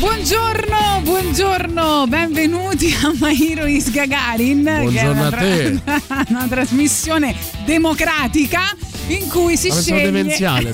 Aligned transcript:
Buongiorno, 0.00 1.02
buongiorno, 1.02 2.06
benvenuti 2.08 2.90
a 3.02 3.12
My 3.20 3.36
Hero 3.38 3.66
is 3.66 3.90
Gagarin. 3.90 4.64
che 4.64 4.70
è 4.70 4.80
Buongiorno 4.80 5.10
una 5.10 5.26
a 5.26 5.30
te. 5.30 5.80
una 6.28 6.46
trasmissione 6.48 7.34
democratica 7.66 8.74
in 9.08 9.28
cui 9.28 9.58
si 9.58 9.70
sceglie 9.70 10.04
demenziale, 10.04 10.72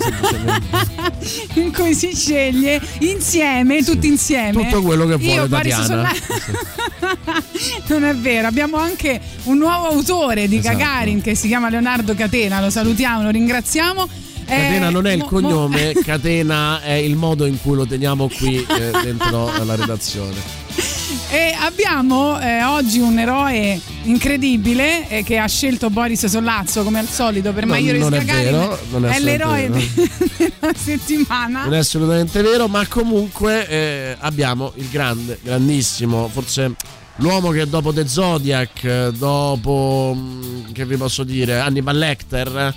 in 1.54 1.72
cui 1.72 1.92
si 1.96 2.14
sceglie 2.14 2.80
insieme, 3.00 3.82
tutti 3.82 4.06
insieme. 4.06 4.62
Tutto 4.62 4.82
quello 4.82 5.06
che 5.06 5.16
vuole 5.16 5.40
Io, 5.40 5.48
Tatiana. 5.48 6.12
Non 7.88 8.04
è 8.04 8.14
vero, 8.14 8.46
abbiamo 8.46 8.76
anche 8.76 9.20
un 9.44 9.58
nuovo 9.58 9.88
autore 9.88 10.46
di 10.46 10.58
Esatto. 10.58 10.76
Gagarin 10.76 11.20
che 11.20 11.34
si 11.34 11.48
chiama 11.48 11.68
Leonardo 11.68 12.14
Catena, 12.14 12.60
lo 12.60 12.70
salutiamo, 12.70 13.24
lo 13.24 13.30
ringraziamo. 13.30 14.08
Catena 14.46 14.88
Eh, 14.88 14.90
non 14.90 15.06
è 15.06 15.12
il 15.12 15.18
mo- 15.18 15.24
cognome, 15.26 15.92
Catena 16.04 16.80
è 16.80 16.92
il 16.92 17.16
modo 17.16 17.46
in 17.46 17.60
cui 17.60 17.74
lo 17.74 17.86
teniamo 17.86 18.28
qui 18.28 18.56
eh, 18.68 18.90
dentro 19.02 19.50
la 19.64 19.74
redazione. 19.74 20.64
E 21.30 21.54
abbiamo 21.58 22.38
eh, 22.40 22.62
oggi 22.64 22.98
un 23.00 23.18
eroe 23.18 23.80
incredibile 24.04 25.08
eh, 25.08 25.22
che 25.22 25.38
ha 25.38 25.46
scelto 25.46 25.90
Boris 25.90 26.26
Sollazzo 26.26 26.82
come 26.82 26.98
al 27.00 27.08
solito 27.08 27.52
per 27.52 27.64
No, 27.64 27.72
Maiore 27.72 27.98
non 27.98 28.14
è 28.14 28.24
vero, 28.24 28.78
è 29.08 29.18
l'eroe 29.20 29.70
de- 29.70 29.90
della 30.60 30.72
settimana. 30.76 31.64
Non 31.64 31.74
è 31.74 31.78
assolutamente 31.78 32.42
vero, 32.42 32.68
ma 32.68 32.86
comunque 32.86 33.66
eh, 33.68 34.16
abbiamo 34.20 34.72
il 34.76 34.88
grande, 34.88 35.38
grandissimo, 35.42 36.28
forse 36.32 36.74
l'uomo 37.16 37.50
che 37.50 37.68
dopo 37.68 37.92
The 37.92 38.06
Zodiac, 38.06 38.84
eh, 38.84 39.10
dopo, 39.16 40.12
mm, 40.16 40.72
che 40.72 40.84
vi 40.86 40.96
posso 40.96 41.24
dire, 41.24 41.58
Hannibal 41.60 41.96
Lecter, 41.96 42.74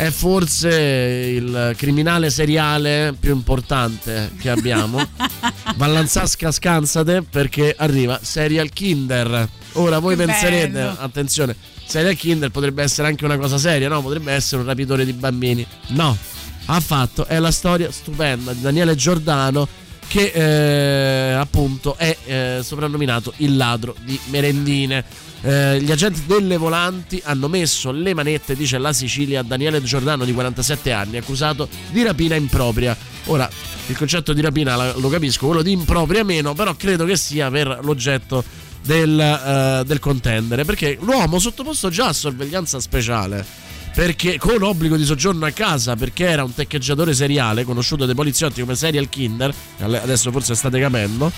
è 0.00 0.10
forse 0.10 0.70
il 0.70 1.74
criminale 1.76 2.30
seriale 2.30 3.14
più 3.20 3.34
importante 3.34 4.30
che 4.40 4.48
abbiamo. 4.48 5.06
Vallanzasca 5.76 6.50
scansate 6.50 7.20
perché 7.20 7.74
arriva 7.76 8.18
Serial 8.22 8.70
Kinder. 8.70 9.46
Ora 9.72 9.98
voi 9.98 10.16
Che 10.16 10.24
penserete, 10.24 10.68
bello. 10.70 10.96
attenzione, 10.98 11.54
Serial 11.84 12.16
Kinder 12.16 12.50
potrebbe 12.50 12.82
essere 12.82 13.08
anche 13.08 13.26
una 13.26 13.36
cosa 13.36 13.58
seria, 13.58 13.88
no? 13.88 14.00
Potrebbe 14.00 14.32
essere 14.32 14.62
un 14.62 14.68
rapitore 14.68 15.04
di 15.04 15.12
bambini. 15.12 15.66
No, 15.88 16.16
ha 16.64 16.80
fatto, 16.80 17.26
è 17.26 17.38
la 17.38 17.50
storia 17.50 17.92
stupenda 17.92 18.54
di 18.54 18.62
Daniele 18.62 18.94
Giordano 18.94 19.68
che 20.08 20.32
eh, 20.34 21.32
appunto 21.34 21.94
è 21.98 22.16
eh, 22.24 22.60
soprannominato 22.62 23.34
il 23.36 23.54
ladro 23.54 23.94
di 24.02 24.18
merendine. 24.30 25.04
Eh, 25.42 25.80
gli 25.80 25.90
agenti 25.90 26.22
delle 26.26 26.56
volanti 26.58 27.20
hanno 27.24 27.48
messo 27.48 27.90
le 27.90 28.12
manette, 28.12 28.54
dice 28.54 28.78
la 28.78 28.92
Sicilia, 28.92 29.40
a 29.40 29.42
Daniele 29.42 29.82
Giordano 29.82 30.24
di 30.24 30.32
47 30.32 30.92
anni, 30.92 31.16
accusato 31.16 31.68
di 31.90 32.02
rapina 32.02 32.34
impropria. 32.34 32.96
Ora, 33.26 33.48
il 33.86 33.96
concetto 33.96 34.32
di 34.32 34.40
rapina 34.40 34.92
lo 34.94 35.08
capisco, 35.08 35.46
quello 35.46 35.62
di 35.62 35.72
impropria 35.72 36.24
meno, 36.24 36.54
però 36.54 36.74
credo 36.74 37.04
che 37.04 37.16
sia 37.16 37.50
per 37.50 37.80
l'oggetto 37.82 38.44
del, 38.82 39.18
eh, 39.18 39.82
del 39.86 39.98
contendere, 39.98 40.64
perché 40.64 40.98
l'uomo 41.00 41.38
sottoposto 41.38 41.88
già 41.88 42.08
a 42.08 42.12
sorveglianza 42.12 42.80
speciale 42.80 43.69
perché 43.94 44.38
con 44.38 44.62
obbligo 44.62 44.96
di 44.96 45.04
soggiorno 45.04 45.46
a 45.46 45.50
casa 45.50 45.96
perché 45.96 46.26
era 46.26 46.44
un 46.44 46.54
teccheggiatore 46.54 47.12
seriale 47.12 47.64
conosciuto 47.64 48.06
dai 48.06 48.14
poliziotti 48.14 48.60
come 48.60 48.76
serial 48.76 49.08
killer 49.08 49.52
adesso 49.80 50.30
forse 50.30 50.54
state 50.54 50.78
capendo 50.78 51.30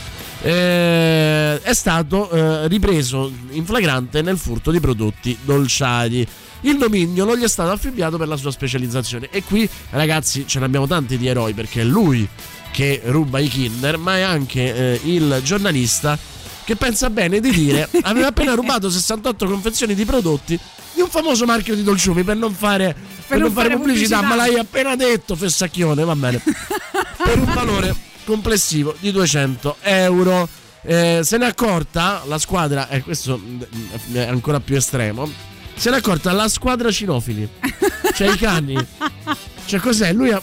eh, 0.42 1.60
è 1.62 1.72
stato 1.72 2.30
eh, 2.30 2.68
ripreso 2.68 3.30
in 3.50 3.64
flagrante 3.64 4.22
nel 4.22 4.36
furto 4.36 4.70
di 4.70 4.80
prodotti 4.80 5.38
dolciari. 5.42 6.26
Il 6.62 6.78
dominio 6.78 7.24
non 7.24 7.36
gli 7.36 7.42
è 7.42 7.48
stato 7.48 7.70
affibbiato 7.70 8.16
per 8.18 8.28
la 8.28 8.36
sua 8.36 8.50
specializzazione. 8.50 9.28
E 9.30 9.42
qui 9.44 9.68
ragazzi 9.90 10.46
ce 10.46 10.58
ne 10.58 10.64
abbiamo 10.64 10.86
tanti 10.86 11.16
di 11.16 11.26
eroi 11.26 11.54
perché 11.54 11.82
è 11.82 11.84
lui 11.84 12.28
che 12.72 13.02
ruba 13.04 13.38
i 13.38 13.48
kinder 13.48 13.98
ma 13.98 14.16
è 14.16 14.22
anche 14.22 14.74
eh, 14.74 15.00
il 15.04 15.40
giornalista 15.44 16.18
che 16.64 16.74
pensa 16.74 17.10
bene 17.10 17.38
di 17.38 17.50
dire 17.50 17.88
aveva 18.02 18.28
appena 18.28 18.54
rubato 18.54 18.88
68 18.90 19.46
confezioni 19.46 19.94
di 19.94 20.04
prodotti 20.06 20.58
un 21.02 21.08
famoso 21.10 21.44
marchio 21.44 21.74
di 21.74 21.82
dolciumi 21.82 22.22
per 22.24 22.36
non 22.36 22.52
fare, 22.54 22.94
per 23.26 23.38
non 23.38 23.52
fare 23.52 23.76
pubblicità, 23.76 24.22
ma 24.22 24.34
l'hai 24.34 24.58
appena 24.58 24.96
detto 24.96 25.36
Fessacchione 25.36 26.04
va 26.04 26.16
bene 26.16 26.40
per 26.42 27.38
un 27.38 27.52
valore 27.52 27.94
complessivo 28.24 28.94
di 28.98 29.10
200 29.10 29.76
euro 29.82 30.48
Eh, 30.84 31.20
se 31.22 31.36
n'è 31.38 31.46
accorta 31.46 32.22
la 32.26 32.38
squadra 32.38 32.88
e 32.88 33.02
questo 33.02 33.38
mm, 33.38 33.60
è 34.14 34.26
ancora 34.26 34.58
più 34.58 34.74
estremo 34.76 35.30
se 35.76 35.90
n'è 35.90 35.96
accorta 35.98 36.32
la 36.32 36.48
squadra 36.48 36.90
cinofili 36.90 37.48
cioè 38.14 38.32
i 38.32 38.36
cani 38.36 38.74
cioè 39.66 39.78
cos'è? 39.78 40.12
lui 40.12 40.32
ha- 40.32 40.42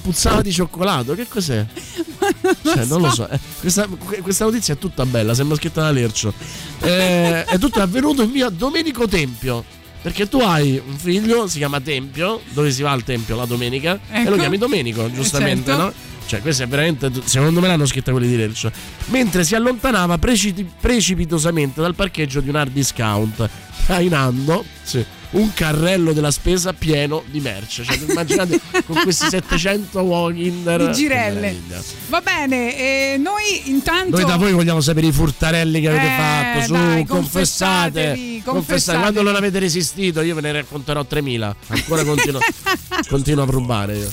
puzzava 0.00 0.42
di 0.42 0.52
cioccolato 0.52 1.14
che 1.14 1.26
cos'è? 1.28 1.66
Cioè, 2.62 2.84
non 2.86 3.00
lo 3.02 3.10
so. 3.10 3.28
Eh, 3.28 3.38
questa, 3.60 3.86
questa 4.22 4.44
notizia 4.44 4.74
è 4.74 4.78
tutta 4.78 5.04
bella, 5.04 5.34
sembra 5.34 5.56
scritta 5.56 5.82
da 5.82 5.90
Lercio. 5.90 6.32
Eh, 6.80 7.44
è 7.44 7.58
tutto 7.58 7.80
avvenuto 7.80 8.22
in 8.22 8.32
via 8.32 8.48
Domenico 8.48 9.06
Tempio. 9.06 9.64
Perché 10.02 10.28
tu 10.28 10.38
hai 10.38 10.80
un 10.84 10.96
figlio, 10.96 11.46
si 11.46 11.58
chiama 11.58 11.80
Tempio, 11.80 12.40
dove 12.52 12.70
si 12.70 12.82
va 12.82 12.92
al 12.92 13.04
Tempio 13.04 13.36
la 13.36 13.44
domenica, 13.44 13.98
e 14.10 14.20
Ecco. 14.20 14.30
lo 14.30 14.36
chiami 14.36 14.56
Domenico, 14.56 15.10
giustamente, 15.12 15.70
certo. 15.70 15.82
no? 15.82 15.92
Cioè, 16.26 16.40
questa 16.40 16.62
è 16.64 16.68
veramente. 16.68 17.10
Secondo 17.24 17.60
me 17.60 17.66
l'hanno 17.66 17.86
scritta 17.86 18.12
quelli 18.12 18.28
di 18.28 18.36
Lercio. 18.36 18.70
Mentre 19.06 19.42
si 19.44 19.54
allontanava 19.54 20.16
preci- 20.16 20.66
precipitosamente 20.80 21.80
dal 21.80 21.94
parcheggio 21.94 22.40
di 22.40 22.48
un 22.48 22.54
hard 22.56 22.72
discount, 22.72 23.48
trainando 23.84 24.64
sì, 24.82 25.04
un 25.32 25.52
carrello 25.52 26.12
della 26.12 26.30
spesa 26.30 26.72
pieno 26.72 27.22
di 27.26 27.40
merce. 27.40 27.84
Cioè, 27.84 27.98
immaginate 28.08 28.60
con 28.86 29.00
questi 29.02 29.28
700 29.28 30.32
Kinder. 30.34 30.86
Di 30.88 30.94
girelle. 30.94 31.56
Va 32.08 32.20
bene, 32.20 32.76
e 32.76 33.16
noi 33.18 33.68
intanto 33.70 34.16
Noi 34.16 34.24
da 34.24 34.36
voi 34.36 34.52
vogliamo 34.52 34.80
sapere 34.80 35.06
i 35.06 35.12
furtarelli 35.12 35.80
che 35.80 35.88
avete 35.88 36.04
Eh, 36.06 36.16
fatto. 36.16 36.60
Su, 36.66 36.72
dai, 36.72 37.04
confessate. 37.06 37.90
confessatevi, 37.92 38.42
confessate. 38.44 38.98
Quando 38.98 39.22
non 39.22 39.36
avete 39.36 39.58
resistito, 39.58 40.20
io 40.22 40.34
ve 40.34 40.40
ne 40.40 40.52
racconterò 40.52 41.04
3000. 41.04 41.56
Ancora 41.68 42.04
continuo, 42.04 42.40
continuo 43.08 43.44
a 43.44 43.46
rubare 43.46 43.96
io. 43.96 44.10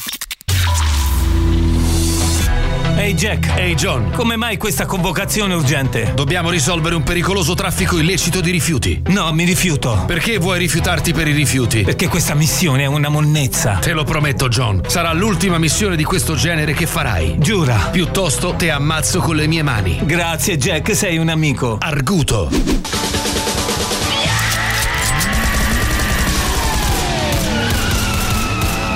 Ehi 2.97 3.13
Jack, 3.13 3.53
Ehi 3.56 3.75
John, 3.75 4.09
come 4.12 4.35
mai 4.38 4.58
questa 4.58 4.88
convocazione 4.88 5.53
urgente? 5.53 6.13
dobbiamo 6.16 6.50
risolvere 6.50 6.96
un 6.96 7.03
pericoloso 7.03 7.53
traffico 7.53 8.00
illecito 8.00 8.41
di 8.41 8.50
rifiuti. 8.50 9.03
No, 9.08 9.31
mi 9.34 9.44
rifiuto. 9.44 10.03
Perché 10.08 10.40
vuoi 10.40 10.58
rifiutarti 10.58 11.13
per 11.13 11.28
i 11.28 11.31
rifiuti? 11.31 11.84
Perché 11.84 12.07
questa 12.07 12.34
missione 12.34 12.84
è 12.84 12.86
una 12.88 13.09
monnezza. 13.09 13.75
Te 13.75 13.94
lo 13.94 14.03
prometto 14.03 14.47
John, 14.47 14.81
sarà 14.88 15.13
l'ultima 15.13 15.59
missione 15.59 15.96
di 15.96 16.03
questo 16.03 16.34
genere 16.36 16.74
che 16.74 16.88
farai. 16.88 17.36
Giura. 17.38 17.75
Piuttosto 17.91 18.56
te 18.56 18.72
ammazzo 18.72 19.19
con 19.19 19.36
le 19.36 19.46
mie 19.46 19.62
mani. 19.62 20.00
Grazie 20.03 20.57
Jack, 20.57 20.96
sei 20.96 21.18
un 21.18 21.30
amico. 21.30 21.78
Arguto. 21.80 22.50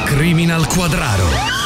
Criminal 0.06 0.66
Quadraro. 0.68 1.61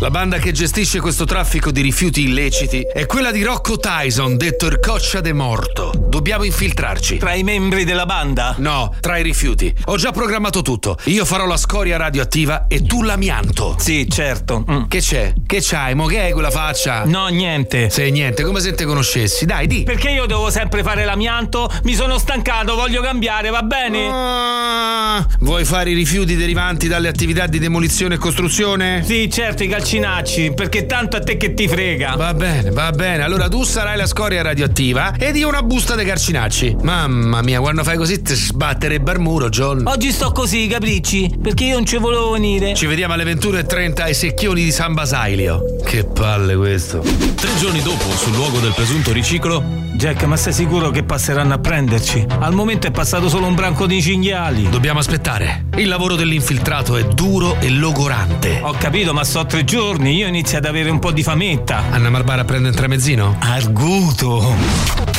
La 0.00 0.08
banda 0.08 0.38
che 0.38 0.52
gestisce 0.52 0.98
questo 0.98 1.26
traffico 1.26 1.70
di 1.70 1.82
rifiuti 1.82 2.22
illeciti 2.22 2.80
è 2.90 3.04
quella 3.04 3.30
di 3.30 3.42
Rocco 3.42 3.76
Tyson, 3.76 4.38
detto 4.38 4.64
il 4.64 4.78
coccia 4.80 5.20
de 5.20 5.34
morto. 5.34 5.92
Dobbiamo 6.08 6.44
infiltrarci. 6.44 7.18
Tra 7.18 7.34
i 7.34 7.42
membri 7.42 7.84
della 7.84 8.06
banda? 8.06 8.54
No, 8.56 8.94
tra 8.98 9.18
i 9.18 9.22
rifiuti. 9.22 9.70
Ho 9.84 9.98
già 9.98 10.10
programmato 10.10 10.62
tutto. 10.62 10.96
Io 11.04 11.26
farò 11.26 11.44
la 11.44 11.58
scoria 11.58 11.98
radioattiva 11.98 12.66
e 12.66 12.80
tu 12.80 13.02
l'amianto. 13.02 13.76
Sì, 13.78 14.08
certo. 14.08 14.64
Mm. 14.70 14.84
Che 14.88 15.00
c'è? 15.00 15.34
Che 15.46 15.58
c'hai? 15.60 15.94
Mo 15.94 16.06
che 16.06 16.20
hai 16.20 16.32
quella 16.32 16.50
faccia? 16.50 17.04
No, 17.04 17.26
niente. 17.26 17.90
Sei 17.90 18.10
niente, 18.10 18.42
come 18.42 18.60
se 18.60 18.72
te 18.72 18.86
conoscessi. 18.86 19.44
Dai, 19.44 19.66
di. 19.66 19.82
Perché 19.82 20.08
io 20.08 20.24
devo 20.24 20.48
sempre 20.48 20.82
fare 20.82 21.04
l'amianto? 21.04 21.70
Mi 21.82 21.92
sono 21.92 22.16
stancato, 22.16 22.74
voglio 22.74 23.02
cambiare, 23.02 23.50
va 23.50 23.62
bene? 23.62 24.08
Ah, 24.10 25.26
vuoi 25.40 25.66
fare 25.66 25.90
i 25.90 25.94
rifiuti 25.94 26.36
derivanti 26.36 26.88
dalle 26.88 27.08
attività 27.08 27.46
di 27.46 27.58
demolizione 27.58 28.14
e 28.14 28.18
costruzione? 28.18 29.04
Sì, 29.04 29.28
certo, 29.30 29.62
i 29.62 29.68
calcinacci, 29.90 30.52
perché 30.54 30.86
tanto 30.86 31.16
a 31.16 31.20
te 31.20 31.36
che 31.36 31.52
ti 31.52 31.66
frega. 31.66 32.14
Va 32.14 32.32
bene, 32.32 32.70
va 32.70 32.92
bene. 32.92 33.24
Allora 33.24 33.48
tu 33.48 33.64
sarai 33.64 33.96
la 33.96 34.06
scoria 34.06 34.40
radioattiva 34.40 35.14
ed 35.18 35.34
io 35.36 35.48
una 35.48 35.62
busta 35.62 35.96
dei 35.96 36.06
carcinacci. 36.06 36.76
Mamma 36.82 37.42
mia, 37.42 37.58
quando 37.58 37.82
fai 37.82 37.96
così 37.96 38.22
ti 38.22 38.34
sbatterebbe 38.34 39.10
al 39.10 39.18
muro, 39.18 39.48
John. 39.48 39.84
Oggi 39.86 40.12
sto 40.12 40.30
così, 40.30 40.68
capricci, 40.68 41.38
perché 41.42 41.64
io 41.64 41.74
non 41.74 41.86
ci 41.86 41.96
volevo 41.96 42.30
venire. 42.30 42.74
Ci 42.74 42.86
vediamo 42.86 43.14
alle 43.14 43.24
21.30 43.24 44.02
ai 44.02 44.14
secchioni 44.14 44.62
di 44.62 44.70
San 44.70 44.94
Basilio. 44.94 45.60
Che 45.84 46.04
palle 46.04 46.54
questo. 46.54 47.00
Tre 47.00 47.50
giorni 47.58 47.82
dopo, 47.82 48.10
sul 48.10 48.34
luogo 48.34 48.60
del 48.60 48.72
presunto 48.72 49.12
riciclo, 49.12 49.80
Jack, 50.00 50.22
ma 50.24 50.36
sei 50.36 50.54
sicuro 50.54 50.88
che 50.88 51.02
passeranno 51.02 51.52
a 51.52 51.58
prenderci? 51.58 52.24
Al 52.38 52.54
momento 52.54 52.86
è 52.86 52.90
passato 52.90 53.28
solo 53.28 53.46
un 53.46 53.54
branco 53.54 53.84
di 53.86 54.00
cinghiali. 54.00 54.70
Dobbiamo 54.70 54.98
aspettare. 54.98 55.66
Il 55.76 55.88
lavoro 55.88 56.14
dell'infiltrato 56.14 56.96
è 56.96 57.04
duro 57.04 57.56
e 57.60 57.68
logorante. 57.68 58.60
Ho 58.62 58.72
capito, 58.78 59.12
ma 59.12 59.24
so 59.24 59.44
tre 59.44 59.62
giorni, 59.64 59.79
io 59.80 60.26
inizio 60.26 60.58
ad 60.58 60.66
avere 60.66 60.90
un 60.90 60.98
po' 60.98 61.10
di 61.10 61.22
fametta. 61.22 61.84
Anna 61.90 62.10
Barbara 62.10 62.44
prende 62.44 62.68
un 62.68 62.74
tramezzino? 62.74 63.36
Arguto. 63.40 64.54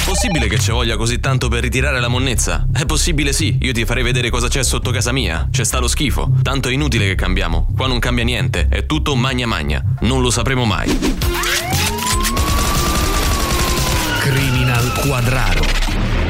Possibile 0.05 0.47
che 0.47 0.59
ci 0.59 0.69
voglia 0.69 0.97
così 0.97 1.19
tanto 1.19 1.47
per 1.47 1.63
ritirare 1.63 1.99
la 1.99 2.07
monnezza? 2.07 2.67
È 2.71 2.85
possibile 2.85 3.33
sì, 3.33 3.57
io 3.59 3.73
ti 3.73 3.85
farei 3.85 4.03
vedere 4.03 4.29
cosa 4.29 4.47
c'è 4.47 4.63
sotto 4.63 4.91
casa 4.91 5.11
mia. 5.11 5.47
C'è 5.49 5.63
sta 5.63 5.79
lo 5.79 5.87
schifo. 5.87 6.31
Tanto 6.43 6.69
è 6.69 6.73
inutile 6.73 7.07
che 7.07 7.15
cambiamo. 7.15 7.73
Qua 7.75 7.87
non 7.87 7.97
cambia 7.97 8.23
niente, 8.23 8.67
è 8.69 8.85
tutto 8.85 9.15
magna 9.15 9.47
magna. 9.47 9.83
Non 10.01 10.21
lo 10.21 10.29
sapremo 10.29 10.63
mai. 10.63 10.95
Criminal 14.19 14.93
Quadraro. 14.93 16.20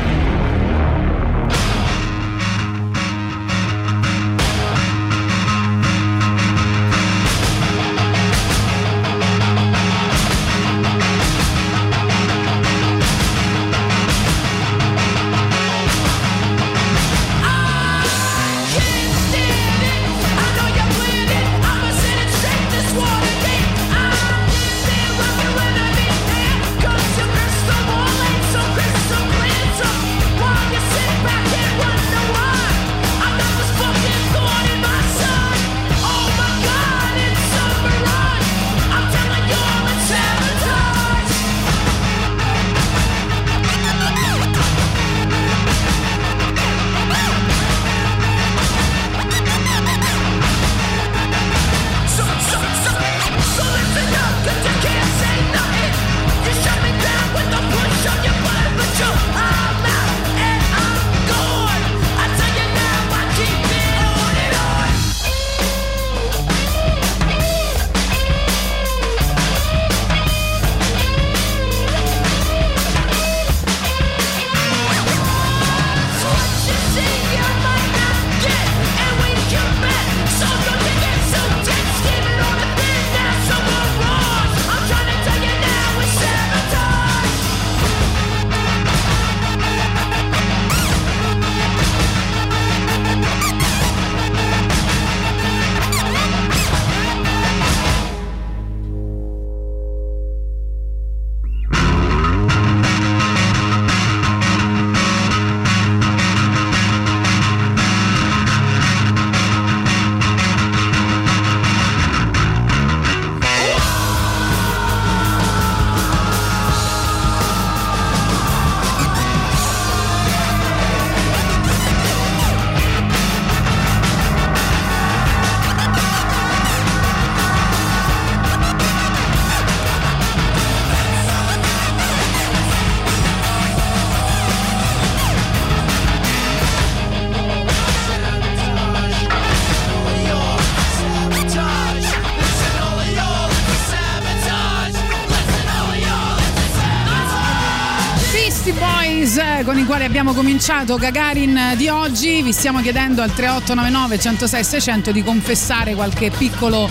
Eh, 150.01 150.05
quali 150.05 150.05
abbiamo 150.05 150.33
cominciato 150.33 150.97
Gagarin 150.97 151.73
di 151.75 151.87
oggi. 151.87 152.41
Vi 152.41 152.51
stiamo 152.51 152.81
chiedendo 152.81 153.21
al 153.21 153.33
3899 153.33 154.19
106 154.19 154.63
600 154.63 155.11
di 155.11 155.23
confessare 155.23 155.93
qualche 155.93 156.31
piccolo 156.31 156.89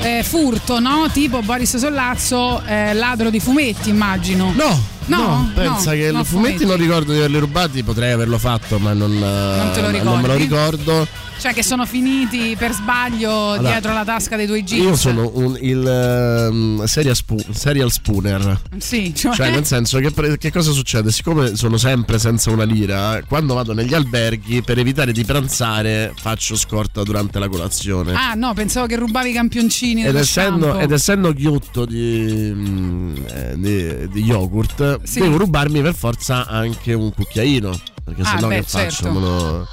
eh, 0.00 0.22
furto, 0.22 0.78
no? 0.78 1.08
Tipo 1.12 1.40
Boris 1.40 1.76
Sollazzo, 1.76 2.62
eh, 2.64 2.94
ladro 2.94 3.30
di 3.30 3.40
fumetti, 3.40 3.88
immagino. 3.88 4.52
No, 4.54 4.91
No, 5.06 5.18
no, 5.18 5.50
pensa 5.54 5.90
no, 5.90 5.96
che 5.96 6.10
no, 6.10 6.24
fumetti 6.24 6.64
non 6.64 6.76
ricordo 6.76 7.12
di 7.12 7.18
averli 7.18 7.38
rubati, 7.38 7.82
potrei 7.82 8.12
averlo 8.12 8.38
fatto, 8.38 8.78
ma 8.78 8.92
non, 8.92 9.18
non 9.18 9.70
te 9.72 9.80
lo 9.80 10.02
non 10.02 10.20
me 10.20 10.28
lo 10.28 10.34
ricordo. 10.34 11.06
Cioè 11.42 11.54
che 11.54 11.64
sono 11.64 11.84
finiti 11.86 12.54
per 12.56 12.70
sbaglio 12.70 13.54
Allora, 13.54 13.70
dietro 13.70 13.92
la 13.92 14.04
tasca 14.04 14.36
dei 14.36 14.46
tuoi 14.46 14.62
jeans. 14.62 14.84
Io 14.84 14.94
sono 14.94 15.28
un, 15.34 15.58
il 15.60 15.84
ehm, 15.84 16.84
serial, 16.84 17.16
spu- 17.16 17.50
serial 17.50 17.90
spooner. 17.90 18.60
Sì, 18.78 19.12
cioè, 19.12 19.34
Cioè, 19.34 19.50
nel 19.50 19.64
senso 19.64 19.98
che, 19.98 20.12
pre- 20.12 20.38
che 20.38 20.52
cosa 20.52 20.70
succede? 20.70 21.10
Siccome 21.10 21.56
sono 21.56 21.78
sempre 21.78 22.20
senza 22.20 22.52
una 22.52 22.62
lira, 22.62 23.20
quando 23.26 23.54
vado 23.54 23.72
negli 23.72 23.92
alberghi 23.92 24.62
per 24.62 24.78
evitare 24.78 25.10
di 25.10 25.24
pranzare 25.24 26.12
faccio 26.16 26.54
scorta 26.54 27.02
durante 27.02 27.40
la 27.40 27.48
colazione. 27.48 28.14
Ah 28.14 28.34
no, 28.34 28.54
pensavo 28.54 28.86
che 28.86 28.94
rubavi 28.94 29.30
i 29.30 29.32
campioncini. 29.32 30.04
ed, 30.04 30.14
essendo, 30.14 30.78
ed 30.78 30.92
essendo 30.92 31.32
ghiotto 31.32 31.84
di, 31.86 32.52
mm, 32.54 33.16
eh, 33.26 33.54
di, 33.56 34.08
di 34.12 34.22
yogurt, 34.22 34.91
Sì. 35.02 35.20
devo 35.20 35.36
rubarmi 35.38 35.80
per 35.82 35.94
forza 35.94 36.46
anche 36.46 36.92
un 36.92 37.12
cucchiaino. 37.12 37.80
Perché 38.04 38.22
Ah, 38.22 38.24
sennò 38.26 38.48
beh, 38.48 38.54
che 38.56 38.62
faccio? 38.62 38.90
certo. 39.04 39.18
Lo- 39.18 39.68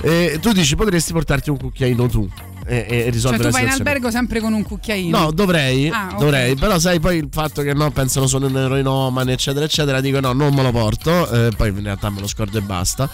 E 0.00 0.38
tu 0.40 0.52
dici 0.52 0.76
potresti 0.76 1.12
portarti 1.12 1.50
un 1.50 1.58
cucchiaino 1.58 2.06
tu 2.08 2.28
e, 2.66 2.86
e 2.88 3.00
Cioè 3.02 3.10
risolvere 3.10 3.42
tu 3.42 3.48
la 3.48 3.50
vai 3.50 3.62
in 3.64 3.68
albergo 3.70 4.10
sempre 4.12 4.38
con 4.40 4.52
un 4.52 4.62
cucchiaino. 4.62 5.18
No, 5.18 5.30
dovrei, 5.32 5.88
Ah, 5.88 6.10
ok. 6.12 6.18
dovrei, 6.20 6.54
però 6.54 6.78
sai 6.78 7.00
poi 7.00 7.16
il 7.16 7.28
fatto 7.32 7.62
che 7.62 7.72
no, 7.74 7.90
pensano 7.90 8.28
sono 8.28 8.46
un 8.46 8.56
eroinomane, 8.56 9.32
eccetera, 9.32 9.64
eccetera, 9.64 10.00
dico 10.00 10.20
no, 10.20 10.32
non 10.32 10.54
me 10.54 10.62
lo 10.62 10.70
porto, 10.70 11.28
eh, 11.30 11.50
poi 11.56 11.70
in 11.70 11.82
realtà 11.82 12.10
me 12.10 12.20
lo 12.20 12.28
scordo 12.28 12.58
e 12.58 12.60
basta. 12.60 13.10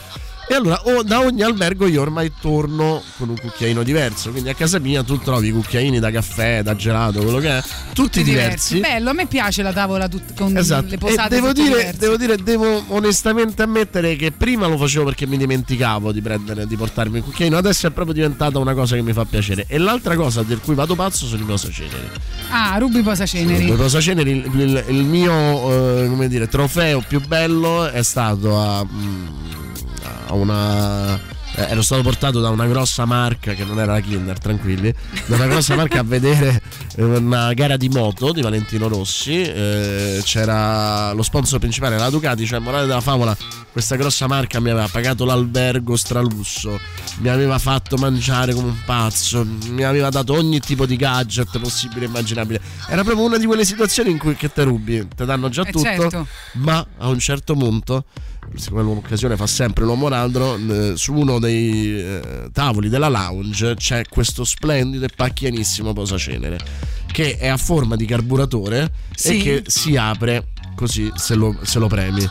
E 0.47 0.55
allora 0.55 0.79
o- 0.85 1.03
da 1.03 1.21
ogni 1.21 1.43
albergo 1.43 1.87
io 1.87 2.03
ormai 2.03 2.31
torno 2.39 3.03
con 3.17 3.31
un 3.31 3.39
cucchiaino 3.41 3.83
diverso, 3.83 4.31
quindi 4.31 4.51
a 4.51 4.55
casa 4.55 4.79
mia 4.79 5.03
tu 5.03 5.19
trovi 5.19 5.51
cucchiaini 5.51 5.99
da 5.99 6.11
caffè, 6.11 6.63
da 6.63 6.77
gelato, 6.77 7.23
quello 7.23 7.39
che 7.39 7.49
è, 7.59 7.63
tutti 7.95 8.23
diversi. 8.23 8.79
Bello, 8.79 9.11
a 9.11 9.13
me 9.15 9.27
piace 9.27 9.63
la 9.63 9.73
tavola 9.73 10.07
tut- 10.07 10.35
con 10.37 10.55
Esatto, 10.57 10.87
le 10.89 10.95
e 10.95 10.99
posate 10.99 11.29
devo 11.35 11.49
tutte 11.49 11.63
dire, 11.63 11.95
devo 11.99 12.17
dire, 12.19 12.37
devo 12.37 12.85
onestamente 12.89 13.63
ammettere 13.63 14.17
che 14.17 14.33
prima 14.33 14.67
lo 14.67 14.77
facevo 14.77 15.05
perché 15.07 15.27
mi 15.27 15.39
dimenticavo 15.39 16.13
di 16.13 16.21
prendere, 16.21 16.67
di 16.67 16.77
portarmi 16.77 17.19
il 17.19 17.25
cucchiaino, 17.25 17.57
adesso 17.57 17.87
è 17.87 17.91
proprio 17.91 18.15
diventata 18.15 18.59
una 18.59 18.75
cosa 18.75 18.97
che 18.97 19.03
mi 19.03 19.15
fa 19.15 19.25
piacere. 19.25 19.65
E 19.67 19.79
l'altra 19.79 20.15
cosa 20.15 20.43
per 20.43 20.61
cui 20.61 20.75
vado 20.75 20.95
pazzo 20.95 21.25
sono 21.27 21.41
i 21.43 21.47
posaceneri. 21.47 22.09
Ah, 22.51 22.77
rubi 22.79 23.01
posaceneri. 23.01 23.65
Il 23.65 23.73
posaceneri, 23.77 24.31
il, 24.31 24.51
il- 24.61 24.85
il 24.89 25.05
mio 25.05 25.33
eh, 26.03 26.07
come 26.09 26.29
dire, 26.29 26.49
trofeo 26.49 27.03
più 27.07 27.21
bello 27.27 27.87
è 27.89 28.03
stato 28.03 28.61
a, 28.61 28.85
mm, 28.85 29.27
a 30.27 30.35
una. 30.35 31.15
eh, 31.57 31.67
ero 31.69 31.83
stato 31.83 32.03
portato 32.03 32.41
da 32.41 32.51
una 32.51 32.67
grossa 32.67 33.05
marca 33.05 33.53
che 33.55 33.65
non 33.65 33.79
era 33.79 33.93
la 33.93 34.01
Kinder, 34.01 34.39
tranquilli, 34.39 34.93
da 35.27 35.37
una 35.37 35.47
grossa 35.47 35.75
marca 35.77 36.01
a 36.01 36.03
vedere 36.03 36.61
una 36.97 37.53
gara 37.55 37.77
di 37.77 37.89
moto 37.89 38.33
di 38.33 38.43
Valentino 38.43 38.89
Rossi, 38.89 39.41
eh, 39.43 40.21
c'era 40.25 41.13
lo 41.13 41.23
sponsor 41.23 41.59
principale 41.59 41.97
la 41.97 42.11
Ducati, 42.11 42.45
cioè 42.47 42.59
morale 42.59 42.87
della 42.87 43.01
favola, 43.01 43.37
questa 43.73 43.97
grossa 43.97 44.27
marca 44.27 44.61
mi 44.61 44.71
aveva 44.71 44.89
pagato 44.89 45.25
l'albergo 45.25 45.97
stralusso, 45.97 46.79
mi 47.19 47.29
aveva 47.29 47.59
fatto 47.59 47.97
mangiare 47.97 48.53
come 48.53 48.69
un 48.69 48.85
pazzo, 48.85 49.47
mi 49.69 49.83
aveva 49.85 50.09
dato 50.11 50.35
ogni 50.35 50.59
tipo 50.61 50.87
di 50.87 50.97
gadget 50.97 51.59
possibile 51.59 52.05
e 52.07 52.09
immaginabile. 52.09 52.61
Era 52.89 53.03
proprio 53.05 53.27
una 53.27 53.39
di 53.39 53.47
quelle 53.47 53.65
situazioni 53.65 54.11
in 54.11 54.19
cui 54.19 54.35
che 54.37 54.53
te 54.53 54.65
rubi, 54.65 55.07
te 55.15 55.25
danno 55.25 55.49
già 55.49 55.63
Eh, 55.63 55.71
tutto, 55.71 55.85
certo. 55.85 56.27
ma 56.55 56.85
a 56.99 57.09
un 57.09 57.19
certo 57.19 57.55
punto 57.55 58.05
siccome 58.57 58.83
l'occasione 58.83 59.37
fa 59.37 59.47
sempre 59.47 59.85
l'uomo 59.85 60.09
eh, 60.09 60.93
su 60.97 61.13
uno 61.13 61.39
dei 61.39 61.99
eh, 61.99 62.49
tavoli 62.53 62.89
della 62.89 63.09
lounge 63.09 63.75
c'è 63.75 64.03
questo 64.09 64.45
splendido 64.45 65.05
e 65.05 65.09
pacchianissimo 65.15 65.93
posacenere 65.93 66.59
che 67.15 67.37
è 67.37 67.47
a 67.47 67.57
forma 67.57 67.95
di 67.95 68.07
carburatore 68.07 68.93
Sì. 69.15 69.39
e 69.39 69.43
che 69.43 69.63
si 69.67 69.97
apre 69.97 70.49
così 70.75 71.11
se 71.15 71.37
lo, 71.37 71.57
se 71.63 71.79
lo 71.79 71.87
premi. 71.87 72.29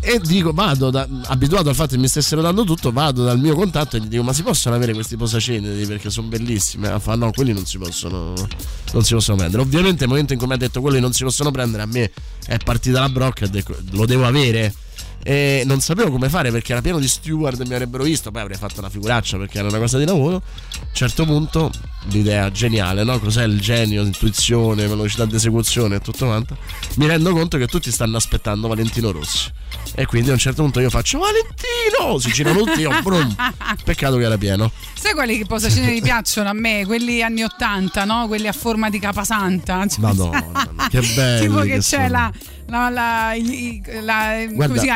E 0.00 0.20
dico, 0.20 0.52
vado 0.52 0.90
da- 0.90 1.06
abituato 1.26 1.68
al 1.68 1.74
fatto 1.74 1.94
che 1.94 1.98
mi 1.98 2.08
stessero 2.08 2.40
dando 2.40 2.64
tutto, 2.64 2.90
vado 2.90 3.24
dal 3.24 3.38
mio 3.38 3.54
contatto 3.54 3.96
e 3.96 4.00
gli 4.00 4.06
dico: 4.06 4.22
Ma 4.24 4.32
si 4.32 4.42
possono 4.42 4.74
avere 4.74 4.92
questi 4.92 5.16
posaceneri 5.16 5.86
perché 5.86 6.10
sono 6.10 6.28
bellissimi? 6.28 6.86
Ah, 6.86 6.98
fa 6.98 7.14
no, 7.14 7.30
quelli 7.30 7.52
non 7.52 7.64
si 7.64 7.78
possono, 7.78 8.32
non 8.92 9.04
si 9.04 9.14
possono 9.14 9.36
prendere. 9.36 9.62
Ovviamente, 9.62 10.00
nel 10.00 10.08
momento 10.08 10.32
in 10.32 10.38
cui 10.38 10.48
mi 10.48 10.54
ha 10.54 10.56
detto 10.56 10.80
quelli 10.80 10.98
non 11.00 11.12
si 11.12 11.22
possono 11.24 11.50
prendere, 11.50 11.82
a 11.82 11.86
me 11.86 12.10
è 12.46 12.56
partita 12.58 13.00
la 13.00 13.08
brocca 13.08 13.44
e 13.44 13.64
lo 13.90 14.04
devo 14.06 14.26
avere. 14.26 14.74
E 15.22 15.62
non 15.66 15.80
sapevo 15.80 16.10
come 16.10 16.28
fare 16.28 16.50
perché 16.50 16.72
era 16.72 16.80
pieno 16.80 16.98
di 16.98 17.08
steward 17.08 17.60
e 17.60 17.66
mi 17.66 17.74
avrebbero 17.74 18.04
visto, 18.04 18.30
poi 18.30 18.42
avrei 18.42 18.56
fatto 18.56 18.78
una 18.78 18.88
figuraccia 18.88 19.36
perché 19.36 19.58
era 19.58 19.68
una 19.68 19.78
cosa 19.78 19.98
di 19.98 20.04
lavoro. 20.04 20.36
A 20.36 20.40
un 20.80 20.94
certo 20.94 21.24
punto, 21.24 21.70
l'idea 22.10 22.50
geniale, 22.50 23.04
no? 23.04 23.18
Cos'è 23.18 23.44
il 23.44 23.60
genio, 23.60 24.02
l'intuizione, 24.02 24.86
velocità 24.86 25.24
di 25.26 25.34
esecuzione 25.34 25.96
e 25.96 26.00
tutto 26.00 26.26
quanto. 26.26 26.56
Mi 26.96 27.06
rendo 27.06 27.32
conto 27.32 27.58
che 27.58 27.66
tutti 27.66 27.90
stanno 27.90 28.16
aspettando 28.16 28.68
Valentino 28.68 29.10
Rossi. 29.10 29.50
E 29.94 30.06
quindi 30.06 30.30
a 30.30 30.32
un 30.32 30.38
certo 30.38 30.62
punto 30.62 30.80
io 30.80 30.90
faccio 30.90 31.18
Valentino! 31.18 32.18
Si 32.18 32.30
girano 32.30 32.62
tutti, 32.62 32.80
io 32.80 32.90
brum. 33.02 33.34
Peccato 33.84 34.16
che 34.16 34.24
era 34.24 34.38
pieno. 34.38 34.70
Sai 34.98 35.12
quali 35.12 35.44
posaceneri 35.44 36.00
piacciono 36.00 36.48
a 36.48 36.52
me? 36.52 36.84
Quelli 36.86 37.22
anni 37.22 37.42
80, 37.42 38.04
no? 38.04 38.26
Quelli 38.28 38.48
a 38.48 38.52
forma 38.52 38.88
di 38.90 38.98
capasanta. 38.98 39.86
Cioè, 39.86 40.00
Madonna, 40.00 40.88
che 40.88 41.00
belli 41.00 41.40
tipo 41.46 41.60
che, 41.60 41.68
che 41.68 41.78
c'è 41.78 41.82
sono. 41.82 42.08
la. 42.08 42.32
La- 42.68 42.88
la- 42.90 43.32
la- 44.02 44.42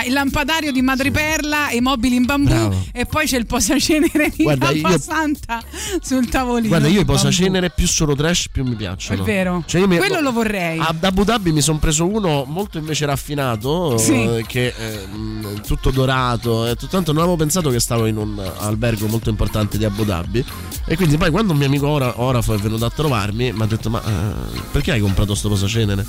il 0.05 0.13
lampadario 0.13 0.73
di 0.73 0.83
madreperla 0.83 1.69
e 1.71 1.77
i 1.77 1.81
mobili 1.81 2.17
in 2.17 2.25
bambù 2.25 2.49
Bravo. 2.51 2.85
e 2.93 3.07
poi 3.07 3.27
c'è 3.27 3.39
il 3.39 3.47
posacenere 3.47 4.31
di 4.35 4.43
Guarda, 4.43 4.71
io- 4.71 4.83
capasanta 4.83 5.63
sul 6.01 6.29
tavolino 6.29 6.69
Guarda, 6.69 6.89
io 6.89 7.01
i 7.01 7.05
posacenere 7.05 7.71
più 7.71 7.87
solo 7.87 8.15
trash 8.15 8.49
più 8.53 8.65
mi 8.65 8.75
piacciono. 8.75 9.23
È 9.23 9.25
vero. 9.25 9.63
Cioè 9.67 9.81
io 9.81 9.89
mi- 9.89 9.97
Quello 9.97 10.21
lo 10.21 10.33
vorrei. 10.33 10.79
Ad 10.79 11.03
Abu 11.03 11.25
Dhabi 11.25 11.53
mi 11.53 11.61
sono 11.61 11.79
preso 11.79 12.07
uno 12.07 12.45
molto 12.47 12.79
invece 12.79 13.07
raffinato, 13.07 13.97
Sì. 13.99 14.13
eh, 14.23 14.45
che 14.47 14.75
è 14.75 15.07
mm, 15.07 15.57
tutto 15.67 15.91
dorato 15.91 16.67
e 16.67 16.71
tutto 16.77 16.89
tanto 16.89 17.13
non 17.13 17.23
avevo 17.23 17.37
pensato 17.37 17.71
che 17.71 17.81
stavo 17.81 18.07
in 18.07 18.17
un 18.17 18.39
albergo 18.59 19.07
molto 19.07 19.31
importante 19.31 19.79
di 19.79 19.85
Abu 19.85 20.05
Dhabi 20.05 20.45
e 20.87 20.97
quindi 20.97 21.17
poi 21.17 21.31
quando 21.31 21.53
un 21.53 21.59
mio 21.59 21.67
amico 21.67 21.89
Ora- 21.89 22.21
Orafo 22.21 22.55
è 22.55 22.59
venuto 22.59 22.85
a 22.85 22.91
trovarmi 22.91 23.53
mi 23.53 23.63
ha 23.63 23.67
detto 23.67 23.89
ma 23.91 24.03
eh, 24.05 24.61
perché 24.71 24.93
hai 24.93 25.01
comprato 25.01 25.35
sto 25.35 25.49
posacenere? 25.49 26.05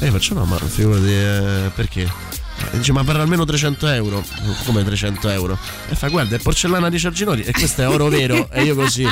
E 0.00 0.06
io 0.06 0.12
faccio 0.12 0.34
no 0.34 0.44
ma 0.44 0.56
figurati 0.56 1.10
eh, 1.10 1.70
perché? 1.74 2.02
E 2.72 2.76
dice 2.78 2.92
ma 2.92 3.04
per 3.04 3.16
almeno 3.16 3.44
300 3.44 3.86
euro 3.88 4.24
come 4.64 4.84
300 4.84 5.28
euro 5.28 5.58
e 5.88 5.94
fa 5.94 6.08
guarda 6.08 6.36
è 6.36 6.38
porcellana 6.38 6.88
di 6.88 6.98
Cerginori 6.98 7.42
e 7.42 7.52
questo 7.52 7.82
è 7.82 7.88
oro 7.88 8.08
vero 8.08 8.50
e 8.52 8.62
io 8.64 8.74
così 8.74 9.06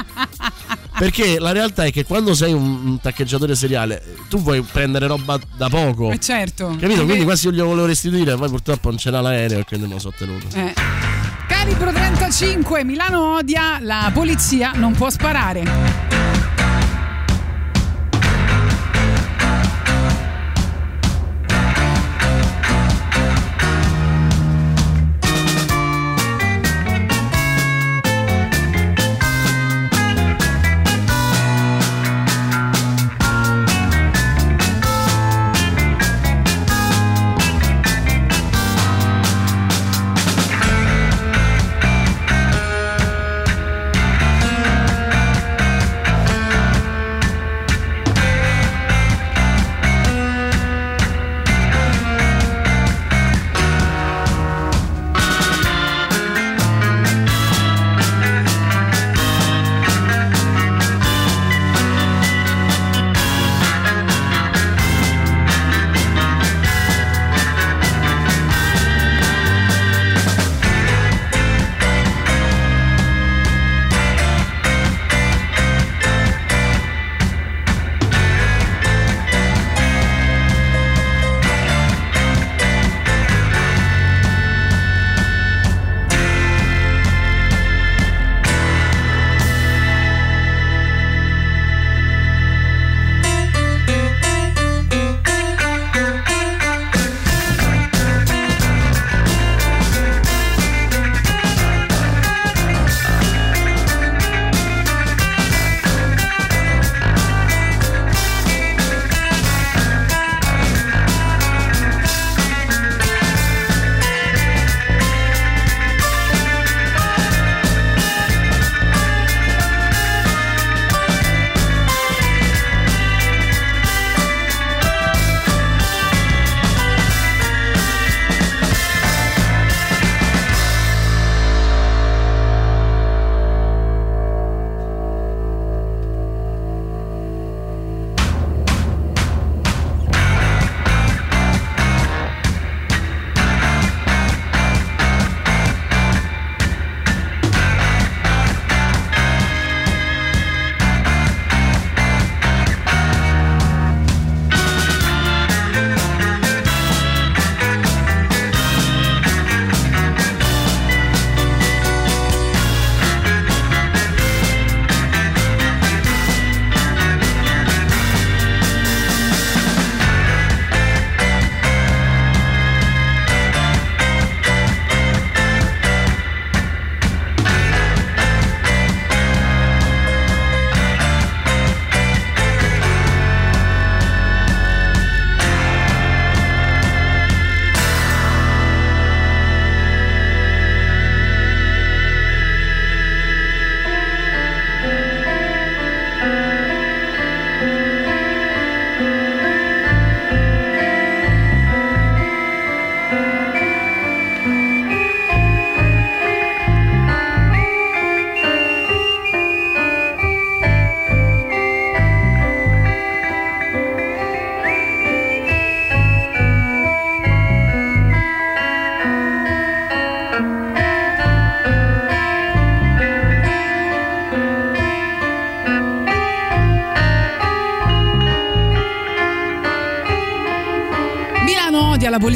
perché 0.98 1.38
la 1.38 1.52
realtà 1.52 1.84
è 1.84 1.92
che 1.92 2.04
quando 2.04 2.34
sei 2.34 2.52
un, 2.52 2.98
taccheggiatore 3.00 3.54
seriale 3.54 4.02
tu 4.28 4.40
vuoi 4.40 4.62
prendere 4.62 5.06
roba 5.06 5.38
da 5.56 5.68
poco 5.68 6.10
Eh, 6.10 6.18
certo. 6.18 6.76
capito 6.78 7.04
quindi 7.04 7.24
quasi 7.24 7.46
io 7.46 7.52
glielo 7.52 7.66
volevo 7.66 7.86
restituire 7.86 8.34
poi 8.36 8.48
purtroppo 8.48 8.88
non 8.88 8.98
c'era 8.98 9.20
l'aereo 9.20 9.60
e 9.60 9.64
quindi 9.64 9.86
me 9.86 9.94
lo 9.94 10.00
sono 10.00 10.14
tenuto 10.16 10.46
Eh. 10.54 10.74
Calibro 11.48 11.92
35, 11.92 12.84
Milano 12.84 13.36
odia, 13.36 13.78
la 13.80 14.10
polizia 14.12 14.72
non 14.74 14.92
può 14.94 15.10
sparare. 15.10 16.15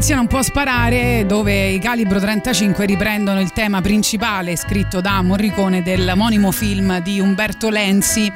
Polizia 0.00 0.16
non 0.16 0.28
può 0.28 0.40
sparare, 0.40 1.26
dove 1.26 1.68
i 1.68 1.78
calibro 1.78 2.18
35 2.18 2.86
riprendono 2.86 3.38
il 3.38 3.52
tema 3.52 3.82
principale 3.82 4.56
scritto 4.56 5.02
da 5.02 5.20
Morricone 5.20 5.82
dell'omonimo 5.82 6.52
film 6.52 7.02
di 7.02 7.20
Umberto 7.20 7.68
Lenzi. 7.68 8.32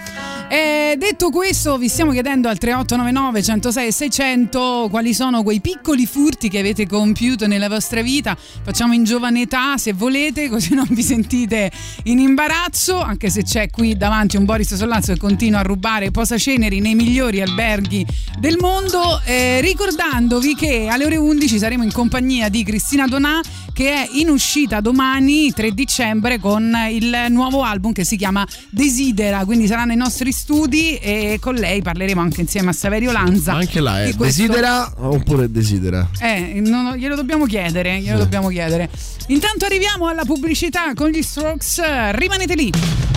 Detto 0.96 1.30
questo, 1.30 1.76
vi 1.76 1.88
stiamo 1.88 2.12
chiedendo 2.12 2.48
al 2.48 2.56
3899 2.56 3.42
106 3.42 3.92
600 3.92 4.86
quali 4.90 5.12
sono 5.12 5.42
quei 5.42 5.60
piccoli 5.60 6.06
furti 6.06 6.48
che 6.48 6.60
avete 6.60 6.86
compiuto 6.86 7.48
nella 7.48 7.68
vostra 7.68 8.00
vita. 8.00 8.36
Facciamo 8.36 8.92
in 8.94 9.02
giovane 9.02 9.42
età 9.42 9.76
se 9.76 9.92
volete, 9.92 10.48
così 10.48 10.72
non 10.74 10.86
vi 10.88 11.02
sentite 11.02 11.70
in 12.04 12.20
imbarazzo, 12.20 13.00
anche 13.00 13.28
se 13.28 13.42
c'è 13.42 13.70
qui 13.70 13.96
davanti 13.96 14.36
un 14.36 14.44
Boris 14.44 14.74
Sollazzo 14.74 15.12
che 15.12 15.18
continua 15.18 15.60
a 15.60 15.62
rubare 15.62 16.12
posaceneri 16.12 16.80
nei 16.80 16.94
migliori 16.94 17.40
alberghi 17.40 18.06
del 18.38 18.56
mondo. 18.60 19.20
Eh, 19.24 19.60
ricordandovi 19.60 20.54
che 20.54 20.86
alle 20.88 21.06
ore 21.06 21.16
11 21.16 21.58
saremo 21.58 21.82
in 21.82 21.92
compagnia 21.92 22.48
di 22.48 22.62
Cristina 22.62 23.06
Donà 23.06 23.40
che 23.75 23.90
è 23.93 24.09
in 24.12 24.28
uscita 24.31 24.81
domani 24.81 25.52
3 25.52 25.73
dicembre 25.75 26.38
con 26.38 26.75
il 26.90 27.26
nuovo 27.28 27.62
album 27.64 27.93
che 27.93 28.04
si 28.04 28.16
chiama 28.16 28.47
Desidera, 28.71 29.45
quindi 29.45 29.66
sarà 29.66 29.85
nei 29.85 29.97
nostri 29.97 30.31
studi 30.33 30.97
e 30.97 31.38
con 31.40 31.57
lei 31.57 31.83
parleremo 31.83 32.21
anche 32.21 32.40
insieme 32.40 32.71
a 32.71 32.73
Saverio 32.73 33.11
Lanza. 33.11 33.52
Ma 33.52 33.59
anche 33.59 33.81
là 33.81 34.02
è 34.02 34.07
di 34.11 34.14
questo- 34.14 34.43
desidera 34.43 34.93
oppure 34.97 35.50
desidera? 35.50 36.09
Eh, 36.21 36.61
non- 36.64 36.95
glielo 36.97 37.16
dobbiamo 37.16 37.47
chiedere, 37.47 37.99
glielo 37.99 38.19
Sì. 38.19 38.23
dobbiamo 38.23 38.49
chiedere. 38.49 38.88
Intanto 39.26 39.64
arriviamo 39.64 40.07
alla 40.07 40.25
pubblicità 40.25 40.95
con 40.95 41.09
gli 41.11 41.21
Strokes, 41.23 41.81
rimanete 42.12 42.54
lì. 42.54 43.13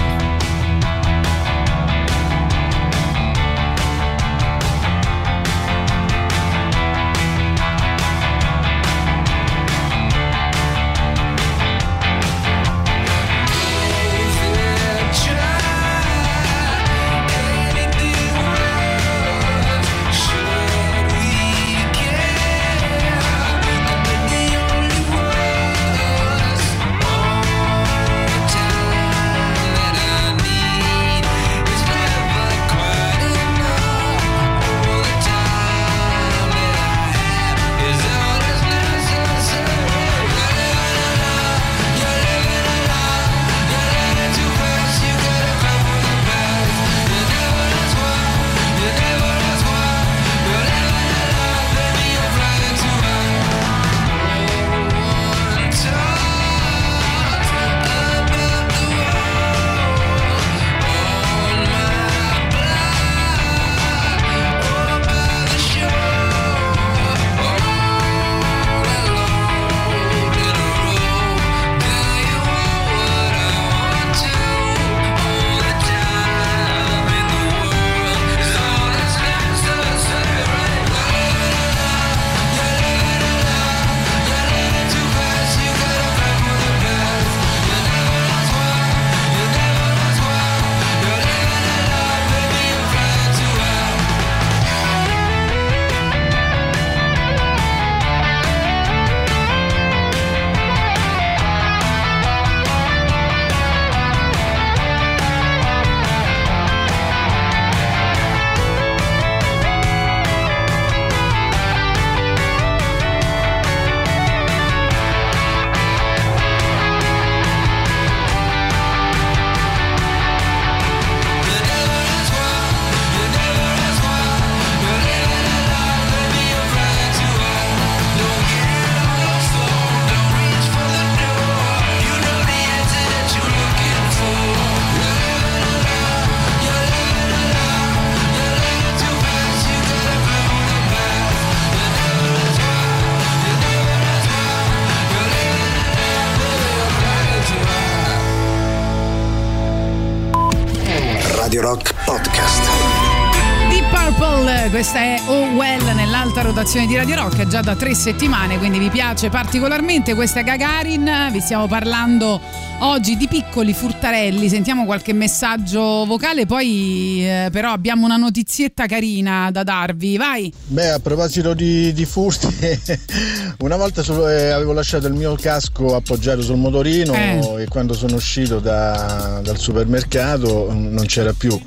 Rotazione 156.68 156.88
di 156.88 156.98
Radio 156.98 157.16
Rock, 157.16 157.40
è 157.40 157.48
già 157.48 157.62
da 157.62 157.78
tre 157.78 157.96
settimane, 157.96 158.58
quindi 158.58 158.78
vi 158.78 158.90
piace 158.90 159.30
particolarmente. 159.30 160.14
Questa 160.16 160.42
è 160.42 160.44
Gagarin, 160.44 161.30
vi 161.32 161.40
stiamo 161.40 161.66
parlando 161.66 162.42
oggi 162.80 163.16
di 163.16 163.26
piccoli 163.30 163.72
furtarelli, 163.72 164.50
sentiamo 164.50 164.84
qualche 164.84 165.14
messaggio 165.14 166.04
vocale, 166.06 166.46
poi 166.46 167.26
eh, 167.26 167.48
però 167.54 167.72
abbiamo 167.72 168.04
una 168.04 168.18
notizietta 168.18 168.86
carina 168.86 169.50
da 169.50 169.64
darvi, 169.64 170.18
vai! 170.18 170.52
Beh, 170.66 170.90
a 170.90 171.00
proposito 171.00 171.54
di, 171.54 171.94
di 171.94 172.04
furti, 172.04 172.48
una 173.60 173.78
volta 173.78 174.04
solo- 174.04 174.28
eh, 174.28 174.50
avevo 174.50 174.74
lasciato 174.74 175.08
il 175.08 175.14
mio 175.14 175.36
casco 175.36 175.96
appoggiato 175.96 176.42
sul 176.42 176.58
motorino 176.58 177.14
Eh. 177.14 177.62
e 177.62 177.68
quando 177.70 177.94
sono 177.94 178.16
uscito 178.16 178.60
da- 178.60 179.40
dal 179.42 179.58
supermercato 179.58 180.70
mm, 180.70 180.94
non 180.94 181.06
c'era 181.06 181.32
più. 181.32 181.58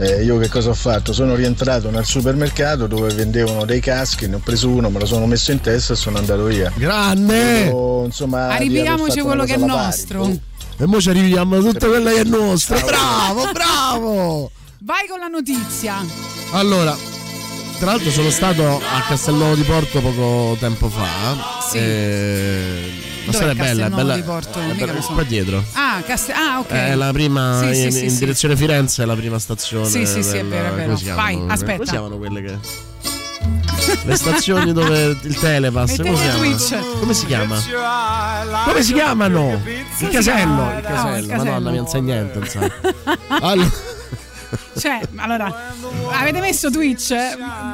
Eh, 0.00 0.22
io 0.22 0.38
che 0.38 0.48
cosa 0.48 0.70
ho 0.70 0.74
fatto? 0.74 1.12
Sono 1.12 1.34
rientrato 1.34 1.90
nel 1.90 2.04
supermercato 2.04 2.86
dove 2.86 3.12
vendevano 3.12 3.64
dei 3.64 3.80
caschi, 3.80 4.28
ne 4.28 4.36
ho 4.36 4.40
preso 4.42 4.68
uno, 4.68 4.90
me 4.90 5.00
lo 5.00 5.06
sono 5.06 5.26
messo 5.26 5.50
in 5.50 5.60
testa 5.60 5.94
e 5.94 5.96
sono 5.96 6.18
andato 6.18 6.44
via. 6.44 6.72
Grande! 6.76 7.62
Credo, 7.62 8.02
insomma, 8.04 8.48
Arriviamoci 8.48 9.20
quello 9.20 9.44
che 9.44 9.54
è 9.54 9.56
alla 9.56 9.66
pari. 9.66 9.84
nostro. 9.84 10.38
E 10.80 10.86
mo 10.86 11.00
ci 11.00 11.10
arriviamo 11.10 11.56
a 11.56 11.60
tutto 11.60 11.88
quello 11.88 12.10
che 12.12 12.20
è 12.20 12.24
nostro. 12.24 12.78
Bravo, 12.84 13.50
bravo! 13.52 14.50
Vai 14.82 15.08
con 15.08 15.18
la 15.18 15.26
notizia. 15.26 15.96
Allora, 16.52 16.96
tra 17.78 17.86
l'altro 17.86 18.10
sono 18.12 18.30
stato 18.30 18.76
a 18.76 19.02
Castelnuovo 19.08 19.56
di 19.56 19.62
Porto 19.62 20.00
poco 20.00 20.56
tempo 20.60 20.88
fa. 20.88 21.60
Sì. 21.68 21.78
E... 21.78 23.07
La 23.30 23.34
storia 23.34 23.52
è 23.52 23.54
bella, 23.54 23.90
bella. 23.90 24.14
di 24.14 24.22
Porto? 24.22 24.58
è 24.60 24.72
bella- 24.74 24.92
qua 24.92 25.22
dietro. 25.22 25.62
Ah, 25.72 26.02
Caste- 26.06 26.32
ah, 26.32 26.58
ok. 26.60 26.70
È 26.70 26.94
la 26.94 27.12
prima 27.12 27.60
Sì, 27.60 27.84
in, 27.84 27.92
sì, 27.92 28.04
in 28.04 28.10
sì. 28.10 28.18
direzione 28.18 28.56
Firenze, 28.56 29.02
è 29.02 29.06
la 29.06 29.14
prima 29.14 29.38
stazione. 29.38 29.86
Sì, 29.88 30.06
sì, 30.06 30.22
sì, 30.22 30.36
è 30.38 30.44
vero, 30.44 30.68
è 30.72 30.76
vero. 30.76 30.94
chiamano? 30.94 31.22
Vai, 31.44 31.50
aspetta. 31.52 31.72
Come 31.72 31.84
si 31.84 31.90
chiamano 31.90 32.16
quelle 32.18 32.42
che. 32.42 32.58
Le 34.04 34.16
stazioni 34.16 34.72
dove 34.72 35.16
il 35.22 35.38
telepass, 35.38 35.96
come 35.96 36.14
si 36.16 36.22
chiama? 36.22 36.36
Twitch. 36.38 36.98
Come 37.00 37.14
si 37.14 37.26
chiama? 37.26 37.62
Come 38.66 38.82
si 38.82 38.92
chiamano? 38.92 39.60
Il 39.98 40.08
casello, 40.10 40.72
il 40.76 40.82
casello. 40.82 41.16
il 41.16 41.26
Madonna, 41.26 41.36
casello. 41.36 41.70
mi 41.70 41.76
insegna 41.78 42.14
niente. 42.14 42.70
Allora, 43.40 43.70
Cioè, 44.78 45.00
allora, 45.16 45.72
avete 46.12 46.40
messo 46.40 46.70
Twitch? 46.70 47.12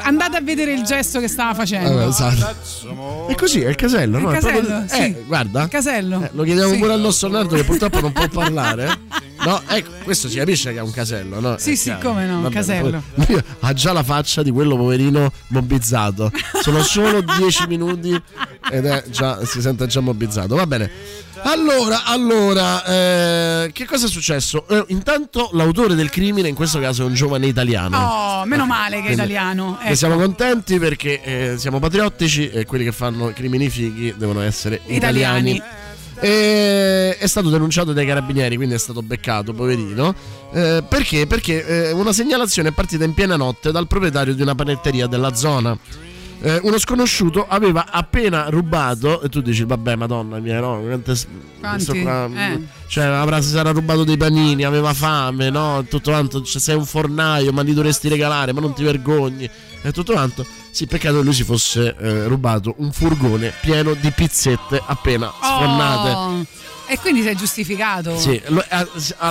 Andate 0.02 0.36
a 0.36 0.40
vedere 0.40 0.72
il 0.72 0.82
gesto 0.82 1.20
che 1.20 1.28
stava 1.28 1.54
facendo. 1.54 1.88
allora, 1.90 2.06
esatto. 2.06 3.26
È 3.28 3.34
così, 3.34 3.60
è 3.60 3.68
il 3.68 3.74
casello, 3.76 4.18
no? 4.18 4.30
Il 4.30 4.36
È 4.36 4.40
proprio- 4.40 4.60
casello, 4.62 4.84
sì. 4.88 4.96
Eh, 5.00 5.24
guarda. 5.26 5.68
Casello. 5.68 6.22
Eh, 6.22 6.30
lo 6.32 6.42
chiediamo 6.42 6.72
Sì. 6.72 6.78
pure 6.78 6.92
al 6.94 7.00
nostro 7.00 7.28
Nardo 7.28 7.54
che 7.56 7.64
purtroppo 7.64 8.00
non 8.00 8.12
può 8.12 8.26
parlare. 8.28 8.98
No, 9.44 9.60
ecco, 9.68 9.90
questo 10.04 10.28
si 10.28 10.36
capisce 10.38 10.72
che 10.72 10.78
è 10.78 10.82
un 10.82 10.90
casello, 10.90 11.38
no? 11.40 11.56
Sì, 11.58 11.72
È 11.72 11.74
sì, 11.76 11.94
come 12.02 12.24
no, 12.26 12.38
un 12.38 12.48
casello. 12.50 13.02
poi- 13.14 13.42
ha 13.60 13.72
già 13.74 13.92
la 13.92 14.02
faccia 14.02 14.42
di 14.42 14.50
quello 14.50 14.76
poverino 14.76 15.30
mobbizzato. 15.48 16.30
Sono 16.62 16.82
solo 16.82 17.20
10 17.20 17.66
minuti 17.66 18.10
ed 18.70 18.86
è 18.86 19.04
già, 19.10 19.44
si 19.44 19.60
sente 19.60 19.86
già 19.86 20.00
mobbizzato. 20.00 20.54
Va 20.56 20.66
bene. 20.66 20.90
Allora, 21.46 22.04
allora, 22.04 22.84
eh, 22.86 23.70
che 23.72 23.84
cosa 23.84 24.06
è 24.06 24.08
successo? 24.08 24.66
Eh, 24.66 24.84
intanto 24.88 25.50
l'autore 25.52 25.94
del 25.94 26.08
crimine 26.08 26.48
in 26.48 26.54
questo 26.54 26.80
caso 26.80 27.02
è 27.02 27.04
un 27.04 27.12
giovane 27.12 27.46
italiano. 27.46 27.98
Oh, 27.98 28.44
meno 28.46 28.64
male 28.64 29.02
che 29.02 29.08
è 29.08 29.12
italiano. 29.12 29.76
Ne 29.78 29.86
Ecco. 29.88 29.94
siamo 29.94 30.16
contenti 30.16 30.78
perché 30.78 31.22
eh, 31.22 31.58
siamo 31.58 31.80
patriottici 31.80 32.48
e 32.48 32.64
quelli 32.64 32.84
che 32.84 32.92
fanno 32.92 33.30
crimini 33.34 33.68
fighi 33.68 34.14
devono 34.16 34.40
essere 34.40 34.80
italiani. 34.86 35.56
Italiani. 35.56 35.82
E 36.20 37.18
è 37.18 37.26
stato 37.26 37.50
denunciato 37.50 37.92
dai 37.92 38.06
carabinieri, 38.06 38.56
quindi 38.56 38.74
è 38.74 38.78
stato 38.78 39.02
beccato, 39.02 39.52
poverino. 39.52 40.14
Eh, 40.50 40.82
perché? 40.88 41.26
Perché 41.26 41.88
eh, 41.88 41.92
una 41.92 42.14
segnalazione 42.14 42.70
è 42.70 42.72
partita 42.72 43.04
in 43.04 43.12
piena 43.12 43.36
notte 43.36 43.70
dal 43.70 43.86
proprietario 43.86 44.34
di 44.34 44.40
una 44.40 44.54
panetteria 44.54 45.06
della 45.06 45.34
zona. 45.34 45.76
Eh, 46.40 46.60
uno 46.62 46.78
sconosciuto 46.78 47.46
aveva 47.48 47.86
appena 47.90 48.48
rubato, 48.50 49.22
e 49.22 49.28
tu 49.28 49.40
dici, 49.40 49.64
vabbè, 49.64 49.94
madonna 49.96 50.38
mia, 50.40 50.60
no? 50.60 50.80
quante- 50.82 51.14
questo 51.60 51.94
qua, 51.94 52.28
Eh. 52.34 52.60
cioè, 52.86 53.04
avrà, 53.04 53.40
si 53.40 53.48
sarà 53.48 53.70
rubato 53.70 54.04
dei 54.04 54.16
panini, 54.18 54.62
aveva 54.64 54.92
fame, 54.92 55.48
no? 55.48 55.84
Tutto 55.88 56.10
quanto, 56.10 56.42
cioè, 56.42 56.60
sei 56.60 56.76
un 56.76 56.84
fornaio, 56.84 57.50
ma 57.52 57.62
li 57.62 57.72
dovresti 57.72 58.08
regalare, 58.08 58.52
ma 58.52 58.60
non 58.60 58.74
ti 58.74 58.82
vergogni. 58.82 59.48
E 59.82 59.92
tutto 59.92 60.12
quanto. 60.12 60.44
Sì, 60.74 60.88
peccato 60.88 61.18
che 61.18 61.22
lui 61.22 61.32
si 61.32 61.44
fosse 61.44 61.94
eh, 61.96 62.24
rubato 62.26 62.74
un 62.78 62.90
furgone 62.90 63.52
pieno 63.60 63.94
di 63.94 64.10
pizzette 64.10 64.82
appena 64.84 65.32
sfornate. 65.40 66.10
Oh, 66.10 66.44
E 66.88 66.98
quindi 66.98 67.22
sei 67.22 67.36
giustificato. 67.36 68.18
Sì, 68.18 68.42
lo, 68.46 68.60
eh, 68.68 68.84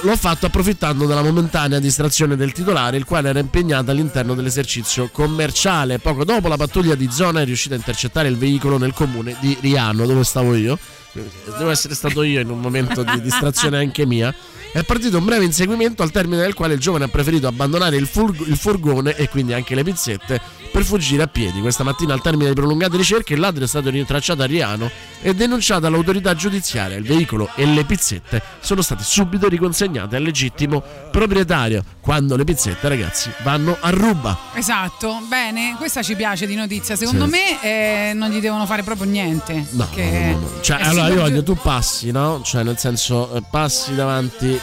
l'ho 0.04 0.16
fatto 0.16 0.46
approfittando 0.46 1.06
della 1.06 1.22
momentanea 1.22 1.80
distrazione 1.80 2.38
del 2.38 2.54
titolare, 2.54 2.96
il 2.96 3.04
quale 3.04 3.28
era 3.28 3.40
impegnato 3.40 3.92
all'interno 3.92 4.36
dell'esercizio 4.36 5.10
commerciale. 5.12 6.00
Poco 6.00 6.24
dopo 6.24 6.48
la 6.48 6.56
pattuglia 6.56 6.96
di 6.96 7.10
zona 7.12 7.42
è 7.42 7.46
riuscita 7.46 7.74
a 7.74 7.78
intercettare 7.78 8.30
il 8.30 8.38
veicolo 8.38 8.78
nel 8.78 8.94
comune 8.94 9.36
di 9.42 9.58
Riano, 9.60 10.06
dove 10.06 10.24
stavo 10.24 10.56
io. 10.56 10.80
Devo 11.14 11.70
essere 11.70 11.94
stato 11.94 12.24
io 12.24 12.40
in 12.40 12.50
un 12.50 12.60
momento 12.60 13.04
di 13.04 13.22
distrazione 13.22 13.78
anche 13.78 14.06
mia. 14.06 14.34
È 14.72 14.84
partito 14.84 15.20
un 15.20 15.26
breve 15.26 15.46
inseguimento 15.46 16.02
al 16.02 16.10
termine 16.10 16.42
del 16.42 16.56
quale 16.56 16.74
il 16.74 16.80
giovane 16.80 17.04
ha 17.04 17.08
preferito 17.08 17.46
abbandonare 17.46 17.96
il, 17.96 18.08
furg- 18.08 18.48
il 18.48 18.58
furgone 18.58 19.16
e 19.16 19.30
quindi 19.30 19.54
anche 19.54 19.76
le 19.76 19.84
pizzette 19.84 20.42
per 20.72 20.84
fuggire 20.84 21.22
a 21.22 21.28
piedi. 21.28 21.62
Questa 21.62 21.84
mattina, 21.84 22.16
al 22.16 22.22
termine 22.24 22.50
di 22.50 22.56
prolungate 22.56 22.98
ricerche, 22.98 23.36
il 23.36 23.40
ladro 23.40 23.64
è 23.64 23.68
stato 23.68 23.92
rintracciato 23.92 24.42
a 24.42 24.46
Riano 24.46 24.90
e 25.22 25.36
denunciato 25.36 25.86
all'autorità 25.86 26.34
giudiziaria. 26.34 26.98
Il 26.98 27.04
veicolo 27.04 27.52
e 27.56 27.66
le 27.68 27.84
pizzette 27.84 28.42
sono 28.62 28.82
state 28.82 29.04
subito 29.04 29.48
riconsegnate 29.48 30.16
al 30.16 30.24
legittimo 30.24 30.84
proprietario. 31.12 31.84
Quando 32.02 32.36
le 32.36 32.44
pizzette, 32.44 32.88
ragazzi, 32.90 33.30
vanno 33.44 33.78
a 33.80 33.92
ruba. 33.92 34.36
Esatto, 34.56 35.22
bene, 35.30 35.76
questa 35.78 36.02
ci 36.02 36.16
piace 36.16 36.48
di 36.48 36.56
notizia. 36.56 36.96
Secondo 36.96 37.26
Sì. 37.26 37.30
me 37.30 37.62
eh, 37.62 38.14
non 38.14 38.32
gli 38.32 38.40
devono 38.40 38.66
fare 38.66 38.82
proprio 38.82 39.10
niente. 39.10 39.68
No, 39.70 39.88
no, 39.96 40.04
no, 40.04 40.40
no. 40.40 40.50
Cioè, 40.62 40.78
è 40.80 40.84
allora 41.06 41.22
io 41.22 41.22
voglio, 41.30 41.44
tu 41.44 41.56
passi, 41.56 42.12
no? 42.12 42.42
Cioè, 42.44 42.64
nel 42.64 42.78
senso, 42.78 43.36
eh, 43.36 43.44
passi 43.50 43.96
davanti 43.96 44.60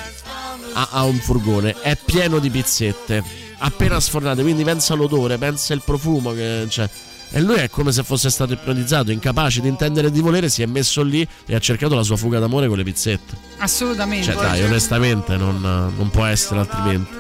a, 0.74 0.88
a 0.92 1.05
un 1.05 1.16
furgone, 1.18 1.81
è 1.81 1.96
pieno 1.96 2.38
di 2.38 2.50
pizzette, 2.50 3.22
appena 3.59 3.98
sfornate, 4.00 4.42
quindi 4.42 4.64
pensa 4.64 4.94
all'odore, 4.94 5.38
pensa 5.38 5.74
il 5.74 5.83
profumo 5.85 6.33
che 6.33 6.66
c'è. 6.68 6.88
E 7.33 7.40
lui 7.40 7.57
è 7.57 7.70
come 7.70 7.92
se 7.92 8.03
fosse 8.03 8.29
stato 8.29 8.55
ipnotizzato, 8.55 9.12
incapace 9.12 9.61
di 9.61 9.68
intendere 9.68 10.09
e 10.09 10.11
di 10.11 10.20
volere, 10.20 10.48
si 10.48 10.62
è 10.62 10.66
messo 10.66 11.03
lì 11.03 11.26
e 11.46 11.55
ha 11.55 11.61
cercato 11.61 11.94
la 11.94 12.03
sua 12.03 12.16
fuga 12.16 12.40
d'amore 12.40 12.66
con 12.66 12.76
le 12.76 12.83
pizzette. 12.83 13.37
Assolutamente. 13.59 14.33
Cioè, 14.33 14.35
dai, 14.35 14.62
onestamente, 14.64 15.37
non, 15.37 15.61
non 15.61 16.11
può 16.11 16.24
essere 16.24 16.59
altrimenti. 16.59 17.16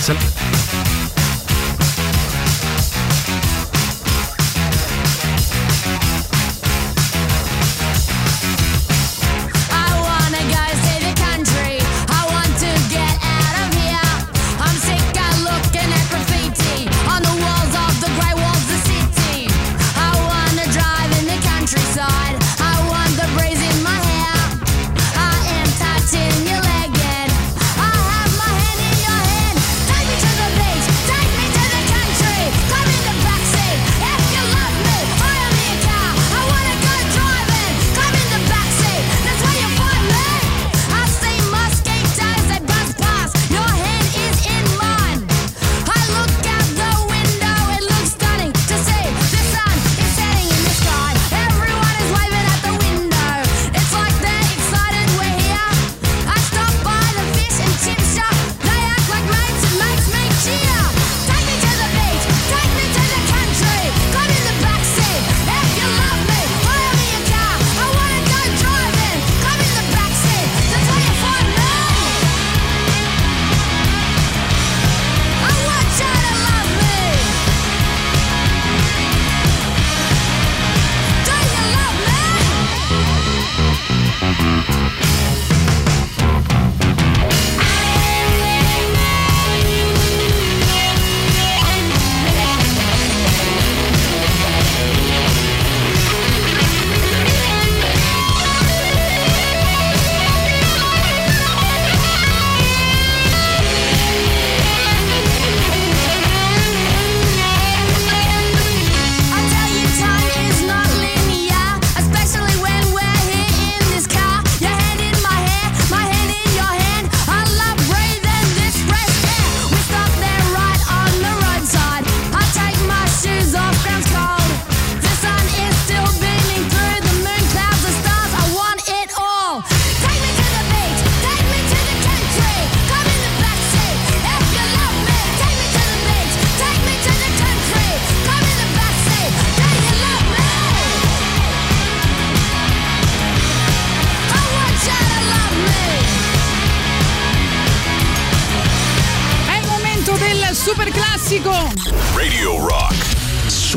Se- 0.00 0.73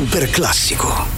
Super 0.08 0.30
classico. 0.30 1.17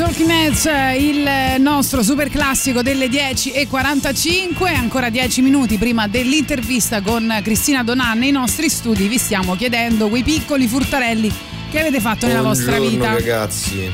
Talking 0.00 0.30
Heads, 0.30 0.64
il 0.98 1.60
nostro 1.60 2.02
super 2.02 2.30
classico 2.30 2.80
delle 2.80 3.08
10.45, 3.08 4.74
ancora 4.74 5.10
10 5.10 5.42
minuti 5.42 5.76
prima 5.76 6.08
dell'intervista 6.08 7.02
con 7.02 7.30
Cristina 7.42 7.82
Donan 7.82 8.18
nei 8.18 8.30
nostri 8.30 8.70
studi 8.70 9.08
vi 9.08 9.18
stiamo 9.18 9.56
chiedendo 9.56 10.08
quei 10.08 10.22
piccoli 10.22 10.66
furtarelli 10.66 11.30
che 11.70 11.80
avete 11.80 12.00
fatto 12.00 12.26
nella 12.26 12.40
vostra 12.40 12.80
vita. 12.80 13.12
ragazzi. 13.12 13.92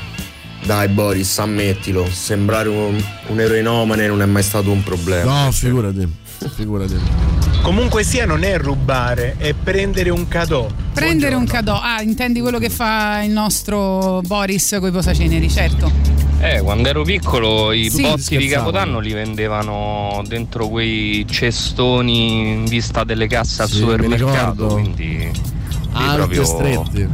Dai 0.62 0.86
Boris, 0.86 1.40
ammettilo, 1.40 2.08
sembrare 2.08 2.68
un, 2.68 3.02
un 3.26 3.40
eroinomane 3.40 4.06
non 4.06 4.22
è 4.22 4.26
mai 4.26 4.44
stato 4.44 4.70
un 4.70 4.84
problema. 4.84 5.46
No, 5.46 5.50
figurati. 5.50 6.08
Figurati. 6.48 6.96
Comunque 7.62 8.04
sia, 8.04 8.26
non 8.26 8.44
è 8.44 8.56
rubare, 8.58 9.34
è 9.38 9.52
prendere 9.54 10.10
un 10.10 10.28
cadeau. 10.28 10.68
Prendere 10.92 11.34
un 11.34 11.46
cadeau. 11.46 11.78
Ah, 11.82 12.00
intendi 12.02 12.40
quello 12.40 12.58
che 12.58 12.70
fa 12.70 13.22
il 13.22 13.30
nostro 13.32 14.20
Boris 14.26 14.76
con 14.78 14.88
i 14.88 14.92
posaceneri, 14.92 15.50
certo. 15.50 15.90
Eh, 16.38 16.60
quando 16.60 16.88
ero 16.88 17.02
piccolo 17.02 17.72
i 17.72 17.90
Sì. 17.90 18.02
botti 18.02 18.36
di. 18.36 18.46
Capodanno 18.46 18.98
li 19.00 19.12
vendevano 19.12 20.22
dentro 20.28 20.68
quei 20.68 21.26
cestoni 21.28 22.50
in 22.52 22.64
vista 22.66 23.04
delle 23.04 23.26
casse 23.26 23.62
al 23.62 23.68
Sì, 23.70 23.78
supermercato, 23.78 24.66
quindi 24.66 25.16
e 25.16 26.14
proprio 26.14 26.44
stretti. 26.44 27.08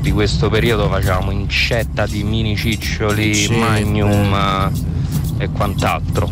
di 0.00 0.10
questo 0.10 0.50
periodo 0.50 0.88
facevamo 0.88 1.30
incetta 1.30 2.06
di 2.06 2.22
mini 2.24 2.56
ciccioli, 2.56 3.34
Sì, 3.34 3.54
magnum 3.56 4.70
eh, 5.38 5.44
e 5.44 5.48
quant'altro. 5.50 6.28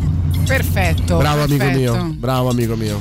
Perfetto. 0.47 1.17
Bravo 1.17 1.43
amico 1.43 1.65
perfetto. 1.65 1.93
mio, 1.95 2.15
bravo 2.17 2.51
amico 2.51 2.75
mio. 2.77 3.01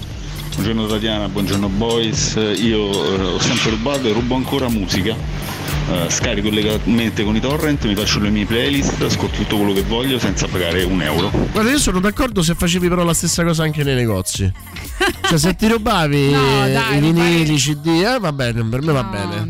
Buongiorno 0.54 0.86
Tatiana, 0.88 1.28
buongiorno 1.30 1.68
boys. 1.68 2.36
Io 2.36 3.16
eh, 3.16 3.22
ho 3.34 3.40
sempre 3.40 3.72
rubato 3.72 4.08
e 4.08 4.14
rubo 4.14 4.36
ancora 4.36 4.70
musica. 4.70 5.16
Eh, 5.92 6.10
scarico 6.10 6.48
illegalmente 6.48 7.24
con 7.24 7.36
i 7.36 7.40
torrent, 7.42 7.84
mi 7.86 7.96
faccio 7.96 8.20
le 8.20 8.30
mie 8.30 8.46
playlist, 8.46 9.02
ascolto 9.02 9.36
tutto 9.38 9.58
quello 9.58 9.74
che 9.74 9.82
voglio 9.84 10.18
senza 10.20 10.48
pagare 10.48 10.84
un 10.84 11.02
euro. 11.02 11.30
Guarda, 11.52 11.72
io 11.72 11.80
sono 11.80 12.00
d'accordo 12.00 12.42
se 12.42 12.56
facevi 12.56 12.88
però 12.88 13.04
la 13.04 13.14
stessa 13.14 13.44
cosa 13.44 13.64
anche 13.64 13.84
nei 13.84 13.96
negozi. 13.96 14.50
Cioè, 15.28 15.38
se 15.38 15.56
ti 15.56 15.68
rubavi 15.68 16.30
No, 16.32 16.68
dai, 16.70 16.98
i 16.98 17.00
vinili, 17.02 17.56
CD, 17.56 17.88
eh, 17.88 18.20
va 18.20 18.32
bene, 18.32 18.64
per 18.64 18.82
me 18.82 18.92
va 18.94 19.04
bene. 19.04 19.46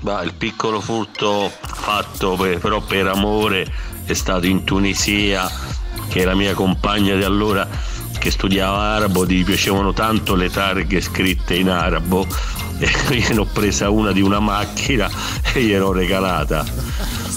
Ma 0.00 0.22
il 0.22 0.32
piccolo 0.34 0.80
furto 0.80 1.52
fatto 1.60 2.34
per- 2.34 2.58
però 2.58 2.80
per 2.80 3.06
amore 3.06 3.66
è 4.04 4.12
stato 4.14 4.46
in 4.46 4.64
Tunisia, 4.64 5.48
che 6.08 6.24
la 6.24 6.34
mia 6.34 6.54
compagna 6.54 7.14
di 7.14 7.24
allora 7.24 7.68
che 8.18 8.30
studiava 8.30 8.78
arabo, 8.78 9.26
gli 9.26 9.44
piacevano 9.44 9.92
tanto 9.92 10.34
le 10.34 10.50
targhe 10.50 11.00
scritte 11.00 11.54
in 11.54 11.68
arabo 11.68 12.26
e 12.78 12.88
io 13.14 13.34
ne 13.34 13.40
ho 13.40 13.44
presa 13.44 13.90
una 13.90 14.12
di 14.12 14.20
una 14.20 14.40
macchina 14.40 15.08
e 15.52 15.62
gliel'ho 15.62 15.92
regalata. 15.92 16.64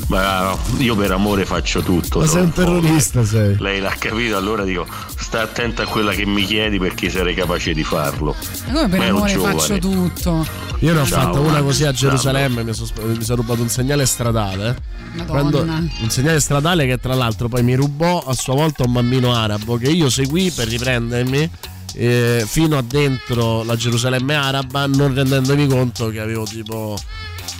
Ma 0.09 0.57
io 0.77 0.95
per 0.95 1.11
amore 1.11 1.45
faccio 1.45 1.81
tutto. 1.81 2.19
Ma 2.19 2.25
sei 2.25 2.41
un 2.41 2.51
terrorista, 2.51 3.23
sei. 3.23 3.55
Lei 3.59 3.79
l'ha 3.79 3.93
capito, 3.97 4.37
allora 4.37 4.63
dico, 4.63 4.87
sta 5.15 5.41
attenta 5.41 5.83
a 5.83 5.85
quella 5.85 6.13
che 6.13 6.25
mi 6.25 6.45
chiedi 6.45 6.79
perché 6.79 7.11
sarei 7.11 7.35
capace 7.35 7.73
di 7.73 7.83
farlo. 7.83 8.35
Ma 8.65 8.73
come 8.73 8.89
per 8.89 8.99
Ma 8.99 9.05
amore 9.05 9.33
faccio 9.35 9.77
tutto. 9.77 10.47
Io 10.79 10.93
ne 10.93 10.99
ho 11.01 11.05
Ciao, 11.05 11.21
fatta 11.21 11.39
una 11.39 11.61
così 11.61 11.85
a. 11.85 11.91
Gerusalemme, 11.91 12.63
mi 12.63 12.73
sono 12.73 12.89
mi 13.05 13.23
sono 13.23 13.41
rubato 13.41 13.61
un 13.61 13.69
segnale 13.69 14.07
stradale. 14.07 14.77
Madonna. 15.13 15.25
Quando- 15.25 15.61
un 15.61 16.09
segnale 16.09 16.39
stradale 16.39 16.87
che 16.87 16.97
tra 16.97 17.13
l'altro 17.13 17.47
poi 17.47 17.61
mi 17.61 17.75
rubò 17.75 18.23
a 18.25 18.33
sua 18.33 18.55
volta 18.55 18.83
un 18.85 18.93
bambino 18.93 19.35
arabo 19.35 19.77
che 19.77 19.89
io 19.89 20.09
seguì 20.09 20.51
per 20.51 20.67
riprendermi 20.67 21.49
eh, 21.95 22.43
fino 22.47 22.77
a 22.77 22.83
dentro 22.83 23.63
la 23.63 23.75
Gerusalemme 23.75 24.35
araba 24.35 24.85
non 24.85 25.13
rendendomi 25.13 25.67
conto 25.67 26.09
che 26.09 26.19
avevo 26.19 26.43
tipo 26.45 26.95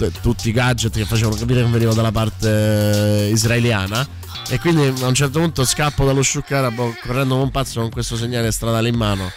t- 0.07 0.21
tutti 0.21 0.49
i 0.49 0.51
gadget 0.51 0.93
che 0.93 1.05
facevano 1.05 1.35
capire 1.35 1.63
che 1.63 1.69
venivo 1.69 1.93
dalla 1.93 2.11
parte 2.11 3.27
eh, 3.27 3.29
israeliana. 3.29 4.07
E 4.49 4.59
quindi 4.59 5.01
a 5.03 5.07
un 5.07 5.13
certo 5.13 5.39
punto 5.39 5.65
scappo 5.65 6.05
dallo 6.05 6.23
shuk 6.23 6.51
arabo 6.51 6.95
correndo 7.01 7.33
come 7.33 7.43
un 7.43 7.51
pazzo 7.51 7.81
con 7.81 7.89
questo 7.89 8.15
segnale 8.15 8.51
stradale 8.51 8.89
in 8.89 8.95
mano 8.95 9.31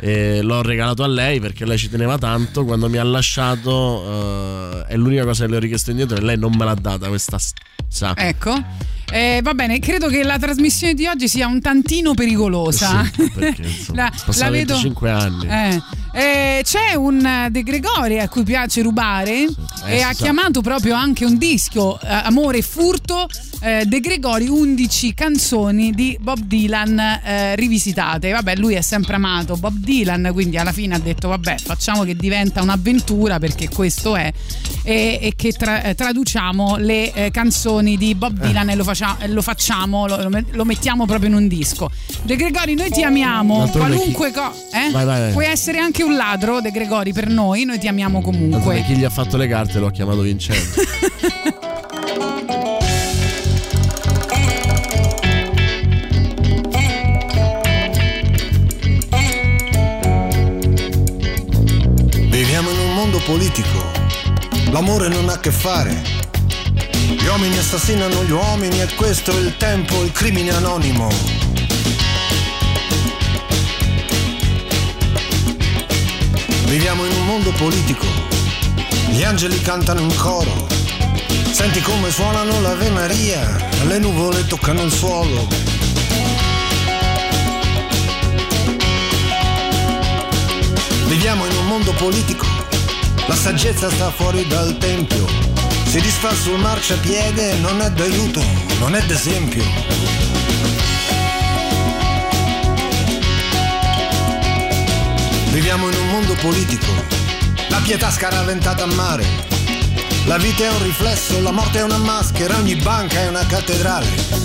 e 0.00 0.42
l'ho 0.42 0.62
regalato 0.62 1.02
a 1.02 1.08
lei 1.08 1.40
perché 1.40 1.64
lei 1.64 1.78
ci 1.78 1.88
teneva 1.88 2.18
tanto. 2.18 2.64
Quando 2.64 2.88
mi 2.88 2.98
ha 2.98 3.04
lasciato 3.04 4.82
eh, 4.82 4.84
è 4.88 4.96
l'unica 4.96 5.24
cosa 5.24 5.44
che 5.44 5.50
le 5.50 5.56
ho 5.56 5.60
richiesto 5.60 5.90
indietro 5.90 6.16
e 6.16 6.20
lei 6.20 6.36
non 6.36 6.54
me 6.54 6.64
l'ha 6.64 6.74
data 6.74 7.08
questa 7.08 7.38
sa. 7.88 8.14
Ecco. 8.16 8.62
Eh, 9.10 9.40
va 9.42 9.54
bene, 9.54 9.78
credo 9.78 10.08
che 10.08 10.22
la 10.22 10.38
trasmissione 10.38 10.92
di 10.94 11.06
oggi 11.06 11.28
sia 11.28 11.46
un 11.46 11.60
tantino 11.60 12.12
pericolosa. 12.14 13.04
Sì, 13.14 13.30
perché 13.30 13.62
insomma, 13.66 14.02
La- 14.02 14.12
la 14.36 14.50
vedo- 14.50 14.74
25 14.74 15.10
anni 15.10 15.46
Eh, 15.48 15.82
eh, 16.12 16.60
c'è 16.62 16.94
un 16.94 17.24
eh, 17.24 17.50
De 17.50 17.62
Gregori 17.62 18.18
a 18.20 18.28
cui 18.28 18.42
piace 18.42 18.82
rubare 18.82 19.44
e 19.44 19.48
Eh, 19.86 20.02
ha 20.02 20.12
sa. 20.12 20.22
chiamato 20.24 20.60
proprio 20.60 20.94
anche 20.94 21.24
un 21.24 21.38
disco 21.38 21.98
eh, 22.00 22.06
Amore 22.08 22.58
e 22.58 22.62
furto 22.62 23.28
eh, 23.60 23.84
De 23.86 24.00
Gregori 24.00 24.46
11 24.48 25.14
canzoni 25.14 25.90
di 25.92 26.16
Bob 26.20 26.40
Dylan 26.40 26.98
eh, 26.98 27.56
rivisitate. 27.56 28.30
Vabbè, 28.30 28.56
lui 28.56 28.74
è 28.74 28.82
sempre 28.82 29.14
amato 29.14 29.56
Bob 29.56 29.74
Dylan, 29.76 30.30
quindi 30.32 30.58
alla 30.58 30.72
fine 30.72 30.94
ha 30.94 30.98
detto 30.98 31.28
vabbè, 31.28 31.56
facciamo 31.64 32.04
che 32.04 32.14
diventa 32.14 32.60
un'avventura 32.62 33.38
perché 33.38 33.68
questo 33.70 34.16
è 34.16 34.30
e, 34.82 35.18
e 35.22 35.32
che 35.34 35.52
tra- 35.52 35.82
eh, 35.82 35.94
traduciamo 35.94 36.76
le 36.76 37.12
eh, 37.12 37.30
canzoni 37.30 37.96
di 37.96 38.14
Bob 38.14 38.38
Dylan 38.38 38.70
e 38.70 38.74
lo, 38.74 38.84
faccia- 38.98 39.26
lo 39.26 39.42
facciamo, 39.42 40.06
lo, 40.06 40.22
lo 40.22 40.28
met- 40.28 40.54
lo 40.54 40.64
mettiamo 40.64 41.06
proprio 41.06 41.28
in 41.28 41.34
un 41.36 41.48
disco. 41.48 41.90
De 42.22 42.36
Gregori, 42.36 42.74
noi 42.74 42.90
ti 42.90 43.02
amiamo, 43.02 43.58
D'altronde 43.58 43.94
qualunque 43.96 44.32
cosa. 44.32 44.52
Eh? 44.72 44.90
Vai, 44.90 45.04
vai, 45.04 45.20
vai. 45.20 45.32
Puoi 45.32 45.46
essere 45.46 45.78
anche 45.78 46.02
un 46.02 46.16
ladro, 46.16 46.60
De 46.60 46.70
Gregori, 46.70 47.12
per 47.12 47.28
noi, 47.28 47.64
noi 47.64 47.78
ti 47.78 47.86
amiamo 47.88 48.20
comunque. 48.20 48.76
che 48.76 48.84
chi 48.84 48.96
gli 48.96 49.04
ha 49.04 49.10
fatto 49.10 49.36
le 49.36 49.46
carte 49.46 49.78
l'ho 49.78 49.90
chiamato 49.90 50.20
Vincenzo 50.22 50.80
Viviamo 62.30 62.70
in 62.70 62.78
un 62.78 62.94
mondo 62.94 63.18
politico, 63.24 63.84
l'amore 64.70 65.08
non 65.08 65.28
ha 65.28 65.34
a 65.34 65.40
che 65.40 65.50
fare. 65.50 66.17
Gli 67.10 67.26
uomini 67.26 67.56
assassinano 67.56 68.22
gli 68.22 68.32
uomini 68.32 68.82
e 68.82 68.94
questo 68.94 69.30
è 69.30 69.40
il 69.40 69.56
tempo, 69.56 70.02
il 70.02 70.12
crimine 70.12 70.50
anonimo. 70.50 71.08
Viviamo 76.66 77.06
in 77.06 77.12
un 77.12 77.24
mondo 77.24 77.50
politico, 77.52 78.04
gli 79.08 79.22
angeli 79.22 79.58
cantano 79.62 80.00
in 80.00 80.14
coro. 80.16 80.66
Senti 81.50 81.80
come 81.80 82.10
suonano 82.10 82.60
l'Ave 82.60 82.90
Maria, 82.90 83.56
le 83.86 83.98
nuvole 83.98 84.46
toccano 84.46 84.82
il 84.82 84.92
suolo. 84.92 85.48
Viviamo 91.06 91.46
in 91.46 91.56
un 91.56 91.66
mondo 91.66 91.92
politico, 91.92 92.44
la 93.26 93.34
saggezza 93.34 93.90
sta 93.90 94.10
fuori 94.10 94.46
dal 94.46 94.76
tempio. 94.76 95.47
Si 95.88 96.02
disfa 96.02 96.34
sul 96.34 96.58
marciapiede, 96.58 97.54
non 97.60 97.80
è 97.80 97.90
d'aiuto, 97.90 98.42
non 98.78 98.94
è 98.94 99.00
d'esempio. 99.06 99.64
Viviamo 105.50 105.88
in 105.88 105.96
un 105.96 106.08
mondo 106.08 106.34
politico, 106.34 106.92
la 107.70 107.78
pietà 107.78 108.10
scaraventata 108.10 108.82
a 108.82 108.86
mare. 108.86 109.24
La 110.26 110.36
vita 110.36 110.64
è 110.64 110.68
un 110.68 110.82
riflesso, 110.82 111.40
la 111.40 111.52
morte 111.52 111.78
è 111.78 111.82
una 111.82 111.96
maschera, 111.96 112.58
ogni 112.58 112.76
banca 112.76 113.20
è 113.20 113.28
una 113.28 113.46
cattedrale. 113.46 114.38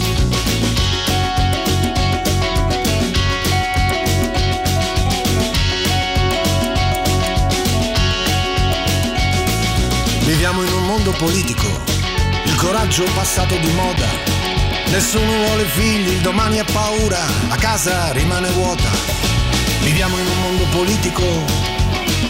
Viviamo 10.26 10.64
in 10.64 10.72
un 10.72 10.83
mondo 11.04 11.18
politico, 11.18 11.82
il 12.46 12.56
coraggio 12.56 13.04
passato 13.14 13.58
di 13.58 13.70
moda. 13.74 14.08
Nessuno 14.86 15.34
vuole 15.46 15.66
figli, 15.66 16.08
il 16.14 16.22
domani 16.22 16.60
ha 16.60 16.64
paura, 16.64 17.20
la 17.50 17.58
casa 17.58 18.14
rimane 18.14 18.50
vuota. 18.52 18.90
Viviamo 19.82 20.18
in 20.18 20.26
un 20.26 20.40
mondo 20.40 20.64
politico, 20.72 21.24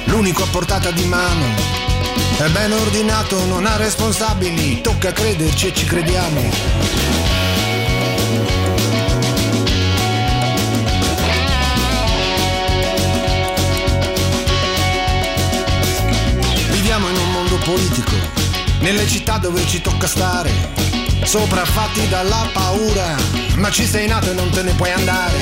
l'unico 0.05 0.41
a 0.41 0.47
portata 0.47 0.89
di 0.89 1.03
mano. 1.03 1.45
È 2.37 2.47
ben 2.49 2.71
ordinato, 2.71 3.45
non 3.45 3.67
ha 3.67 3.75
responsabili, 3.75 4.81
tocca 4.81 5.11
crederci 5.11 5.67
e 5.67 5.73
ci 5.75 5.85
crediamo. 5.85 6.41
Viviamo 16.71 17.07
in 17.07 17.17
un 17.17 17.31
mondo 17.31 17.57
politico, 17.57 18.41
nelle 18.83 19.07
città 19.07 19.37
dove 19.37 19.65
ci 19.65 19.79
tocca 19.79 20.07
stare, 20.07 20.51
sopraffatti 21.23 22.05
dalla 22.09 22.49
paura, 22.51 23.15
ma 23.55 23.71
ci 23.71 23.85
sei 23.85 24.07
nato 24.07 24.29
e 24.29 24.33
non 24.33 24.49
te 24.49 24.61
ne 24.61 24.73
puoi 24.73 24.91
andare. 24.91 25.37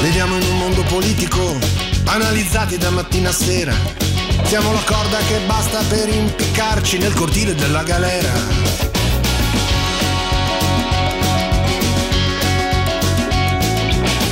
Viviamo 0.00 0.36
in 0.36 0.42
un 0.48 0.58
mondo 0.58 0.82
politico, 0.84 1.58
analizzati 2.04 2.78
da 2.78 2.90
mattina 2.90 3.30
a 3.30 3.32
sera. 3.32 3.74
Siamo 4.44 4.72
la 4.72 4.82
corda 4.84 5.18
che 5.26 5.40
basta 5.46 5.82
per 5.88 6.08
impiccarci 6.08 6.98
nel 6.98 7.14
cortile 7.14 7.56
della 7.56 7.82
galera. 7.82 8.30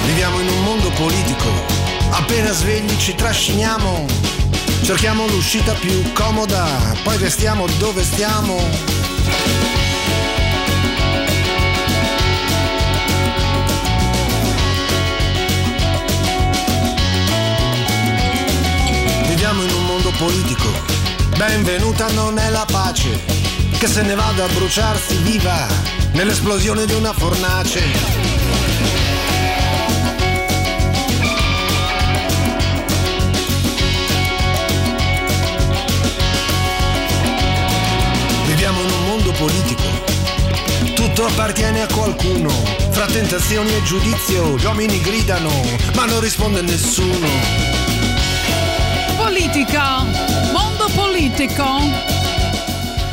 Viviamo 0.07 0.39
in 0.39 0.49
un 0.49 0.63
mondo 0.63 0.89
politico, 0.91 1.74
appena 2.17 2.53
svegli 2.53 2.97
ci 2.97 3.15
trasciniamo, 3.15 4.07
cerchiamo 4.83 5.27
l'uscita 5.27 5.73
più 5.73 6.13
comoda, 6.13 6.67
poi 7.03 7.17
restiamo 7.19 7.67
dove 7.79 8.03
stiamo. 8.03 8.57
Viviamo 19.27 19.63
in 19.63 19.73
un 19.73 19.85
mondo 19.85 20.13
politico, 20.17 20.69
benvenuta 21.37 22.11
non 22.13 22.39
è 22.39 22.49
la 22.51 22.65
pace, 22.71 23.25
che 23.79 23.87
se 23.87 24.03
ne 24.03 24.15
vada 24.15 24.45
a 24.45 24.49
bruciarsi 24.49 25.17
viva 25.17 25.67
nell'esplosione 26.13 26.87
di 26.87 26.95
una 26.95 27.13
fornace. 27.13 28.34
Politico. 39.45 39.83
Tutto 40.95 41.27
appartiene 41.27 41.83
a 41.83 41.87
qualcuno. 41.87 42.49
Fra 42.91 43.05
tentazioni 43.05 43.75
e 43.75 43.83
giudizio 43.83 44.57
gli 44.57 44.65
uomini 44.65 44.99
gridano, 45.01 45.51
ma 45.95 46.07
non 46.07 46.21
risponde 46.21 46.63
nessuno. 46.63 47.29
Politica, 49.17 50.03
mondo 50.51 50.89
politico. 50.95 51.65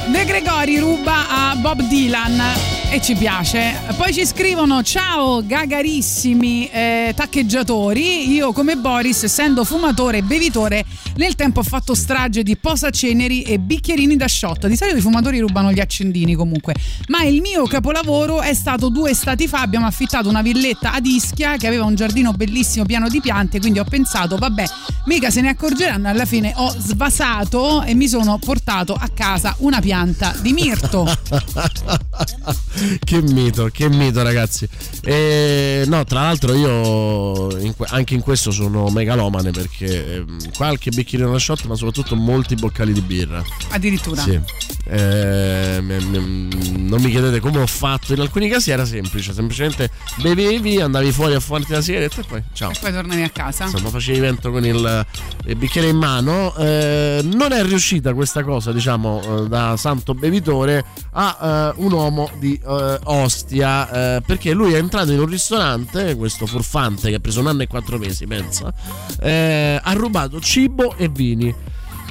De 0.08 0.24
Gregori 0.24 0.80
ruba 0.80 1.50
a 1.52 1.56
Bob 1.56 1.82
Dylan 1.82 2.42
E 2.90 3.02
ci 3.02 3.16
piace. 3.16 3.82
Poi 3.98 4.14
ci 4.14 4.26
scrivono: 4.26 4.84
Ciao 4.84 5.46
gagarissimi 5.46 6.70
eh, 6.70 7.14
taccheggiatori. 7.14 8.32
Io, 8.32 8.54
come 8.54 8.78
Boris, 8.78 9.24
essendo 9.24 9.66
fumatore 9.66 10.20
e 10.20 10.24
bevitore, 10.24 10.86
nel 11.22 11.36
tempo 11.36 11.60
ho 11.60 11.64
fatto 11.64 11.94
strage 11.94 12.42
di 12.42 12.58
posaceneri 12.58 13.44
e 13.44 13.60
bicchierini 13.60 14.16
da 14.16 14.28
shot. 14.28 14.66
Di 14.66 14.76
solito 14.76 14.98
i 14.98 15.02
fumatori 15.02 15.38
rubano 15.38 15.72
gli 15.72 15.80
accendini 15.80 16.34
comunque. 16.34 16.74
Ma 17.10 17.22
il 17.22 17.42
mio 17.42 17.68
capolavoro 17.68 18.42
è 18.42 18.56
stato 18.56 18.90
due 18.90 19.12
estati 19.12 19.48
fa. 19.48 19.62
Abbiamo 19.62 19.86
affittato 19.86 20.30
una 20.30 20.42
villetta 20.42 20.94
ad 20.94 21.06
Ischia 21.06 21.58
che 21.58 21.68
aveva 21.68 21.86
un 21.86 21.94
giardino 21.94 22.34
bellissimo 22.34 22.86
pieno 22.86 23.08
di 23.08 23.22
piante. 23.22 23.60
Quindi 23.60 23.78
ho 23.78 23.84
pensato, 23.84 24.36
vabbè, 24.36 24.66
mica 25.06 25.30
se 25.30 25.42
ne 25.42 25.50
accorgeranno. 25.50 26.08
Alla 26.08 26.26
fine 26.26 26.54
ho 26.56 26.74
svasato 26.76 27.84
e 27.84 27.94
mi 27.94 28.08
sono 28.08 28.40
portato 28.40 28.96
a 28.96 29.08
casa 29.14 29.54
una 29.60 29.80
pianta 29.80 30.36
di 30.42 30.54
mirto. 30.54 31.06
che 33.06 33.22
mito, 33.22 33.70
che 33.72 33.90
mito 33.90 34.24
ragazzi. 34.24 34.68
E, 35.04 35.84
no, 35.88 36.04
tra 36.04 36.22
l'altro 36.22 36.54
io 36.54 37.58
in 37.58 37.74
anche 37.88 38.14
in 38.14 38.22
questo 38.22 38.52
sono 38.52 38.90
megalomane 38.90 39.50
perché 39.52 40.18
ehm, 40.18 40.54
qualche 40.56 40.92
bicchierino 40.92 41.32
da 41.32 41.40
shot 41.40 41.66
ma 41.66 41.76
soprattutto 41.76 42.16
molti 42.16 42.56
boccali 42.56 42.94
di 42.94 43.02
birra. 43.02 43.44
Addirittura. 43.70 44.22
Sì. 44.22 44.40
Eh, 44.84 45.80
non 45.82 47.02
mi 47.02 47.10
chiedete 47.10 47.40
come 47.40 47.60
ho 47.62 47.68
fatto, 47.68 48.14
in 48.14 48.20
alcuni 48.20 48.50
casi 48.50 48.72
era 48.72 48.86
semplice, 48.86 49.34
semplicemente 49.34 49.90
bevevi, 50.22 50.82
andavi 50.82 51.12
fuori 51.12 51.34
a 51.34 51.40
fumarti 51.40 51.72
la 51.72 51.82
sigaretta 51.82 52.22
e 52.22 52.24
poi 52.28 52.44
ciao. 52.54 52.72
E 52.72 52.76
poi 52.80 52.92
tornavi 52.92 53.24
a 53.24 53.30
casa. 53.30 53.66
Insomma, 53.66 53.90
facevi 53.90 54.20
vento 54.20 54.52
con 54.52 54.66
il, 54.66 55.06
il 55.46 55.56
bicchiere 55.56 55.88
in 55.88 55.98
mano. 55.98 56.54
Eh, 56.56 57.22
non 57.24 57.52
è 57.54 57.64
riuscita 57.64 58.14
questa 58.14 58.44
cosa, 58.44 58.72
diciamo, 58.72 59.44
eh, 59.44 59.48
da 59.48 59.78
santo 59.78 60.14
bevitore 60.14 60.84
a 61.14 61.74
eh, 61.76 61.82
un 61.82 61.92
uomo 61.92 62.30
di 62.40 62.60
eh, 62.64 63.00
Ostia, 63.04 64.18
eh, 64.18 64.22
perché 64.22 64.52
lui 64.52 64.74
è 64.74 64.78
entrato 64.92 65.14
in 65.14 65.20
un 65.20 65.26
ristorante, 65.28 66.16
questo 66.16 66.46
furfante 66.46 67.10
che 67.10 67.16
ha 67.16 67.20
preso 67.20 67.40
un 67.40 67.48
anno 67.48 67.62
e 67.62 67.68
quattro 67.68 67.98
mesi, 67.98 68.28
pensa, 68.28 68.74
eh, 69.22 69.80
ha 69.82 69.94
rubato 69.94 70.42
cibo 70.42 70.98
e 70.98 71.08
vini. 71.08 71.54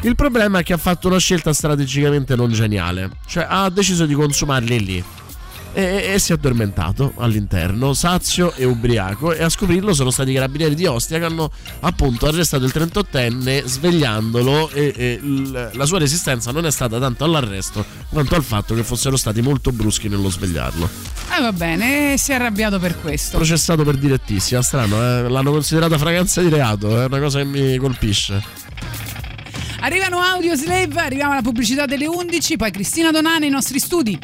Il 0.02 0.14
problema 0.14 0.60
è 0.60 0.62
che 0.62 0.72
ha 0.72 0.78
fatto 0.78 1.08
una 1.08 1.18
scelta 1.18 1.52
strategicamente 1.52 2.34
non 2.34 2.50
geniale, 2.50 3.10
cioè 3.26 3.46
ha 3.46 3.68
deciso 3.68 4.06
di 4.06 4.14
consumarli 4.14 4.82
lì. 4.82 5.04
E, 5.72 6.12
e 6.14 6.18
si 6.18 6.32
è 6.32 6.34
addormentato 6.34 7.12
all'interno, 7.16 7.94
sazio 7.94 8.52
e 8.54 8.64
ubriaco. 8.64 9.32
E 9.32 9.42
a 9.42 9.48
scoprirlo 9.48 9.94
sono 9.94 10.10
stati 10.10 10.30
i 10.30 10.34
carabinieri 10.34 10.74
di 10.74 10.86
Ostia 10.86 11.18
che 11.18 11.24
hanno 11.24 11.50
appunto 11.80 12.26
arrestato 12.26 12.64
il 12.64 12.72
38enne 12.74 13.64
svegliandolo. 13.64 14.70
E, 14.70 14.92
e 14.96 15.18
l- 15.20 15.70
la 15.72 15.84
sua 15.84 15.98
resistenza 15.98 16.50
non 16.50 16.66
è 16.66 16.70
stata 16.70 16.98
tanto 16.98 17.24
all'arresto 17.24 17.84
quanto 18.08 18.34
al 18.34 18.42
fatto 18.42 18.74
che 18.74 18.82
fossero 18.82 19.16
stati 19.16 19.40
molto 19.42 19.70
bruschi 19.70 20.08
nello 20.08 20.28
svegliarlo. 20.28 20.88
Eh 21.36 21.40
va 21.40 21.52
bene, 21.52 22.16
si 22.18 22.32
è 22.32 22.34
arrabbiato 22.34 22.78
per 22.78 23.00
questo. 23.00 23.36
Processato 23.36 23.84
per 23.84 23.96
direttissima, 23.96 24.62
strano, 24.62 24.96
eh? 24.96 25.28
l'hanno 25.28 25.52
considerata 25.52 25.96
fragranza 25.96 26.42
di 26.42 26.48
reato, 26.48 27.00
è 27.00 27.04
una 27.04 27.20
cosa 27.20 27.38
che 27.38 27.44
mi 27.44 27.76
colpisce. 27.76 28.42
Arrivano 29.82 30.18
Audio 30.18 30.54
Slave, 30.56 31.00
arriviamo 31.00 31.32
alla 31.32 31.42
pubblicità 31.42 31.86
delle 31.86 32.06
11, 32.06 32.56
poi 32.56 32.70
Cristina 32.70 33.10
Donà 33.10 33.38
nei 33.38 33.48
nostri 33.48 33.78
studi. 33.78 34.18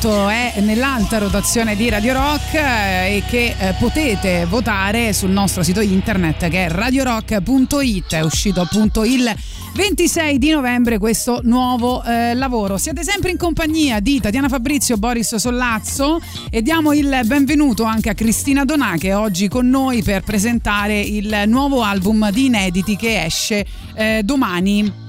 Appunto 0.00 0.28
è 0.30 0.54
nell'alta 0.60 1.18
rotazione 1.18 1.76
di 1.76 1.90
Radio 1.90 2.14
Rock 2.14 2.54
eh, 2.54 3.16
e 3.16 3.22
che 3.28 3.54
eh, 3.58 3.74
potete 3.78 4.46
votare 4.46 5.12
sul 5.12 5.28
nostro 5.28 5.62
sito 5.62 5.80
internet 5.80 6.48
che 6.48 6.64
è 6.64 6.70
radiorock.it 6.70 8.14
è 8.14 8.20
uscito 8.20 8.62
appunto 8.62 9.04
il 9.04 9.30
26 9.74 10.38
di 10.38 10.50
novembre 10.52 10.96
questo 10.96 11.40
nuovo 11.42 12.02
eh, 12.02 12.32
lavoro. 12.32 12.78
Siete 12.78 13.04
sempre 13.04 13.30
in 13.30 13.36
compagnia 13.36 14.00
di 14.00 14.20
Tatiana 14.20 14.48
Fabrizio 14.48 14.96
Boris 14.96 15.34
Sollazzo 15.34 16.18
e 16.48 16.62
diamo 16.62 16.94
il 16.94 17.20
benvenuto 17.24 17.84
anche 17.84 18.08
a 18.08 18.14
Cristina 18.14 18.64
Donà 18.64 18.96
che 18.96 19.08
è 19.08 19.16
oggi 19.16 19.48
con 19.48 19.68
noi 19.68 20.02
per 20.02 20.22
presentare 20.22 20.98
il 20.98 21.42
nuovo 21.46 21.82
album 21.82 22.30
di 22.30 22.46
inediti 22.46 22.96
che 22.96 23.24
esce 23.24 23.66
eh, 23.94 24.22
domani 24.24 24.99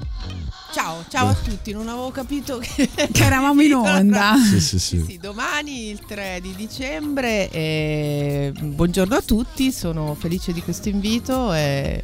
Ciao, 1.12 1.28
a 1.28 1.34
tutti, 1.34 1.74
non 1.74 1.90
avevo 1.90 2.10
capito 2.10 2.58
che, 2.60 2.88
che 3.12 3.24
eravamo 3.26 3.62
in 3.62 3.74
onda. 3.76 4.36
Sì, 4.38 4.62
sì, 4.62 4.80
sì. 4.80 5.04
Sì, 5.06 5.18
domani 5.18 5.90
il 5.90 6.00
3 6.08 6.40
di 6.42 6.54
dicembre. 6.56 7.50
e 7.50 8.54
buongiorno 8.58 9.16
a 9.16 9.22
tutti, 9.22 9.74
sono 9.74 10.16
felice 10.18 10.54
di 10.54 10.62
questo 10.62 10.88
invito. 10.88 11.52
E 11.54 12.02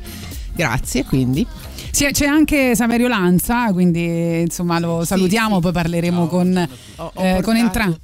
grazie 0.53 1.05
quindi. 1.05 1.47
Sì, 1.89 2.05
c'è 2.11 2.25
anche 2.25 2.75
Saverio 2.75 3.07
Lanza, 3.07 3.71
quindi 3.71 4.41
insomma 4.41 4.77
lo 4.79 5.05
salutiamo, 5.05 5.61
poi 5.61 5.71
parleremo 5.71 6.27
con, 6.27 6.67
Ho, 6.97 7.11
ho 7.15 7.23
eh, 7.23 7.41
con 7.41 7.55
portato- 7.57 7.99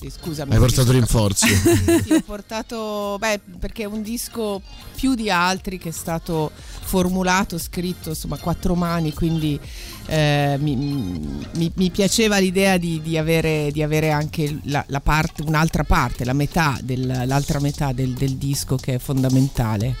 Sì, 0.00 0.10
scusami. 0.10 0.52
Hai 0.52 0.58
portato 0.58 0.92
rinforzi. 0.92 1.48
Sì, 1.48 2.02
sì, 2.04 2.12
ho 2.12 2.20
portato, 2.24 3.16
beh, 3.18 3.40
perché 3.58 3.82
è 3.82 3.86
un 3.86 4.02
disco 4.02 4.62
più 4.94 5.14
di 5.14 5.30
altri 5.30 5.78
che 5.78 5.88
è 5.88 5.92
stato 5.92 6.50
formulato, 6.54 7.58
scritto, 7.58 8.10
insomma, 8.10 8.36
a 8.36 8.38
quattro 8.38 8.74
mani, 8.74 9.12
quindi 9.12 9.58
eh, 10.06 10.56
mi, 10.60 10.74
mi- 10.76 11.72
mi 11.74 11.90
piaceva 11.90 12.38
l'idea 12.38 12.76
di, 12.78 13.00
di 13.02 13.18
avere, 13.18 13.70
di 13.72 13.82
avere 13.82 14.10
anche 14.10 14.58
la, 14.64 14.84
la 14.88 15.00
parte, 15.00 15.42
un'altra 15.42 15.84
parte, 15.84 16.24
la 16.24 16.32
metà 16.32 16.78
del- 16.82 17.24
l'altra 17.26 17.58
metà 17.60 17.92
del, 17.92 18.12
del 18.14 18.36
disco 18.36 18.76
che 18.76 18.94
è 18.94 18.98
fondamentale. 18.98 19.96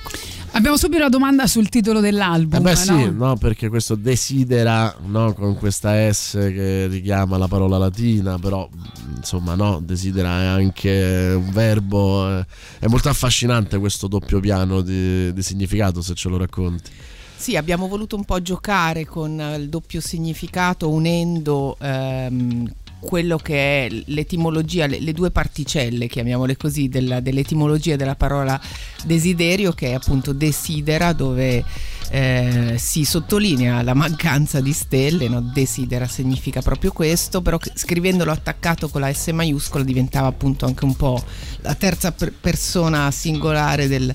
Abbiamo 0.58 0.76
subito 0.76 1.02
la 1.02 1.08
domanda 1.08 1.46
sul 1.46 1.68
titolo 1.68 2.00
dell'album. 2.00 2.58
Eh 2.58 2.60
beh 2.60 2.74
sì, 2.74 2.90
no? 2.90 3.26
no, 3.26 3.36
perché 3.36 3.68
questo 3.68 3.94
desidera, 3.94 4.92
no, 5.06 5.32
con 5.32 5.54
questa 5.54 6.12
S 6.12 6.32
che 6.32 6.88
richiama 6.88 7.38
la 7.38 7.46
parola 7.46 7.78
latina, 7.78 8.40
però 8.40 8.68
insomma 9.14 9.54
no, 9.54 9.80
desidera 9.80 10.42
è 10.42 10.46
anche 10.46 11.32
un 11.36 11.48
verbo, 11.52 12.38
eh, 12.40 12.46
è 12.80 12.88
molto 12.88 13.08
affascinante 13.08 13.78
questo 13.78 14.08
doppio 14.08 14.40
piano 14.40 14.80
di, 14.80 15.32
di 15.32 15.42
significato 15.44 16.02
se 16.02 16.14
ce 16.14 16.28
lo 16.28 16.38
racconti. 16.38 16.90
Sì, 17.36 17.56
abbiamo 17.56 17.86
voluto 17.86 18.16
un 18.16 18.24
po' 18.24 18.42
giocare 18.42 19.06
con 19.06 19.40
il 19.56 19.68
doppio 19.68 20.00
significato 20.00 20.90
unendo 20.90 21.76
ehm, 21.80 22.68
quello 23.00 23.36
che 23.36 23.86
è 23.86 24.02
l'etimologia, 24.06 24.86
le, 24.86 25.00
le 25.00 25.12
due 25.12 25.30
particelle, 25.30 26.08
chiamiamole 26.08 26.56
così, 26.56 26.88
della- 26.88 27.20
dell'etimologia 27.20 27.96
della 27.96 28.16
parola 28.16 28.60
desiderio, 29.04 29.72
che 29.72 29.88
è 29.88 29.94
appunto 29.94 30.32
desidera, 30.32 31.12
dove 31.12 31.64
eh, 32.10 32.74
si 32.78 33.04
sottolinea 33.04 33.82
la 33.82 33.94
mancanza 33.94 34.60
di 34.60 34.72
stelle, 34.72 35.28
no? 35.28 35.40
desidera 35.40 36.06
significa 36.06 36.60
proprio 36.62 36.92
questo, 36.92 37.42
però 37.42 37.58
scrivendolo 37.74 38.30
attaccato 38.30 38.88
con 38.88 39.00
la 39.00 39.12
S 39.12 39.28
maiuscola 39.28 39.84
diventava 39.84 40.28
appunto 40.28 40.66
anche 40.66 40.84
un 40.84 40.96
po' 40.96 41.22
la 41.60 41.74
terza 41.74 42.12
per- 42.12 42.32
persona 42.32 43.10
singolare 43.10 43.88
del, 43.88 44.14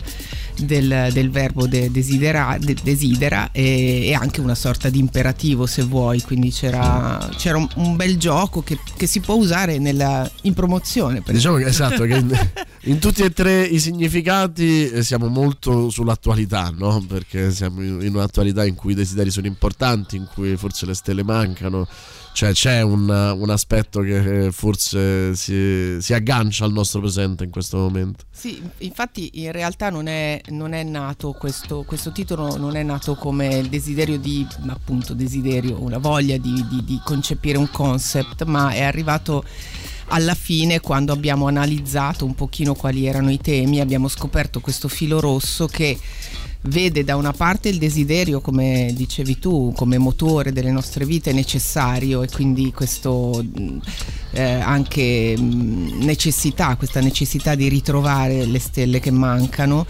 del- 0.58 1.10
del 1.12 1.30
verbo 1.30 1.68
de- 1.68 1.90
desidera, 1.92 2.58
de- 2.60 2.76
desidera 2.84 3.50
e, 3.52 4.08
e 4.08 4.14
anche 4.14 4.42
una 4.42 4.56
sorta 4.56 4.90
di 4.90 5.00
imperativo 5.00 5.66
se 5.66 5.84
vuoi, 5.84 6.22
quindi 6.22 6.50
c'era, 6.52 7.30
c'era 7.38 7.58
un, 7.58 7.68
un 7.76 7.96
bel 7.96 8.18
gioco 8.18 8.62
che, 8.64 8.78
che 8.96 9.08
si 9.08 9.20
può 9.20 9.36
usare 9.36 9.78
nella- 9.80 10.30
in 10.44 10.54
promozione. 10.54 11.22
Diciamo 11.26 11.58
che 11.58 11.66
esatto, 11.66 12.04
che 12.04 12.16
in, 12.16 12.50
in 12.84 13.00
tutti 13.00 13.22
e 13.24 13.32
tre 13.32 13.64
i 13.64 13.80
significati 13.80 14.90
eh, 14.90 15.04
siamo 15.04 15.28
molto 15.28 15.90
sull'attualità, 15.90 16.74
no? 16.76 17.04
Perché 17.08 17.52
siamo 17.52 17.82
in, 17.82 18.00
in 18.02 18.14
un'attualità 18.16 18.66
in 18.66 18.76
cui 18.76 18.92
i 18.94 18.96
desideri 18.96 19.32
sono 19.32 19.48
importanti, 19.48 20.16
in 20.16 20.28
cui 20.34 20.56
forse 20.58 20.86
le 20.86 20.94
stelle 20.94 21.24
mancano. 21.24 21.88
Cioè 22.34 22.52
c'è 22.52 22.82
un, 22.82 23.08
un 23.08 23.50
aspetto 23.52 24.02
che 24.02 24.46
eh, 24.46 24.52
forse 24.52 25.36
si, 25.36 25.98
si 26.00 26.14
aggancia 26.14 26.66
al 26.66 26.72
nostro 26.74 27.00
presente 27.00 27.44
in 27.44 27.52
questo 27.52 27.78
momento. 27.78 28.26
Sì, 28.32 28.62
infatti 28.80 29.30
in 29.36 29.52
realtà 29.52 29.90
non 29.92 30.08
è, 30.08 30.42
non 30.50 30.74
è 30.74 30.84
nato 30.84 31.32
questo, 31.34 31.84
questo 31.84 32.12
titolo, 32.12 32.58
non 32.58 32.76
è 32.76 32.82
nato 32.82 33.16
come 33.16 33.56
il 33.56 33.70
desiderio 33.70 34.18
di, 34.18 34.46
appunto 34.68 35.14
desiderio, 35.14 35.82
una 35.82 36.00
voglia 36.00 36.38
di, 36.38 36.66
di- 36.68 36.84
di 36.84 37.00
concepire 37.06 37.58
un 37.58 37.70
concept, 37.70 38.44
ma 38.46 38.72
è 38.72 38.82
arrivato 38.82 39.44
alla 40.08 40.36
fine 40.36 40.80
quando 40.80 41.14
abbiamo 41.14 41.48
analizzato 41.48 42.26
un 42.26 42.36
pochino 42.36 42.74
quali 42.74 43.06
erano 43.06 43.32
i 43.32 43.40
temi, 43.40 43.80
abbiamo 43.80 44.08
scoperto 44.08 44.60
questo 44.60 44.88
filo 44.88 45.20
rosso 45.20 45.68
che 45.68 45.98
vede 46.64 47.04
da 47.04 47.16
una 47.16 47.34
parte 47.34 47.70
il 47.70 47.78
desiderio, 47.78 48.42
come 48.42 48.92
dicevi 48.94 49.40
tu, 49.40 49.74
come 49.76 49.98
motore 49.98 50.54
delle 50.54 50.72
nostre 50.72 51.06
vite 51.06 51.34
necessario 51.34 52.22
e 52.22 52.30
quindi 52.30 52.72
questo 52.72 53.44
mh, 53.44 53.78
eh, 54.32 54.44
anche 54.44 55.36
mh, 55.38 56.04
necessità, 56.04 56.76
questa 56.76 57.02
necessità 57.02 57.56
di 57.56 57.68
ritrovare 57.68 58.46
le 58.46 58.60
stelle 58.60 59.00
che 59.00 59.12
mancano 59.12 59.86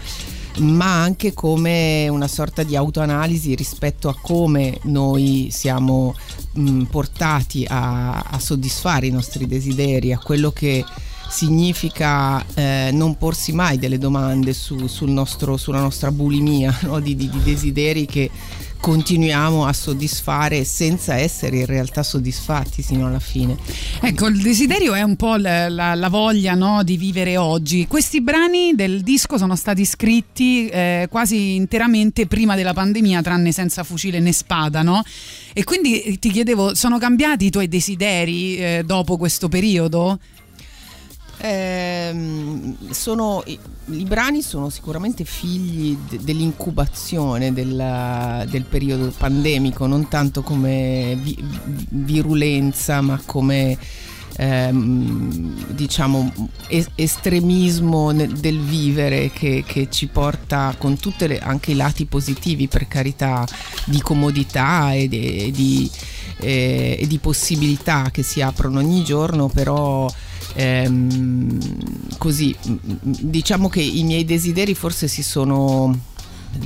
ma 0.56 1.02
anche 1.02 1.32
come 1.32 2.06
una 2.08 2.28
sorta 2.28 2.62
di 2.62 2.76
autoanalisi 2.76 3.56
rispetto 3.56 4.08
a 4.08 4.16
come 4.20 4.78
noi 4.84 5.48
siamo 5.50 6.14
mh, 6.52 6.82
portati 6.84 7.64
a, 7.68 8.20
a 8.20 8.38
soddisfare 8.38 9.06
i 9.06 9.10
nostri 9.10 9.46
desideri, 9.46 10.12
a 10.12 10.18
quello 10.18 10.52
che 10.52 10.84
significa 11.28 12.44
eh, 12.54 12.90
non 12.92 13.16
porsi 13.16 13.52
mai 13.52 13.78
delle 13.78 13.98
domande 13.98 14.52
su- 14.52 14.86
sul 14.86 15.10
nostro- 15.10 15.56
sulla 15.56 15.80
nostra 15.80 16.10
bulimia 16.10 16.78
no? 16.82 17.00
di, 17.00 17.14
di- 17.16 17.28
di 17.28 17.42
desideri 17.42 18.06
che 18.06 18.30
continuiamo 18.80 19.64
a 19.64 19.72
soddisfare 19.72 20.62
senza 20.64 21.14
essere 21.16 21.60
in 21.60 21.64
realtà 21.66 22.02
soddisfatti 22.02 22.82
sino 22.82 23.06
alla 23.06 23.18
fine. 23.18 23.56
Ecco, 24.02 24.26
il 24.26 24.42
desiderio 24.42 24.92
è 24.92 25.00
un 25.00 25.16
po' 25.16 25.36
la, 25.36 25.70
la- 25.70 25.94
la 25.94 26.08
voglia 26.10 26.52
no, 26.54 26.82
di 26.82 26.98
vivere 26.98 27.38
oggi. 27.38 27.86
Questi 27.86 28.20
brani 28.20 28.74
del 28.74 29.00
disco 29.00 29.38
sono 29.38 29.56
stati 29.56 29.86
scritti 29.86 30.68
eh, 30.68 31.06
quasi 31.10 31.54
interamente 31.54 32.26
prima 32.26 32.56
della 32.56 32.74
pandemia, 32.74 33.22
tranne 33.22 33.52
senza 33.52 33.84
fucile 33.84 34.20
né 34.20 34.32
spada, 34.32 34.82
no? 34.82 35.02
E 35.54 35.64
quindi 35.64 36.18
ti 36.18 36.30
chiedevo, 36.30 36.74
sono 36.74 36.98
cambiati 36.98 37.46
i 37.46 37.50
tuoi 37.50 37.68
desideri 37.68 38.56
eh, 38.58 38.82
dopo 38.84 39.16
questo 39.16 39.48
periodo? 39.48 40.18
Ehm, 41.38 42.90
sono, 42.90 43.42
i, 43.46 43.58
i 43.90 44.04
brani 44.04 44.40
sono 44.42 44.70
sicuramente 44.70 45.24
figli 45.24 45.96
de- 46.08 46.18
dell'incubazione 46.22 47.52
della- 47.52 48.44
del 48.48 48.64
periodo 48.64 49.12
pandemico, 49.16 49.86
non 49.86 50.08
tanto 50.08 50.42
come 50.42 51.16
vi- 51.20 51.36
vi- 51.42 51.86
virulenza, 51.90 53.00
ma 53.00 53.20
come 53.24 53.76
ehm, 54.36 55.74
diciamo 55.74 56.32
es- 56.66 56.88
estremismo 56.96 58.12
del 58.12 58.58
vivere 58.58 59.30
che, 59.30 59.62
che 59.64 59.88
ci 59.90 60.08
porta 60.08 60.74
con 60.76 60.98
tutti 60.98 61.24
anche 61.40 61.70
i 61.70 61.76
lati 61.76 62.04
positivi 62.06 62.66
per 62.66 62.88
carità 62.88 63.46
di 63.84 64.00
comodità 64.00 64.92
e 64.92 65.06
di, 65.08 65.36
e 65.46 65.50
di, 65.52 65.90
eh, 66.38 66.96
e 67.00 67.06
di 67.06 67.18
possibilità 67.18 68.08
che 68.10 68.24
si 68.24 68.40
aprono 68.40 68.80
ogni 68.80 69.04
giorno 69.04 69.48
però 69.48 70.10
ehm, 70.54 71.58
così 72.18 72.54
diciamo 72.60 73.68
che 73.68 73.80
i 73.80 74.02
miei 74.04 74.24
desideri 74.24 74.74
forse 74.74 75.08
si 75.08 75.22
sono 75.22 76.12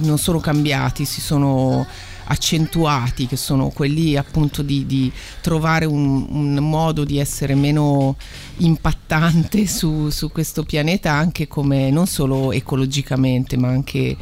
non 0.01 0.18
sono 0.18 0.39
cambiati 0.39 1.05
si 1.05 1.20
sono 1.20 1.86
accentuati 2.30 3.26
che 3.26 3.36
sono 3.36 3.70
quelli 3.70 4.16
appunto 4.16 4.62
di, 4.62 4.86
di 4.86 5.11
trovare 5.41 5.86
un, 5.86 6.26
un 6.28 6.55
modo 6.57 7.05
di 7.05 7.18
essere 7.18 7.55
meno 7.55 8.16
impattante 8.59 9.66
su, 9.66 10.11
su 10.11 10.30
questo 10.30 10.62
pianeta 10.62 11.12
anche 11.12 11.49
come 11.49 11.91
non 11.91 12.07
solo 12.07 12.53
ecologicamente 12.53 13.57
ma 13.57 13.68
anche 13.68 14.16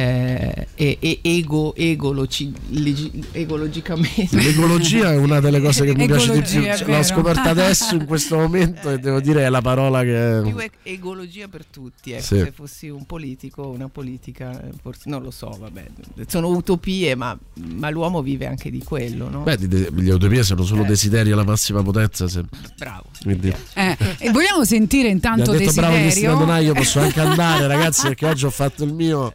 eh, 0.00 0.68
e- 0.76 0.96
e- 1.00 1.18
ego, 1.22 1.74
egoloci- 1.74 2.52
legi- 2.70 3.10
egologicamente 3.32 4.28
L'ecologia 4.36 5.10
è 5.10 5.16
una 5.16 5.40
delle 5.40 5.60
cose 5.60 5.84
che 5.84 5.92
mi 5.96 6.06
piace 6.06 6.32
di 6.32 6.40
più. 6.40 6.60
L'ho 6.86 7.02
scoperta 7.02 7.50
adesso 7.50 7.96
in 7.96 8.06
questo 8.06 8.36
momento 8.36 8.90
e 8.90 8.98
devo 8.98 9.18
dire 9.20 9.44
è 9.44 9.48
la 9.48 9.60
parola 9.60 10.02
che. 10.02 10.40
più 10.44 10.54
egologia 10.84 11.48
per 11.48 11.64
tutti 11.64 12.12
ecco, 12.12 12.22
Sì. 12.22 12.36
se 12.38 12.52
fossi 12.54 12.88
un 12.88 13.06
politico 13.06 13.66
una 13.68 13.88
politica 13.88 14.52
eh, 14.62 14.70
forse 14.80 15.08
non 15.10 15.20
lo 15.22 15.32
so 15.32 15.56
vabbè 15.58 15.86
sono 16.28 16.46
utopie 16.48 17.16
ma, 17.16 17.36
ma 17.74 17.90
l'uomo 17.90 18.22
vive 18.22 18.46
anche 18.46 18.70
di 18.70 18.82
quello 18.84 19.28
no? 19.28 19.40
Beh, 19.42 19.56
di- 19.56 19.66
di- 19.66 19.88
le 19.94 20.12
utopie 20.12 20.44
sono 20.44 20.62
solo 20.62 20.84
Eh. 20.84 20.86
desideri 20.86 21.32
alla 21.32 21.44
massima 21.44 21.82
potenza. 21.82 22.28
se- 22.28 22.44
bravo 22.76 23.06
Quindi, 23.22 23.52
Eh, 23.74 23.96
e 24.18 24.30
vogliamo 24.30 24.64
sentire 24.64 25.04
mi 25.04 25.08
ha 25.08 25.12
intanto 25.14 25.50
detto 25.50 25.72
bravo 25.72 25.94
Cristina 25.94 26.02
desiderio? 26.04 26.36
Donaio, 26.38 26.72
posso 26.74 27.00
anche 27.00 27.20
andare, 27.20 27.66
ragazzi, 27.66 28.02
perché 28.02 28.26
oggi 28.26 28.44
ho 28.44 28.50
fatto 28.50 28.84
il 28.84 28.92
mio. 28.92 29.32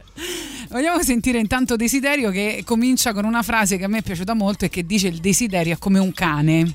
Vogliamo 0.70 1.02
sentire 1.02 1.38
intanto 1.38 1.76
Desiderio 1.76 2.30
che 2.30 2.62
comincia 2.64 3.12
con 3.12 3.24
una 3.24 3.42
frase 3.42 3.76
che 3.76 3.84
a 3.84 3.88
me 3.88 3.98
è 3.98 4.02
piaciuta 4.02 4.34
molto 4.34 4.64
e 4.64 4.68
che 4.68 4.84
dice 4.84 5.08
il 5.08 5.18
desiderio 5.18 5.74
è 5.74 5.78
come 5.78 5.98
un 5.98 6.12
cane. 6.12 6.74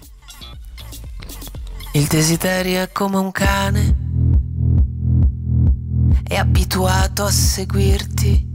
Il 1.94 2.06
desiderio 2.06 2.84
è 2.84 2.92
come 2.92 3.18
un 3.18 3.32
cane, 3.32 3.98
è 6.24 6.36
abituato 6.36 7.24
a 7.24 7.32
seguirti. 7.32 8.48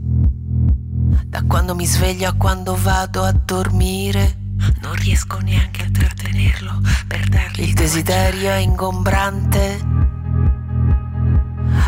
Da 1.25 1.43
quando 1.43 1.75
mi 1.75 1.85
sveglio 1.85 2.29
a 2.29 2.33
quando 2.33 2.77
vado 2.81 3.23
a 3.23 3.33
dormire, 3.33 4.37
non 4.81 4.93
riesco 4.95 5.37
neanche 5.39 5.83
a 5.83 5.89
trattenerlo 5.91 6.81
per 7.07 7.27
dargli. 7.27 7.63
Il 7.63 7.73
desiderio 7.73 8.51
è 8.51 8.57
ingombrante, 8.57 9.79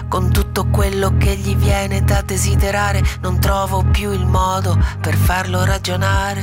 con 0.08 0.32
tutto 0.32 0.68
quello 0.68 1.16
che 1.18 1.36
gli 1.36 1.56
viene 1.56 2.04
da 2.04 2.22
desiderare, 2.22 3.04
non 3.22 3.40
trovo 3.40 3.84
più 3.84 4.12
il 4.12 4.26
modo 4.26 4.78
per 5.02 5.16
farlo 5.16 5.64
ragionare. 5.66 6.42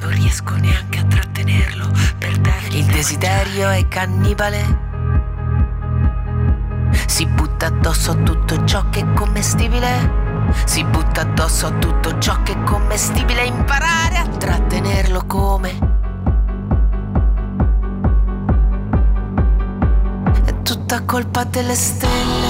Non 0.00 0.10
riesco 0.10 0.54
neanche 0.56 1.00
a 1.00 1.04
trattenerlo 1.04 1.88
per 2.18 2.38
dargli. 2.38 2.78
Il 2.78 2.86
desiderio 2.86 3.68
è 3.70 3.86
cannibale. 3.88 4.84
Si 7.06 7.26
butta 7.26 7.66
addosso 7.66 8.12
a 8.12 8.14
tutto 8.14 8.64
ciò 8.64 8.88
che 8.90 9.00
è 9.00 9.12
commestibile. 9.14 10.24
Si 10.64 10.84
butta 10.84 11.22
addosso 11.22 11.66
a 11.66 11.70
tutto 11.72 12.18
ciò 12.18 12.42
che 12.42 12.52
è 12.52 12.62
commestibile. 12.62 13.44
Imparare 13.44 14.16
a 14.16 14.26
trattenerlo 14.26 15.24
come. 15.26 15.78
È 20.44 20.62
tutta 20.62 21.02
colpa 21.04 21.44
delle 21.44 21.74
stelle. 21.74 22.45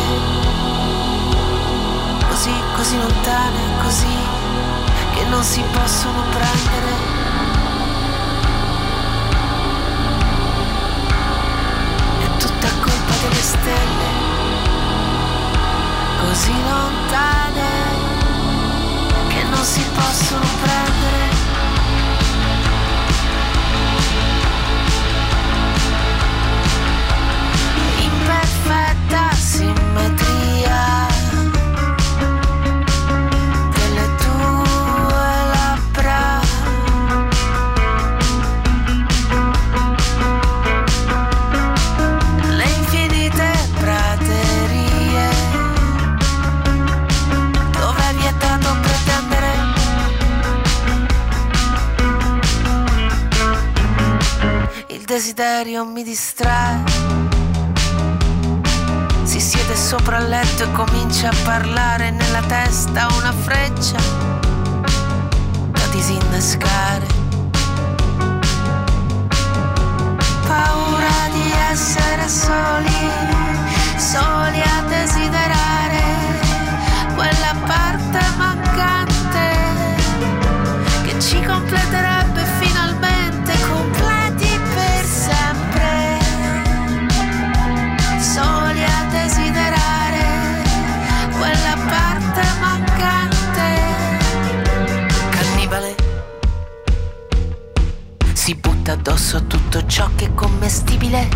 Così, 2.37 2.53
così 2.77 2.99
lontane, 2.99 3.61
così 3.83 4.15
che 5.15 5.25
non 5.25 5.43
si 5.43 5.65
possono 5.73 6.23
prendere. 6.29 6.93
È 12.21 12.37
tutta 12.37 12.69
colpa 12.83 13.15
delle 13.23 13.41
stelle, 13.41 14.11
così 16.21 16.53
lontane 16.53 17.71
che 19.29 19.43
non 19.45 19.65
si 19.65 19.83
possono 19.95 20.47
prendere. 20.61 21.31
In 27.97 28.11
perfetta 28.27 29.33
simmetria 29.33 30.26
desiderio 55.17 55.83
mi 55.87 56.03
distrae. 56.03 56.85
Si 59.23 59.41
siede 59.41 59.75
sopra 59.75 60.19
il 60.19 60.29
letto 60.29 60.65
e 60.65 60.73
comincia 60.73 61.31
a 61.31 61.35
parlare 61.43 62.11
nella 62.11 62.43
testa 62.43 63.09
una 63.17 63.33
freccia 63.33 63.97
da 65.71 65.87
disinnescare. 65.91 67.07
Paura 70.47 71.19
di 71.33 71.51
essere 71.71 72.29
soli, 72.29 73.11
soli 73.97 74.61
a 74.61 74.83
desiderare 74.87 75.86
addosso 99.27 99.47
tutto 99.47 99.85
ciò 99.87 100.09
che 100.15 100.27
è 100.27 100.35
commestibile. 100.35 101.29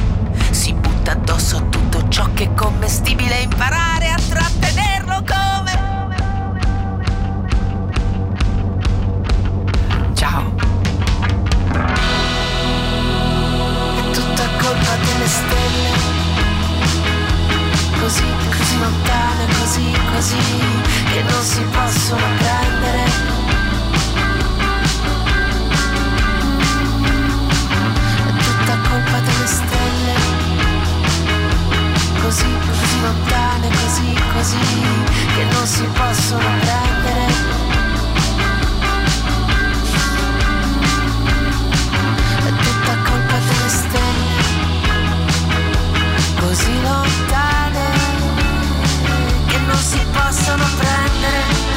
Si 0.51 0.73
butta 0.75 1.11
addosso 1.11 1.67
tutto 1.71 2.09
ciò 2.09 2.33
che 2.35 2.45
è 2.45 2.55
commestibile. 2.55 3.41
Imparare 3.41 4.11
a 4.11 4.17
trattenerlo 4.29 5.25
come. 5.27 5.73
Ciao. 10.15 10.55
È 13.97 14.11
tutta 14.13 14.45
colpa 14.61 14.97
delle 15.05 15.27
stelle. 15.27 15.91
Così, 17.99 18.25
così 18.57 18.79
lontane, 18.79 19.47
così, 19.59 19.93
così, 20.15 20.37
che 21.13 21.23
non 21.23 21.43
si 21.43 21.63
possono 21.73 22.23
prendere. 22.39 23.30
Così, 32.31 32.47
così 32.47 33.01
lontane, 33.03 33.69
così, 33.71 34.15
così 34.33 34.59
Che 35.35 35.45
non 35.53 35.67
si 35.67 35.83
possono 35.83 36.49
prendere. 36.61 37.27
È 42.39 42.53
tutta 42.63 42.95
colpa 43.03 43.37
delle 43.37 43.69
stelle 43.69 44.43
Così 46.39 46.83
lontane 46.83 47.91
Che 49.49 49.59
non 49.67 49.77
si 49.77 49.99
possono 50.13 50.65
prendere 50.79 51.70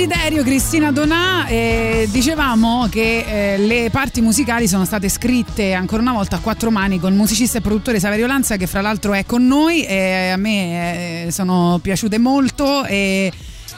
Desiderio 0.00 0.42
Cristina 0.42 0.90
Donà, 0.92 1.46
eh, 1.46 2.08
dicevamo 2.10 2.88
che 2.90 3.18
eh, 3.52 3.58
le 3.58 3.90
parti 3.90 4.22
musicali 4.22 4.66
sono 4.66 4.86
state 4.86 5.10
scritte 5.10 5.74
ancora 5.74 6.00
una 6.00 6.14
volta 6.14 6.36
a 6.36 6.38
quattro 6.38 6.70
mani 6.70 6.98
con 6.98 7.14
musicista 7.14 7.58
e 7.58 7.60
produttore 7.60 8.00
Saverio 8.00 8.26
Lanza 8.26 8.56
che 8.56 8.66
fra 8.66 8.80
l'altro 8.80 9.12
è 9.12 9.26
con 9.26 9.46
noi 9.46 9.84
e 9.84 10.30
a 10.30 10.38
me 10.38 11.26
eh, 11.26 11.30
sono 11.30 11.80
piaciute 11.82 12.16
molto 12.16 12.86
e 12.86 13.30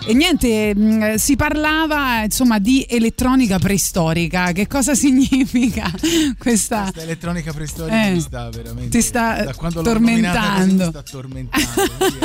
E 0.07 0.15
niente, 0.15 0.75
mh, 0.75 1.15
si 1.17 1.37
parlava 1.37 2.25
insomma 2.25 2.59
di 2.59 2.85
elettronica 2.89 3.59
preistorica. 3.59 4.53
Che 4.53 4.67
cosa 4.67 4.95
significa 4.97 5.91
questa? 6.39 6.83
Questa 6.83 7.03
elettronica 7.03 7.53
preistorica 7.53 8.07
Eh, 8.07 8.13
mi 8.13 8.21
sta 8.21 8.49
veramente 8.51 8.91
ti 8.99 9.03
sta 9.03 9.53
così 9.57 9.83
tormentando. 9.83 10.85
mi 10.85 10.91
sta 10.91 11.03
tormentando. 11.03 11.83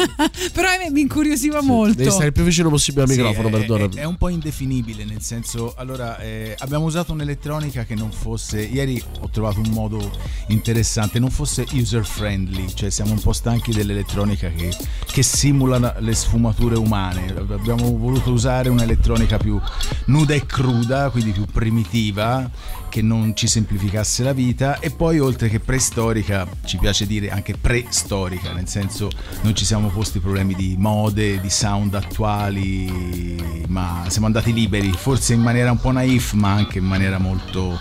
Però 0.54 0.68
eh, 0.70 0.90
mi 0.92 1.02
incuriosiva 1.02 1.62
molto. 1.62 1.98
Devi 1.98 2.10
stare 2.12 2.28
il 2.28 2.34
più 2.34 2.44
vicino 2.44 2.70
possibile 2.70 3.04
al 3.04 3.10
Sì, 3.10 3.18
microfono, 3.18 3.48
è, 3.48 3.52
perdona. 3.52 3.86
È, 3.86 4.00
è 4.00 4.04
un 4.06 4.18
po' 4.18 4.30
indefinibile, 4.30 5.06
nel 5.06 5.22
senso, 5.22 5.74
allora 5.78 6.18
eh, 6.20 6.56
abbiamo 6.60 6.86
usato 6.86 7.12
un'elettronica 7.14 7.84
che 7.86 7.96
non 7.96 8.12
fosse, 8.12 8.62
ieri 8.62 9.02
ho 9.22 9.30
trovato 9.30 9.60
un 9.60 9.70
modo 9.70 10.12
interessante, 10.48 11.20
non 11.20 11.30
fosse 11.30 11.66
user 11.74 12.06
friendly, 12.06 12.68
cioè 12.74 12.90
siamo 12.90 13.12
un 13.12 13.20
po' 13.22 13.34
stanchi 13.34 13.72
dell'elettronica 13.72 14.50
che, 14.50 14.76
che 15.06 15.24
simula 15.24 15.96
le 16.00 16.14
sfumature 16.16 16.76
umane, 16.78 17.34
abbiamo 17.58 17.98
voluto 17.98 18.32
usare 18.32 18.70
un'elettronica 18.70 19.38
più 19.38 19.60
nuda 20.06 20.34
e 20.34 20.46
cruda, 20.46 21.10
quindi 21.10 21.32
più 21.32 21.46
primitiva, 21.46 22.50
che 22.90 23.02
non 23.02 23.36
ci 23.36 23.48
semplificasse 23.48 24.24
la 24.24 24.34
vita. 24.34 24.80
E 24.80 24.92
poi 24.92 25.20
oltre 25.20 25.50
che 25.50 25.60
preistorica 25.60 26.48
ci 26.66 26.78
piace 26.78 27.06
dire 27.06 27.30
anche 27.30 27.56
preistorica, 27.58 28.54
nel 28.54 28.68
senso 28.68 29.10
non 29.42 29.56
ci 29.56 29.66
siamo 29.66 29.90
posti 29.90 30.20
problemi 30.20 30.54
di 30.56 30.76
mode, 30.78 31.40
di 31.42 31.50
sound 31.50 31.94
attuali, 31.94 33.64
ma 33.68 34.06
siamo 34.08 34.28
andati 34.28 34.54
liberi, 34.54 34.92
forse 34.92 35.34
in 35.34 35.42
maniera 35.42 35.72
un 35.72 35.80
po' 35.80 35.92
naif, 35.92 36.34
ma 36.34 36.52
anche 36.54 36.78
in 36.78 36.86
maniera 36.86 37.18
molto 37.18 37.78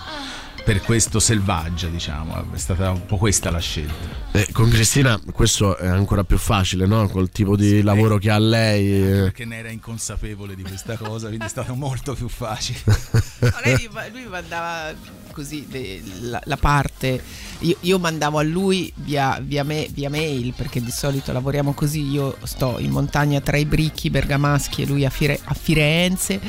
per 0.67 0.81
questo 0.81 1.21
selvaggia, 1.21 1.87
diciamo, 1.87 2.51
è 2.53 2.57
stata 2.57 2.91
un 2.91 3.05
po' 3.05 3.15
questa 3.15 3.49
la 3.49 3.59
scelta. 3.59 3.93
Eh, 4.33 4.49
con 4.51 4.69
Cristina 4.69 5.17
questo 5.31 5.77
è 5.77 5.87
ancora 5.87 6.25
più 6.25 6.37
facile, 6.37 6.85
no? 6.85 7.07
Col 7.07 7.29
tipo 7.29 7.55
di 7.55 7.81
lavoro 7.81 8.17
che 8.17 8.29
ha 8.29 8.37
lei. 8.37 9.01
eh. 9.01 9.21
Perché 9.21 9.45
ne 9.45 9.59
era 9.59 9.69
inconsapevole 9.71 10.55
di 10.55 10.63
questa 10.63 10.97
cosa, 10.97 11.27
quindi 11.27 11.45
è 11.45 11.47
stato 11.47 11.73
molto 11.73 12.15
più 12.15 12.27
facile. 12.27 12.79
No, 13.39 13.49
lei- 13.63 13.87
lui 14.11 14.25
mandava 14.29 14.93
così 15.31 15.65
de- 15.69 16.01
la, 16.21 16.41
la 16.43 16.57
parte, 16.57 17.23
io, 17.59 17.77
io 17.81 17.97
mandavo 17.97 18.37
a 18.37 18.43
lui 18.43 18.91
via, 18.95 19.39
via, 19.41 19.63
me- 19.63 19.87
via 19.93 20.09
mail 20.09 20.53
perché 20.53 20.81
di 20.81 20.91
solito 20.91 21.31
lavoriamo 21.31 21.73
così, 21.73 22.01
io 22.09 22.35
sto 22.43 22.75
in 22.79 22.91
montagna 22.91 23.39
tra 23.39 23.55
i 23.55 23.63
bricchi 23.65 24.09
bergamaschi 24.09 24.81
e 24.81 24.85
lui 24.85 25.05
a, 25.05 25.09
Fire- 25.09 25.39
a 25.45 25.53
Firenze 25.53 26.41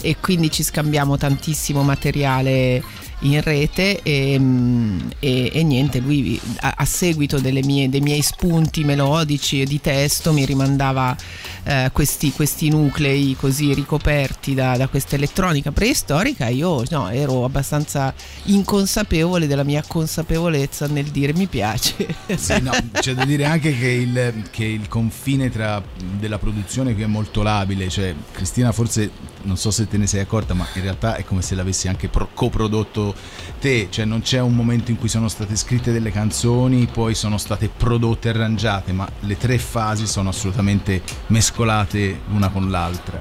e 0.00 0.16
quindi 0.20 0.50
ci 0.50 0.62
scambiamo 0.62 1.18
tantissimo 1.18 1.82
materiale 1.82 2.82
in 3.20 3.40
rete 3.40 4.00
e, 4.02 4.38
mm, 4.38 4.98
e- 5.18 5.50
e 5.52 5.62
niente, 5.64 5.98
lui 5.98 6.40
a, 6.60 6.74
a 6.78 6.84
seguito 6.84 7.40
mie- 7.62 7.88
dei 7.88 8.00
miei 8.00 8.22
spunti 8.22 8.84
melodici 8.84 9.60
e 9.62 9.64
di 9.64 9.80
testo 9.80 10.32
mi 10.32 10.44
rimandava 10.44 11.16
eh, 11.64 11.90
questi, 11.92 12.32
questi 12.32 12.68
nuclei 12.70 13.36
così 13.38 13.74
ricoperti 13.74 14.54
da, 14.54 14.76
da 14.76 14.88
questa 14.88 15.16
elettronica 15.16 15.70
preistorica. 15.70 16.48
Io 16.48 16.82
no, 16.90 17.08
ero 17.08 17.44
abbastanza 17.44 18.12
inconsapevole 18.44 19.46
della 19.46 19.64
mia 19.64 19.82
consapevolezza 19.86 20.86
nel 20.86 21.06
dire 21.06 21.32
mi 21.34 21.46
piace. 21.46 22.16
Sì, 22.34 22.60
no, 22.60 22.72
c'è 22.92 23.14
da 23.14 23.24
dire 23.24 23.44
anche 23.44 23.76
che 23.76 23.88
il, 23.88 24.44
che 24.50 24.64
il 24.64 24.88
confine 24.88 25.50
tra 25.50 25.82
della 26.18 26.38
produzione 26.38 26.94
qui 26.94 27.02
è 27.02 27.06
molto 27.06 27.42
labile, 27.42 27.88
cioè 27.88 28.14
Cristina 28.32 28.72
forse 28.72 29.10
non 29.42 29.56
so 29.56 29.70
se 29.70 29.86
te 29.86 29.96
ne 29.96 30.06
sei 30.06 30.20
accorta, 30.20 30.54
ma 30.54 30.66
in 30.74 30.82
realtà 30.82 31.14
è 31.16 31.24
come 31.24 31.42
se 31.42 31.54
l'avessi 31.54 31.88
anche 31.88 32.08
pro- 32.08 32.28
coprodotto 32.34 33.14
te, 33.60 33.88
cioè 33.90 34.04
non 34.04 34.20
c'è 34.20 34.40
un 34.40 34.54
momento 34.54 34.90
in 34.90 34.98
cui 34.98 35.08
sono 35.08 35.28
state 35.28 35.56
scritte 35.56 35.92
delle 35.92 36.10
canzoni, 36.10 36.88
poi 36.90 37.14
sono 37.14 37.38
state 37.38 37.70
prodotte 37.74 38.28
e 38.28 38.30
arrangiate, 38.32 38.92
ma 38.92 39.08
le 39.20 39.36
tre 39.36 39.58
fasi 39.58 40.06
sono 40.06 40.30
assolutamente 40.30 41.02
mescolate 41.28 41.56
l'una 41.64 42.48
con 42.48 42.70
l'altra. 42.70 43.20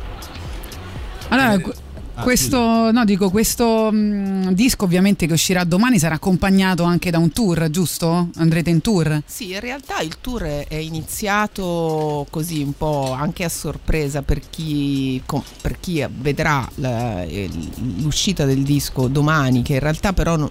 Allora, 1.29 1.59
qu- 1.59 1.75
ah, 2.15 2.21
questo, 2.21 2.91
no, 2.91 3.03
dico, 3.03 3.29
questo 3.29 3.91
mh, 3.91 4.53
disco 4.53 4.85
ovviamente 4.85 5.27
che 5.27 5.33
uscirà 5.33 5.63
domani 5.65 5.99
sarà 5.99 6.15
accompagnato 6.15 6.83
anche 6.83 7.11
da 7.11 7.17
un 7.17 7.31
tour, 7.31 7.69
giusto? 7.69 8.29
Andrete 8.37 8.69
in 8.69 8.79
tour? 8.81 9.21
Sì, 9.25 9.51
in 9.51 9.59
realtà 9.59 9.99
il 9.99 10.17
tour 10.21 10.43
è 10.43 10.75
iniziato 10.75 12.25
così 12.29 12.61
un 12.61 12.73
po' 12.77 13.11
anche 13.11 13.43
a 13.43 13.49
sorpresa 13.49 14.21
per 14.21 14.39
chi, 14.49 15.21
com- 15.25 15.43
per 15.61 15.79
chi 15.79 16.05
vedrà 16.09 16.67
la- 16.75 17.23
eh, 17.23 17.49
l'uscita 17.97 18.45
del 18.45 18.63
disco 18.63 19.07
domani, 19.07 19.61
che 19.63 19.73
in 19.73 19.79
realtà 19.79 20.13
però 20.13 20.37
non, 20.37 20.49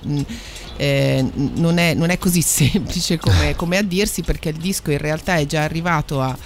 eh, 0.76 1.24
non 1.54 1.78
è, 1.78 1.94
non 1.94 2.10
è 2.10 2.18
così 2.18 2.42
semplice 2.42 3.18
come, 3.18 3.54
come 3.56 3.78
a 3.78 3.82
dirsi 3.82 4.22
perché 4.22 4.50
il 4.50 4.58
disco 4.58 4.90
in 4.90 4.98
realtà 4.98 5.36
è 5.36 5.46
già 5.46 5.62
arrivato 5.62 6.20
a 6.20 6.36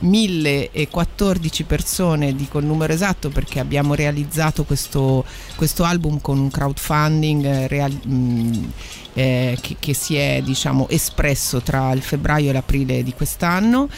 1014 0.00 1.64
persone, 1.64 2.34
dico 2.34 2.58
il 2.58 2.66
numero 2.66 2.92
esatto 2.92 3.28
perché 3.30 3.60
abbiamo 3.60 3.94
realizzato 3.94 4.64
questo, 4.64 5.24
questo 5.56 5.84
album 5.84 6.20
con 6.20 6.38
un 6.38 6.50
crowdfunding 6.50 7.44
eh, 7.44 7.66
real- 7.66 7.92
mh, 7.92 8.72
eh, 9.14 9.58
che, 9.60 9.76
che 9.78 9.94
si 9.94 10.16
è 10.16 10.40
diciamo 10.44 10.88
espresso 10.88 11.60
tra 11.60 11.92
il 11.92 12.02
febbraio 12.02 12.50
e 12.50 12.52
l'aprile 12.52 13.02
di 13.02 13.12
quest'anno 13.12 13.88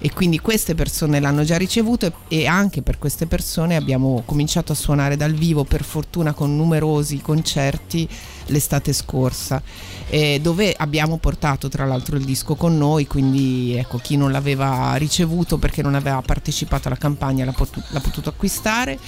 e 0.00 0.12
quindi 0.12 0.38
queste 0.38 0.74
persone 0.74 1.20
l'hanno 1.20 1.42
già 1.42 1.56
ricevuto 1.56 2.12
e, 2.28 2.46
anche 2.46 2.82
per 2.82 2.98
queste 2.98 3.26
persone 3.26 3.76
abbiamo 3.76 4.22
cominciato 4.24 4.72
a 4.72 4.74
suonare 4.74 5.16
dal 5.16 5.32
vivo 5.32 5.64
per 5.64 5.82
fortuna 5.82 6.32
con 6.32 6.56
numerosi 6.56 7.20
concerti 7.20 8.08
l'estate 8.46 8.92
scorsa 8.92 9.60
eh, 10.08 10.38
dove 10.40 10.74
abbiamo 10.76 11.18
portato 11.18 11.68
tra 11.68 11.84
l'altro 11.84 12.16
il 12.16 12.24
disco 12.24 12.54
con 12.54 12.78
noi 12.78 13.06
quindi 13.06 13.74
ecco 13.76 13.98
chi 13.98 14.16
non 14.16 14.30
l'aveva 14.30 14.94
ricevuto 14.94 15.58
perché 15.58 15.82
non 15.82 15.94
aveva 15.94 16.22
partecipato 16.22 16.88
alla 16.88 16.96
campagna 16.96 17.44
l'ha, 17.44 17.52
potu- 17.52 17.84
l'ha 17.90 18.00
potuto 18.00 18.28
acquistare 18.28 18.98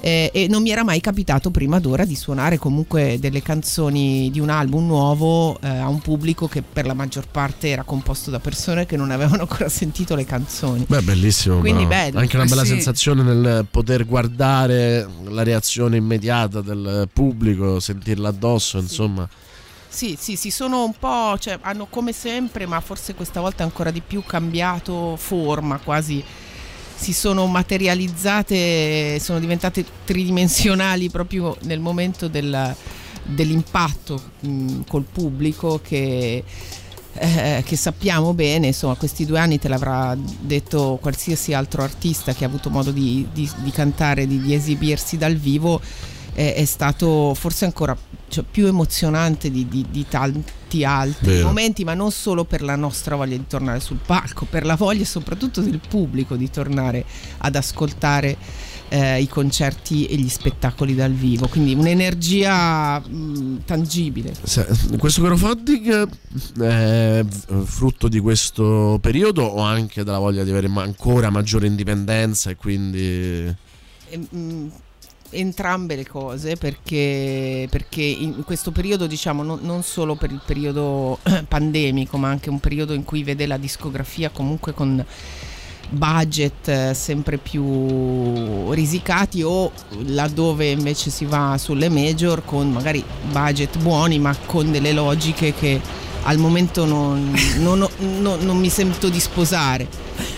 eh, 0.00 0.30
e 0.32 0.46
non 0.48 0.62
mi 0.62 0.70
era 0.70 0.84
mai 0.84 1.00
capitato 1.00 1.50
prima 1.50 1.80
d'ora 1.80 2.04
di 2.04 2.14
suonare 2.14 2.56
comunque 2.58 3.18
delle 3.18 3.42
canzoni 3.42 4.30
di 4.30 4.38
un 4.40 4.48
album 4.48 4.86
nuovo 4.86 5.58
eh, 5.60 5.68
a 5.68 5.88
un 5.88 5.98
pubblico 6.00 6.46
che 6.46 6.62
per 6.62 6.86
la 6.86 6.94
maggior 6.94 7.26
parte 7.28 7.68
era 7.68 7.82
composto 7.82 8.30
da 8.30 8.38
persone 8.38 8.86
che 8.86 8.96
non 8.96 9.10
avevano 9.10 9.42
ancora 9.42 9.68
sentito 9.70 10.14
le 10.14 10.24
canzoni. 10.24 10.84
Beh, 10.86 11.02
bellissimo. 11.02 11.58
Quindi 11.58 11.86
bello. 11.86 12.18
Anche 12.18 12.36
una 12.36 12.44
bella 12.46 12.62
Sì. 12.62 12.68
sensazione 12.68 13.22
nel 13.22 13.66
poter 13.70 14.06
guardare 14.06 15.06
la 15.28 15.42
reazione 15.42 15.96
immediata 15.96 16.60
del 16.60 17.08
pubblico, 17.12 17.80
sentirla 17.80 18.28
addosso, 18.28 18.78
insomma. 18.78 19.28
Sì, 19.90 20.16
sì, 20.20 20.36
si 20.36 20.50
sono 20.50 20.84
un 20.84 20.92
po', 20.98 21.36
cioè 21.38 21.58
hanno 21.62 21.86
come 21.86 22.12
sempre, 22.12 22.66
ma 22.66 22.78
forse 22.80 23.14
questa 23.14 23.40
volta 23.40 23.64
ancora 23.64 23.90
di 23.90 24.02
più 24.06 24.22
cambiato 24.22 25.16
forma, 25.16 25.78
quasi 25.78 26.22
si 26.98 27.12
sono 27.12 27.46
materializzate, 27.46 29.18
sono 29.20 29.38
diventate 29.38 29.84
tridimensionali 30.04 31.08
proprio 31.10 31.56
nel 31.62 31.78
momento 31.80 32.28
del- 32.28 32.74
dell'impatto 33.22 34.20
mh, 34.40 34.80
col 34.88 35.04
pubblico 35.04 35.80
che, 35.82 36.42
eh, 37.12 37.62
che 37.64 37.76
sappiamo 37.76 38.34
bene, 38.34 38.68
insomma 38.68 38.94
questi 38.96 39.24
due 39.26 39.38
anni 39.38 39.58
te 39.58 39.68
l'avrà 39.68 40.16
detto 40.40 40.98
qualsiasi 41.00 41.52
altro 41.54 41.82
artista 41.82 42.32
che 42.34 42.44
ha 42.44 42.48
avuto 42.48 42.68
modo 42.70 42.90
di, 42.90 43.26
di- 43.32 43.50
di 43.58 43.70
cantare, 43.70 44.26
di, 44.26 44.40
di 44.40 44.54
esibirsi 44.54 45.16
dal 45.16 45.36
vivo, 45.36 45.80
eh, 46.38 46.54
è 46.54 46.64
stato 46.64 47.34
forse 47.34 47.64
ancora 47.64 47.96
cioè, 48.28 48.44
più 48.48 48.66
emozionante 48.68 49.50
di, 49.50 49.66
di- 49.66 49.86
di 49.90 50.06
tanti 50.08 50.84
altri 50.84 51.32
Vero. 51.32 51.48
momenti, 51.48 51.82
ma 51.82 51.94
non 51.94 52.12
solo 52.12 52.44
per 52.44 52.62
la 52.62 52.76
nostra 52.76 53.16
voglia 53.16 53.36
di 53.36 53.46
tornare 53.48 53.80
sul 53.80 53.98
palco, 54.06 54.46
per 54.48 54.64
la 54.64 54.76
voglia 54.76 55.04
soprattutto 55.04 55.60
del 55.60 55.80
pubblico 55.80 56.36
di 56.36 56.48
tornare 56.48 57.04
ad 57.38 57.56
ascoltare 57.56 58.36
eh, 58.90 59.20
i 59.20 59.26
concerti 59.26 60.06
e 60.06 60.14
gli 60.14 60.28
spettacoli 60.28 60.94
dal 60.94 61.12
vivo, 61.12 61.48
quindi 61.48 61.74
un'energia 61.74 63.00
mh, 63.00 63.64
tangibile. 63.64 64.32
Se- 64.40 64.64
Questo 64.96 65.22
crowdfunding 65.22 66.08
è 66.60 67.24
frutto 67.64 68.06
di 68.06 68.20
questo 68.20 68.98
periodo 69.02 69.42
o 69.42 69.60
anche 69.62 70.04
della 70.04 70.18
voglia 70.18 70.44
di 70.44 70.50
avere 70.50 70.70
ancora 70.72 71.30
maggiore 71.30 71.66
indipendenza 71.66 72.50
e 72.50 72.54
quindi... 72.54 72.98
E, 74.10 74.18
mh, 74.30 74.70
entrambe 75.30 75.96
le 75.96 76.06
cose 76.06 76.56
perché, 76.56 77.66
perché 77.70 78.02
in 78.02 78.44
questo 78.44 78.70
periodo 78.70 79.06
diciamo 79.06 79.42
non, 79.42 79.60
non 79.62 79.82
solo 79.82 80.14
per 80.14 80.30
il 80.30 80.40
periodo 80.44 81.18
pandemico 81.48 82.16
ma 82.16 82.28
anche 82.28 82.50
un 82.50 82.60
periodo 82.60 82.94
in 82.94 83.04
cui 83.04 83.22
vede 83.22 83.46
la 83.46 83.56
discografia 83.56 84.30
comunque 84.30 84.72
con 84.72 85.04
budget 85.90 86.68
eh, 86.68 86.94
sempre 86.94 87.38
più 87.38 88.70
risicati 88.72 89.42
o 89.42 89.72
laddove 90.06 90.70
invece 90.70 91.10
si 91.10 91.24
va 91.24 91.56
sulle 91.58 91.88
major 91.88 92.44
con 92.44 92.70
magari 92.70 93.02
budget 93.30 93.78
buoni 93.78 94.18
ma 94.18 94.36
con 94.46 94.70
delle 94.70 94.92
logiche 94.92 95.54
che 95.54 95.80
al 96.24 96.38
momento 96.38 96.84
non, 96.84 97.32
non 97.58 97.86
non- 97.98 98.38
non 98.40 98.56
mi 98.58 98.68
sento 98.70 99.08
di 99.08 99.20
sposare 99.20 99.86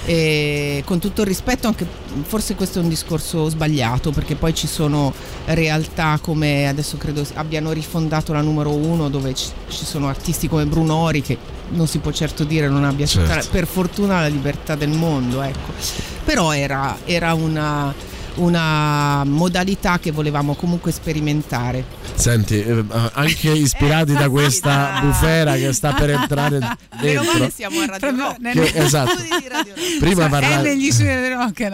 e 0.04 0.82
con 0.84 0.98
tutto 0.98 1.22
il 1.22 1.26
rispetto 1.26 1.66
anche 1.66 1.86
forse 2.22 2.54
questo 2.54 2.78
è 2.78 2.82
un 2.82 2.88
discorso 2.88 3.48
sbagliato 3.48 4.10
perché 4.10 4.34
poi 4.34 4.54
ci 4.54 4.66
sono 4.66 5.12
realtà 5.46 6.18
come 6.20 6.68
adesso 6.68 6.96
credo 6.96 7.24
abbiano 7.34 7.72
rifondato 7.72 8.32
la 8.32 8.40
numero 8.40 8.70
uno 8.72 9.08
dove 9.08 9.34
ci, 9.34 9.46
ci 9.68 9.84
sono 9.84 10.08
artisti 10.08 10.48
come 10.48 10.66
Brunori 10.66 11.22
che 11.22 11.36
non 11.72 11.86
si 11.86 11.98
può 11.98 12.10
certo 12.12 12.44
dire 12.44 12.68
non 12.68 12.84
abbia 12.84 13.06
Certo. 13.06 13.48
per 13.50 13.66
fortuna 13.66 14.20
la 14.20 14.26
libertà 14.26 14.74
del 14.74 14.88
mondo, 14.88 15.40
ecco. 15.40 15.70
Però 16.24 16.52
era, 16.52 16.98
era 17.04 17.32
una, 17.34 17.94
una 18.40 19.22
modalità 19.24 19.98
che 19.98 20.10
volevamo 20.10 20.54
comunque 20.54 20.92
sperimentare. 20.92 21.84
Senti, 22.14 22.62
eh, 22.62 22.84
anche 23.12 23.50
ispirati 23.50 24.12
da 24.12 24.28
questa 24.28 24.98
bufera 25.02 25.54
che 25.54 25.72
sta 25.72 25.92
per 25.92 26.10
entrare 26.10 26.58
Meno 26.58 26.76
dentro. 27.00 27.32
male 27.32 27.50
siamo 27.50 27.80
a 27.80 27.86
Radio 27.86 28.16
Rock. 28.16 28.52
Che- 28.52 28.72
esatto. 28.74 29.16
Prima 29.98 30.28
parla- 30.28 30.62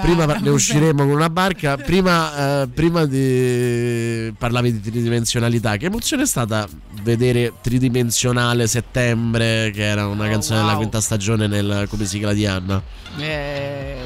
Prima 0.03 0.27
ne 0.37 0.51
usciremo 0.51 1.05
con 1.05 1.12
una 1.12 1.31
barca. 1.31 1.77
Prima, 1.77 2.62
eh, 2.62 2.69
prima 2.69 3.05
di 3.07 4.33
parlavi 4.37 4.73
di 4.73 4.81
tridimensionalità. 4.81 5.77
Che 5.77 5.87
emozione 5.87 6.25
è 6.25 6.27
stata 6.27 6.67
vedere 7.03 7.53
tridimensionale 7.61 8.67
settembre, 8.67 9.71
che 9.73 9.83
era 9.85 10.07
una 10.07 10.29
canzone 10.29 10.59
della 10.59 10.73
wow. 10.73 10.79
quinta 10.79 11.01
stagione 11.01 11.47
nel 11.47 11.87
come 11.89 12.05
si 12.05 12.19
chiama 12.19 12.33
di 12.33 12.47
Anna? 12.47 12.83
Eh, 13.19 14.05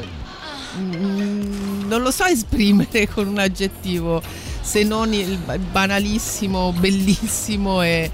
non 1.91 2.03
lo 2.03 2.13
so 2.13 2.25
esprimere 2.25 3.09
con 3.09 3.27
un 3.27 3.39
aggettivo 3.39 4.23
se 4.63 4.85
non 4.85 5.13
il 5.13 5.37
ba- 5.39 5.59
banalissimo, 5.59 6.73
bellissimo 6.73 7.83
e, 7.83 8.09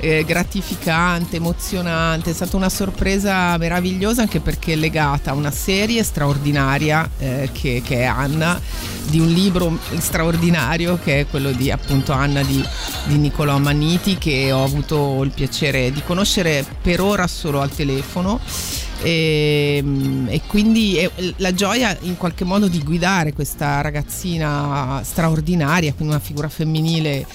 e 0.00 0.24
gratificante, 0.24 1.36
emozionante. 1.36 2.30
È 2.30 2.34
stata 2.34 2.56
una 2.56 2.68
sorpresa 2.68 3.56
meravigliosa 3.58 4.22
anche 4.22 4.40
perché 4.40 4.72
è 4.72 4.76
legata 4.76 5.30
a 5.30 5.34
una 5.34 5.50
serie 5.50 6.02
straordinaria 6.02 7.08
eh, 7.18 7.50
che, 7.52 7.82
che 7.84 7.98
è 8.00 8.04
Anna, 8.04 8.60
di 9.08 9.20
un 9.20 9.28
libro 9.28 9.78
straordinario 9.98 10.98
che 11.02 11.20
è 11.20 11.26
quello 11.26 11.52
di 11.52 11.70
appunto 11.70 12.12
Anna 12.12 12.42
di, 12.42 12.64
di 13.04 13.18
Niccolò 13.18 13.58
Manniti 13.58 14.16
che 14.18 14.52
ho 14.52 14.64
avuto 14.64 15.22
il 15.22 15.30
piacere 15.30 15.92
di 15.92 16.02
conoscere 16.02 16.64
per 16.80 17.00
ora 17.00 17.26
solo 17.26 17.60
al 17.60 17.70
telefono 17.74 18.40
e, 19.02 19.82
e 20.26 20.40
quindi 20.46 20.96
è 20.96 21.10
la 21.36 21.54
gioia 21.54 21.96
in 22.02 22.16
qualche 22.16 22.44
modo 22.44 22.68
di 22.68 22.82
guidare 22.82 23.32
questa 23.32 23.80
ragazzina 23.80 25.00
straordinaria, 25.02 25.92
quindi 25.94 26.14
una 26.14 26.22
figura 26.22 26.48
femminile 26.48 27.26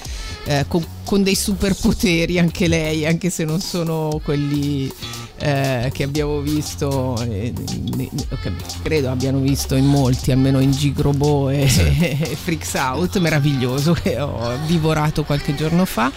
eh, 0.46 0.64
con, 0.68 0.84
con 1.04 1.22
dei 1.22 1.34
superpoteri 1.34 2.38
anche 2.38 2.68
lei, 2.68 3.04
anche 3.04 3.30
se 3.30 3.44
non 3.44 3.60
sono 3.60 4.20
quelli 4.22 4.90
eh, 5.38 5.90
che 5.92 6.02
abbiamo 6.02 6.40
visto, 6.40 7.20
eh, 7.22 7.52
che 7.52 8.52
credo 8.82 9.10
abbiano 9.10 9.38
visto 9.38 9.74
in 9.74 9.86
molti, 9.86 10.30
almeno 10.30 10.60
in 10.60 10.70
Gigrobo 10.70 11.50
e, 11.50 11.62
e 11.66 12.36
Freaks 12.36 12.74
Out, 12.74 13.18
meraviglioso, 13.18 13.92
che 13.92 14.20
ho 14.20 14.56
divorato 14.66 15.24
qualche 15.24 15.54
giorno 15.54 15.84
fa. 15.84 16.10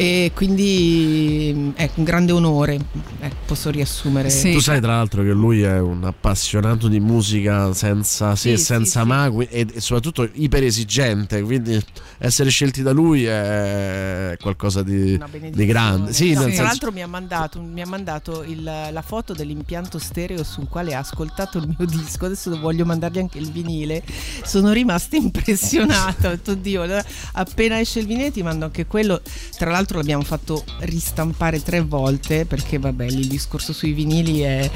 E 0.00 0.30
quindi 0.32 1.72
ecco, 1.74 1.94
un 1.96 2.04
grande 2.04 2.30
onore, 2.30 2.78
ecco, 3.18 3.34
posso 3.46 3.68
riassumere. 3.70 4.28
Tu 4.28 4.60
sai 4.60 4.80
tra 4.80 4.92
l'altro 4.94 5.24
che 5.24 5.30
lui 5.32 5.62
è 5.62 5.80
un 5.80 6.04
appassionato 6.04 6.86
di 6.86 7.00
musica 7.00 7.74
senza 7.74 8.36
se 8.36 8.52
e 8.52 8.56
Sì, 8.58 8.64
senza 8.64 9.02
ma 9.02 9.28
qui- 9.28 9.48
e, 9.50 9.66
e 9.74 9.80
soprattutto 9.80 10.28
iper 10.34 10.62
esigente, 10.62 11.42
quindi 11.42 11.84
essere 12.18 12.50
scelti 12.50 12.82
da 12.82 12.92
lui 12.92 13.24
è 13.24 14.36
qualcosa 14.40 14.84
di, 14.84 15.18
di 15.50 15.66
grande. 15.66 16.12
Sì, 16.12 16.28
No, 16.32 16.42
tra 16.42 16.48
senso- 16.48 16.62
l'altro 16.62 16.92
mi 16.92 17.02
ha 17.02 17.08
mandato, 17.08 17.60
mi 17.60 17.80
ha 17.82 17.86
mandato 17.86 18.44
il- 18.44 18.62
la 18.62 19.02
foto 19.04 19.32
dell'impianto 19.34 19.98
stereo 19.98 20.44
sul 20.44 20.68
quale 20.68 20.94
ha 20.94 21.00
ascoltato 21.00 21.58
il 21.58 21.74
mio 21.76 21.86
disco. 21.90 22.26
Adesso 22.26 22.56
voglio 22.60 22.84
mandargli 22.84 23.18
anche 23.18 23.38
il 23.38 23.50
vinile. 23.50 24.04
Sono 24.44 24.70
rimasta 24.70 25.16
impressionata. 25.18 26.28
Ho 26.28 26.30
detto, 26.30 26.54
Dio, 26.54 26.82
allora, 26.82 27.04
appena 27.32 27.80
esce 27.80 27.98
il 27.98 28.06
vinile 28.06 28.30
ti 28.30 28.44
mando 28.44 28.66
anche 28.66 28.86
quello. 28.86 29.20
Tra 29.56 29.70
l'altro 29.72 29.86
l'abbiamo 29.96 30.22
fatto 30.22 30.62
ristampare 30.80 31.62
tre 31.62 31.80
volte 31.80 32.44
perché 32.44 32.78
vabbè, 32.78 33.06
il 33.06 33.26
discorso 33.26 33.72
sui 33.72 33.92
vinili 33.92 34.40
è- 34.40 34.70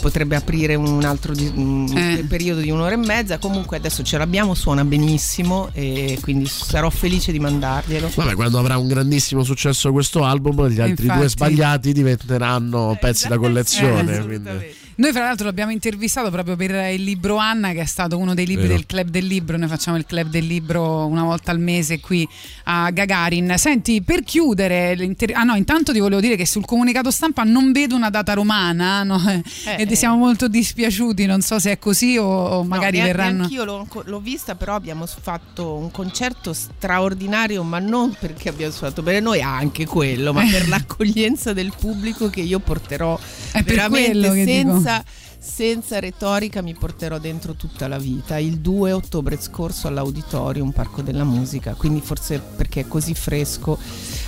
potrebbe 0.00 0.36
aprire 0.36 0.74
un 0.74 1.02
altro 1.04 1.34
di- 1.34 1.50
un 1.54 1.86
Eh. 1.96 2.24
periodo 2.28 2.60
di 2.60 2.70
un'ora 2.70 2.92
e 2.94 2.98
mezza. 2.98 3.38
Comunque 3.38 3.76
adesso 3.78 4.02
ce 4.02 4.18
l'abbiamo, 4.18 4.54
suona 4.54 4.84
benissimo 4.84 5.70
e 5.72 6.18
quindi 6.20 6.46
sarò 6.46 6.90
felice 6.90 7.32
di 7.32 7.38
mandarglielo. 7.40 8.10
Vabbè, 8.14 8.34
quando 8.34 8.58
avrà 8.58 8.76
un 8.76 8.88
grandissimo 8.88 9.42
successo 9.44 9.90
questo 9.92 10.24
album, 10.24 10.68
gli 10.68 10.80
altri 10.80 11.04
Infatti. 11.04 11.18
due 11.20 11.28
sbagliati 11.28 11.92
diventeranno 11.92 12.96
pezzi 13.00 13.28
da 13.28 13.38
collezione. 13.38 14.16
Eh, 14.16 14.24
quindi. 14.24 14.50
Noi 14.96 15.12
fra 15.12 15.24
l'altro 15.24 15.46
l'abbiamo 15.46 15.70
intervistato 15.70 16.30
proprio 16.30 16.56
per 16.56 16.92
il 16.92 17.02
libro 17.02 17.36
Anna 17.36 17.72
che 17.72 17.80
è 17.80 17.86
stato 17.86 18.18
uno 18.18 18.34
dei 18.34 18.46
libri 18.46 18.66
Vero. 18.66 18.76
del 18.76 18.86
Club 18.86 19.08
del 19.08 19.26
Libro, 19.26 19.56
noi 19.56 19.68
facciamo 19.68 19.96
il 19.96 20.04
Club 20.04 20.28
del 20.28 20.46
Libro 20.46 21.06
una 21.06 21.24
volta 21.24 21.50
al 21.50 21.58
mese 21.58 22.00
qui 22.00 22.28
a 22.64 22.90
Gagarin. 22.90 23.54
Senti, 23.56 24.02
per 24.02 24.22
chiudere, 24.22 25.14
ah 25.32 25.44
no, 25.44 25.54
intanto 25.54 25.92
ti 25.92 26.00
volevo 26.00 26.20
dire 26.20 26.36
che 26.36 26.46
sul 26.46 26.64
comunicato 26.64 27.10
stampa 27.10 27.44
non 27.44 27.72
vedo 27.72 27.94
una 27.94 28.10
data 28.10 28.34
romana 28.34 29.02
no? 29.04 29.20
Eh, 29.28 29.86
e 29.88 29.96
siamo 29.96 30.16
molto 30.16 30.48
dispiaciuti, 30.48 31.26
non 31.26 31.40
so 31.40 31.58
se 31.58 31.72
è 31.72 31.78
così 31.78 32.16
o, 32.16 32.24
o 32.24 32.64
magari 32.64 32.98
no, 32.98 33.04
verranno... 33.04 33.42
Anch'io 33.44 33.64
l'ho, 33.64 33.86
l'ho 34.04 34.20
vista, 34.20 34.54
però 34.54 34.74
abbiamo 34.74 35.06
fatto 35.06 35.74
un 35.74 35.90
concerto 35.90 36.52
straordinario, 36.52 37.62
ma 37.62 37.78
non 37.78 38.14
perché 38.18 38.48
abbiamo 38.48 38.72
suonato 38.72 39.02
bene 39.02 39.20
noi, 39.20 39.40
anche 39.40 39.86
quello, 39.86 40.32
ma 40.32 40.44
per 40.50 40.66
l'accoglienza 40.68 41.52
del 41.52 41.72
pubblico 41.78 42.30
che 42.30 42.40
io 42.40 42.58
porterò 42.58 43.18
È 43.52 43.62
per 43.62 43.74
veramente 43.74 44.10
quello 44.10 44.32
che 44.32 44.44
dico. 44.44 44.80
Senza, 44.90 45.04
senza 45.38 45.98
retorica, 46.00 46.62
mi 46.62 46.74
porterò 46.74 47.18
dentro 47.18 47.54
tutta 47.54 47.86
la 47.88 47.98
vita. 47.98 48.38
Il 48.38 48.58
2 48.58 48.92
ottobre 48.92 49.40
scorso 49.40 49.86
all'Auditorium, 49.88 50.70
Parco 50.70 51.02
della 51.02 51.24
Musica, 51.24 51.74
quindi 51.74 52.00
forse 52.00 52.40
perché 52.56 52.80
è 52.80 52.88
così 52.88 53.14
fresco. 53.14 53.78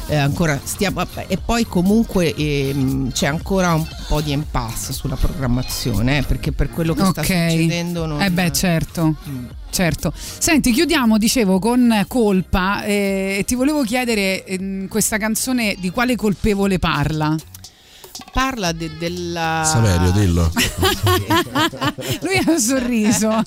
eh, 0.08 0.16
ancora 0.16 0.58
stiamo 0.62 1.00
e 1.28 1.38
poi 1.38 1.64
comunque 1.64 2.34
ehm, 2.34 3.12
c'è 3.12 3.26
ancora 3.26 3.72
un 3.74 3.86
po' 4.08 4.20
di 4.20 4.32
impasse 4.32 4.92
sulla 4.92 5.14
programmazione 5.16 6.18
eh, 6.18 6.22
perché 6.22 6.52
per 6.52 6.70
quello 6.70 6.92
che 6.92 7.04
sta 7.04 7.20
Ok. 7.20 7.26
succedendo 7.26 8.06
non, 8.06 8.20
Eh 8.20 8.30
beh, 8.30 8.52
certo. 8.52 9.14
Mm. 9.28 9.44
Certo. 9.70 10.12
Senti, 10.14 10.70
chiudiamo, 10.72 11.16
dicevo, 11.16 11.58
con 11.58 12.04
Colpa 12.08 12.84
eh, 12.84 13.36
e 13.38 13.44
ti 13.44 13.54
volevo 13.54 13.82
chiedere 13.84 14.44
ehm, 14.44 14.88
questa 14.88 15.16
canzone 15.16 15.76
di 15.78 15.90
quale 15.90 16.14
colpevole 16.16 16.78
parla? 16.78 17.34
Parla 18.32 18.72
de- 18.72 18.96
della 18.98 19.62
Saverio, 19.64 20.10
dillo. 20.12 20.50
Lui 22.22 22.36
ha 22.44 22.56
sorriso. 22.58 23.42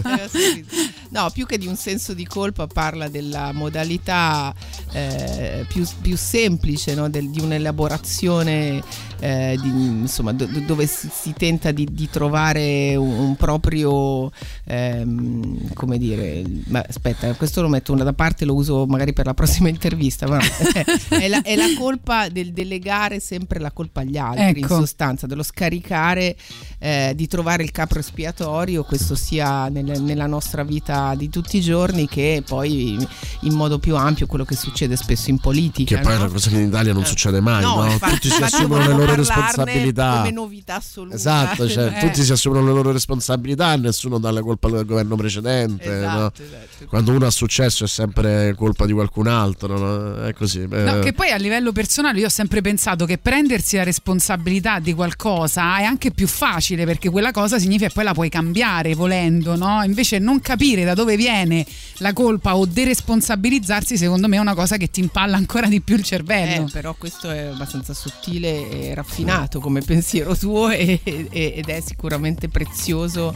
No, 1.10 1.30
più 1.32 1.46
che 1.46 1.58
di 1.58 1.68
un 1.68 1.76
senso 1.76 2.14
di 2.14 2.26
colpa 2.26 2.68
parla 2.68 3.08
della 3.08 3.52
modalità 3.54 4.54
eh, 4.92 5.66
più, 5.68 5.86
più 6.02 6.18
semplice 6.18 6.94
no? 6.96 7.10
Del- 7.10 7.30
di 7.30 7.40
un'elaborazione 7.40 8.84
eh, 9.20 9.58
di- 9.62 9.70
insomma, 9.70 10.34
do- 10.34 10.46
do- 10.46 10.60
dove 10.62 10.86
si, 10.88 11.10
si 11.12 11.34
tenta 11.34 11.72
di, 11.72 11.88
di 11.92 12.10
trovare 12.10 12.96
un, 12.96 13.08
un 13.20 13.36
proprio 13.36 14.32
ehm, 14.66 15.74
come 15.74 15.98
dire 15.98 16.44
ma 16.68 16.84
aspetta 16.88 17.34
questo 17.34 17.62
lo 17.62 17.68
metto 17.70 17.94
da 17.96 18.14
parte 18.14 18.46
lo 18.46 18.54
uso 18.54 18.86
magari 18.86 19.14
per 19.14 19.26
la 19.26 19.34
prossima 19.34 19.70
intervista 19.70 20.28
ma 20.28 20.38
no, 20.38 20.44
è, 21.18 21.28
la, 21.28 21.42
è 21.42 21.56
la 21.56 21.68
colpa 21.78 22.30
del 22.30 22.52
delegare 22.52 23.20
sempre 23.20 23.60
la 23.60 23.72
colpa 23.72 24.02
agli 24.02 24.18
altri 24.18 24.44
Ecco. 24.46 24.60
in 24.60 24.68
sostanza 24.68 25.28
dello 25.28 25.44
scaricare 25.44 26.36
eh, 26.80 27.14
di 27.16 27.28
trovare 27.28 27.64
il 27.64 27.72
capro 27.72 28.00
espiatorio 28.00 28.84
questo 28.84 29.16
sia 29.16 29.70
nel- 29.70 30.02
nella 30.02 30.28
nostra 30.28 30.64
vita 30.64 31.14
di 31.16 31.30
tutti 31.30 31.58
i 31.58 31.62
giorni 31.62 32.08
che 32.08 32.44
poi 32.46 32.98
in 33.42 33.54
modo 33.54 33.80
più 33.80 33.96
ampio 33.96 34.26
quello 34.28 34.46
che 34.46 34.56
succede 34.56 34.96
spesso 34.96 35.30
in 35.30 35.38
politica 35.40 35.96
Che 35.96 36.02
poi 36.02 36.14
è 36.14 36.16
no? 36.18 36.24
una 36.24 36.32
cosa 36.32 36.50
che 36.50 36.58
in 36.60 36.68
Italia 36.68 36.94
non 36.94 37.06
succede 37.06 37.40
mai, 37.40 37.62
No, 37.64 37.76
no? 37.84 37.92
infatti- 37.92 38.14
tutti 38.16 38.30
si 38.30 38.42
assumono 38.44 38.86
le 38.88 38.94
volevo 38.94 39.15
loro 39.16 39.28
parlarne 39.28 39.64
responsabilità. 39.64 40.18
come 40.18 40.32
novità 40.32 40.76
assoluta. 40.76 41.16
Esatto, 41.16 41.70
cioè, 41.70 41.94
Eh. 41.96 42.00
tutti 42.00 42.24
si 42.24 42.32
assumono 42.32 42.66
le 42.66 42.74
loro 42.74 42.92
responsabilità 42.92 43.76
nessuno 43.76 44.20
dà 44.20 44.32
la 44.32 44.42
colpa 44.42 44.68
al 44.68 44.86
governo 44.86 45.16
precedente. 45.16 45.98
Esatto, 45.98 46.18
no? 46.20 46.32
esatto. 46.46 46.86
Quando 46.88 47.12
uno 47.12 47.26
ha 47.26 47.32
successo 47.32 47.84
è 47.84 47.88
sempre 47.88 48.54
colpa 48.56 48.86
di 48.86 48.94
qualcun 48.94 49.28
altro, 49.28 49.78
no? 49.78 50.24
è 50.24 50.34
così. 50.34 50.66
No, 50.68 50.98
eh. 50.98 51.00
che 51.00 51.14
poi 51.14 51.32
a 51.32 51.38
livello 51.38 51.72
personale 51.72 52.20
io 52.20 52.28
ho 52.28 52.30
sempre 52.30 52.62
pensato 52.62 53.06
che 53.06 53.18
prendersi 53.18 53.76
la 53.76 53.84
responsabilità 53.84 54.80
di 54.80 54.94
qualcosa 54.94 55.78
è 55.78 55.84
anche 55.84 56.12
più 56.12 56.28
facile 56.28 56.86
perché 56.86 57.10
quella 57.10 57.32
cosa 57.32 57.60
significa 57.60 57.88
che 57.88 57.94
poi 57.94 58.04
la 58.04 58.14
puoi 58.14 58.30
cambiare 58.30 58.96
volendo, 58.96 59.56
no? 59.56 59.84
Invece 59.84 60.20
non 60.20 60.40
capire 60.42 60.84
da 60.84 60.94
dove 60.94 61.16
viene 61.16 61.66
la 62.00 62.14
colpa 62.14 62.56
o 62.56 62.66
deresponsabilizzarsi 62.66 63.98
secondo 63.98 64.28
me 64.28 64.38
è 64.38 64.40
una 64.40 64.54
cosa 64.56 64.78
che 64.78 64.90
ti 64.90 65.00
impalla 65.00 65.38
ancora 65.38 65.68
di 65.68 65.82
più 65.82 65.96
il 65.96 66.04
cervello. 66.04 66.68
Eh, 66.68 66.72
però 66.72 66.96
questo 66.98 67.30
è 67.30 67.46
abbastanza 67.46 67.94
sottile 67.94 68.70
e 68.70 68.95
raffinato 68.96 69.60
come 69.60 69.82
pensiero 69.82 70.36
tuo 70.36 70.70
e- 70.70 71.00
e- 71.04 71.54
ed 71.56 71.70
è 71.70 71.80
sicuramente 71.82 72.48
prezioso 72.50 73.36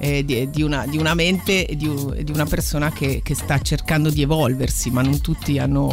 eh, 0.00 0.24
di, 0.24 0.48
di 0.50 0.62
una, 0.62 0.86
di 0.86 0.96
una 0.98 1.14
mente 1.14 1.66
e 1.66 1.76
di, 1.76 1.88
di 2.24 2.32
una 2.32 2.46
persona 2.46 2.90
che, 2.90 3.20
che 3.22 3.34
sta 3.34 3.60
cercando 3.60 4.08
di 4.10 4.22
evolversi, 4.22 4.90
ma 4.90 5.02
non 5.02 5.20
tutti 5.20 5.58
hanno 5.58 5.86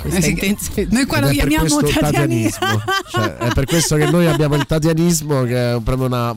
questa 0.00 0.18
Eh 0.18 0.22
sì, 0.22 0.30
intenzione. 0.30 0.88
noi 0.90 1.04
qua 1.06 1.20
lo 1.20 1.28
chiamiamo 1.28 1.82
tatianismo. 1.82 2.82
Cioè, 3.10 3.36
è 3.36 3.52
per 3.52 3.64
questo 3.66 3.96
che 3.96 4.08
noi 4.10 4.26
abbiamo 4.26 4.54
il 4.54 4.64
tatianismo, 4.64 5.42
che 5.42 5.74
è 5.74 5.80
proprio 5.82 6.06
una. 6.06 6.34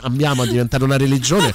Ambiamo 0.00 0.42
a 0.42 0.46
diventare 0.46 0.84
una 0.84 0.96
religione 0.96 1.54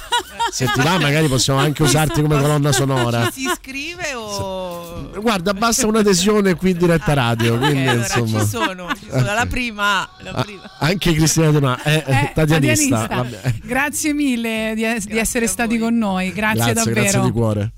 se 0.50 0.66
ti 0.72 0.80
va 0.82 0.98
magari 1.00 1.26
possiamo 1.26 1.58
anche 1.58 1.82
usarti 1.82 2.20
come 2.22 2.40
colonna 2.40 2.70
sonora. 2.70 3.24
Ci 3.26 3.40
si 3.40 3.46
iscrive 3.48 4.14
o... 4.14 5.10
Guarda, 5.20 5.52
basta 5.54 5.86
un'adesione 5.86 6.54
qui 6.54 6.70
in 6.70 6.78
diretta 6.78 7.12
radio, 7.12 7.54
Ok, 7.54 7.60
quindi 7.60 7.88
allora 7.88 8.04
insomma. 8.06 8.40
ci 8.40 8.46
sono, 8.48 8.88
ci 8.96 9.06
sono. 9.10 9.22
La 9.24 9.46
prima, 9.48 10.08
la 10.18 10.30
Ah, 10.30 10.42
prima. 10.44 10.70
Anche 10.78 11.12
Cristina 11.12 11.50
Ma 11.58 11.82
è 11.82 12.04
Eh, 12.06 12.30
tatianista. 12.34 13.06
tatianista. 13.06 13.06
vabbè. 13.08 13.54
Grazie 13.64 14.12
mille 14.12 14.74
di, 14.84 14.96
es- 14.96 15.06
di 15.06 15.18
essere 15.18 15.46
stati 15.46 15.78
con 15.78 15.96
noi. 15.96 16.32
Grazie, 16.32 16.72
Grazie, 16.72 16.74
davvero. 16.74 17.00
grazie 17.00 17.20
di 17.20 17.30
cuore. 17.30 17.72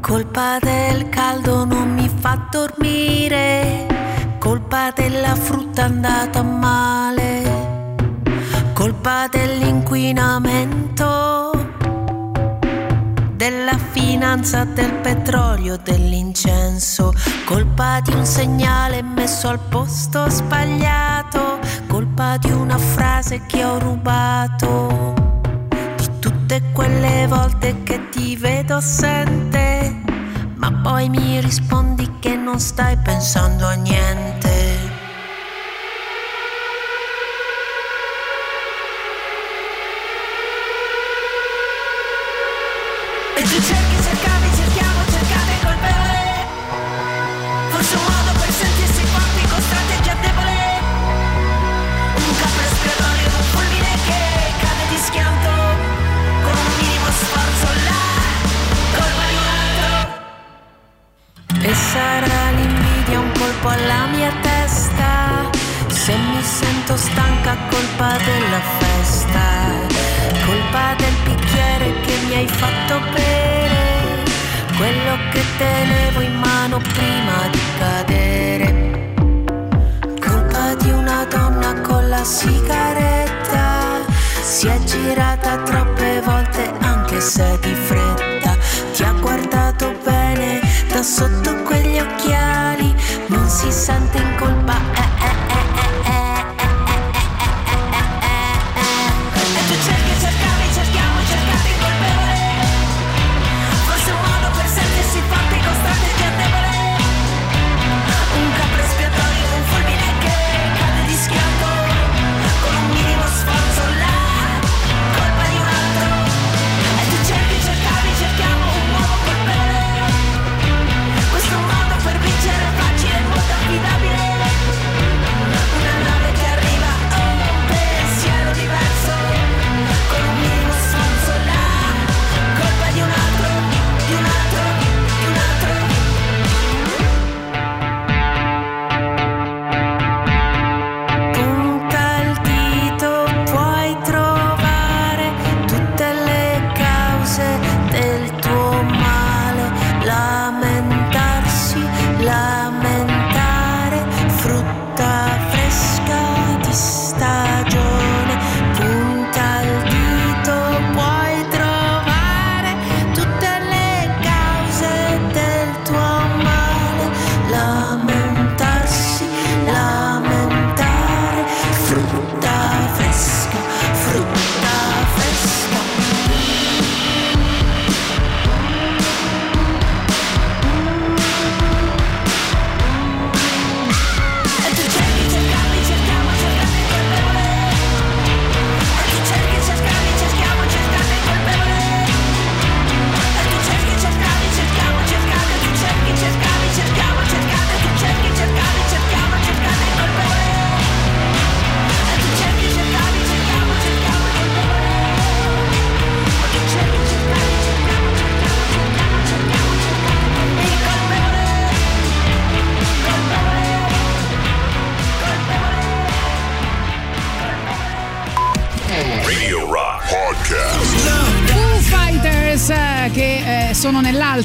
Colpa 0.00 0.58
del 0.60 1.08
caldo 1.08 1.64
non 1.64 1.94
mi 1.94 2.08
fa 2.08 2.46
dormire, 2.50 3.86
colpa 4.38 4.90
della 4.94 5.34
frutta 5.36 5.84
andata 5.84 6.42
male, 6.42 7.69
colpa 8.80 9.28
dell'inquinamento, 9.30 11.50
della 13.34 13.76
finanza, 13.76 14.64
del 14.64 14.94
petrolio, 15.02 15.76
dell'incenso, 15.76 17.12
colpa 17.44 18.00
di 18.00 18.14
un 18.14 18.24
segnale 18.24 19.02
messo 19.02 19.48
al 19.48 19.58
posto 19.58 20.30
sbagliato, 20.30 21.58
colpa 21.88 22.38
di 22.38 22.50
una 22.52 22.78
frase 22.78 23.44
che 23.44 23.62
ho 23.62 23.78
rubato. 23.78 25.12
Tutte 26.18 26.62
quelle 26.72 27.26
volte 27.26 27.82
che 27.82 28.08
ti 28.08 28.34
vedo 28.34 28.76
assente, 28.76 29.94
ma 30.54 30.72
poi 30.72 31.10
mi 31.10 31.38
rispondi 31.38 32.10
che 32.18 32.34
non 32.34 32.58
stai 32.58 32.96
pensando 32.96 33.66
a 33.66 33.74
niente. 33.74 34.89
E 43.36 43.42
tu 43.42 43.58
cerchi, 43.62 43.96
cercavi, 44.02 44.48
cerchiamo, 44.56 45.00
cercate 45.10 45.52
colpevole. 45.62 46.22
Forse 47.70 47.94
un 47.96 48.04
modo 48.04 48.30
per 48.38 48.52
sentirsi 48.52 49.04
forti 49.14 49.42
con 49.48 49.60
strategia 49.60 50.14
debole. 50.20 50.58
Un 52.14 52.32
capo 52.40 52.60
espiatorio, 52.70 53.28
un 53.38 53.44
fulmine 53.52 53.92
che 54.06 54.22
cade 54.62 54.84
di 54.90 54.98
schianto. 55.06 55.52
Con 56.44 56.56
un 56.56 56.72
minimo 56.78 57.10
sforzo 57.10 57.66
là, 57.86 58.00
stanca, 67.00 67.56
colpa 67.70 68.16
della 68.18 68.60
festa. 68.78 69.46
Colpa 70.44 70.94
del 70.96 71.16
bicchiere 71.80 72.00
che 72.00 72.12
mi 72.26 72.34
hai 72.34 72.46
fatto 72.46 73.00
bere. 73.12 74.24
Quello 74.76 75.16
che 75.32 75.42
tenevo 75.56 76.20
in 76.20 76.34
mano 76.38 76.78
prima 76.78 77.48
di 77.50 77.60
cadere. 77.78 79.14
Colpa 80.20 80.74
di 80.74 80.90
una 80.90 81.24
donna 81.24 81.80
con 81.80 82.08
la 82.08 82.24
sigaretta. 82.24 83.98
Si 84.42 84.66
è 84.66 84.78
girata 84.84 85.56
troppe 85.62 86.20
volte 86.20 86.72
anche 86.80 87.20
se 87.20 87.58
di 87.60 87.74
fretta. 87.74 88.56
Ti 88.92 89.02
ha 89.02 89.12
guardato 89.12 89.94
bene 90.04 90.60
da 90.88 91.02
sotto 91.02 91.62
quegli 91.62 91.98
occhiali. 91.98 92.94
Non 93.26 93.48
si 93.48 93.70
sente 93.70 94.18
in 94.18 94.29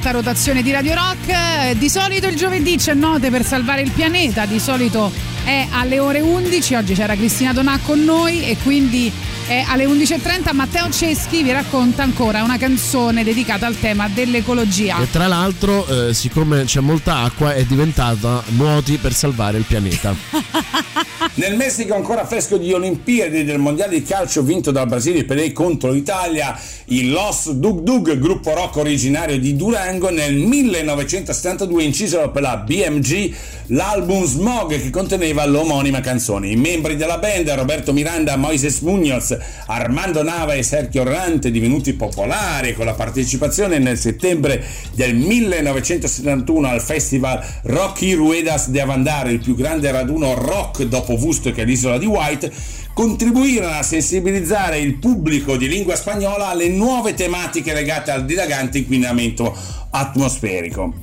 nell'alta 0.05 0.11
rotazione 0.11 0.61
di 0.61 0.71
Radio 0.71 0.93
Rock. 0.93 1.29
Eh, 1.29 1.77
di 1.77 1.89
solito 1.89 2.27
il 2.27 2.35
giovedì 2.35 2.77
c'è 2.77 2.93
Note 2.93 3.29
per 3.31 3.43
salvare 3.43 3.81
il 3.81 3.91
pianeta, 3.91 4.45
di 4.45 4.59
solito 4.59 5.11
è 5.43 5.67
alle 5.71 5.99
ore 5.99 6.19
11. 6.19 6.75
Oggi 6.75 6.93
c'era 6.93 7.15
Cristina 7.15 7.53
Donà 7.53 7.79
con 7.83 8.03
noi 8.03 8.43
e 8.43 8.57
quindi 8.61 9.11
è 9.47 9.63
alle 9.67 9.85
11.30 9.85 10.53
Matteo 10.53 10.89
Ceschi 10.89 11.43
vi 11.43 11.51
racconta 11.51 12.01
ancora 12.01 12.43
una 12.43 12.57
canzone 12.57 13.23
dedicata 13.23 13.65
al 13.65 13.79
tema 13.79 14.07
dell'ecologia. 14.07 14.97
E 14.99 15.09
tra 15.09 15.27
l'altro, 15.27 15.85
eh, 15.87 16.13
siccome 16.13 16.63
c'è 16.65 16.79
molta 16.79 17.17
acqua, 17.17 17.53
è 17.53 17.63
diventata 17.63 18.43
nuoti 18.49 18.97
per 18.97 19.13
salvare 19.13 19.57
il 19.57 19.65
pianeta. 19.65 20.15
Nel 21.35 21.55
Messico 21.55 21.95
ancora 21.95 22.25
fresco 22.25 22.57
di 22.57 22.71
Olimpiadi 22.71 23.43
del 23.43 23.59
Mondiale 23.59 23.99
di 23.99 24.03
calcio 24.03 24.41
vinto 24.41 24.71
dal 24.71 24.87
Brasile 24.87 25.25
per 25.25 25.51
contro 25.51 25.91
l'Italia, 25.91 26.57
i 26.87 27.07
Los 27.07 27.51
Dug 27.51 27.81
Dug, 27.81 28.17
gruppo 28.19 28.53
rock 28.53 28.75
originario 28.75 29.39
di 29.39 29.55
Durango, 29.55 30.11
nel 30.11 30.35
1972 30.35 31.83
incisero 31.83 32.29
per 32.29 32.43
la 32.43 32.57
BMG 32.57 33.33
l'album 33.67 34.23
Smog 34.25 34.79
che 34.79 34.89
conteneva 34.91 35.45
l'omonima 35.45 35.99
canzone. 36.01 36.49
I 36.49 36.55
membri 36.55 36.95
della 36.95 37.17
band, 37.17 37.49
Roberto 37.49 37.91
Miranda, 37.91 38.35
Moises 38.35 38.81
Munoz, 38.81 39.35
Armando 39.65 40.21
Nava 40.21 40.53
e 40.53 40.61
Sergio 40.61 41.01
Orrante, 41.01 41.49
divenuti 41.49 41.93
popolari 41.93 42.73
con 42.75 42.85
la 42.85 42.93
partecipazione 42.93 43.79
nel 43.79 43.97
settembre 43.97 44.63
del 44.93 45.15
1971 45.15 46.67
al 46.67 46.81
festival 46.81 47.43
Rocky 47.63 48.13
Ruedas 48.13 48.69
de 48.69 48.81
Avandare, 48.81 49.31
il 49.31 49.39
più 49.39 49.55
grande 49.55 49.89
raduno 49.89 50.35
rock 50.35 50.83
dopo 50.83 51.13
Woodstock 51.13 51.57
e 51.57 51.63
l'isola 51.63 51.97
di 51.97 52.05
White, 52.05 52.51
contribuirono 52.95 53.73
a 53.73 53.83
sensibilizzare 53.83 54.79
il 54.79 54.95
pubblico 54.95 55.57
di 55.57 55.67
lingua 55.67 55.97
spagnola 55.97 56.47
alle 56.47 56.69
nuove 56.69 57.13
tematiche 57.13 57.73
legate 57.73 58.09
al 58.11 58.23
dilagante 58.23 58.77
inquinamento 58.77 59.53
atmosferico. 59.89 60.93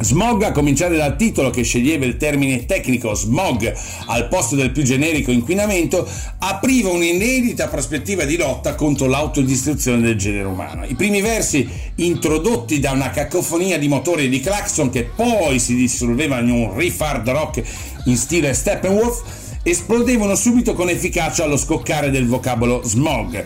Smog, 0.00 0.42
a 0.44 0.52
cominciare 0.52 0.96
dal 0.96 1.16
titolo 1.16 1.50
che 1.50 1.64
sceglieva 1.64 2.06
il 2.06 2.16
termine 2.16 2.64
tecnico 2.64 3.12
smog 3.12 3.70
al 4.06 4.28
posto 4.28 4.54
del 4.54 4.70
più 4.70 4.82
generico 4.82 5.30
inquinamento, 5.30 6.08
apriva 6.38 6.88
un'inedita 6.88 7.68
prospettiva 7.68 8.24
di 8.24 8.38
lotta 8.38 8.74
contro 8.74 9.06
l'autodistruzione 9.06 10.00
del 10.00 10.16
genere 10.16 10.46
umano. 10.46 10.86
I 10.86 10.94
primi 10.94 11.20
versi, 11.20 11.68
introdotti 11.96 12.80
da 12.80 12.92
una 12.92 13.10
cacofonia 13.10 13.76
di 13.76 13.88
motori 13.88 14.24
e 14.24 14.28
di 14.30 14.40
clacson 14.40 14.88
che 14.88 15.02
poi 15.04 15.58
si 15.58 15.74
dissolvevano 15.74 16.48
in 16.48 16.54
un 16.54 16.74
riff 16.74 16.98
hard 17.02 17.28
rock 17.28 17.62
in 18.06 18.16
stile 18.16 18.54
Steppenwolf, 18.54 19.47
esplodevano 19.62 20.34
subito 20.34 20.74
con 20.74 20.88
efficacia 20.88 21.44
allo 21.44 21.56
scoccare 21.56 22.10
del 22.10 22.26
vocabolo 22.26 22.82
smog. 22.84 23.44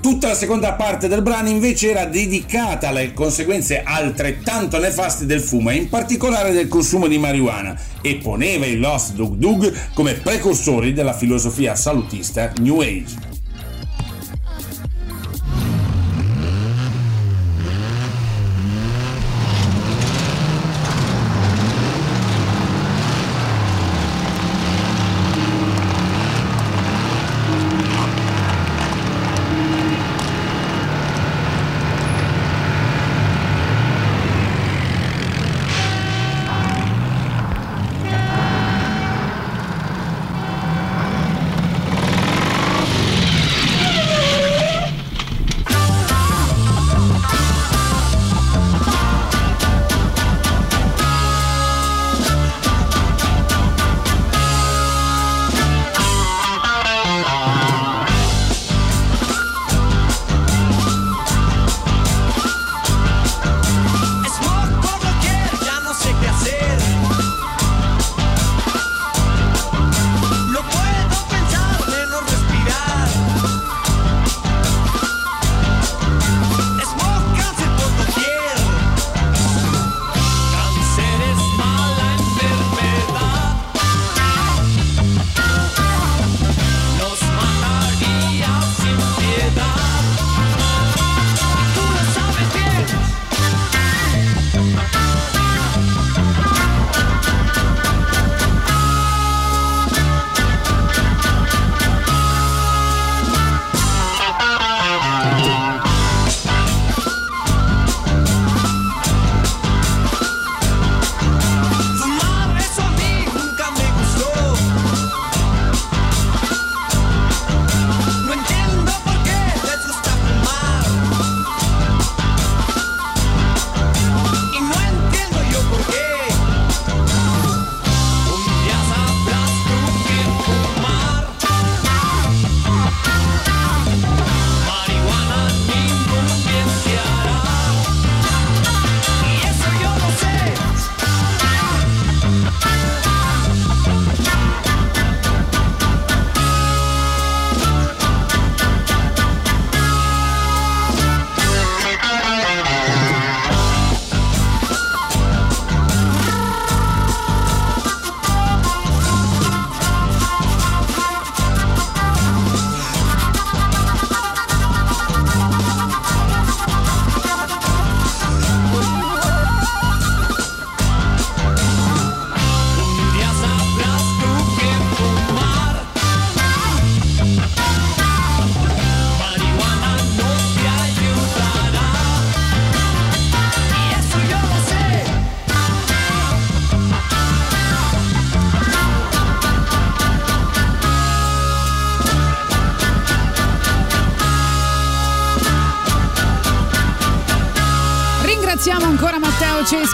Tutta 0.00 0.28
la 0.28 0.34
seconda 0.34 0.74
parte 0.74 1.08
del 1.08 1.22
brano 1.22 1.48
invece 1.48 1.90
era 1.90 2.04
dedicata 2.04 2.88
alle 2.88 3.12
conseguenze 3.12 3.82
altrettanto 3.82 4.78
nefaste 4.78 5.26
del 5.26 5.40
fumo 5.40 5.70
e 5.70 5.74
in 5.74 5.88
particolare 5.88 6.52
del 6.52 6.68
consumo 6.68 7.08
di 7.08 7.18
marijuana 7.18 7.78
e 8.00 8.16
poneva 8.16 8.64
i 8.64 8.76
Lost 8.76 9.14
Dug 9.14 9.34
Dug 9.34 9.74
come 9.94 10.14
precursori 10.14 10.92
della 10.92 11.14
filosofia 11.14 11.74
salutista 11.74 12.52
New 12.60 12.80
Age. 12.80 13.27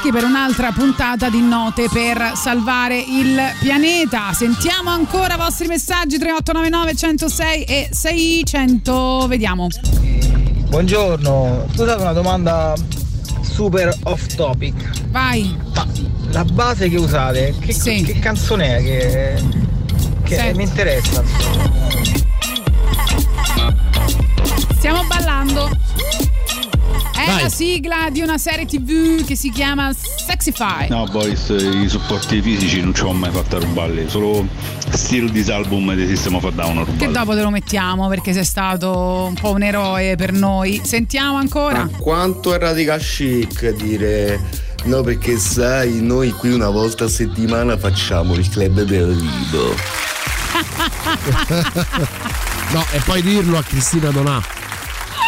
Ceschi 0.04 0.10
per 0.12 0.24
un'altra 0.24 0.70
puntata 0.70 1.30
di 1.30 1.40
Note 1.40 1.88
per 1.90 2.32
salvare 2.34 2.98
il 2.98 3.40
pianeta. 3.60 4.32
Sentiamo 4.34 4.90
ancora 4.90 5.34
i 5.34 5.36
vostri 5.38 5.66
messaggi 5.66 6.18
3899 6.18 6.94
106 6.94 7.64
e 7.64 7.88
600. 7.90 9.26
Vediamo. 9.28 9.68
Buongiorno, 10.68 11.66
scusate 11.72 12.02
una 12.02 12.12
domanda 12.12 12.74
super 13.40 13.96
off 14.02 14.26
topic. 14.34 15.08
Vai. 15.08 15.56
Ma 15.74 15.86
la 16.32 16.44
base 16.44 16.88
che 16.88 16.96
usate, 16.96 17.54
che, 17.60 17.72
che 17.72 18.18
canzone 18.18 18.76
è? 18.76 18.82
Che, 18.82 19.42
che 20.24 20.36
Senti. 20.36 20.56
mi 20.56 20.64
interessa. 20.64 21.22
Stiamo 24.76 25.02
ballando. 25.06 25.83
La 27.44 27.50
sigla 27.50 28.08
di 28.10 28.22
una 28.22 28.38
serie 28.38 28.64
tv 28.64 29.22
che 29.22 29.36
si 29.36 29.50
chiama 29.50 29.92
Sex 29.92 30.28
Maxify. 30.28 30.88
No, 30.88 31.06
boys, 31.10 31.50
i 31.50 31.86
supporti 31.90 32.40
fisici 32.40 32.80
non 32.80 32.94
ci 32.94 33.02
ho 33.02 33.12
mai 33.12 33.30
fatto 33.30 33.60
rubare, 33.60 34.08
solo 34.08 34.46
Still 34.92 35.30
This 35.30 35.50
Album 35.50 35.94
di 35.94 36.06
System 36.06 36.36
of 36.36 36.44
a 36.44 36.50
Down 36.52 36.96
Che 36.96 37.10
dopo 37.10 37.34
te 37.34 37.42
lo 37.42 37.50
mettiamo 37.50 38.08
perché 38.08 38.32
sei 38.32 38.46
stato 38.46 39.26
un 39.28 39.34
po' 39.34 39.50
un 39.50 39.62
eroe 39.62 40.16
per 40.16 40.32
noi. 40.32 40.80
Sentiamo 40.82 41.36
ancora. 41.36 41.86
Quanto 41.98 42.54
è 42.54 42.58
radical 42.58 43.00
chic 43.00 43.74
dire 43.74 44.40
no 44.84 45.02
perché 45.02 45.36
sai 45.36 46.00
noi 46.00 46.30
qui 46.30 46.50
una 46.50 46.70
volta 46.70 47.04
a 47.04 47.08
settimana 47.08 47.76
facciamo 47.76 48.32
il 48.32 48.48
club 48.48 48.84
del 48.84 49.16
lido. 49.16 49.74
no, 52.72 52.86
e 52.90 53.00
poi 53.04 53.20
dirlo 53.20 53.58
a 53.58 53.62
Cristina 53.62 54.08
Donà. 54.08 54.63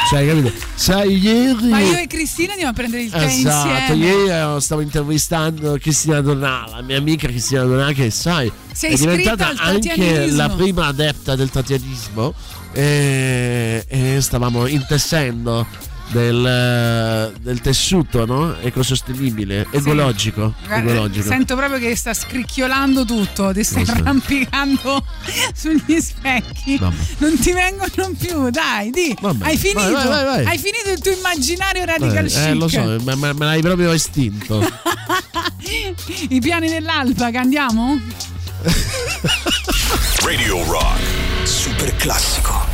Cioè, 0.08 0.24
capito? 0.26 0.52
Sai, 0.74 1.18
ieri. 1.18 1.68
Ma 1.68 1.80
io 1.80 1.98
e 1.98 2.06
Cristina 2.06 2.50
andiamo 2.52 2.70
a 2.70 2.74
prendere 2.74 3.02
il 3.02 3.10
tè 3.10 3.24
Esatto, 3.24 3.92
insieme. 3.92 4.04
ieri 4.28 4.56
eh, 4.56 4.60
stavo 4.60 4.80
intervistando 4.80 5.76
Cristina 5.80 6.20
Donà, 6.20 6.64
la 6.70 6.82
mia 6.82 6.96
amica 6.96 7.26
Cristina 7.26 7.64
Donà 7.64 7.92
che 7.92 8.10
sai 8.10 8.50
Sei 8.72 8.92
è 8.92 8.96
diventata 8.96 9.52
anche 9.56 10.30
la 10.30 10.48
prima 10.50 10.86
adepta 10.86 11.34
del 11.34 11.50
tatianismo 11.50 12.32
e, 12.72 13.84
e 13.88 14.18
stavamo 14.20 14.66
intessendo 14.66 15.66
del, 16.08 17.34
del 17.40 17.60
tessuto 17.60 18.24
no? 18.26 18.56
ecosostenibile, 18.58 19.66
ecologico. 19.70 20.54
Guarda, 20.66 20.90
ecologico. 20.92 21.26
Sento 21.28 21.56
proprio 21.56 21.78
che 21.78 21.94
sta 21.96 22.14
scricchiolando 22.14 23.04
tutto, 23.04 23.52
ti 23.52 23.62
stai 23.64 23.84
so. 23.84 23.92
arrampicando 23.92 25.04
sugli 25.54 26.00
specchi. 26.00 26.78
Vabbè. 26.78 26.96
Non 27.18 27.38
ti 27.38 27.52
vengono 27.52 28.10
più, 28.18 28.50
dai, 28.50 28.90
di. 28.90 29.16
Hai 29.40 29.56
finito. 29.56 29.80
vai, 29.92 30.06
vai, 30.06 30.24
vai. 30.24 30.44
Hai 30.46 30.58
finito 30.58 30.90
il 30.90 31.00
tuo 31.00 31.12
immaginario 31.12 31.84
radical 31.84 32.24
Eh, 32.24 32.28
chic. 32.28 32.38
eh, 32.38 32.54
lo 32.54 32.68
so, 32.68 32.82
me, 32.82 33.14
me- 33.16 33.32
me 33.34 33.44
l'hai 33.44 33.60
proprio 33.60 33.92
estinto. 33.92 34.60
I 36.28 36.40
piani 36.40 36.68
dell'alpaca, 36.68 37.40
andiamo? 37.40 38.00
Radio 40.24 40.64
Rock. 40.64 41.00
Super 41.44 41.94
classico. 41.96 42.65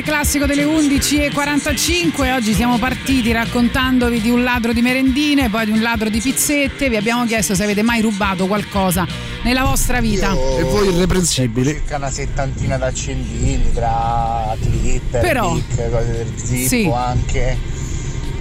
Super 0.00 0.02
classico 0.02 0.46
delle 0.46 0.64
11.45. 0.64 2.34
Oggi 2.34 2.54
siamo 2.54 2.78
partiti 2.78 3.32
raccontandovi 3.32 4.20
di 4.20 4.30
un 4.30 4.42
ladro 4.42 4.72
di 4.72 4.80
merendine, 4.80 5.50
poi 5.50 5.66
di 5.66 5.70
un 5.72 5.80
ladro 5.80 6.08
di 6.08 6.20
pizzette. 6.20 6.88
Vi 6.88 6.96
abbiamo 6.96 7.24
chiesto 7.26 7.54
se 7.54 7.64
avete 7.64 7.82
mai 7.82 8.00
rubato 8.00 8.46
qualcosa 8.46 9.06
nella 9.42 9.62
vostra 9.62 10.00
vita. 10.00 10.32
E 10.32 10.62
voi 10.62 10.88
irreprensibili. 10.88 11.72
Circa 11.72 11.96
una 11.96 12.10
settantina 12.10 12.76
d'accendini 12.78 13.72
tra 13.74 14.56
clipper, 14.60 15.20
Però- 15.20 15.54
pic, 15.54 15.90
cose 15.90 16.12
del 16.12 16.32
zippo 16.36 16.68
Sì. 16.68 16.90
anche. 16.94 17.58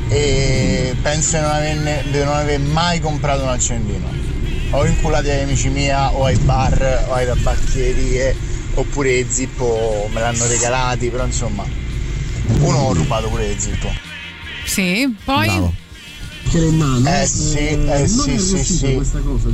E 0.08 0.96
penso 1.02 1.36
di 1.38 1.42
non, 1.44 1.52
averne- 1.52 2.04
di 2.10 2.18
non 2.24 2.36
aver 2.36 2.60
mai 2.60 3.00
comprato 3.00 3.44
un 3.44 3.50
accendino. 3.50 4.08
O 4.72 4.86
inculati 4.86 5.30
agli 5.30 5.42
amici 5.42 5.70
mia 5.70 6.12
o 6.14 6.26
ai 6.26 6.38
bar 6.38 7.06
o 7.10 7.14
alle 7.14 7.26
tabaccherie 7.26 8.39
oppure 8.80 9.12
i 9.12 9.28
zippo 9.30 10.10
me 10.12 10.22
l'hanno 10.22 10.46
regalati, 10.48 11.10
però 11.10 11.26
insomma 11.26 11.64
uno 12.60 12.78
ho 12.78 12.94
rubato 12.94 13.28
pure 13.30 13.48
il 13.48 13.60
zippo. 13.60 13.90
Sì, 14.66 15.16
poi 15.24 15.48
Eh 16.52 17.26
sì, 17.28 17.58
eh 17.58 18.08
sì, 18.08 18.40
sì, 18.40 18.64
sì. 18.64 19.02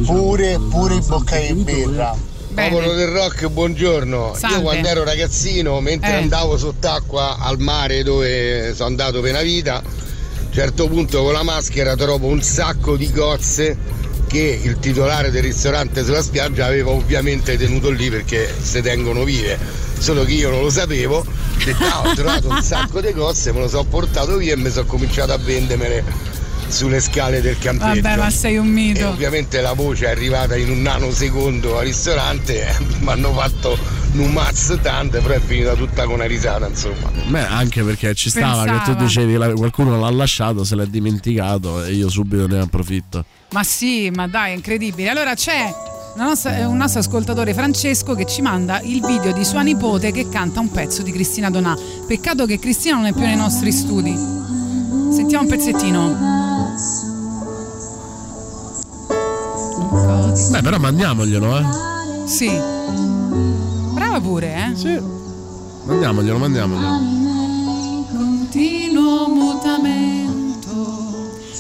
Pure, 0.06 0.60
pure 0.70 0.96
i 0.96 1.02
boccai 1.02 1.54
di 1.54 1.64
birra. 1.64 2.16
Popolo 2.54 2.94
del 2.94 3.08
rock, 3.08 3.50
buongiorno. 3.50 4.34
Salve. 4.34 4.56
Io 4.56 4.62
quando 4.62 4.88
ero 4.88 5.04
ragazzino, 5.04 5.82
mentre 5.82 6.12
Eh. 6.12 6.22
andavo 6.22 6.58
sott'acqua 6.58 7.38
al 7.38 7.60
mare 7.60 8.02
dove 8.04 8.74
sono 8.74 8.88
andato 8.88 9.20
per 9.20 9.32
una 9.32 9.42
vita, 9.42 9.76
a 9.76 9.84
un 9.84 10.54
certo 10.54 10.88
punto 10.88 11.22
con 11.24 11.34
la 11.34 11.44
maschera 11.44 11.98
trovo 11.98 12.28
un 12.28 12.42
sacco 12.42 12.96
di 12.96 13.12
cozze 13.12 13.78
che 14.36 14.60
il 14.64 14.80
titolare 14.80 15.32
del 15.32 15.44
ristorante 15.44 16.04
sulla 16.04 16.22
spiaggia 16.22 16.66
aveva 16.66 16.92
ovviamente 16.92 17.58
tenuto 17.58 17.90
lì 17.90 18.10
perché 18.10 18.54
se 18.62 18.82
tengono 18.82 19.24
vive. 19.24 19.58
Solo 19.98 20.26
che 20.26 20.34
io 20.34 20.50
non 20.50 20.62
lo 20.62 20.70
sapevo. 20.70 21.18
Ho 21.20 21.26
detto, 21.64 21.84
"Ah, 21.86 22.02
ho 22.10 22.14
trovato 22.14 22.50
un 22.50 22.62
sacco 22.62 23.00
di 23.00 23.14
cozze, 23.14 23.54
me 23.54 23.60
lo 23.62 23.70
sono 23.70 23.86
portato 23.86 24.36
via 24.38 24.54
e 24.54 24.58
mi 24.58 24.70
sono 24.70 24.86
cominciato 24.86 25.32
a 25.32 25.38
vendermele 25.38 26.04
sulle 26.68 27.00
scale 27.00 27.42
del 27.42 27.58
campeggio. 27.58 28.02
Vabbè, 28.02 28.18
ma 28.18 28.30
sei 28.30 28.58
un 28.58 28.68
E 28.68 28.70
mito. 28.72 29.08
ovviamente 29.08 29.62
la 29.62 29.72
voce 29.74 30.06
è 30.08 30.10
arrivata 30.10 30.56
in 30.58 30.70
un 30.70 30.82
nanosecondo 30.82 31.78
al 31.78 31.86
ristorante 31.86 32.68
e 32.68 32.74
mi 33.00 33.10
hanno 33.10 33.32
fatto 33.34 33.78
non 34.14 34.32
mazza 34.34 34.76
tante, 34.78 35.20
però 35.20 35.36
è 35.36 35.40
finita 35.46 35.76
tutta 35.76 36.04
con 36.04 36.16
una 36.16 36.26
risata, 36.26 36.68
insomma. 36.68 37.15
Beh, 37.28 37.46
anche 37.46 37.82
perché 37.84 38.14
ci 38.14 38.30
stava 38.30 38.64
che 38.64 38.70
Pensava. 38.72 38.96
tu 38.98 39.04
dicevi 39.04 39.34
la- 39.36 39.52
qualcuno 39.54 40.00
l'ha 40.00 40.12
lasciato, 40.12 40.64
se 40.64 40.76
l'è 40.76 40.86
dimenticato 40.86 41.84
e 41.84 41.94
io 41.94 42.08
subito 42.10 42.48
ne 42.48 42.60
approfitto. 42.60 43.26
Ma 43.52 43.64
sì, 43.64 44.12
ma 44.14 44.28
dai, 44.28 44.52
è 44.52 44.56
incredibile. 44.56 45.10
Allora 45.10 45.34
c'è 45.34 45.74
nostra- 46.18 46.68
un 46.68 46.78
nostro 46.78 47.00
ascoltatore 47.00 47.54
Francesco 47.56 48.14
che 48.14 48.26
ci 48.28 48.42
manda 48.44 48.80
il 48.82 49.02
video 49.04 49.34
di 49.34 49.44
sua 49.44 49.62
nipote 49.62 50.12
che 50.12 50.30
canta 50.30 50.60
un 50.60 50.70
pezzo 50.70 51.02
di 51.02 51.12
Cristina 51.12 51.50
Donà. 51.50 51.76
Peccato 52.08 52.46
che 52.46 52.60
Cristina 52.60 52.96
non 52.98 53.06
è 53.06 53.12
più 53.14 53.24
nei 53.24 53.36
nostri 53.36 53.72
studi. 53.72 54.14
Sentiamo 55.12 55.44
un 55.44 55.50
pezzettino. 55.50 56.18
Beh, 60.52 60.62
però 60.62 60.78
mandiamoglielo, 60.78 61.58
eh. 61.58 61.64
Sì. 62.28 62.50
Brava 63.94 64.20
pure, 64.22 64.54
eh? 64.72 64.76
Sì. 64.76 65.24
Mandiamoglielo, 65.86 66.38
mandiamoglielo. 66.38 68.08
Continuo 68.12 69.28
mutamento. 69.28 70.64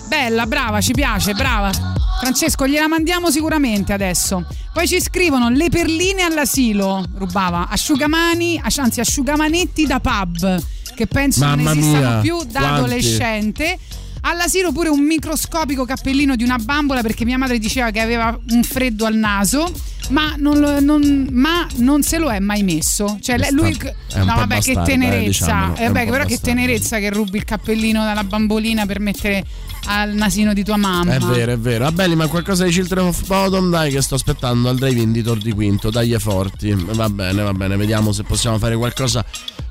Bella, 0.07 0.45
brava, 0.47 0.81
ci 0.81 0.93
piace, 0.93 1.33
brava. 1.33 1.71
Francesco, 2.19 2.65
gliela 2.67 2.87
mandiamo 2.87 3.29
sicuramente 3.29 3.93
adesso. 3.93 4.45
Poi 4.73 4.87
ci 4.87 4.99
scrivono 4.99 5.49
le 5.49 5.69
perline 5.69 6.23
all'asilo, 6.23 7.05
rubava, 7.15 7.67
asciugamani, 7.69 8.59
asci- 8.63 8.79
anzi 8.79 8.99
asciugamanetti 8.99 9.85
da 9.85 9.99
pub, 9.99 10.61
che 10.95 11.07
penso 11.07 11.45
non 11.45 11.57
Mamma 11.59 11.71
esistano 11.71 12.09
mia, 12.09 12.19
più 12.21 12.37
da 12.43 12.59
quanti. 12.59 12.79
adolescente. 12.79 13.77
All'asilo 14.21 14.71
pure 14.71 14.89
un 14.89 15.01
microscopico 15.01 15.85
cappellino 15.85 16.35
di 16.35 16.43
una 16.43 16.57
bambola 16.57 17.01
perché 17.01 17.25
mia 17.25 17.37
madre 17.37 17.59
diceva 17.59 17.91
che 17.91 17.99
aveva 17.99 18.35
un 18.49 18.63
freddo 18.63 19.05
al 19.05 19.13
naso, 19.13 19.71
ma 20.09 20.35
non, 20.37 20.59
lo- 20.59 20.79
non- 20.79 21.27
ma 21.31 21.67
non 21.77 22.03
se 22.03 22.17
lo 22.17 22.29
è 22.31 22.39
mai 22.39 22.63
messo. 22.63 23.17
Cioè, 23.21 23.37
lei- 23.37 23.51
lui, 23.51 23.71
È 23.77 24.17
no, 24.19 24.25
vabbè, 24.25 24.59
che 24.59 24.73
bastardo, 24.73 24.81
eh, 24.81 24.83
tenerezza. 24.85 25.25
diciamolo, 25.45 25.73
Eh, 25.73 25.77
è 25.77 25.87
un 25.87 25.93
vabbè, 25.93 26.05
però 26.05 26.23
che 26.25 26.29
bastardo. 26.35 26.45
tenerezza 26.61 26.97
che 26.99 27.09
rubi 27.09 27.37
il 27.37 27.43
cappellino 27.45 28.03
dalla 28.03 28.23
bambolina 28.23 28.85
per 28.85 28.99
mettere 28.99 29.45
al 29.87 30.13
nasino 30.13 30.53
di 30.53 30.63
tua 30.63 30.77
mamma. 30.77 31.13
È 31.13 31.19
vero, 31.19 31.51
è 31.51 31.57
vero. 31.57 31.83
Va 31.85 31.91
bene, 31.91 32.15
ma 32.15 32.27
qualcosa 32.27 32.63
di 32.65 32.71
Children 32.71 33.05
of 33.07 33.25
Bottom, 33.27 33.69
dai, 33.69 33.91
che 33.91 34.01
sto 34.01 34.15
aspettando 34.15 34.69
al 34.69 34.77
drive-in 34.77 35.11
di 35.11 35.21
Tor 35.21 35.37
di 35.37 35.51
Quinto. 35.51 35.89
Dai, 35.91 36.15
forti. 36.19 36.73
Va 36.73 37.09
bene, 37.09 37.41
va 37.43 37.53
bene. 37.53 37.75
Vediamo 37.77 38.11
se 38.11 38.23
possiamo 38.23 38.57
fare 38.57 38.75
qualcosa 38.75 39.23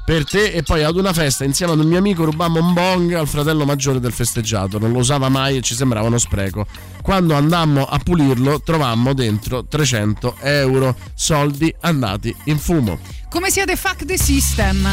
per 0.05 0.25
te. 0.25 0.51
E 0.53 0.63
poi 0.63 0.83
ad 0.83 0.97
una 0.97 1.13
festa, 1.13 1.45
insieme 1.45 1.73
ad 1.73 1.79
un 1.79 1.87
mio 1.87 1.99
amico, 1.99 2.25
rubammo 2.25 2.61
un 2.61 2.73
bong 2.73 3.13
al 3.15 3.27
fratello 3.27 3.65
maggiore 3.65 4.01
del 4.01 4.13
festeggiato. 4.13 4.79
Non 4.79 4.93
lo 4.93 4.99
usava 4.99 5.29
mai 5.29 5.57
e 5.57 5.61
ci 5.63 5.75
sembrava 5.75 6.07
uno 6.07 6.19
spreco. 6.19 6.67
Quando 7.03 7.35
andammo 7.35 7.85
a 7.85 7.99
pulirlo, 7.99 8.61
trovammo 8.61 9.15
dentro 9.15 9.65
300 9.67 10.37
euro, 10.41 10.97
soldi 11.15 11.75
andati 11.81 12.35
in 12.45 12.59
fumo. 12.59 12.99
Come 13.29 13.51
siete 13.51 13.77
fuck 13.77 14.05
the 14.05 14.17
system? 14.17 14.87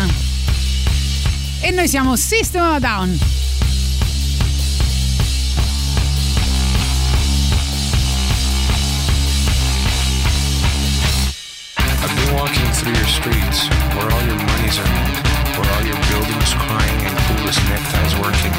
E 1.62 1.70
noi 1.72 1.88
siamo 1.88 2.16
System 2.16 2.80
Down. 2.80 3.20
I've 12.04 12.16
been 12.16 12.34
walking 12.36 12.72
through 12.72 12.96
your 12.96 13.08
streets, 13.08 13.70
where 13.94 14.12
all 14.12 14.26
your 14.26 14.51
earned, 14.80 15.16
where 15.58 15.70
all 15.76 15.84
your 15.84 16.00
buildings 16.08 16.52
crying 16.56 17.00
and 17.04 17.16
coolest 17.28 17.60
neckties 17.68 18.14
working. 18.20 18.54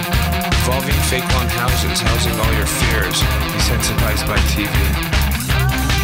Evolving 0.64 0.98
fake 1.09 1.24
lawn 1.32 1.48
houses, 1.56 2.01
housing 2.01 2.36
all 2.36 2.52
your 2.59 2.68
fears, 2.68 3.18
desensitized 3.56 4.26
by 4.28 4.36
TV. 4.52 4.72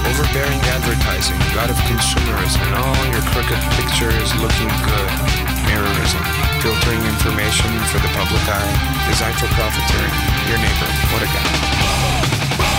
Overbearing 0.08 0.60
advertising, 0.72 1.36
god 1.52 1.68
of 1.68 1.76
consumerism, 1.84 2.62
and 2.72 2.74
all 2.80 3.04
your 3.12 3.24
crooked 3.34 3.60
pictures 3.76 4.28
looking 4.40 4.72
good. 4.88 5.10
Mirrorism, 5.68 6.24
filtering 6.64 7.02
information 7.04 7.68
for 7.92 8.00
the 8.00 8.10
public 8.16 8.44
eye, 8.48 8.74
designed 9.12 9.36
for 9.36 9.50
profiteering. 9.52 10.16
Your 10.48 10.58
neighbor, 10.58 10.90
what 11.12 11.22
a 11.22 11.28
guy. 11.28 12.77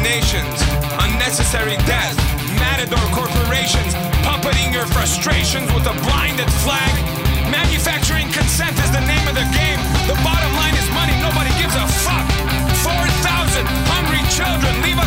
Condemnations, 0.00 0.60
unnecessary 1.04 1.76
death, 1.84 2.16
matador 2.56 3.04
corporations, 3.12 3.92
puppeting 4.24 4.72
your 4.72 4.86
frustrations 4.86 5.68
with 5.76 5.84
a 5.84 5.94
blinded 6.08 6.48
flag. 6.64 6.92
Manufacturing 7.52 8.32
consent 8.32 8.72
is 8.80 8.90
the 8.92 9.04
name 9.04 9.26
of 9.28 9.34
the 9.36 9.44
game. 9.52 9.76
The 10.08 10.16
bottom 10.24 10.52
line 10.56 10.72
is 10.72 10.88
money, 10.96 11.12
nobody 11.20 11.52
gives 11.60 11.76
a 11.76 11.84
fuck. 12.00 12.24
4,000 12.80 13.66
hungry 13.92 14.24
children 14.32 14.72
leave 14.80 14.99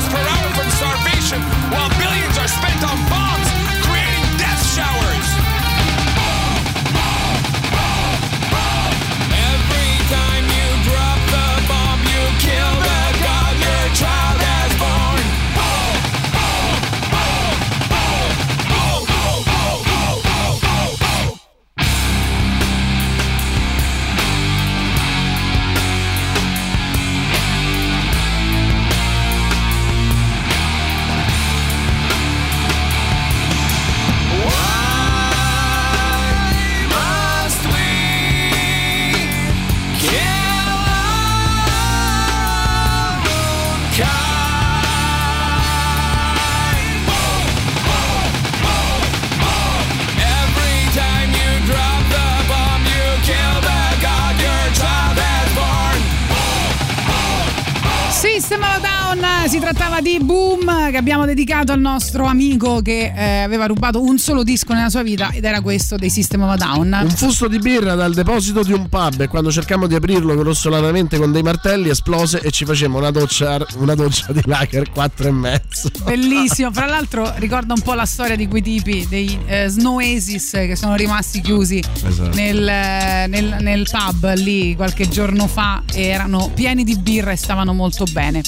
si 59.53 59.59
trattava 59.59 60.01
di 60.01 60.17
Boom 60.19 60.89
che 60.89 60.97
abbiamo 60.97 61.25
dedicato 61.25 61.73
al 61.73 61.79
nostro 61.79 62.25
amico 62.25 62.81
che 62.81 63.13
eh, 63.15 63.43
aveva 63.43 63.67
rubato 63.67 64.01
un 64.01 64.17
solo 64.17 64.41
disco 64.41 64.73
nella 64.73 64.89
sua 64.89 65.03
vita 65.03 65.29
ed 65.29 65.43
era 65.45 65.61
questo 65.61 65.95
dei 65.95 66.09
System 66.09 66.41
of 66.41 66.53
a 66.53 66.55
Down. 66.55 66.99
Un 67.03 67.09
fusto 67.11 67.47
di 67.47 67.59
birra 67.59 67.93
dal 67.93 68.15
deposito 68.15 68.63
di 68.63 68.73
un 68.73 68.89
pub 68.89 69.21
e 69.21 69.27
quando 69.27 69.51
cercammo 69.51 69.85
di 69.85 69.93
aprirlo 69.93 70.35
grossolanamente 70.35 71.19
con 71.19 71.31
dei 71.31 71.43
martelli 71.43 71.89
esplose 71.89 72.39
e 72.41 72.49
ci 72.49 72.65
facemmo 72.65 72.97
una 72.97 73.11
doccia, 73.11 73.63
una 73.75 73.93
doccia 73.93 74.33
di 74.33 74.41
lager 74.45 74.89
4 74.89 75.27
e 75.27 75.31
mezzo. 75.31 75.91
Bellissimo, 76.03 76.71
fra 76.73 76.87
l'altro 76.87 77.31
ricorda 77.35 77.73
un 77.75 77.81
po' 77.81 77.93
la 77.93 78.05
storia 78.05 78.35
di 78.35 78.47
quei 78.47 78.63
tipi 78.63 79.05
dei 79.07 79.37
eh, 79.45 79.67
Snow 79.67 79.97
Oasis 79.97 80.49
che 80.49 80.75
sono 80.75 80.95
rimasti 80.95 81.41
chiusi 81.41 81.79
Esatto. 82.03 82.35
nel, 82.35 82.67
eh, 82.67 83.27
nel- 83.27 83.57
nel 83.59 83.87
pub 83.87 84.33
lì 84.33 84.75
qualche 84.75 85.07
giorno 85.07 85.45
fa 85.45 85.83
e 85.93 86.05
erano 86.05 86.49
pieni 86.55 86.83
di 86.83 86.97
birra 86.97 87.29
e 87.29 87.35
stavano 87.35 87.73
molto 87.73 88.05
bene. 88.11 88.41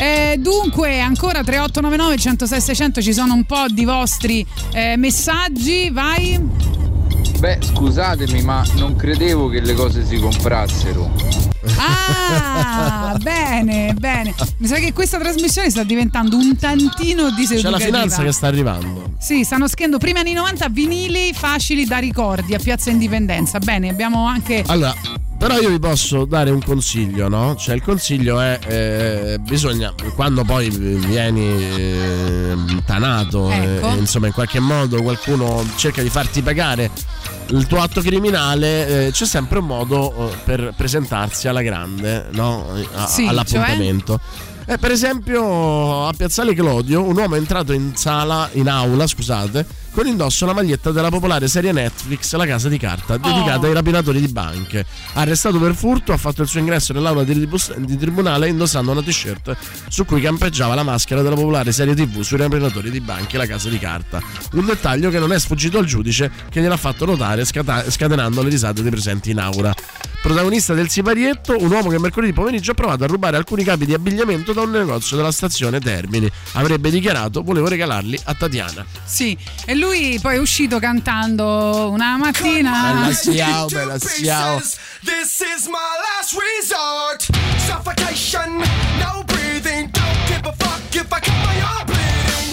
Eh, 0.00 0.36
dunque, 0.48 1.00
ancora 1.00 1.42
3899 1.44 2.16
106 2.16 2.60
600 2.60 3.02
ci 3.02 3.12
sono 3.12 3.34
un 3.34 3.44
po' 3.44 3.66
di 3.68 3.84
vostri 3.84 4.44
eh, 4.72 4.96
messaggi, 4.96 5.90
vai. 5.90 6.40
Beh, 7.38 7.58
scusatemi, 7.60 8.42
ma 8.42 8.64
non 8.76 8.96
credevo 8.96 9.48
che 9.48 9.60
le 9.60 9.74
cose 9.74 10.04
si 10.04 10.18
comprassero. 10.18 11.12
Ah, 11.76 13.16
bene, 13.20 13.94
bene. 13.94 14.34
Mi 14.56 14.66
sa 14.66 14.76
che 14.76 14.92
questa 14.92 15.18
trasmissione 15.18 15.70
sta 15.70 15.84
diventando 15.84 16.36
un 16.36 16.56
tantino 16.56 17.28
C'è 17.28 17.34
diseducativa. 17.34 17.78
la 17.78 17.84
finanza 17.84 18.22
che 18.22 18.32
sta 18.32 18.46
arrivando. 18.46 19.12
Sì, 19.18 19.44
stanno 19.44 19.68
scrivendo 19.68 19.98
primi 19.98 20.18
anni 20.20 20.32
90 20.32 20.68
vinili 20.70 21.32
facili 21.34 21.84
da 21.84 21.98
ricordi 21.98 22.54
a 22.54 22.58
Piazza 22.58 22.90
Indipendenza. 22.90 23.58
Bene, 23.58 23.88
abbiamo 23.90 24.26
anche 24.26 24.64
Allora, 24.66 24.94
però 25.38 25.58
io 25.58 25.70
vi 25.70 25.78
posso 25.78 26.24
dare 26.24 26.50
un 26.50 26.60
consiglio, 26.62 27.28
no? 27.28 27.54
Cioè 27.56 27.74
il 27.76 27.82
consiglio 27.82 28.40
è 28.40 28.58
eh, 28.66 29.38
bisogna 29.40 29.92
quando 30.14 30.42
poi 30.44 30.68
vieni 30.68 31.46
eh, 31.46 32.56
tanato, 32.84 33.48
Ecco. 33.50 33.88
eh, 33.88 33.96
insomma 33.96 34.26
in 34.26 34.32
qualche 34.32 34.58
modo 34.60 35.00
qualcuno 35.02 35.64
cerca 35.76 36.02
di 36.02 36.10
farti 36.10 36.42
pagare 36.42 36.90
il 37.50 37.66
tuo 37.66 37.80
atto 37.80 38.00
criminale, 38.02 39.06
eh, 39.06 39.10
c'è 39.12 39.24
sempre 39.24 39.60
un 39.60 39.66
modo 39.66 40.30
eh, 40.30 40.36
per 40.44 40.74
presentarsi 40.76 41.48
alla 41.48 41.62
grande, 41.62 42.26
no? 42.32 42.66
A- 42.94 43.06
Sì, 43.06 43.26
all'appuntamento. 43.26 44.20
Eh, 44.66 44.76
per 44.76 44.90
esempio 44.90 46.06
a 46.06 46.12
Piazzale 46.14 46.52
Clodio 46.52 47.02
un 47.02 47.16
uomo 47.16 47.36
è 47.36 47.38
entrato 47.38 47.72
in 47.72 47.92
sala, 47.96 48.50
in 48.52 48.68
aula, 48.68 49.06
scusate, 49.06 49.64
con 49.98 50.06
indosso 50.06 50.46
la 50.46 50.52
maglietta 50.52 50.92
della 50.92 51.08
popolare 51.08 51.48
serie 51.48 51.72
Netflix 51.72 52.32
La 52.36 52.46
Casa 52.46 52.68
di 52.68 52.78
Carta, 52.78 53.16
dedicata 53.16 53.66
ai 53.66 53.72
rapinatori 53.72 54.20
di 54.20 54.28
banche. 54.28 54.86
Arrestato 55.14 55.58
per 55.58 55.74
furto, 55.74 56.12
ha 56.12 56.16
fatto 56.16 56.40
il 56.42 56.46
suo 56.46 56.60
ingresso 56.60 56.92
nell'aula 56.92 57.24
di, 57.24 57.34
tribus- 57.34 57.76
di 57.76 57.96
tribunale 57.96 58.46
indossando 58.46 58.92
una 58.92 59.02
t-shirt 59.02 59.56
su 59.88 60.04
cui 60.04 60.20
campeggiava 60.20 60.76
la 60.76 60.84
maschera 60.84 61.20
della 61.20 61.34
popolare 61.34 61.72
serie 61.72 61.96
TV 61.96 62.20
sui 62.20 62.36
rapinatori 62.36 62.92
di 62.92 63.00
banche 63.00 63.38
La 63.38 63.46
Casa 63.46 63.68
di 63.68 63.78
Carta. 63.80 64.22
Un 64.52 64.66
dettaglio 64.66 65.10
che 65.10 65.18
non 65.18 65.32
è 65.32 65.38
sfuggito 65.40 65.78
al 65.78 65.84
giudice 65.84 66.30
che 66.48 66.60
gliel'ha 66.60 66.76
fatto 66.76 67.04
notare 67.04 67.44
scata- 67.44 67.90
scatenando 67.90 68.40
le 68.40 68.50
risate 68.50 68.82
dei 68.82 68.92
presenti 68.92 69.32
in 69.32 69.40
aula. 69.40 69.74
Protagonista 70.28 70.74
del 70.74 70.90
siparietto, 70.90 71.56
un 71.58 71.72
uomo 71.72 71.88
che 71.88 71.98
mercoledì 71.98 72.34
pomeriggio 72.34 72.72
ha 72.72 72.74
provato 72.74 73.02
a 73.02 73.06
rubare 73.06 73.38
alcuni 73.38 73.64
capi 73.64 73.86
di 73.86 73.94
abbigliamento 73.94 74.52
da 74.52 74.60
un 74.60 74.70
negozio 74.70 75.16
della 75.16 75.32
stazione 75.32 75.80
Termini. 75.80 76.30
Avrebbe 76.52 76.90
dichiarato 76.90 77.42
volevo 77.42 77.66
regalarli 77.66 78.20
a 78.24 78.34
Tatiana. 78.34 78.84
Sì, 79.06 79.34
e 79.64 79.74
lui 79.74 80.18
poi 80.20 80.36
è 80.36 80.38
uscito 80.38 80.78
cantando 80.80 81.88
una 81.90 82.18
mattina. 82.18 82.92
Bella 82.92 83.14
siao, 83.14 83.68
bella 83.68 83.98
siao. 83.98 84.58
This 84.58 85.40
is 85.56 85.66
my 85.66 85.96
last 86.04 86.36
resort. 86.36 87.26
Suffocation, 87.64 88.58
no 88.98 89.24
breathing. 89.24 89.90
Don't 89.90 90.26
give 90.26 90.46
a 90.46 90.52
fuck 90.58 90.94
if 90.94 91.10
I 91.10 91.20
cut 91.20 91.32
my 91.42 91.58
arm 91.62 91.86
bleeding. 91.86 92.47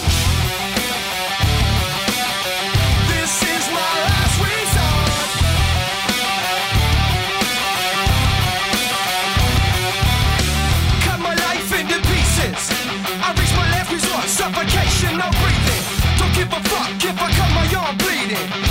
My 18.27 18.64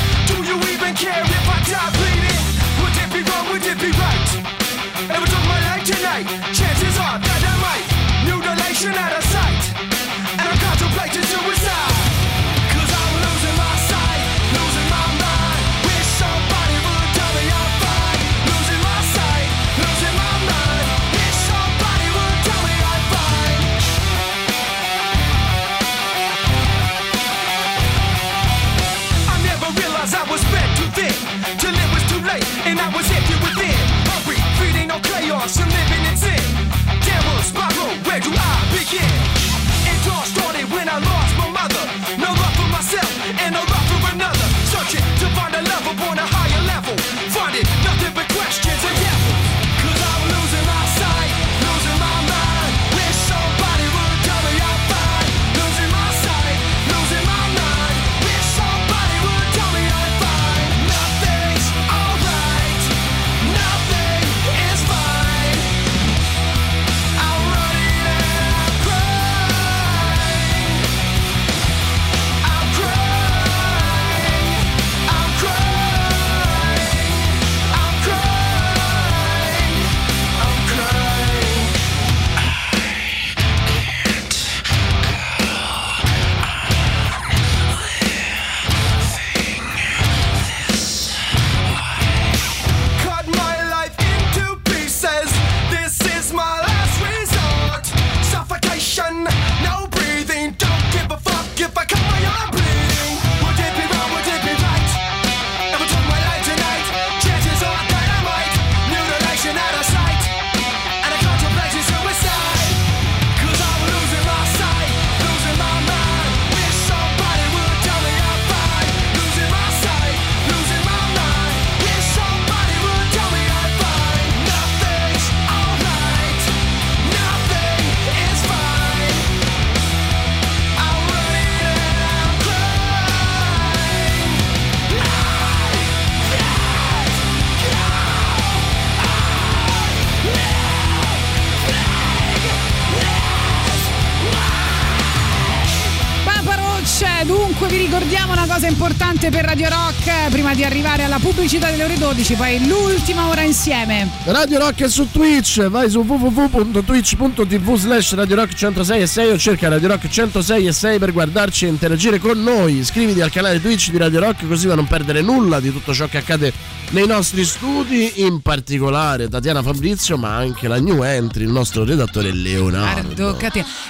Roach, 147.55 147.65
dunque 147.65 147.69
vi 147.69 147.77
ricordiamo 147.77 148.33
una 148.33 148.47
cosa 148.47 148.67
importante 148.67 149.31
per 149.31 149.45
Radio 149.45 149.69
Rock 149.69 150.29
prima 150.31 150.55
di 150.55 150.65
arrivare 150.65 151.05
alla 151.05 151.19
pubblicità 151.19 151.71
delle 151.71 151.85
ore 151.85 151.97
12, 151.97 152.35
poi 152.35 152.67
l'ultima 152.67 153.29
ora 153.29 153.43
insieme. 153.43 154.09
Radio 154.25 154.59
Rock 154.59 154.83
è 154.83 154.89
su 154.89 155.11
Twitch, 155.11 155.67
vai 155.69 155.89
su 155.89 156.01
www.twitch.tv 156.01 157.75
slash 157.77 158.15
Radio 158.15 158.37
Rock 158.37 158.55
106 158.55 159.01
e 159.01 159.07
6 159.07 159.31
o 159.31 159.39
cerca 159.39 159.69
Radio 159.69 159.89
Rock 159.89 160.09
106 160.09 160.67
e 160.67 160.73
6 160.73 160.99
per 160.99 161.13
guardarci 161.13 161.67
e 161.67 161.69
interagire 161.69 162.19
con 162.19 162.43
noi. 162.43 162.79
Iscriviti 162.79 163.21
al 163.21 163.31
canale 163.31 163.61
Twitch 163.61 163.91
di 163.91 163.99
Radio 163.99 164.21
Rock 164.21 164.47
così 164.47 164.67
da 164.67 164.75
non 164.75 164.87
perdere 164.87 165.23
nulla 165.23 165.61
di 165.61 165.71
tutto 165.71 165.95
ciò 165.95 166.07
che 166.07 166.19
accade 166.19 166.53
nei 166.91 167.07
nostri 167.07 167.45
studi, 167.45 168.23
in 168.23 168.41
particolare 168.41 169.29
Tatiana 169.29 169.63
Fabrizio, 169.63 170.17
ma 170.17 170.37
anche 170.37 170.69
la 170.69 170.79
new 170.79 171.03
entry, 171.03 171.45
il 171.45 171.51
nostro 171.51 171.85
redattore 171.85 172.33
Leonardo. 172.33 173.37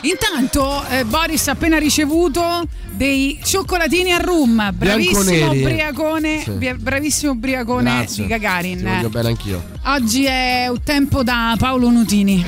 Intanto 0.02 0.84
eh, 0.88 1.04
Boris 1.04 1.48
ha 1.48 1.52
appena 1.52 1.78
ricevuto 1.78 2.66
dei 2.92 3.38
cioccolatini 3.54 4.10
a 4.10 4.16
rum. 4.18 4.72
Bravissimo 4.74 5.52
ubriacone, 5.52 6.40
Sì. 6.42 6.74
bravissimo 6.74 7.30
ubriacone 7.32 7.82
Grazie. 7.84 8.22
di 8.24 8.28
Gagarin. 8.28 8.78
Ti 8.78 8.84
voglio 8.84 9.08
bene 9.10 9.28
anch'io. 9.28 9.62
Oggi 9.84 10.24
è 10.24 10.66
un 10.68 10.82
tempo 10.82 11.22
da 11.22 11.54
Paolo 11.56 11.88
Nutini. 11.88 12.44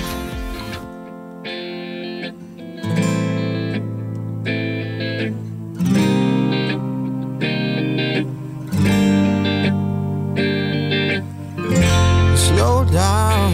Slow 12.34 12.84
down, 12.90 13.52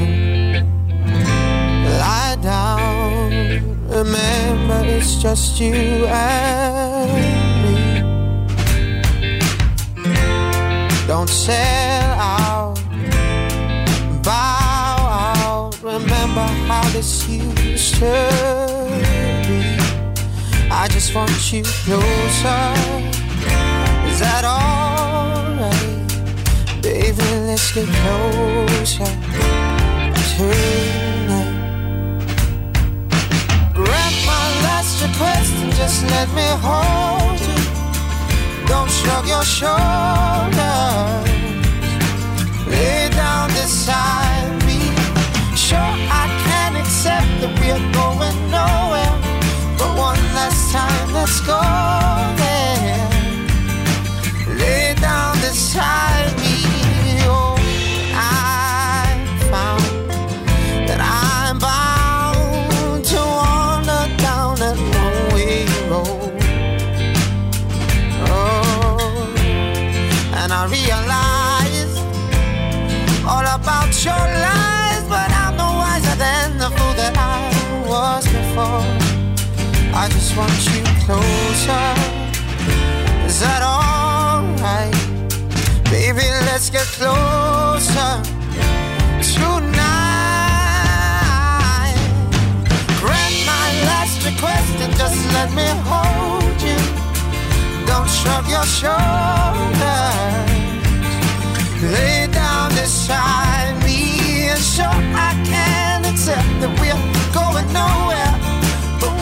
lie 1.84 2.36
down. 2.40 3.30
Remember, 3.88 4.82
it's 4.86 5.16
just 5.16 5.60
you 5.60 6.06
and 6.06 7.31
Don't 11.12 11.28
sell 11.28 12.10
out, 12.18 12.80
bow 14.24 14.96
out. 15.44 15.78
Remember 15.82 16.46
how 16.66 16.88
this 16.94 17.28
used 17.28 17.96
to 17.96 18.14
be. 19.46 19.60
I 20.70 20.88
just 20.90 21.14
want 21.14 21.52
you 21.52 21.64
closer. 21.84 22.64
Is 24.08 24.20
that 24.24 24.44
alright? 24.56 25.72
Baby, 26.80 27.28
let's 27.46 27.70
get 27.74 27.88
closer 28.00 29.12
tonight. 30.32 31.52
Grant 33.74 34.16
my 34.24 34.46
last 34.64 35.02
request 35.02 35.52
and 35.56 35.74
just 35.74 36.04
let 36.04 36.28
me 36.32 36.48
hold 36.64 37.41
Don't 38.72 38.90
shrug 38.90 39.26
your 39.28 39.44
shoulders. 39.44 39.76
Lay 42.72 43.10
down 43.10 43.48
beside 43.48 44.48
me. 44.66 44.80
Sure, 45.54 45.94
I 46.22 46.24
can 46.44 46.76
accept 46.82 47.30
that 47.42 47.52
we're 47.60 47.84
going 48.00 48.38
nowhere. 48.58 49.16
But 49.78 49.90
one 50.08 50.22
last 50.38 50.72
time, 50.72 51.08
let's 51.12 51.38
go 51.52 51.60
there. 52.42 53.10
Lay 54.56 54.94
down 54.94 55.34
beside 55.44 56.11
want 80.36 80.64
you 80.72 80.82
closer. 81.04 81.86
Is 83.26 83.40
that 83.40 83.62
alright? 83.62 84.94
Baby, 85.90 86.26
let's 86.48 86.70
get 86.70 86.86
closer 86.98 88.12
tonight. 89.34 89.92
Grant 93.00 93.36
my 93.44 93.68
last 93.88 94.24
request 94.24 94.74
and 94.80 94.92
just 94.96 95.20
let 95.36 95.50
me 95.52 95.68
hold 95.90 96.56
you. 96.62 96.80
Don't 97.86 98.08
shrug 98.08 98.48
your 98.48 98.64
shoulders. 98.64 99.02
Lay 101.94 102.26
down 102.32 102.70
beside 102.70 103.74
me 103.84 104.48
and 104.48 104.60
sure 104.60 105.00
I 105.28 105.32
can 105.44 106.04
accept 106.06 106.48
that 106.60 106.72
we're 106.80 106.96
going 107.34 107.68
nowhere. 107.72 108.31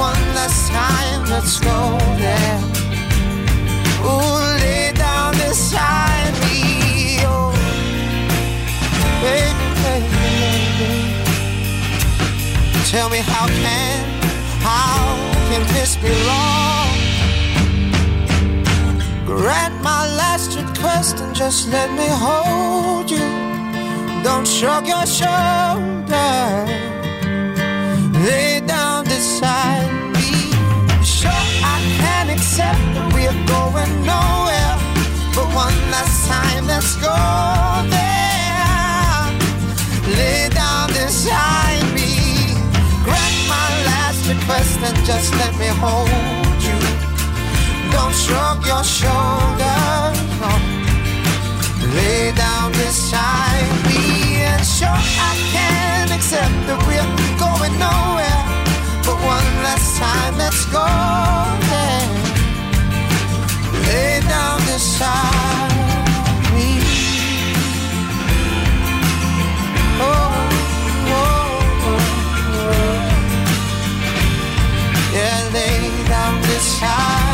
One 0.00 0.26
last 0.34 0.72
time, 0.72 1.24
let's 1.28 1.60
go 1.60 1.98
there. 2.16 2.60
Ooh, 4.00 4.38
lay 4.62 4.92
down 4.94 5.32
beside 5.34 6.32
me. 6.44 7.20
Oh, 7.28 7.52
baby, 9.20 9.66
baby, 9.84 10.08
baby. 10.80 10.94
Tell 12.90 13.08
me 13.10 13.18
how 13.18 13.46
can, 13.46 14.00
how 14.62 15.00
can 15.50 15.62
this 15.74 15.96
be 15.96 16.12
wrong? 16.26 16.88
Grant 19.26 19.76
my 19.82 20.02
last 20.16 20.56
request 20.56 21.20
and 21.20 21.34
just 21.36 21.68
let 21.68 21.90
me 21.92 22.08
hold 22.08 23.10
you. 23.10 23.28
Don't 24.22 24.48
shrug 24.48 24.86
your 24.86 25.04
shoulders. 25.04 26.70
Lay 28.24 28.60
down 28.66 29.04
beside 29.04 29.89
accept 32.60 32.84
that 32.94 33.08
we're 33.16 33.40
going 33.48 33.92
nowhere. 34.04 34.76
But 35.34 35.48
one 35.54 35.78
last 35.90 36.28
time, 36.28 36.66
let's 36.66 36.94
go 36.96 37.16
there. 37.88 39.24
Lay 40.16 40.48
down 40.50 40.88
beside 40.88 41.84
me. 41.96 42.52
Grant 43.04 43.36
my 43.48 43.68
last 43.88 44.20
request 44.28 44.78
and 44.84 44.96
just 45.08 45.32
let 45.40 45.52
me 45.56 45.68
hold 45.80 46.60
you. 46.60 46.78
Don't 47.94 48.14
shrug 48.14 48.60
your 48.66 48.84
shoulders. 48.84 50.18
No. 50.40 50.52
Lay 51.96 52.32
down 52.32 52.70
beside 52.72 53.68
me, 53.88 54.44
and 54.46 54.64
sure 54.64 55.00
I 55.28 55.34
can 55.52 56.12
accept 56.12 56.54
that 56.68 56.78
we're 56.86 57.10
going 57.40 57.74
nowhere. 57.86 58.42
But 59.06 59.18
one 59.36 59.48
last 59.64 59.98
time, 59.98 60.36
let's 60.38 60.64
go 60.66 60.86
there. 61.68 62.19
Lay 63.90 64.20
down 64.20 64.58
beside 64.60 65.72
me. 66.54 66.70
Oh, 70.00 70.30
oh, 71.18 71.32
oh, 71.88 72.02
oh. 72.54 72.78
Yeah, 75.12 75.40
lay 75.52 75.82
down 76.06 76.34
beside. 76.42 77.29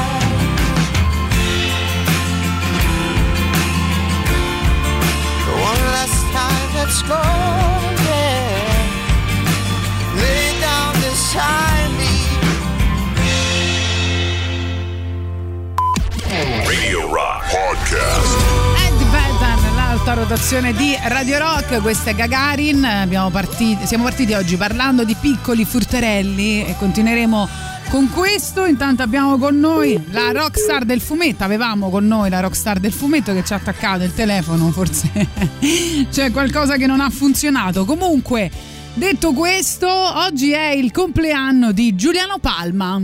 L'alta 20.36 20.42
rotazione 20.42 20.72
di 20.74 20.96
Radio 21.08 21.38
Rock, 21.38 21.80
questa 21.80 22.10
è 22.10 22.14
Gagarin. 22.14 23.08
Partiti- 23.32 23.86
siamo 23.86 24.04
partiti 24.04 24.34
oggi 24.34 24.56
parlando 24.56 25.04
di 25.04 25.16
piccoli 25.18 25.64
furterelli 25.64 26.64
e 26.64 26.76
continueremo 26.78 27.48
con 27.88 28.10
questo. 28.10 28.66
Intanto 28.66 29.02
abbiamo 29.02 29.38
con 29.38 29.58
noi 29.58 30.00
la 30.10 30.32
rockstar 30.32 30.84
del 30.84 31.00
fumetto. 31.00 31.42
Avevamo 31.42 31.88
con 31.90 32.06
noi 32.06 32.28
la 32.28 32.40
rockstar 32.40 32.78
del 32.78 32.92
fumetto 32.92 33.32
che 33.32 33.44
ci 33.44 33.52
ha 33.54 33.56
attaccato 33.56 34.04
il 34.04 34.12
telefono, 34.12 34.70
forse 34.70 35.10
c'è 36.10 36.30
qualcosa 36.30 36.76
che 36.76 36.86
non 36.86 37.00
ha 37.00 37.10
funzionato. 37.10 37.84
Comunque, 37.84 38.50
detto 38.94 39.32
questo, 39.32 39.88
oggi 39.88 40.52
è 40.52 40.68
il 40.68 40.92
compleanno 40.92 41.72
di 41.72 41.94
Giuliano 41.94 42.38
Palma. 42.38 43.00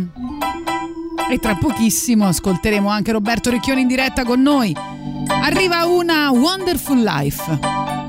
E 1.30 1.38
tra 1.38 1.54
pochissimo 1.54 2.26
ascolteremo 2.26 2.88
anche 2.88 3.12
Roberto 3.12 3.50
Recchioni 3.50 3.82
in 3.82 3.86
diretta 3.86 4.24
con 4.24 4.42
noi. 4.42 4.74
Arriva 5.40 5.86
una 5.86 6.30
Wonderful 6.30 7.02
Life. 7.02 8.01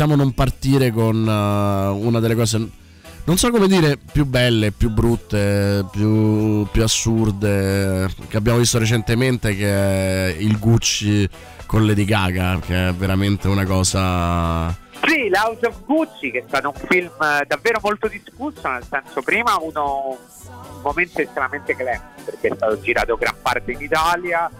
Possiamo 0.00 0.16
non 0.16 0.32
partire 0.32 0.92
con 0.92 1.28
eh, 1.28 1.88
una 2.06 2.20
delle 2.20 2.34
cose, 2.34 2.56
non 3.24 3.36
so 3.36 3.50
come 3.50 3.68
dire, 3.68 3.98
più 3.98 4.24
belle, 4.24 4.72
più 4.72 4.88
brutte, 4.88 5.84
più, 5.92 6.66
più 6.70 6.82
assurde 6.82 8.08
che 8.28 8.36
abbiamo 8.38 8.56
visto 8.56 8.78
recentemente, 8.78 9.54
che 9.54 9.68
è 9.68 10.36
il 10.38 10.58
Gucci 10.58 11.28
con 11.66 11.84
Lady 11.84 12.06
Gaga, 12.06 12.58
che 12.64 12.88
è 12.88 12.92
veramente 12.94 13.46
una 13.48 13.66
cosa... 13.66 14.68
Sì, 15.04 15.28
l'House 15.28 15.66
of 15.66 15.84
Gucci, 15.84 16.30
che 16.30 16.38
è 16.38 16.44
stato 16.48 16.72
un 16.74 16.88
film 16.88 17.12
davvero 17.46 17.80
molto 17.82 18.08
discusso, 18.08 18.66
nel 18.70 18.86
senso 18.88 19.20
prima 19.20 19.58
uno 19.60 20.16
un 20.46 20.80
momento 20.80 21.20
estremamente 21.20 21.74
glamour, 21.74 22.24
perché 22.24 22.48
è 22.48 22.54
stato 22.54 22.80
girato 22.80 23.16
gran 23.18 23.36
parte 23.42 23.72
in 23.72 23.82
Italia, 23.82 24.50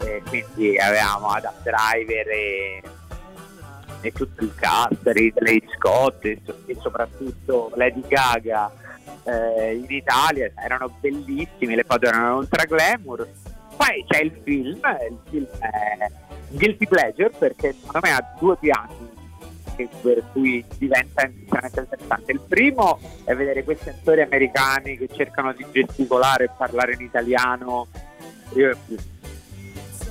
e 0.00 0.22
quindi 0.26 0.76
avevamo 0.76 1.28
Adam 1.28 1.54
Driver 1.62 2.28
e, 2.30 2.82
e 4.00 4.12
tutto 4.12 4.44
il 4.44 4.54
cast, 4.54 5.00
Ridley 5.02 5.62
Scott 5.76 6.24
e, 6.24 6.40
e 6.66 6.76
soprattutto 6.80 7.70
Lady 7.74 8.02
Gaga 8.06 8.70
eh, 9.24 9.74
in 9.74 9.86
Italia, 9.88 10.50
erano 10.56 10.90
bellissimi, 11.00 11.74
le 11.74 11.84
foto 11.84 12.06
erano 12.06 12.36
ultra 12.36 12.64
glamour. 12.64 13.28
Poi 13.76 14.04
c'è 14.08 14.22
il 14.22 14.32
film, 14.42 14.80
il 15.08 15.18
film 15.28 15.46
è 15.60 16.10
Guilty 16.50 16.86
Pleasure 16.86 17.30
perché 17.38 17.74
secondo 17.74 18.00
me 18.02 18.12
ha 18.12 18.34
due 18.38 18.56
piani 18.56 19.16
per 20.00 20.24
cui 20.32 20.64
diventa 20.76 21.24
interessante. 21.24 22.32
Il 22.32 22.40
primo 22.40 22.98
è 23.24 23.34
vedere 23.34 23.62
questi 23.62 23.90
attori 23.90 24.22
americani 24.22 24.96
che 24.96 25.08
cercano 25.12 25.52
di 25.52 25.64
gesticolare 25.70 26.44
e 26.44 26.50
parlare 26.56 26.94
in 26.94 27.02
italiano. 27.02 27.86
Io 28.54 28.76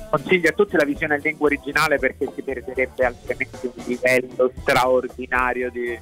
consiglio 0.08 0.48
a 0.50 0.52
tutti 0.52 0.76
la 0.76 0.84
visione 0.84 1.16
in 1.16 1.22
lingua 1.22 1.46
originale 1.46 1.98
perché 1.98 2.30
si 2.34 2.42
perderebbe 2.42 3.04
altrimenti 3.04 3.70
un 3.74 3.84
livello 3.86 4.52
straordinario 4.60 5.70
di 5.70 5.98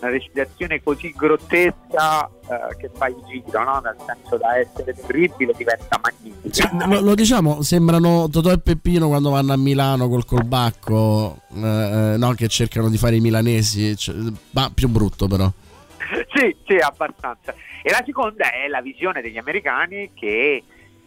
una 0.00 0.10
recitazione 0.10 0.82
così 0.82 1.12
grottesca 1.16 2.26
eh, 2.26 2.76
che 2.76 2.90
fa 2.92 3.06
il 3.08 3.16
giro, 3.26 3.64
no? 3.64 3.80
nel 3.80 3.96
senso 4.04 4.36
da 4.36 4.58
essere 4.58 4.94
terribile 4.94 5.52
diventa 5.56 6.00
magnifica. 6.02 6.86
Lo, 6.86 7.00
lo 7.00 7.14
diciamo, 7.14 7.62
sembrano 7.62 8.28
Totò 8.28 8.50
e 8.50 8.58
Peppino 8.58 9.08
quando 9.08 9.30
vanno 9.30 9.52
a 9.52 9.56
Milano 9.56 10.08
col 10.08 10.24
colbacco, 10.24 11.42
eh, 11.54 12.12
eh, 12.14 12.16
no, 12.16 12.32
che 12.32 12.48
cercano 12.48 12.88
di 12.88 12.98
fare 12.98 13.16
i 13.16 13.20
milanesi, 13.20 13.96
cioè, 13.96 14.14
ma 14.50 14.70
più 14.74 14.88
brutto 14.88 15.26
però. 15.26 15.50
sì, 16.34 16.54
sì, 16.66 16.76
abbastanza. 16.76 17.54
E 17.82 17.90
la 17.90 18.02
seconda 18.04 18.50
è 18.52 18.68
la 18.68 18.80
visione 18.80 19.20
degli 19.20 19.38
americani 19.38 20.10
che 20.14 20.62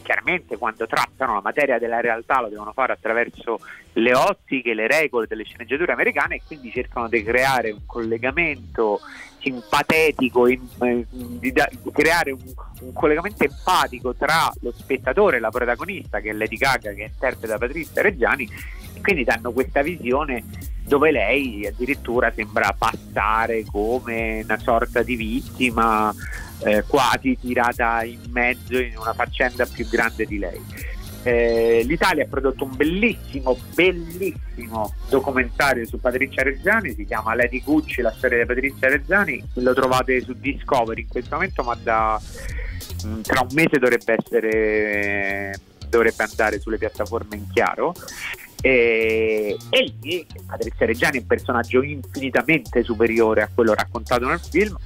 chiaramente 0.07 0.55
quando 0.55 0.87
trattano 0.87 1.33
la 1.33 1.41
materia 1.43 1.77
della 1.77 1.99
realtà 1.99 2.39
lo 2.39 2.47
devono 2.47 2.71
fare 2.71 2.93
attraverso 2.93 3.59
le 3.93 4.15
ottiche, 4.15 4.73
le 4.73 4.87
regole 4.87 5.27
delle 5.27 5.43
sceneggiature 5.43 5.91
americane 5.91 6.35
e 6.35 6.41
quindi 6.47 6.71
cercano 6.71 7.09
di 7.09 7.21
creare 7.23 7.71
un 7.71 7.85
collegamento 7.85 9.01
simpatetico, 9.47 10.47
in- 10.47 10.67
eh, 10.81 11.05
di 11.09 11.51
da- 11.51 11.69
creare 11.91 12.31
un, 12.31 12.41
un 12.81 12.93
collegamento 12.93 13.43
empatico 13.43 14.13
tra 14.13 14.51
lo 14.61 14.73
spettatore 14.75 15.37
e 15.37 15.39
la 15.39 15.49
protagonista 15.49 16.19
che 16.19 16.29
è 16.29 16.33
Lady 16.33 16.57
Gaga 16.57 16.91
che 16.93 17.03
interpreta 17.03 17.57
Patrizia 17.57 18.01
Reggiani 18.01 18.49
e 18.93 19.01
quindi 19.01 19.23
danno 19.23 19.51
questa 19.51 19.81
visione 19.81 20.43
dove 20.83 21.11
lei 21.11 21.65
addirittura 21.67 22.31
sembra 22.33 22.73
passare 22.77 23.65
come 23.65 24.41
una 24.43 24.57
sorta 24.57 25.03
di 25.03 25.15
vittima 25.15 26.13
eh, 26.63 26.83
quasi 26.87 27.37
tirata 27.39 28.03
in 28.03 28.19
mezzo 28.29 28.77
in 28.77 28.97
una 28.97 29.13
faccenda 29.13 29.65
più 29.65 29.87
grande 29.87 30.25
di 30.25 30.37
lei. 30.39 30.61
Eh, 31.27 31.83
L'Italia 31.83 32.23
ha 32.23 32.27
prodotto 32.27 32.63
un 32.63 32.73
bellissimo, 32.73 33.57
bellissimo 33.73 34.93
documentario 35.09 35.85
su 35.85 35.99
Patrizia 35.99 36.41
Reggiani, 36.41 36.93
si 36.93 37.03
chiama 37.03 37.35
Lady 37.35 37.61
Gucci, 37.61 38.01
la 38.01 38.13
storia 38.15 38.37
di 38.37 38.45
Patrizia 38.45 38.87
Reggiani, 38.87 39.43
lo 39.55 39.73
trovate 39.73 40.21
su 40.21 40.33
Discovery 40.39 41.01
in 41.01 41.07
questo 41.09 41.35
momento, 41.35 41.63
ma 41.63 41.77
da, 41.83 42.17
mh, 43.03 43.21
tra 43.23 43.41
un 43.41 43.49
mese 43.51 43.77
dovrebbe 43.77 44.15
essere 44.17 45.59
dovrebbe 45.89 46.23
andare 46.23 46.61
sulle 46.61 46.77
piattaforme 46.77 47.35
in 47.35 47.49
chiaro. 47.51 47.93
E, 48.61 49.57
e 49.69 49.93
lì 50.01 50.25
Patrizia 50.45 50.85
Reggiani 50.85 51.17
è 51.17 51.21
un 51.21 51.27
personaggio 51.27 51.83
infinitamente 51.83 52.83
superiore 52.83 53.41
a 53.41 53.49
quello 53.53 53.73
raccontato 53.73 54.25
nel 54.25 54.39
film, 54.39 54.77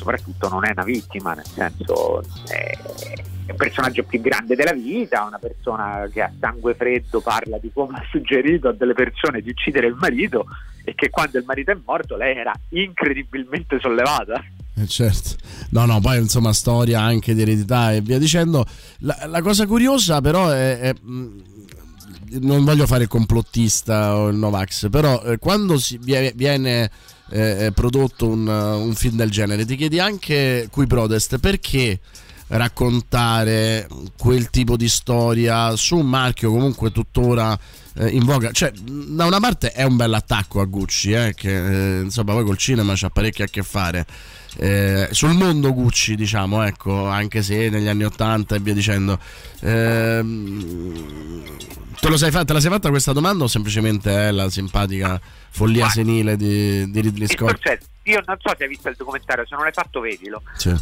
soprattutto 0.00 0.48
non 0.48 0.64
è 0.64 0.70
una 0.72 0.84
vittima, 0.84 1.34
nel 1.34 1.44
senso 1.44 2.22
è, 2.48 2.78
un 3.50 3.56
personaggio 3.56 4.02
più 4.04 4.20
grande 4.20 4.54
della 4.54 4.72
vita, 4.72 5.24
una 5.24 5.38
persona 5.38 6.08
che 6.10 6.22
a 6.22 6.32
sangue 6.40 6.74
freddo 6.74 7.20
parla 7.20 7.58
di 7.58 7.70
come 7.72 7.98
ha 7.98 8.06
suggerito 8.10 8.68
a 8.68 8.72
delle 8.72 8.94
persone 8.94 9.42
di 9.42 9.50
uccidere 9.50 9.88
il 9.88 9.96
marito 9.98 10.46
e 10.84 10.94
che 10.94 11.10
quando 11.10 11.36
il 11.36 11.44
marito 11.44 11.72
è 11.72 11.76
morto 11.84 12.16
lei 12.16 12.36
era 12.36 12.52
incredibilmente 12.70 13.78
sollevata. 13.78 14.42
Eh, 14.76 14.86
certo, 14.86 15.36
no, 15.70 15.84
no, 15.84 16.00
poi 16.00 16.18
insomma 16.18 16.54
storia 16.54 17.02
anche 17.02 17.34
di 17.34 17.42
eredità 17.42 17.92
e 17.92 18.00
via 18.00 18.18
dicendo. 18.18 18.64
La, 19.00 19.26
la 19.26 19.42
cosa 19.42 19.66
curiosa 19.66 20.22
però 20.22 20.48
è, 20.48 20.78
è, 20.78 20.94
mh, 20.98 21.42
non 22.40 22.64
voglio 22.64 22.86
fare 22.86 23.02
il 23.02 23.08
complottista 23.08 24.16
o 24.16 24.28
il 24.28 24.36
Novax, 24.36 24.88
però 24.88 25.20
eh, 25.24 25.38
quando 25.38 25.76
si 25.76 25.98
vie- 26.00 26.32
viene 26.34 26.90
eh, 27.30 27.72
prodotto 27.72 28.28
un, 28.28 28.46
un 28.46 28.94
film 28.94 29.16
del 29.16 29.30
genere. 29.30 29.64
Ti 29.64 29.76
chiedi 29.76 29.98
anche 29.98 30.68
qui 30.70 30.86
protest 30.86 31.38
perché 31.38 32.00
raccontare 32.48 33.86
quel 34.18 34.50
tipo 34.50 34.76
di 34.76 34.88
storia 34.88 35.76
su 35.76 35.96
un 35.96 36.08
marchio 36.08 36.50
comunque 36.50 36.90
tuttora 36.90 37.58
eh, 37.94 38.08
in 38.08 38.24
voga? 38.24 38.50
Cioè 38.50 38.72
da 38.72 39.26
una 39.26 39.40
parte 39.40 39.72
è 39.72 39.84
un 39.84 39.96
bel 39.96 40.12
attacco 40.12 40.60
a 40.60 40.64
Gucci 40.64 41.12
eh, 41.12 41.34
che 41.34 41.98
eh, 41.98 42.00
insomma 42.02 42.32
poi 42.32 42.44
col 42.44 42.58
cinema 42.58 42.94
c'ha 42.96 43.10
parecchio 43.10 43.44
a 43.44 43.48
che 43.48 43.62
fare 43.62 44.06
eh, 44.56 45.08
sul 45.12 45.34
mondo 45.34 45.72
Gucci 45.72 46.16
diciamo 46.16 46.62
ecco 46.64 47.06
anche 47.06 47.42
se 47.42 47.68
negli 47.68 47.86
anni 47.88 48.04
80 48.04 48.56
e 48.56 48.58
via 48.58 48.74
dicendo 48.74 49.18
Ehm, 49.62 51.44
te, 52.00 52.08
lo 52.08 52.16
sei 52.16 52.30
fa- 52.30 52.44
te 52.44 52.52
la 52.52 52.60
sei 52.60 52.70
fatta 52.70 52.88
questa 52.88 53.12
domanda 53.12 53.44
o 53.44 53.46
semplicemente 53.46 54.28
è 54.28 54.30
la 54.30 54.48
simpatica 54.48 55.20
follia 55.50 55.88
senile 55.88 56.36
di, 56.36 56.90
di 56.90 57.00
Ridley 57.00 57.26
Scott? 57.26 57.50
concetto, 57.50 57.86
io 58.04 58.22
non 58.24 58.36
so 58.40 58.54
se 58.56 58.62
hai 58.64 58.68
visto 58.68 58.88
il 58.88 58.96
documentario, 58.96 59.44
se 59.46 59.54
non 59.54 59.64
l'hai 59.64 59.72
fatto 59.72 60.00
vedilo. 60.00 60.42
Sì. 60.54 60.74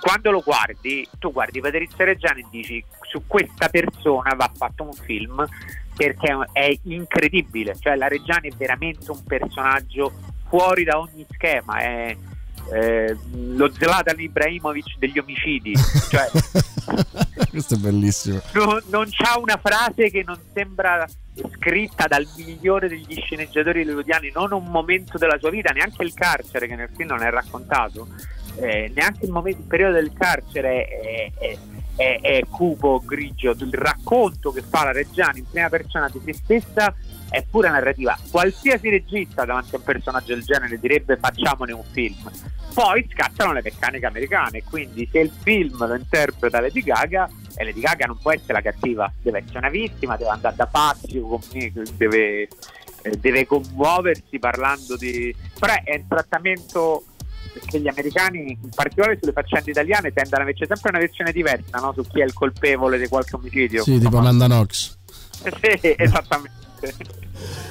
Quando 0.00 0.30
lo 0.30 0.42
guardi, 0.44 1.08
tu 1.18 1.32
guardi 1.32 1.60
Patrizia 1.60 2.04
Reggiani 2.04 2.40
e 2.40 2.46
dici 2.50 2.84
su 3.10 3.22
questa 3.26 3.68
persona 3.68 4.34
va 4.34 4.50
fatto 4.54 4.82
un 4.82 4.92
film 4.92 5.46
perché 5.96 6.36
è 6.52 6.76
incredibile, 6.82 7.76
cioè 7.78 7.94
la 7.94 8.08
Reggiani 8.08 8.48
è 8.48 8.54
veramente 8.56 9.10
un 9.10 9.22
personaggio 9.22 10.12
fuori 10.48 10.82
da 10.82 10.98
ogni 10.98 11.24
schema, 11.30 11.78
è, 11.78 12.16
eh, 12.72 13.16
lo 13.32 13.70
Zlatan 13.72 14.18
Ibrahimovic 14.20 14.96
degli 14.98 15.18
omicidi, 15.18 15.74
cioè 16.10 16.28
Questo 17.50 17.74
è 17.74 17.78
bellissimo. 17.78 18.40
non, 18.54 18.82
non 18.90 19.06
c'ha 19.10 19.38
una 19.38 19.58
frase 19.62 20.10
che 20.10 20.22
non 20.24 20.38
sembra 20.52 21.06
scritta 21.58 22.06
dal 22.06 22.26
migliore 22.36 22.88
degli 22.88 23.14
sceneggiatori 23.24 23.80
hollywoodiani, 23.82 24.30
non 24.34 24.52
un 24.52 24.66
momento 24.66 25.18
della 25.18 25.38
sua 25.38 25.50
vita, 25.50 25.72
neanche 25.72 26.02
il 26.02 26.14
carcere 26.14 26.66
che 26.66 26.74
nel 26.76 26.90
film 26.94 27.08
non 27.10 27.22
è 27.22 27.30
raccontato, 27.30 28.08
eh, 28.56 28.90
neanche 28.94 29.24
il, 29.24 29.30
momento, 29.32 29.60
il 29.60 29.66
periodo 29.66 29.94
del 29.94 30.12
carcere 30.12 30.84
è, 30.86 31.32
è- 31.38 31.58
è- 31.96 32.18
è 32.20 32.40
cupo, 32.50 33.00
grigio, 33.04 33.52
il 33.52 33.72
racconto 33.72 34.50
che 34.52 34.62
fa 34.68 34.84
la 34.84 34.92
Reggiani 34.92 35.38
in 35.40 35.48
prima 35.50 35.68
persona 35.68 36.08
di 36.08 36.20
se 36.24 36.32
stessa 36.34 36.92
è 37.34 37.44
pura 37.50 37.70
narrativa. 37.70 38.16
Qualsiasi 38.30 38.88
regista 38.88 39.44
davanti 39.44 39.74
a 39.74 39.78
un 39.78 39.84
personaggio 39.84 40.34
del 40.34 40.44
genere 40.44 40.78
direbbe 40.78 41.16
facciamone 41.16 41.72
un 41.72 41.82
film. 41.90 42.30
Poi 42.72 43.06
scattano 43.12 43.52
le 43.52 43.60
meccaniche 43.62 44.06
americane, 44.06 44.62
quindi 44.62 45.08
se 45.10 45.18
il 45.18 45.32
film 45.42 45.84
lo 45.84 45.94
interpreta 45.94 46.60
Lady 46.60 46.82
Gaga, 46.82 47.28
e 47.56 47.64
Lady 47.64 47.80
Gaga 47.80 48.06
non 48.06 48.18
può 48.18 48.32
essere 48.32 48.52
la 48.52 48.62
cattiva, 48.62 49.12
deve 49.20 49.38
essere 49.38 49.58
una 49.58 49.68
vittima, 49.68 50.16
deve 50.16 50.30
andare 50.30 50.54
da 50.56 50.66
pazzi, 50.66 51.20
deve, 51.96 52.48
eh, 53.02 53.16
deve 53.18 53.46
commuoversi 53.46 54.38
parlando 54.38 54.96
di... 54.96 55.34
però 55.58 55.74
è 55.82 55.96
un 55.96 56.06
trattamento 56.08 57.04
che 57.66 57.80
gli 57.80 57.88
americani, 57.88 58.58
in 58.60 58.70
particolare 58.74 59.18
sulle 59.20 59.32
faccende 59.32 59.70
italiane, 59.70 60.12
tendono 60.12 60.42
a 60.42 60.44
averci 60.44 60.66
sempre 60.66 60.90
una 60.90 60.98
versione 60.98 61.32
diversa 61.32 61.78
no? 61.78 61.92
su 61.92 62.02
chi 62.08 62.20
è 62.20 62.24
il 62.24 62.32
colpevole 62.32 62.98
di 62.98 63.08
qualche 63.08 63.36
omicidio. 63.36 63.82
Sì, 63.82 63.98
tipo 63.98 64.18
Amanda 64.18 64.46
Knox. 64.46 64.98
Sì, 65.44 65.94
esattamente. 65.98 66.63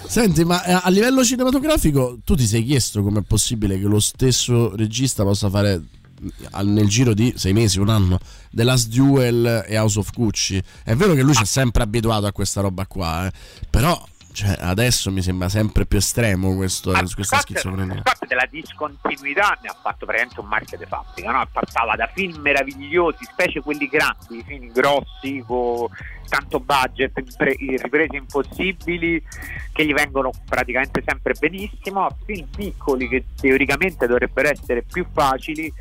Senti, 0.08 0.44
ma 0.44 0.64
eh, 0.64 0.80
a 0.82 0.90
livello 0.90 1.24
cinematografico 1.24 2.20
tu 2.24 2.36
ti 2.36 2.46
sei 2.46 2.64
chiesto 2.64 3.02
com'è 3.02 3.22
possibile 3.22 3.80
che 3.80 3.86
lo 3.86 4.00
stesso 4.00 4.76
regista 4.76 5.24
possa 5.24 5.50
fare 5.50 5.82
mm, 6.22 6.70
nel 6.70 6.88
giro 6.88 7.14
di 7.14 7.34
sei 7.36 7.54
mesi, 7.54 7.80
un 7.80 7.90
anno, 7.90 8.20
The 8.52 8.64
Last 8.64 8.90
Duel 8.90 9.66
e 9.68 9.78
House 9.78 9.98
of 9.98 10.12
Gucci. 10.14 10.62
È 10.84 10.96
vero 10.96 11.14
che 11.14 11.24
lui 11.24 11.34
ci 11.34 11.44
è 11.44 11.46
sempre 11.46 11.84
abituato 11.84 12.28
a 12.28 12.32
questa 12.32 12.62
roba 12.62 12.86
qua, 12.86 13.26
eh, 13.26 13.32
però 13.70 14.00
cioè, 14.34 14.58
adesso 14.60 15.12
mi 15.12 15.22
sembra 15.22 15.48
sempre 15.48 15.86
più 15.86 16.00
estremo 16.00 16.56
questo, 16.56 16.92
questa 17.14 17.38
schizofrenia. 17.38 18.02
Scott 18.04 18.26
della 18.26 18.48
discontinuità 18.50 19.58
ne 19.62 19.70
ha 19.70 19.76
fatto 19.80 20.06
praticamente 20.06 20.40
un 20.40 20.48
marchio 20.48 20.78
di 20.78 20.86
fabbrica, 20.86 21.32
no? 21.32 21.48
passava 21.52 21.96
da 21.96 22.10
film 22.12 22.42
meravigliosi, 22.42 23.26
specie 23.26 23.62
quelli 23.62 23.88
grandi, 23.88 24.44
film 24.44 24.72
grossi 24.72 25.44
con 25.46 25.88
tanto 26.28 26.60
budget, 26.60 27.12
riprese 27.38 28.16
impossibili 28.16 29.24
che 29.72 29.86
gli 29.86 29.94
vengono 29.94 30.32
praticamente 30.48 31.04
sempre 31.06 31.36
benissimo, 31.40 32.06
a 32.06 32.16
film 32.26 32.48
piccoli 32.48 33.08
che 33.08 33.26
teoricamente 33.40 34.08
dovrebbero 34.08 34.50
essere 34.50 34.82
più 34.82 35.06
facili 35.14 35.72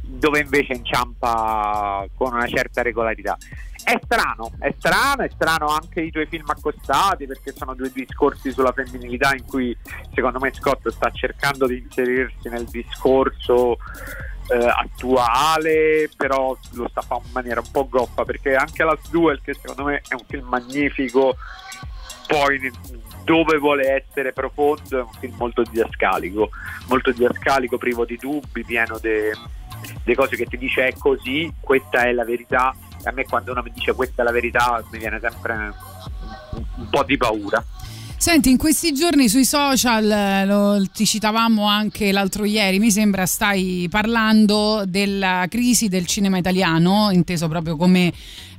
dove 0.00 0.40
invece 0.40 0.74
inciampa 0.74 2.06
con 2.14 2.34
una 2.34 2.46
certa 2.46 2.82
regolarità. 2.82 3.36
È 3.84 3.98
strano, 4.04 4.52
è 4.60 4.72
strano, 4.78 5.22
è 5.22 5.30
strano 5.34 5.66
anche 5.66 6.02
i 6.02 6.12
tuoi 6.12 6.26
film 6.26 6.48
accostati 6.48 7.26
perché 7.26 7.52
sono 7.52 7.74
due 7.74 7.90
discorsi 7.92 8.52
sulla 8.52 8.70
femminilità 8.70 9.34
in 9.34 9.44
cui 9.44 9.76
secondo 10.14 10.38
me 10.38 10.52
Scott 10.54 10.88
sta 10.90 11.10
cercando 11.10 11.66
di 11.66 11.78
inserirsi 11.78 12.48
nel 12.48 12.66
discorso 12.66 13.78
eh, 14.48 14.56
attuale, 14.56 16.08
però 16.16 16.56
lo 16.74 16.88
sta 16.88 17.00
facendo 17.00 17.26
in 17.26 17.32
maniera 17.32 17.60
un 17.60 17.70
po' 17.72 17.88
goffa 17.88 18.24
perché 18.24 18.54
anche 18.54 18.84
Last 18.84 19.10
Duel, 19.10 19.40
che 19.42 19.54
secondo 19.54 19.84
me 19.84 20.02
è 20.06 20.14
un 20.14 20.24
film 20.28 20.46
magnifico, 20.46 21.36
poi 22.28 22.70
dove 23.24 23.58
vuole 23.58 24.04
essere 24.04 24.32
profondo 24.32 24.98
è 24.98 25.02
un 25.02 25.12
film 25.18 25.34
molto 25.36 25.62
didascalico, 25.62 26.50
molto 26.88 27.12
didascalico, 27.12 27.78
privo 27.78 28.04
di 28.04 28.16
dubbi, 28.16 28.64
pieno 28.64 28.98
di 28.98 29.30
cose 30.14 30.36
che 30.36 30.46
ti 30.46 30.58
dice 30.58 30.88
è 30.88 30.92
così, 30.96 31.52
questa 31.60 32.04
è 32.04 32.12
la 32.12 32.24
verità. 32.24 32.74
E 33.04 33.08
a 33.08 33.12
me 33.12 33.24
quando 33.24 33.52
uno 33.52 33.62
mi 33.62 33.72
dice 33.72 33.92
questa 33.94 34.22
è 34.22 34.24
la 34.24 34.32
verità 34.32 34.82
mi 34.90 34.98
viene 34.98 35.18
sempre 35.20 35.54
un, 36.52 36.64
un 36.76 36.88
po' 36.88 37.02
di 37.04 37.16
paura. 37.16 37.64
Senti, 38.22 38.50
in 38.50 38.56
questi 38.56 38.92
giorni 38.94 39.28
sui 39.28 39.44
social, 39.44 40.08
eh, 40.08 40.46
lo, 40.46 40.80
ti 40.92 41.04
citavamo 41.04 41.66
anche 41.66 42.12
l'altro 42.12 42.44
ieri, 42.44 42.78
mi 42.78 42.92
sembra 42.92 43.26
stai 43.26 43.88
parlando 43.90 44.84
della 44.86 45.46
crisi 45.48 45.88
del 45.88 46.06
cinema 46.06 46.38
italiano, 46.38 47.08
inteso 47.10 47.48
proprio 47.48 47.74
come 47.74 48.12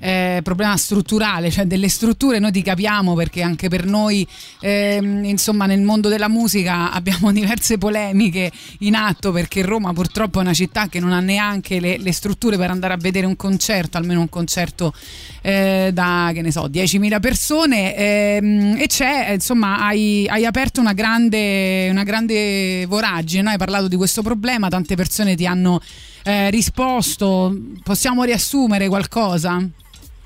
eh, 0.04 0.42
problema 0.44 0.76
strutturale, 0.76 1.50
cioè 1.50 1.64
delle 1.64 1.88
strutture 1.88 2.38
noi 2.38 2.52
ti 2.52 2.62
capiamo 2.62 3.14
perché 3.14 3.42
anche 3.42 3.70
per 3.70 3.86
noi, 3.86 4.28
ehm, 4.60 5.24
insomma, 5.24 5.66
nel 5.66 5.80
mondo 5.80 6.10
della 6.10 6.28
musica 6.28 6.92
abbiamo 6.94 7.32
diverse 7.32 7.78
polemiche 7.78 8.52
in 8.80 8.96
atto 8.96 9.32
perché 9.32 9.62
Roma 9.62 9.94
purtroppo 9.94 10.40
è 10.40 10.42
una 10.42 10.54
città 10.54 10.90
che 10.90 11.00
non 11.00 11.14
ha 11.14 11.22
neanche 11.22 11.80
le, 11.80 11.98
le 11.98 12.12
strutture 12.12 12.58
per 12.58 12.70
andare 12.70 12.94
a 12.94 12.98
vedere 12.98 13.26
un 13.26 13.38
concerto, 13.38 13.98
almeno 13.98 14.20
un 14.20 14.28
concerto 14.28 14.94
eh, 15.42 15.92
da, 15.94 16.32
che 16.34 16.42
ne 16.42 16.52
so, 16.52 16.68
10.000 16.68 17.22
persone 17.22 17.96
ehm, 17.96 18.76
e 18.80 18.88
c'è, 18.88 19.32
insomma, 19.32 19.86
hai, 19.86 20.28
hai 20.28 20.46
aperto 20.46 20.82
una 20.82 20.94
grande, 20.94 21.88
una 21.90 22.04
grande 22.04 22.86
voragine, 22.88 23.44
no? 23.44 23.50
hai 23.52 23.58
parlato 23.58 23.88
di 23.88 23.96
questo 23.96 24.22
problema, 24.22 24.68
tante 24.68 24.96
persone 24.96 25.36
ti 25.36 25.46
hanno 25.46 25.80
eh, 26.24 26.50
risposto, 26.50 27.58
possiamo 27.84 28.24
riassumere 28.24 28.90
qualcosa? 28.90 29.66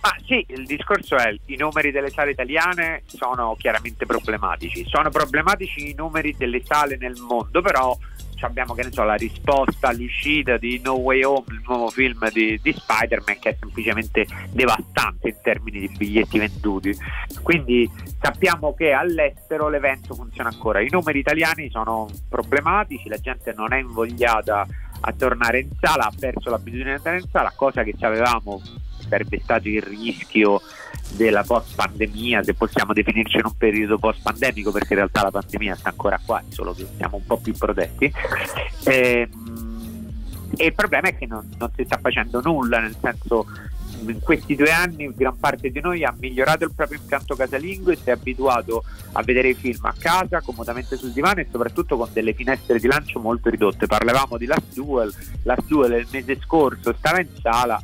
Ah 0.10 0.16
sì, 0.26 0.42
il 0.52 0.66
discorso 0.66 1.18
è 1.18 1.36
i 1.48 1.58
numeri 1.58 1.92
delle 1.92 2.10
sale 2.10 2.32
italiane 2.32 3.04
sono 3.08 3.58
chiaramente 3.60 4.06
problematici. 4.06 4.86
Sono 4.88 5.10
problematici 5.10 5.90
i 5.90 5.94
numeri 5.94 6.34
delle 6.38 6.64
sale 6.64 6.96
nel 6.96 7.18
mondo, 7.18 7.62
però 7.62 7.94
abbiamo 8.40 8.74
che 8.74 8.84
ne 8.84 8.92
so, 8.94 9.04
la 9.04 9.16
risposta 9.16 9.90
all'uscita 9.90 10.56
di 10.56 10.80
No 10.82 10.94
Way 10.94 11.24
Home, 11.24 11.44
il 11.50 11.62
nuovo 11.66 11.90
film 11.90 12.32
di, 12.32 12.58
di 12.64 12.72
Spider-Man 12.72 13.38
che 13.38 13.50
è 13.50 13.58
semplicemente 13.60 14.26
devastante 14.52 15.28
in 15.28 15.36
termini 15.42 15.82
di 15.82 15.90
biglietti 15.90 16.40
venduti. 16.40 16.98
Quindi 17.44 17.92
sappiamo 18.22 18.74
che 18.76 18.94
all'estero 18.94 19.68
l'evento 19.68 20.14
funziona 20.14 20.48
ancora. 20.48 20.80
I 20.80 20.88
numeri 20.90 21.20
italiani 21.20 21.70
sono 21.70 22.08
problematici, 22.30 23.10
la 23.10 23.20
gente 23.20 23.54
non 23.54 23.74
è 23.74 23.80
invogliata 23.80 24.66
a 25.02 25.12
tornare 25.12 25.60
in 25.60 25.70
sala, 25.82 26.06
ha 26.06 26.14
perso 26.18 26.50
l'abitudine 26.50 26.92
di 26.92 26.96
andare 26.96 27.18
in 27.18 27.28
sala, 27.30 27.52
cosa 27.54 27.84
che 27.84 27.94
avevamo 28.00 28.62
sarebbe 29.08 29.40
stato 29.42 29.68
il 29.68 29.82
rischio 29.82 30.62
della 31.16 31.44
post 31.44 31.76
pandemia, 31.76 32.44
se 32.44 32.54
possiamo 32.54 32.94
definirci 32.94 33.38
in 33.38 33.46
un 33.46 33.58
periodo 33.58 33.98
post 33.98 34.22
pandemico, 34.22 34.72
perché 34.72 34.94
in 34.94 35.00
realtà 35.00 35.24
la 35.24 35.32
pandemia 35.32 35.76
sta 35.76 35.90
ancora 35.90 36.20
qua, 36.24 36.42
solo 36.50 36.74
che 36.74 36.86
siamo 36.98 37.18
un 37.18 37.26
po' 37.26 37.38
più 37.38 37.54
protetti. 37.54 38.12
Ehm, 38.86 39.56
E, 40.56 40.68
il 40.68 40.74
problema 40.74 41.10
è 41.10 41.18
che 41.18 41.26
non, 41.28 41.48
non 41.58 41.70
si 41.76 41.84
sta 41.84 42.00
facendo 42.02 42.42
nulla, 42.42 42.80
nel 42.80 42.96
senso 43.00 43.46
in 44.06 44.20
questi 44.22 44.56
due 44.56 44.72
anni 44.72 45.12
gran 45.14 45.38
parte 45.38 45.70
di 45.72 45.80
noi 45.82 46.04
ha 46.04 46.14
migliorato 46.18 46.64
il 46.64 46.74
proprio 46.74 47.00
impianto 47.00 47.36
casalingo 47.36 47.92
e 47.92 47.96
si 47.96 48.10
è 48.10 48.12
abituato 48.12 48.84
a 49.14 49.24
vedere 49.24 49.50
i 49.50 49.54
film 49.56 49.84
a 49.86 49.94
casa, 49.98 50.42
comodamente 50.42 50.96
sul 50.98 51.12
divano 51.12 51.42
e 51.42 51.48
soprattutto 51.52 51.98
con 51.98 52.10
delle 52.14 52.34
finestre 52.34 52.80
di 52.80 52.88
lancio 52.88 53.20
molto 53.20 53.50
ridotte. 53.50 53.88
Parlavamo 53.88 54.38
di 54.38 54.46
Last 54.46 54.74
Duel, 54.74 55.14
Last 55.44 55.68
Duel 55.68 56.00
il 56.00 56.08
mese 56.12 56.40
scorso 56.42 56.94
stava 56.98 57.20
in 57.20 57.30
sala, 57.42 57.82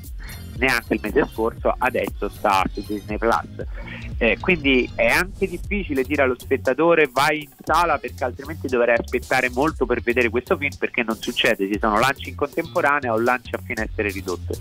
neanche 0.58 0.94
il 0.94 1.00
mese 1.02 1.28
scorso, 1.32 1.74
adesso 1.78 2.30
sta 2.30 2.64
su 2.72 2.84
Disney 2.86 3.18
Plus. 3.18 3.66
Eh, 4.18 4.38
quindi 4.40 4.90
è 4.96 5.08
anche 5.08 5.48
difficile 5.48 6.04
dire 6.04 6.24
allo 6.24 6.36
spettatore 6.38 7.10
vai 7.12 7.42
in 7.44 7.50
sala 7.64 7.98
perché 7.98 8.24
altrimenti 8.24 8.68
dovrei 8.68 8.96
aspettare 8.98 9.50
molto 9.50 9.86
per 9.86 10.02
vedere 10.02 10.30
questo 10.30 10.56
film 10.56 10.72
perché 10.78 11.04
non 11.04 11.16
succede, 11.16 11.68
ci 11.72 11.80
sono 11.80 12.00
lanci 12.00 12.30
in 12.30 12.36
contemporanea 12.36 13.12
o 13.12 13.20
lanci 13.20 13.56
a 13.56 13.60
finestre 13.64 14.10
ridotte. 14.10 14.58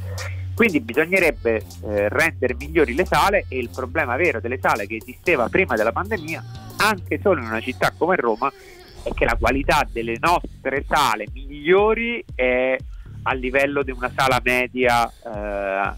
Quindi 0.54 0.80
bisognerebbe 0.80 1.56
eh, 1.84 2.08
rendere 2.08 2.54
migliori 2.54 2.94
le 2.94 3.06
sale 3.06 3.46
e 3.48 3.58
il 3.58 3.70
problema 3.70 4.16
vero 4.16 4.38
delle 4.40 4.58
sale 4.60 4.86
che 4.86 4.96
esisteva 4.96 5.48
prima 5.48 5.76
della 5.76 5.92
pandemia, 5.92 6.44
anche 6.78 7.18
solo 7.22 7.40
in 7.40 7.46
una 7.46 7.60
città 7.60 7.92
come 7.96 8.16
Roma, 8.16 8.52
è 9.02 9.12
che 9.14 9.24
la 9.24 9.36
qualità 9.38 9.86
delle 9.90 10.16
nostre 10.20 10.84
sale 10.86 11.26
migliori 11.32 12.22
è 12.34 12.76
a 13.22 13.32
livello 13.34 13.82
di 13.82 13.90
una 13.90 14.10
sala 14.14 14.40
media 14.42 15.08
eh, 15.08 15.92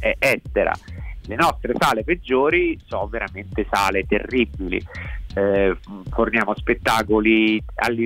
eh, 0.00 0.16
estera. 0.18 0.72
Le 1.26 1.36
nostre 1.36 1.74
sale 1.78 2.02
peggiori 2.02 2.78
sono 2.86 3.06
veramente 3.06 3.66
sale 3.70 4.06
terribili. 4.06 4.84
Eh, 5.32 5.76
forniamo 6.10 6.56
spettacoli 6.56 7.62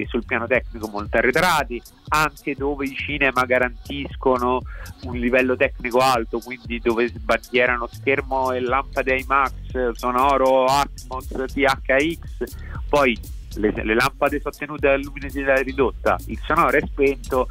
sul 0.07 0.27
piano 0.27 0.47
tecnico 0.47 0.89
molto 0.89 1.17
arretrati, 1.17 1.81
anche 2.09 2.55
dove 2.55 2.85
i 2.85 2.95
cinema 2.95 3.47
garantiscono 3.47 4.61
un 5.05 5.17
livello 5.17 5.57
tecnico 5.57 6.01
alto, 6.01 6.41
quindi 6.41 6.81
dove 6.81 7.09
sbandierano 7.09 7.87
schermo 7.87 8.53
e 8.53 8.61
lampade 8.61 9.19
IMAX, 9.21 9.93
sonoro 9.93 10.67
Atmos, 10.67 11.29
THX, 11.29 12.45
poi 12.91 13.19
le, 13.57 13.73
le 13.73 13.95
lampade 13.95 14.41
sono 14.41 14.55
tenute 14.57 14.89
a 14.89 14.97
luminosità 14.97 15.55
ridotta, 15.55 16.19
il 16.27 16.39
sonoro 16.45 16.77
è 16.77 16.83
spento, 16.85 17.49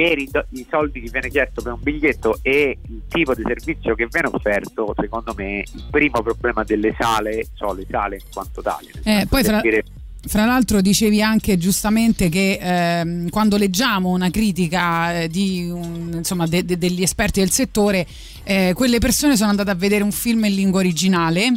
per 0.00 0.18
i, 0.18 0.28
do- 0.30 0.46
i 0.50 0.66
soldi 0.70 1.00
che 1.02 1.10
viene 1.10 1.28
chiesto 1.28 1.60
per 1.60 1.72
un 1.74 1.80
biglietto 1.82 2.38
e 2.40 2.78
il 2.88 3.02
tipo 3.06 3.34
di 3.34 3.42
servizio 3.44 3.94
che 3.94 4.06
viene 4.10 4.28
offerto, 4.32 4.94
secondo 4.98 5.34
me 5.36 5.58
il 5.58 5.84
primo 5.90 6.22
problema 6.22 6.64
delle 6.64 6.94
sale 6.98 7.46
sono 7.52 7.74
le 7.74 7.84
sale 7.90 8.16
in 8.16 8.22
quanto 8.32 8.62
tali. 8.62 8.88
Eh, 9.02 9.26
poi 9.28 9.44
fra, 9.44 9.60
dire- 9.60 9.84
Fra 10.22 10.44
l'altro 10.44 10.80
dicevi 10.82 11.22
anche 11.22 11.56
giustamente 11.58 12.28
che 12.28 12.58
ehm, 12.60 13.28
quando 13.30 13.56
leggiamo 13.56 14.10
una 14.10 14.28
critica 14.30 15.22
eh, 15.22 15.28
di 15.28 15.68
un- 15.70 16.12
insomma, 16.14 16.46
de- 16.46 16.64
de- 16.64 16.76
degli 16.78 17.02
esperti 17.02 17.40
del 17.40 17.50
settore, 17.50 18.06
eh, 18.44 18.72
quelle 18.74 18.98
persone 18.98 19.36
sono 19.36 19.48
andate 19.50 19.70
a 19.70 19.74
vedere 19.74 20.02
un 20.04 20.12
film 20.12 20.44
in 20.44 20.54
lingua 20.54 20.80
originale. 20.80 21.52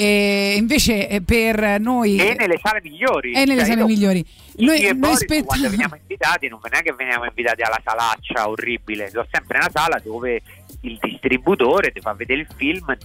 E 0.00 0.54
invece 0.56 1.08
eh, 1.08 1.20
per 1.22 1.80
noi 1.80 2.18
E 2.18 2.34
nelle 2.38 2.58
sale 2.62 2.80
migliori. 2.82 3.32
e 3.32 3.44
nelle 3.44 3.56
Cioè, 3.56 3.64
sale 3.70 3.80
io- 3.80 3.86
migliori. 3.86 4.24
Io 4.58 4.66
Noi, 4.66 4.78
e 4.80 4.90
noi 4.92 4.98
Boris, 4.98 5.18
spetta- 5.18 5.44
quando 5.44 5.70
veniamo 5.70 5.96
invitati 5.96 6.48
non 6.48 6.60
è 6.70 6.82
che 6.82 6.92
veniamo 6.92 7.24
invitati 7.24 7.62
alla 7.62 7.80
salaccia 7.84 8.48
orribile, 8.48 9.08
sono 9.10 9.26
sempre 9.30 9.58
una 9.58 9.70
sala 9.72 10.00
dove 10.02 10.40
il 10.82 10.98
distributore 11.00 11.90
ti 11.92 12.00
fa 12.00 12.12
vedere 12.12 12.40
il 12.42 12.48
film 12.56 12.96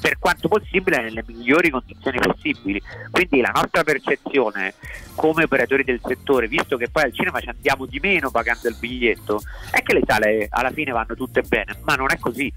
per 0.00 0.18
quanto 0.18 0.48
possibile 0.48 1.02
nelle 1.02 1.22
migliori 1.26 1.68
condizioni 1.68 2.18
possibili. 2.18 2.80
Quindi 3.10 3.40
la 3.42 3.50
nostra 3.54 3.82
percezione 3.84 4.72
come 5.14 5.44
operatori 5.44 5.84
del 5.84 6.00
settore, 6.02 6.48
visto 6.48 6.76
che 6.78 6.88
poi 6.88 7.02
al 7.02 7.12
cinema 7.14 7.40
ci 7.40 7.48
andiamo 7.48 7.84
di 7.84 7.98
meno 8.00 8.30
pagando 8.30 8.68
il 8.68 8.76
biglietto, 8.78 9.42
è 9.70 9.82
che 9.82 9.92
le 9.92 10.02
sale 10.06 10.46
alla 10.48 10.70
fine 10.70 10.92
vanno 10.92 11.14
tutte 11.14 11.42
bene, 11.42 11.76
ma 11.82 11.94
non 11.94 12.10
è 12.10 12.18
così. 12.18 12.50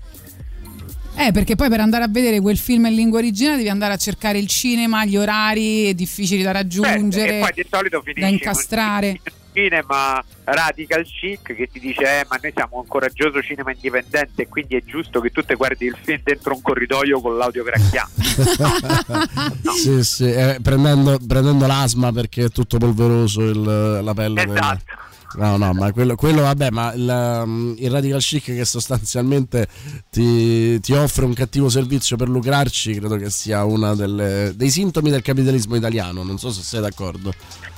Eh, 1.18 1.32
perché 1.32 1.56
poi 1.56 1.70
per 1.70 1.80
andare 1.80 2.04
a 2.04 2.08
vedere 2.10 2.40
quel 2.42 2.58
film 2.58 2.86
in 2.88 2.94
lingua 2.96 3.20
originale 3.20 3.58
devi 3.58 3.70
andare 3.70 3.94
a 3.94 3.98
cercare 3.98 4.38
il 4.38 4.48
cinema, 4.48 5.06
gli 5.06 5.16
orari 5.18 5.96
difficili 5.96 6.44
da 6.44 6.52
raggiungere, 6.52 7.38
e 7.38 7.40
poi 7.40 7.52
di 7.54 7.66
solito 7.70 8.02
finisci 8.02 8.22
da 8.22 8.28
incastrare. 8.28 9.20
cinema 9.54 10.22
radical 10.44 11.06
chic 11.06 11.56
che 11.56 11.70
ti 11.72 11.80
dice 11.80 12.04
eh, 12.04 12.26
ma 12.30 12.38
noi 12.42 12.52
siamo 12.54 12.80
un 12.80 12.88
coraggioso 12.88 13.42
cinema 13.42 13.72
indipendente 13.72 14.42
e 14.42 14.48
quindi 14.50 14.76
è 14.76 14.84
giusto 14.86 15.22
che 15.22 15.30
tu 15.30 15.42
te 15.44 15.56
guardi 15.56 15.86
il 15.86 15.96
film 16.04 16.20
dentro 16.24 16.54
un 16.54 16.62
corridoio 16.62 17.22
con 17.22 17.38
l'audio 17.38 17.64
cracchiante 17.64 18.22
sì, 19.82 20.04
sì, 20.04 20.26
eh, 20.30 20.60
prendendo, 20.62 21.18
prendendo 21.26 21.66
l'asma 21.68 22.12
perché 22.12 22.44
è 22.46 22.50
tutto 22.50 22.78
polveroso 22.78 23.42
il- 23.44 24.00
la 24.04 24.14
pelle. 24.14 24.44
Esatto. 24.44 24.84
No, 25.38 25.58
no, 25.58 25.74
ma 25.74 25.92
quello, 25.92 26.16
quello 26.16 26.42
vabbè, 26.44 26.70
ma 26.72 26.94
il, 26.94 27.42
um, 27.44 27.76
il 27.78 27.92
radical 27.92 28.22
chic 28.22 28.46
che 28.46 28.66
sostanzialmente 28.66 29.68
ti, 30.10 30.80
ti 30.80 30.94
offre 30.94 31.26
un 31.26 31.34
cattivo 31.34 31.68
servizio 31.70 32.16
per 32.16 32.30
lucrarci, 32.30 32.94
credo 32.94 33.18
che 33.18 33.30
sia 33.30 33.66
uno 33.66 33.94
dei 33.96 34.70
sintomi 34.70 35.10
del 35.10 35.22
capitalismo 35.22 35.76
italiano. 35.76 36.24
Non 36.24 36.38
so 36.38 36.52
se 36.52 36.62
sei 36.62 36.82
d'accordo. 36.82 37.34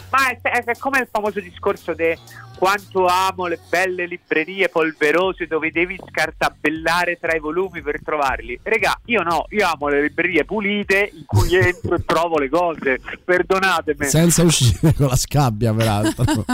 Ma 0.09 0.29
è, 0.29 0.39
è- 0.41 0.63
è 0.63 0.77
come 0.77 0.99
il 0.99 1.07
famoso 1.11 1.39
discorso 1.39 1.93
di 1.93 2.15
quanto 2.57 3.05
amo 3.05 3.45
le 3.45 3.59
belle 3.69 4.07
librerie 4.07 4.67
polverose 4.69 5.45
dove 5.45 5.69
devi 5.71 5.95
scartabellare 6.09 7.19
tra 7.19 7.35
i 7.35 7.39
volumi 7.39 7.81
per 7.81 8.01
trovarli 8.03 8.59
regà 8.63 8.99
io 9.05 9.21
no, 9.21 9.45
io 9.49 9.67
amo 9.67 9.89
le 9.89 10.01
librerie 10.01 10.43
pulite 10.43 11.11
in 11.13 11.25
cui 11.25 11.53
entro 11.55 11.95
e 11.95 12.03
trovo 12.05 12.39
le 12.39 12.49
cose 12.49 12.99
perdonatemi 13.23 14.05
Senza 14.05 14.41
uscire 14.43 14.93
con 14.95 15.07
la 15.07 15.15
scabbia, 15.15 15.71
peraltro. 15.73 16.23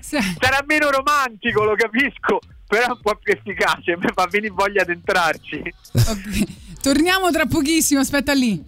sarà 0.00 0.62
meno 0.66 0.90
romantico 0.90 1.64
lo 1.64 1.74
capisco 1.74 2.38
però 2.66 2.86
è 2.86 2.90
un 2.90 3.00
po' 3.02 3.18
più 3.20 3.32
efficace 3.32 3.96
mi 3.96 4.06
fa 4.14 4.28
venire 4.30 4.52
voglia 4.54 4.84
di 4.84 4.92
entrarci 4.92 5.62
Torniamo 6.82 7.30
tra 7.30 7.44
pochissimo, 7.44 8.00
aspetta 8.00 8.32
lì. 8.32 8.62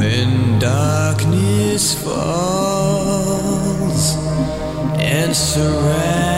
When 0.00 0.58
darkness 0.58 1.92
falls 2.02 2.16
and 4.98 5.36
surrounds 5.36 6.29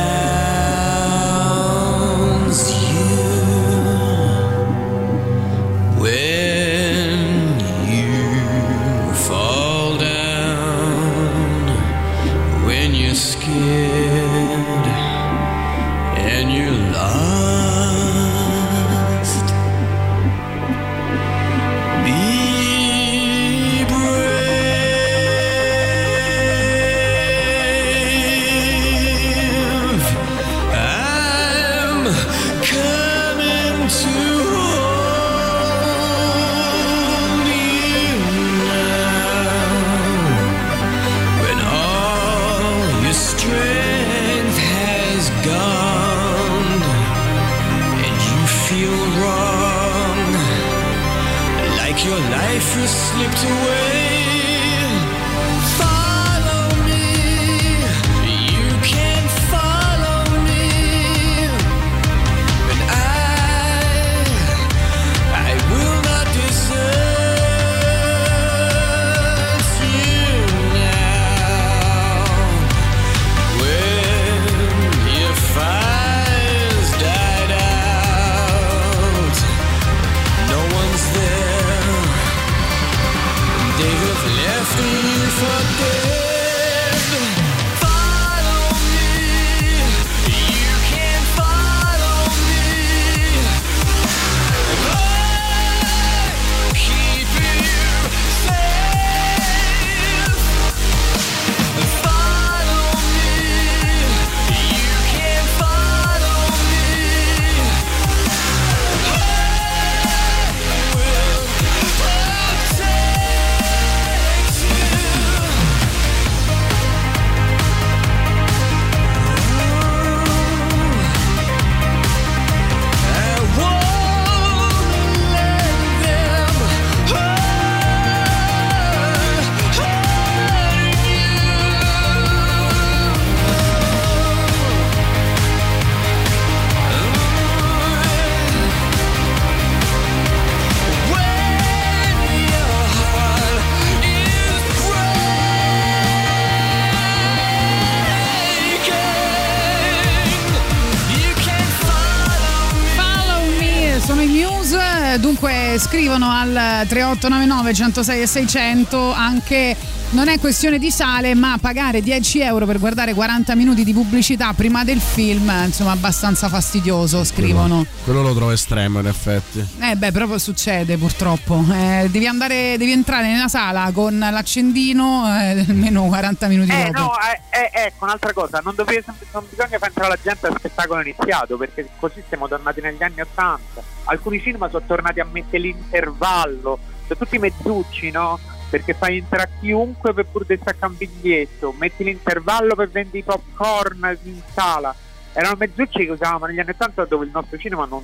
scrivono 155.93 156.31
al 156.31 156.87
3899 156.89 157.75
106 157.75 158.23
e 158.23 158.27
600 158.27 159.13
anche 159.13 159.77
Non 160.13 160.29
è 160.29 160.39
questione 160.39 160.79
di 160.79 160.91
sale, 160.91 161.35
ma 161.35 161.57
pagare 161.59 162.03
10 162.03 162.41
euro 162.41 162.67
per 162.67 162.79
guardare 162.79 163.15
40 163.15 163.55
minuti 163.55 163.83
di 163.83 163.95
pubblicità 163.95 164.53
prima 164.53 164.85
del 164.85 165.01
film, 165.01 165.51
insomma, 165.65 165.93
abbastanza 165.93 166.51
fastidioso, 166.51 167.25
scrivono. 167.25 167.87
Quello 168.05 168.21
lo 168.21 168.35
trovo 168.35 168.51
estremo 168.51 169.01
in 169.01 169.07
effetti. 169.07 169.67
Eh 169.81 169.97
beh, 169.97 170.13
proprio 170.13 170.37
succede 170.37 170.99
purtroppo. 170.99 171.65
Eh, 171.73 172.09
devi 172.11 172.27
andare, 172.27 172.77
devi 172.77 172.93
entrare 172.93 173.27
nella 173.33 173.49
sala 173.49 173.91
con 173.95 174.19
l'accendino 174.19 175.25
eh, 175.29 175.65
almeno 175.67 176.03
40 176.05 176.47
minuti 176.47 176.71
Eh 176.73 176.91
dopo. 176.91 176.99
no, 177.01 177.13
eh, 177.51 177.71
eh, 177.73 177.85
ecco 177.87 178.05
un'altra 178.05 178.35
cosa, 178.35 178.61
non, 178.63 178.75
dove- 178.75 179.03
non 179.33 179.47
bisogna 179.49 179.79
far 179.79 179.89
entrare 179.89 180.09
la 180.11 180.19
gente 180.23 180.47
al 180.47 180.55
spettacolo 180.59 181.01
iniziato 181.01 181.57
perché 181.57 181.89
così 181.99 182.23
siamo 182.29 182.49
tornati 182.49 182.83
negli 182.83 183.03
anni 183.03 183.23
Ottanta. 183.23 183.83
Alcuni 184.05 184.43
cinema 184.43 184.69
sono 184.69 184.85
tornati 184.87 185.21
a 185.21 185.27
mettere 185.31 185.63
l'intervallo, 185.63 186.79
sono 187.07 187.19
tutti 187.19 187.39
mezzucci, 187.39 188.11
no? 188.11 188.39
Perché 188.73 188.95
fai 188.95 189.19
entrare 189.19 189.51
chiunque 189.61 190.15
per 190.15 190.25
pur 190.33 190.47
di 190.47 190.57
staccare 190.59 190.93
un 190.93 190.97
biglietto, 190.97 191.75
metti 191.79 192.05
l'intervallo 192.05 192.75
per 192.75 192.89
vendere 192.89 193.19
i 193.19 193.23
popcorn 193.23 194.19
in 194.23 194.41
sala. 194.55 194.95
Erano 195.35 195.57
mezzucci 195.59 196.07
che 196.07 196.11
usavamo 196.11 196.47
negli 196.47 196.59
anni 196.59 196.71
Ottanta 196.71 197.05
dove 197.05 197.27
il 197.27 197.31
nostro 197.35 197.59
cinema 197.59 197.85
non, 197.85 198.03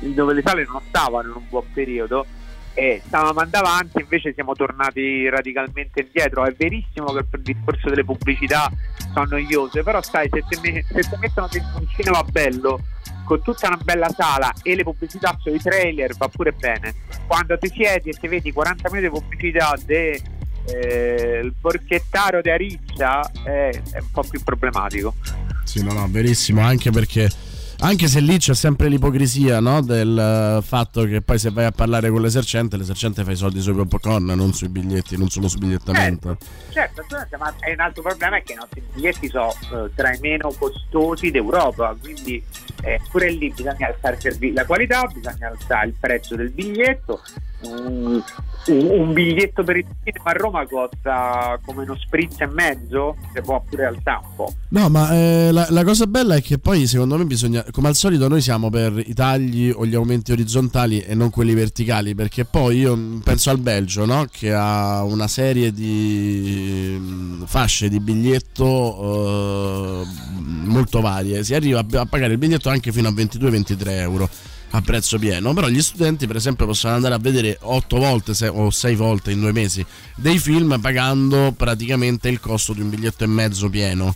dove 0.00 0.34
le 0.34 0.42
sale 0.44 0.66
non 0.66 0.80
stavano 0.88 1.28
in 1.28 1.34
un 1.36 1.44
buon 1.48 1.64
periodo 1.72 2.26
e 2.74 3.00
stavamo 3.06 3.38
andando 3.38 3.68
avanti, 3.68 4.00
invece 4.00 4.32
siamo 4.34 4.54
tornati 4.54 5.28
radicalmente 5.28 6.00
indietro. 6.00 6.44
È 6.44 6.52
verissimo 6.52 7.12
che 7.12 7.24
il 7.30 7.42
discorso 7.42 7.88
delle 7.88 8.04
pubblicità 8.04 8.68
sono 9.12 9.26
noiose, 9.30 9.84
però 9.84 10.02
sai, 10.02 10.28
se 10.32 10.42
ti 10.48 10.60
mettono 11.20 11.48
dentro 11.48 11.78
un 11.78 11.86
cinema 11.94 12.24
bello, 12.24 12.80
con 13.28 13.42
tutta 13.42 13.66
una 13.66 13.76
bella 13.76 14.08
sala 14.08 14.50
e 14.62 14.74
le 14.74 14.84
pubblicità 14.84 15.36
sui 15.38 15.58
trailer 15.58 16.16
va 16.16 16.28
pure 16.28 16.52
bene. 16.52 16.94
Quando 17.26 17.58
ti 17.58 17.70
siedi 17.70 18.08
e 18.08 18.14
ti 18.14 18.26
vedi 18.26 18.52
40 18.52 18.88
minuti 18.90 19.12
di 19.12 19.20
pubblicità 19.20 19.78
del 19.84 21.54
porchettaro 21.60 22.40
di 22.40 22.48
Ariccia 22.48 23.30
è, 23.44 23.70
è 23.90 23.98
un 23.98 24.10
po' 24.10 24.22
più 24.22 24.42
problematico. 24.42 25.14
Sì, 25.62 25.82
no, 25.82 25.92
no, 25.92 26.08
verissimo, 26.10 26.62
anche 26.62 26.90
perché 26.90 27.28
anche 27.80 28.08
se 28.08 28.20
lì 28.20 28.38
c'è 28.38 28.54
sempre 28.54 28.88
l'ipocrisia 28.88 29.60
no? 29.60 29.80
del 29.82 30.18
eh, 30.18 30.62
fatto 30.62 31.04
che 31.04 31.20
poi 31.22 31.38
se 31.38 31.50
vai 31.50 31.64
a 31.64 31.70
parlare 31.70 32.10
con 32.10 32.20
l'esercente, 32.20 32.76
l'esercente 32.76 33.22
fa 33.22 33.30
i 33.30 33.36
soldi 33.36 33.60
sui 33.60 33.74
popcorn, 33.86 34.24
non 34.24 34.52
sui 34.52 34.68
biglietti, 34.68 35.16
non 35.16 35.28
solo 35.28 35.48
sul 35.48 35.60
bigliettamento. 35.60 36.36
Certo, 36.70 37.00
assolutamente, 37.00 37.36
ma 37.36 37.54
è 37.60 37.72
un 37.72 37.80
altro 37.80 38.02
problema 38.02 38.36
è 38.36 38.42
che 38.42 38.52
i 38.54 38.56
nostri 38.56 38.82
biglietti 38.92 39.28
sono 39.28 39.52
eh, 39.52 39.90
tra 39.94 40.12
i 40.12 40.18
meno 40.20 40.52
costosi 40.58 41.30
d'Europa, 41.30 41.96
quindi 42.00 42.42
eh, 42.82 43.00
pure 43.10 43.30
lì 43.30 43.52
bisogna 43.54 43.86
alzare 43.86 44.18
la 44.52 44.64
qualità, 44.64 45.06
bisogna 45.06 45.48
alzare 45.48 45.86
il 45.86 45.94
prezzo 45.98 46.34
del 46.34 46.50
biglietto. 46.50 47.20
Un, 47.60 48.22
un- 48.68 48.86
un 48.90 49.12
biglietto 49.12 49.64
per 49.64 49.78
il 49.78 49.86
cinema 50.04 50.30
a 50.30 50.32
Roma 50.32 50.66
costa 50.66 51.58
come 51.64 51.82
uno 51.82 51.96
spritz 51.96 52.40
e 52.40 52.46
mezzo, 52.46 53.16
si 53.34 53.40
può 53.40 53.62
pure 53.68 53.86
alzare 53.86 54.20
un 54.22 54.34
po'. 54.36 54.52
No, 54.68 54.88
ma 54.90 55.10
eh, 55.12 55.48
la, 55.50 55.66
la 55.70 55.84
cosa 55.84 56.06
bella 56.06 56.36
è 56.36 56.42
che 56.42 56.58
poi 56.58 56.86
secondo 56.86 57.16
me 57.16 57.24
bisogna, 57.24 57.64
come 57.70 57.88
al 57.88 57.96
solito 57.96 58.28
noi 58.28 58.40
siamo 58.42 58.68
per 58.70 59.02
i 59.04 59.14
tagli 59.14 59.70
o 59.74 59.86
gli 59.86 59.94
aumenti 59.94 60.32
orizzontali 60.32 61.00
e 61.00 61.14
non 61.14 61.30
quelli 61.30 61.54
verticali, 61.54 62.14
perché 62.14 62.44
poi 62.44 62.78
io 62.78 63.20
penso 63.24 63.50
al 63.50 63.58
Belgio, 63.58 64.04
no? 64.04 64.26
che 64.30 64.52
ha 64.52 65.02
una 65.02 65.28
serie 65.28 65.72
di 65.72 66.94
mm, 66.98 67.42
fasce 67.44 67.88
di 67.88 67.98
biglietto 68.00 70.02
eh, 70.02 70.06
molto 70.66 71.00
varie, 71.00 71.42
si 71.42 71.54
arriva 71.54 71.80
a 71.80 72.06
pagare 72.06 72.32
il 72.32 72.38
biglietto 72.38 72.68
anche 72.68 72.92
fino 72.92 73.08
a 73.08 73.12
22-23 73.12 73.88
euro 73.88 74.28
a 74.70 74.80
prezzo 74.82 75.18
pieno, 75.18 75.54
però 75.54 75.68
gli 75.68 75.80
studenti 75.80 76.26
per 76.26 76.36
esempio 76.36 76.66
possono 76.66 76.94
andare 76.94 77.14
a 77.14 77.18
vedere 77.18 77.58
8 77.62 77.96
volte 77.96 78.34
se- 78.34 78.48
o 78.48 78.70
6 78.70 78.94
volte 78.96 79.30
in 79.32 79.40
due 79.40 79.52
mesi 79.52 79.84
dei 80.14 80.38
film 80.38 80.78
pagando 80.80 81.52
praticamente 81.56 82.28
il 82.28 82.38
costo 82.38 82.72
di 82.74 82.80
un 82.82 82.90
biglietto 82.90 83.24
e 83.24 83.26
mezzo 83.28 83.68
pieno. 83.70 84.14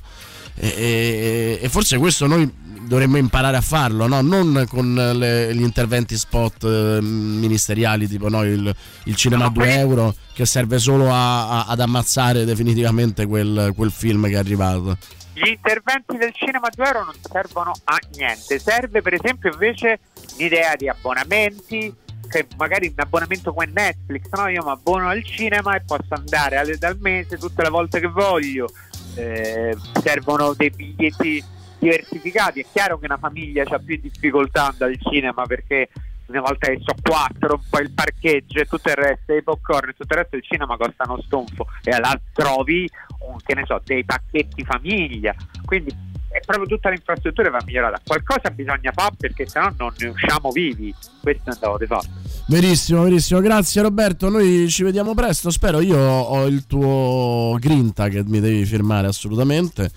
E, 0.55 0.69
e- 0.69 1.59
e 1.63 1.69
forse 1.71 1.97
questo 1.97 2.27
noi 2.27 2.51
dovremmo 2.87 3.17
imparare 3.17 3.57
a 3.57 3.61
farlo, 3.63 4.07
no? 4.07 4.21
non 4.21 4.67
con 4.69 4.93
le- 4.95 5.55
gli 5.55 5.63
interventi 5.63 6.19
spot 6.19 6.65
eh, 6.65 6.99
ministeriali 7.01 8.07
tipo 8.07 8.29
no, 8.29 8.45
il, 8.45 8.75
il 9.05 9.17
cinema 9.17 9.47
a 9.47 9.49
2 9.51 9.75
euro 9.79 10.15
che 10.35 10.45
serve 10.45 10.79
solo 10.79 11.11
a- 11.11 11.49
a- 11.61 11.65
ad 11.69 11.81
ammazzare 11.81 12.45
definitivamente 12.45 13.25
quel, 13.25 13.73
quel 13.75 13.91
film 13.91 14.27
che 14.27 14.33
è 14.35 14.37
arrivato. 14.37 14.99
Gli 15.35 15.49
interventi 15.49 16.17
del 16.17 16.33
cinema 16.35 16.67
a 16.67 16.73
2 16.75 16.85
euro 16.87 17.05
non 17.05 17.15
servono 17.21 17.73
a 17.85 17.99
niente, 18.17 18.59
serve 18.59 19.01
per 19.01 19.15
esempio 19.15 19.51
invece 19.51 20.01
l'idea 20.37 20.77
di 20.77 20.89
abbonamenti, 20.89 21.95
che 22.29 22.47
magari 22.57 22.89
un 22.89 22.95
abbonamento 22.97 23.53
come 23.53 23.71
Netflix, 23.73 24.29
no? 24.33 24.49
io 24.49 24.63
mi 24.63 24.71
abbono 24.71 25.09
al 25.09 25.25
cinema 25.25 25.75
e 25.75 25.83
posso 25.83 26.15
andare 26.15 26.57
alle- 26.57 26.79
dal 26.79 26.99
mese 26.99 27.39
tutte 27.39 27.63
le 27.63 27.69
volte 27.71 28.01
che 28.01 28.09
voglio, 28.09 28.69
Eh, 29.15 29.77
servono 30.03 30.55
dei 30.55 30.71
biglietti 30.71 31.45
diversificati, 31.79 32.61
è 32.61 32.65
chiaro 32.73 32.99
che 32.99 33.05
una 33.05 33.19
famiglia 33.19 33.63
ha 33.69 33.79
più 33.79 33.99
difficoltà 34.01 34.69
ad 34.69 34.73
andare 34.73 34.93
al 34.93 35.13
cinema 35.13 35.45
perché 35.45 35.91
una 36.27 36.41
volta 36.41 36.69
che 36.69 36.81
so 36.85 36.95
quattro, 37.03 37.55
un 37.55 37.69
po' 37.69 37.79
il 37.81 37.91
parcheggio 37.91 38.61
e 38.61 38.65
tutto 38.67 38.89
il 38.89 38.95
resto, 38.97 39.35
i 39.35 39.43
popcorn 39.43 39.89
e 39.91 39.93
tutto 39.93 40.13
il 40.15 40.19
resto 40.21 40.37
del 40.37 40.45
cinema 40.45 40.77
costano 40.77 41.21
stonfo 41.23 41.67
e 41.83 41.91
allora 41.91 42.19
trovi 42.33 42.89
un- 43.29 43.37
che 43.45 43.55
ne 43.55 43.65
so, 43.67 43.81
dei 43.85 44.05
pacchetti 44.05 44.65
famiglia, 44.65 45.35
quindi 45.65 45.95
è 46.33 46.41
proprio 46.47 46.67
tutta 46.67 46.89
l'infrastruttura 46.89 47.51
va 47.51 47.59
migliorata. 47.65 48.01
Qualcosa 48.07 48.51
bisogna 48.51 48.91
fare 48.95 49.15
perché 49.19 49.47
sennò 49.47 49.71
non 49.77 49.93
ne 49.99 50.07
usciamo 50.09 50.51
vivi. 50.51 50.95
Questo 51.21 51.51
è 51.51 51.53
andato 51.53 51.77
di 51.77 51.87
fatto. 51.87 52.09
Verissimo, 52.47 53.03
verissimo. 53.03 53.41
Grazie 53.41 53.83
Roberto. 53.83 54.31
Noi 54.31 54.67
ci 54.71 54.83
vediamo 54.83 55.15
presto. 55.15 55.51
Spero. 55.51 55.81
Io 55.81 55.99
ho 55.99 56.47
il 56.47 56.67
tuo 56.67 57.59
grinta 57.61 58.09
che 58.09 58.23
mi 58.25 58.41
devi 58.41 58.65
firmare 58.65 59.09
assolutamente. 59.09 59.91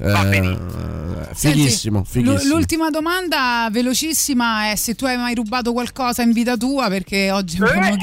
Eh, 0.00 0.58
fighissimo, 1.34 2.04
Senti, 2.04 2.28
fighissimo. 2.28 2.54
L'ultima 2.54 2.90
domanda 2.90 3.68
velocissima 3.70 4.70
è 4.70 4.76
se 4.76 4.94
tu 4.94 5.04
hai 5.06 5.16
mai 5.16 5.34
rubato 5.34 5.72
qualcosa 5.72 6.22
in 6.22 6.32
vita 6.32 6.56
tua 6.56 6.88
perché 6.88 7.30
oggi 7.30 7.60
abbiamo 7.60 7.96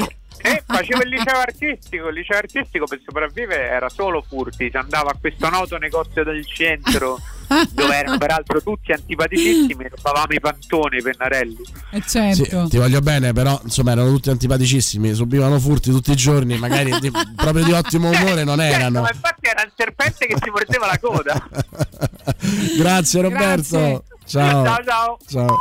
detto- 0.50 0.72
Eh, 0.74 0.76
facevo 0.78 1.02
il 1.04 1.10
liceo 1.10 1.38
artistico, 1.40 2.08
il 2.10 2.14
liceo 2.16 2.38
artistico 2.38 2.86
per 2.86 3.00
sopravvivere 3.06 3.68
era 3.70 3.90
solo 3.90 4.24
furti, 4.28 4.70
si 4.70 4.78
andava 4.78 5.12
a 5.12 5.18
questo 5.20 5.50
noto 5.50 5.78
negozio 5.78 6.24
del 6.24 6.46
centro 6.46 7.20
dove 7.74 7.96
erano 7.96 8.18
peraltro 8.18 8.62
tutti 8.62 8.92
antipaticissimi, 8.92 9.88
rubavamo 9.90 10.34
i 10.34 10.40
pantoni, 10.40 10.98
i 10.98 11.02
pennarelli. 11.02 11.58
Eh, 11.92 12.02
Sì, 12.06 12.10
certo. 12.20 12.68
ti 12.70 12.78
voglio 12.78 13.02
bene, 13.02 13.34
però 13.34 13.60
insomma 13.64 13.92
erano 13.92 14.10
tutti 14.10 14.30
antipaticissimi, 14.30 15.14
subivano 15.14 15.60
furti 15.60 15.92
tutti 15.92 16.12
i 16.12 16.16
giorni, 16.16 16.58
magari 16.58 16.98
di- 17.00 17.12
proprio 17.36 17.64
di 17.64 17.72
ottimo 17.72 18.10
umore 18.10 18.44
non 18.44 18.58
Certo, 18.58 18.76
erano. 18.76 19.02
ma 19.02 19.10
infatti 19.12 19.48
era 19.48 19.64
il 19.64 19.72
serpente 19.76 20.26
che 20.26 20.36
si 20.42 20.50
mordeva 20.50 20.86
la 20.88 21.00
coda. 21.00 21.50
Grazie 22.78 23.22
Roberto. 23.22 23.78
Grazie. 23.78 24.02
Ciao. 24.28 24.64
Ciao, 24.66 24.84
ciao. 24.84 25.18
Ciao. 25.30 25.56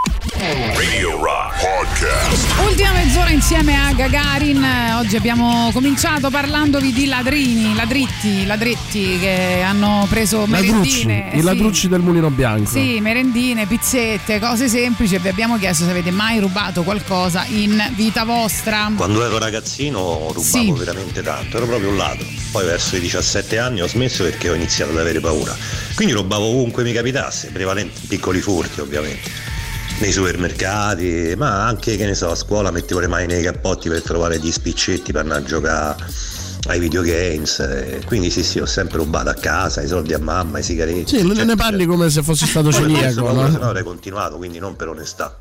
Radio 0.75 1.11
Rock 1.23 1.61
Podcast. 1.61 2.61
Ultima 2.67 2.93
mezz'ora 2.93 3.29
insieme 3.31 3.77
a 3.77 3.93
Gagarin. 3.93 4.65
Oggi 4.99 5.17
abbiamo 5.17 5.71
cominciato 5.73 6.31
parlandovi 6.31 6.93
di 6.93 7.07
ladrini, 7.07 7.75
ladritti, 7.75 8.47
ladretti 8.47 9.19
che 9.19 9.63
hanno 9.63 10.07
preso 10.09 10.47
Ladrucci, 10.49 11.05
merendine. 11.07 11.31
i 11.35 11.39
sì. 11.39 11.43
ladrucci 11.45 11.89
del 11.89 12.01
mulino 12.01 12.31
bianco. 12.31 12.71
Sì, 12.71 13.01
merendine, 13.01 13.67
pizzette, 13.67 14.41
cose 14.41 14.69
semplici 14.69 15.15
e 15.15 15.19
vi 15.19 15.29
abbiamo 15.29 15.59
chiesto 15.59 15.85
se 15.85 15.91
avete 15.91 16.11
mai 16.11 16.41
rubato 16.41 16.83
qualcosa 16.85 17.45
in 17.49 17.91
vita 17.95 18.25
vostra. 18.25 18.91
Quando 18.97 19.25
ero 19.25 19.39
ragazzino 19.39 20.01
rubavo 20.33 20.41
Sì. 20.41 20.73
veramente 20.73 21.23
tanto, 21.23 21.59
ero 21.59 21.67
proprio 21.67 21.91
un 21.91 21.97
ladro. 21.99 22.27
Poi 22.55 22.65
verso 22.67 22.95
i 22.95 23.01
17 23.01 23.59
anni 23.59 23.83
ho 23.83 23.89
smesso 23.89 24.23
perché 24.23 24.49
ho 24.49 24.55
iniziato 24.55 24.93
ad 24.93 24.99
avere 24.99 25.19
paura. 25.19 25.57
Quindi 25.97 26.15
rubavo 26.15 26.45
ovunque 26.45 26.85
mi 26.85 26.93
capitasse, 26.93 27.49
prevalente 27.49 27.99
piccoli 28.07 28.41
furti 28.41 28.79
ovviamente. 28.79 29.29
Nei 29.99 30.13
supermercati, 30.13 31.35
ma 31.37 31.67
anche 31.67 31.97
che 31.97 32.07
ne 32.07 32.15
so, 32.15 32.31
a 32.31 32.37
scuola 32.37 32.71
mettevo 32.71 33.01
le 33.01 33.09
mani 33.09 33.27
nei 33.27 33.43
cappotti 33.43 33.89
per 33.89 34.03
trovare 34.03 34.39
gli 34.39 34.53
spiccetti 34.53 35.11
per 35.11 35.23
andare 35.23 35.41
a 35.41 35.45
giocare 35.45 35.97
ai 36.69 36.79
videogames. 36.79 37.59
eh, 37.59 38.01
Quindi 38.07 38.31
sì 38.31 38.45
sì, 38.45 38.61
ho 38.61 38.67
sempre 38.67 38.99
rubato 38.99 39.31
a 39.31 39.35
casa, 39.35 39.83
i 39.83 39.89
soldi 39.89 40.15
a 40.15 40.21
mamma, 40.21 40.61
i 40.61 40.63
sigareti. 40.63 41.17
Sì, 41.19 41.27
ne 41.27 41.57
parli 41.57 41.87
come 41.87 42.09
se 42.09 42.23
fossi 42.23 42.47
stato 42.47 42.71
celiaco, 42.71 43.33
no 43.33 43.49
no? 43.49 43.59
avrei 43.63 43.83
continuato, 43.83 44.37
quindi 44.37 44.61
non 44.61 44.77
per 44.77 44.87
onestà. 44.91 45.37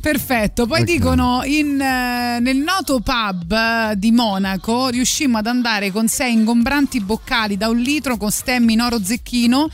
Perfetto, 0.00 0.66
poi 0.66 0.84
dicono 0.84 1.42
in, 1.44 1.80
eh, 1.80 2.38
nel 2.40 2.56
noto 2.56 3.00
pub 3.00 3.52
eh, 3.52 3.94
di 3.96 4.10
Monaco 4.12 4.88
riuscimmo 4.88 5.38
ad 5.38 5.46
andare 5.46 5.90
con 5.90 6.08
sei 6.08 6.32
ingombranti 6.32 7.00
boccali 7.00 7.56
da 7.56 7.68
un 7.68 7.78
litro 7.78 8.16
con 8.16 8.30
stemmi 8.30 8.74
in 8.74 8.80
oro 8.80 9.02
zecchino 9.02 9.68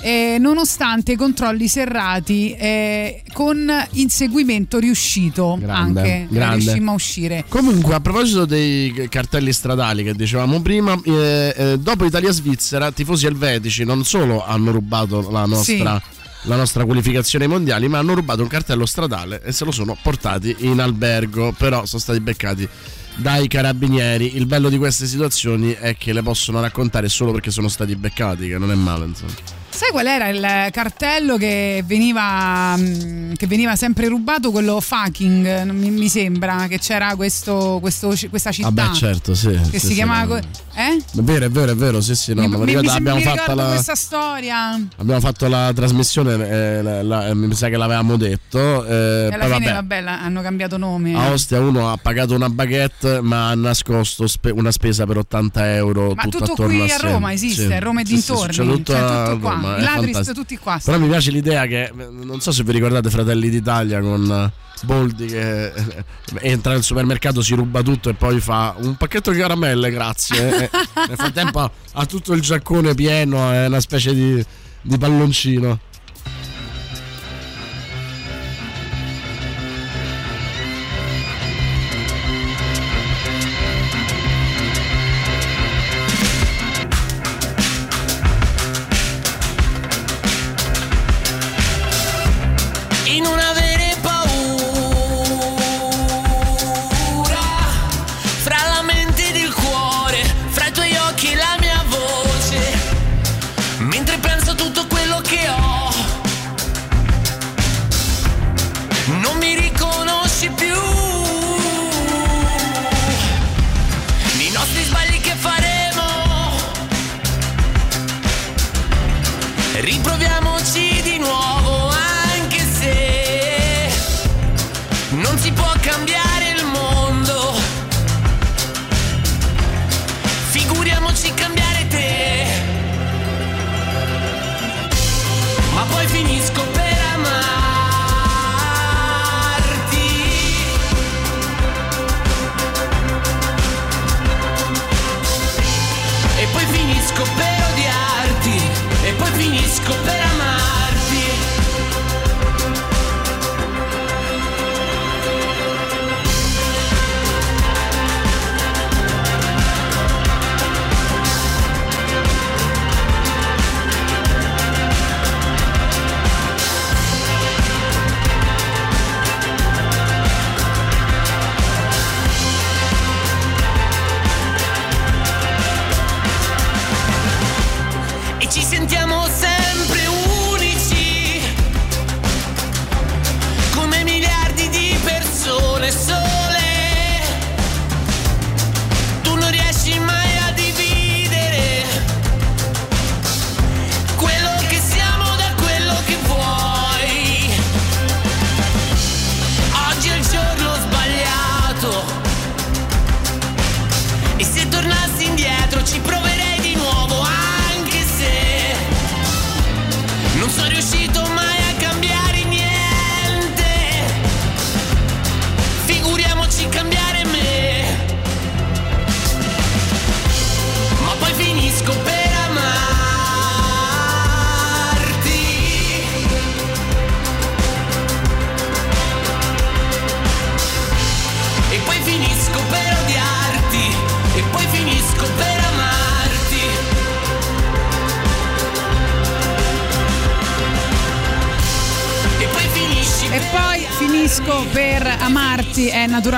eh, 0.00 0.36
nonostante 0.38 1.12
i 1.12 1.16
controlli 1.16 1.68
serrati 1.68 2.52
eh, 2.52 3.22
con 3.32 3.70
inseguimento 3.92 4.78
riuscito 4.78 5.56
Grande, 5.58 6.00
anche 6.00 6.26
grande. 6.30 6.56
riuscimmo 6.56 6.90
a 6.90 6.94
uscire. 6.94 7.44
Comunque, 7.48 7.94
a 7.94 8.00
proposito 8.00 8.44
dei 8.44 9.08
cartelli 9.08 9.52
stradali 9.52 10.04
che 10.04 10.14
dicevamo 10.14 10.60
prima, 10.60 10.98
eh, 11.04 11.54
eh, 11.56 11.78
dopo 11.78 12.04
Italia-Svizzera, 12.04 12.92
tifosi 12.92 13.26
elvetici 13.26 13.84
non 13.84 14.04
solo 14.04 14.44
hanno 14.44 14.70
rubato 14.70 15.28
la 15.30 15.46
nostra, 15.46 16.00
la 16.46 16.56
nostra 16.56 16.84
qualificazione 16.84 17.44
ai 17.44 17.50
mondiali, 17.50 17.88
ma 17.88 17.98
hanno 17.98 18.14
rubato 18.14 18.42
un 18.42 18.48
cartello 18.48 18.86
stradale 18.86 19.42
e 19.42 19.52
se 19.52 19.64
lo 19.64 19.72
sono 19.72 19.96
portati 20.00 20.54
in 20.60 20.80
albergo. 20.80 21.52
Però 21.52 21.84
sono 21.84 22.00
stati 22.00 22.20
beccati 22.20 22.68
dai 23.16 23.48
carabinieri. 23.48 24.36
Il 24.36 24.46
bello 24.46 24.68
di 24.68 24.78
queste 24.78 25.06
situazioni 25.06 25.72
è 25.72 25.96
che 25.96 26.12
le 26.12 26.22
possono 26.22 26.60
raccontare 26.60 27.08
solo 27.08 27.32
perché 27.32 27.50
sono 27.50 27.68
stati 27.68 27.96
beccati, 27.96 28.48
che 28.48 28.58
non 28.58 28.70
è 28.70 28.74
male, 28.74 29.06
insomma. 29.06 29.65
Sai 29.76 29.90
qual 29.90 30.06
era 30.06 30.28
il 30.28 30.70
cartello 30.72 31.36
che 31.36 31.82
veniva, 31.86 32.74
mm, 32.78 33.34
che 33.34 33.46
veniva 33.46 33.76
sempre 33.76 34.08
rubato? 34.08 34.50
Quello 34.50 34.80
fucking, 34.80 35.64
mi, 35.70 35.90
mi 35.90 36.08
sembra 36.08 36.66
che 36.66 36.78
c'era 36.78 37.14
questo, 37.14 37.76
questo- 37.82 38.14
questa 38.30 38.52
città. 38.52 38.70
Vabbè, 38.70 38.94
certo, 38.94 39.34
sì. 39.34 39.48
Che 39.50 39.78
sì, 39.78 39.78
si 39.80 39.86
sì, 39.88 39.94
chiamava. 39.94 40.36
no. 40.38 40.64
Eh? 40.78 40.96
È 40.98 41.20
vero, 41.22 41.44
è 41.46 41.50
vero, 41.50 41.72
è 41.72 41.74
vero, 41.74 42.00
sì, 42.00 42.14
sì, 42.14 42.32
no, 42.34 42.42
mi, 42.42 42.48
ma 42.48 42.58
mi 42.58 42.64
ricordo- 42.66 42.90
mi- 42.90 42.96
abbiamo, 42.96 43.16
mi 43.18 43.22
fatto 43.24 43.54
la, 43.54 43.64
questa 43.66 43.94
storia. 43.94 44.72
abbiamo 44.96 45.20
fatto 45.20 45.46
la 45.48 45.72
trasmissione, 45.74 46.48
eh, 46.48 46.82
la- 46.82 47.02
la- 47.02 47.34
mi 47.34 47.54
sa 47.54 47.68
che 47.68 47.76
l'avevamo 47.76 48.16
detto. 48.16 48.84
eh, 48.84 49.28
E 49.30 49.34
alla 49.34 49.44
poi 49.46 49.52
fine, 49.54 49.72
vabbè, 49.72 50.02
vabbè, 50.02 50.18
hanno 50.22 50.40
cambiato 50.42 50.76
nome. 50.78 51.14
a 51.14 51.30
Ostia 51.32 51.60
uno 51.60 51.90
ha 51.90 51.96
pagato 51.96 52.34
una 52.34 52.48
baguette 52.50 53.20
ma 53.22 53.48
ha 53.50 53.54
nascosto 53.54 54.26
spe- 54.26 54.50
una 54.50 54.70
spesa 54.70 55.04
per 55.06 55.18
80 55.18 55.74
euro 55.74 56.12
Ma 56.14 56.22
tutto 56.24 56.44
tutto 56.44 56.64
qui 56.64 56.90
a 56.90 56.94
a. 56.94 56.98
Roma 56.98 57.32
esiste, 57.32 57.66
Sì. 57.66 57.72
a 57.72 57.78
Roma 57.78 58.00
e 58.02 58.06
Sì, 58.06 58.16
sì, 58.18 58.24
dintorni. 58.26 58.52
succede 58.54 58.72
tutto 58.72 58.92
cioè, 58.92 59.24
tutto 59.24 59.38
qua. 59.40 59.54
Roma, 59.74 59.78
I 59.78 59.82
ladri 59.82 60.14
st- 60.14 60.32
tutti 60.34 60.56
qua. 60.56 60.80
Però 60.82 60.98
mi 60.98 61.08
piace 61.08 61.30
l'idea 61.30 61.66
che 61.66 61.92
non 61.94 62.40
so 62.40 62.52
se 62.52 62.62
vi 62.62 62.72
ricordate 62.72 63.10
Fratelli 63.10 63.48
d'Italia 63.48 64.00
con 64.00 64.30
eh, 64.30 64.52
Boldi 64.84 65.26
che 65.26 65.66
eh, 65.66 66.04
entra 66.40 66.72
nel 66.72 66.82
supermercato, 66.82 67.42
si 67.42 67.54
ruba 67.54 67.82
tutto 67.82 68.08
e 68.08 68.14
poi 68.14 68.40
fa 68.40 68.74
un 68.78 68.96
pacchetto 68.96 69.30
di 69.30 69.38
caramelle, 69.38 69.90
grazie. 69.90 70.68
Nel 71.08 71.16
frattempo 71.16 71.60
ha- 71.60 71.70
ha 71.92 72.06
tutto 72.06 72.32
il 72.32 72.40
giaccone 72.40 72.94
pieno, 72.94 73.50
è 73.50 73.66
una 73.66 73.80
specie 73.80 74.14
di, 74.14 74.44
di 74.82 74.98
palloncino. 74.98 75.80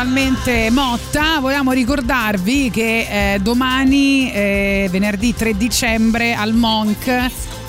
È 0.08 0.30
naturalmente 0.30 0.70
Motta. 0.70 1.40
Vogliamo 1.40 1.72
ricordarvi 1.72 2.70
che 2.70 3.34
eh, 3.34 3.38
domani, 3.40 4.32
eh, 4.32 4.88
venerdì 4.90 5.34
3 5.34 5.56
dicembre, 5.56 6.34
al 6.34 6.54
Monk. 6.54 7.06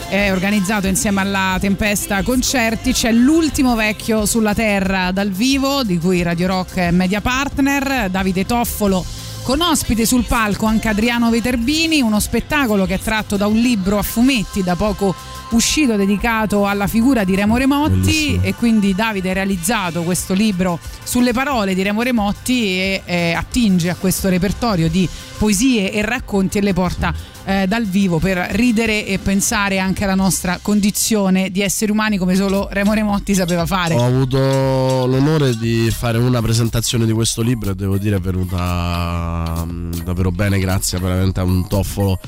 eh, 0.10 0.32
organizzato 0.32 0.88
insieme 0.88 1.22
alla 1.22 1.57
Tempesta 1.60 2.24
Concerti 2.24 2.94
c'è 2.94 3.11
l'ultimo 3.11 3.76
vecchio 3.76 4.26
sulla 4.26 4.56
terra 4.56 5.11
dal 5.11 5.30
vivo 5.30 5.84
di 5.84 5.99
cui 5.99 6.24
Radio 6.24 6.48
Rock 6.48 6.78
è 6.78 6.91
media 6.91 7.22
partner 7.22 8.10
Davide 8.10 8.44
Toffolo 8.44 9.06
con 9.44 9.61
ospite 9.61 10.07
sul 10.07 10.24
palco 10.24 10.66
anche 10.66 10.88
Adriano 10.88 11.30
Veterbini, 11.30 12.02
uno 12.02 12.20
spettacolo 12.20 12.86
che 12.86 12.95
è 12.95 12.99
tratto 12.99 13.38
da 13.38 13.45
un 13.48 13.57
libro 13.57 13.98
a 13.99 14.03
fumetti 14.03 14.64
da 14.64 14.76
poco 14.76 15.14
uscito 15.51 15.95
dedicato 15.95 16.67
alla 16.67 16.88
figura 16.88 17.23
di 17.23 17.35
Remo 17.35 17.57
Remotti 17.57 17.99
Bellissimo. 17.99 18.43
e 18.43 18.55
quindi 18.55 18.93
Davide 18.93 19.31
ha 19.31 19.34
realizzato 19.34 20.03
questo 20.03 20.34
libro 20.34 20.80
sulle 21.03 21.34
parole 21.34 21.73
di 21.73 21.81
Remo 21.81 22.01
Remotti 22.01 22.63
e 22.65 23.01
eh, 23.05 23.34
attinge 23.34 23.89
a 23.89 23.95
questo 23.95 24.30
repertorio 24.30 24.89
di 24.89 25.07
poesie 25.38 25.91
e 25.91 26.01
racconti 26.01 26.57
e 26.57 26.61
le 26.61 26.73
porta 26.73 27.13
eh, 27.45 27.65
dal 27.65 27.85
vivo 27.85 28.19
per 28.19 28.38
ridere 28.51 29.05
e 29.05 29.17
pensare 29.17 29.80
anche 29.80 30.03
alla 30.03 30.15
nostra 30.15 30.59
condizione 30.61 31.49
di 31.49 31.61
esseri 31.61 31.91
umani 31.91 32.17
come 32.17 32.35
solo 32.35 32.67
Remo 32.71 32.93
Remotti 32.93 33.34
sapeva 33.34 33.65
fare. 33.65 33.95
Ho 33.95 34.05
avuto 34.05 34.38
l'onore 34.38 35.57
di 35.57 35.89
fare 35.89 36.17
una 36.17 36.41
presentazione 36.41 37.05
di 37.05 37.11
questo 37.11 37.41
libro 37.41 37.71
e 37.71 37.76
devo 37.76 37.97
dire 37.97 38.17
è 38.17 38.19
venuta 38.19 39.65
mm, 39.65 39.93
davvero 40.03 40.31
bene, 40.31 40.59
grazie 40.59 40.99
veramente 40.99 41.39
a 41.39 41.43
un 41.43 41.67
toffolo 41.67 42.19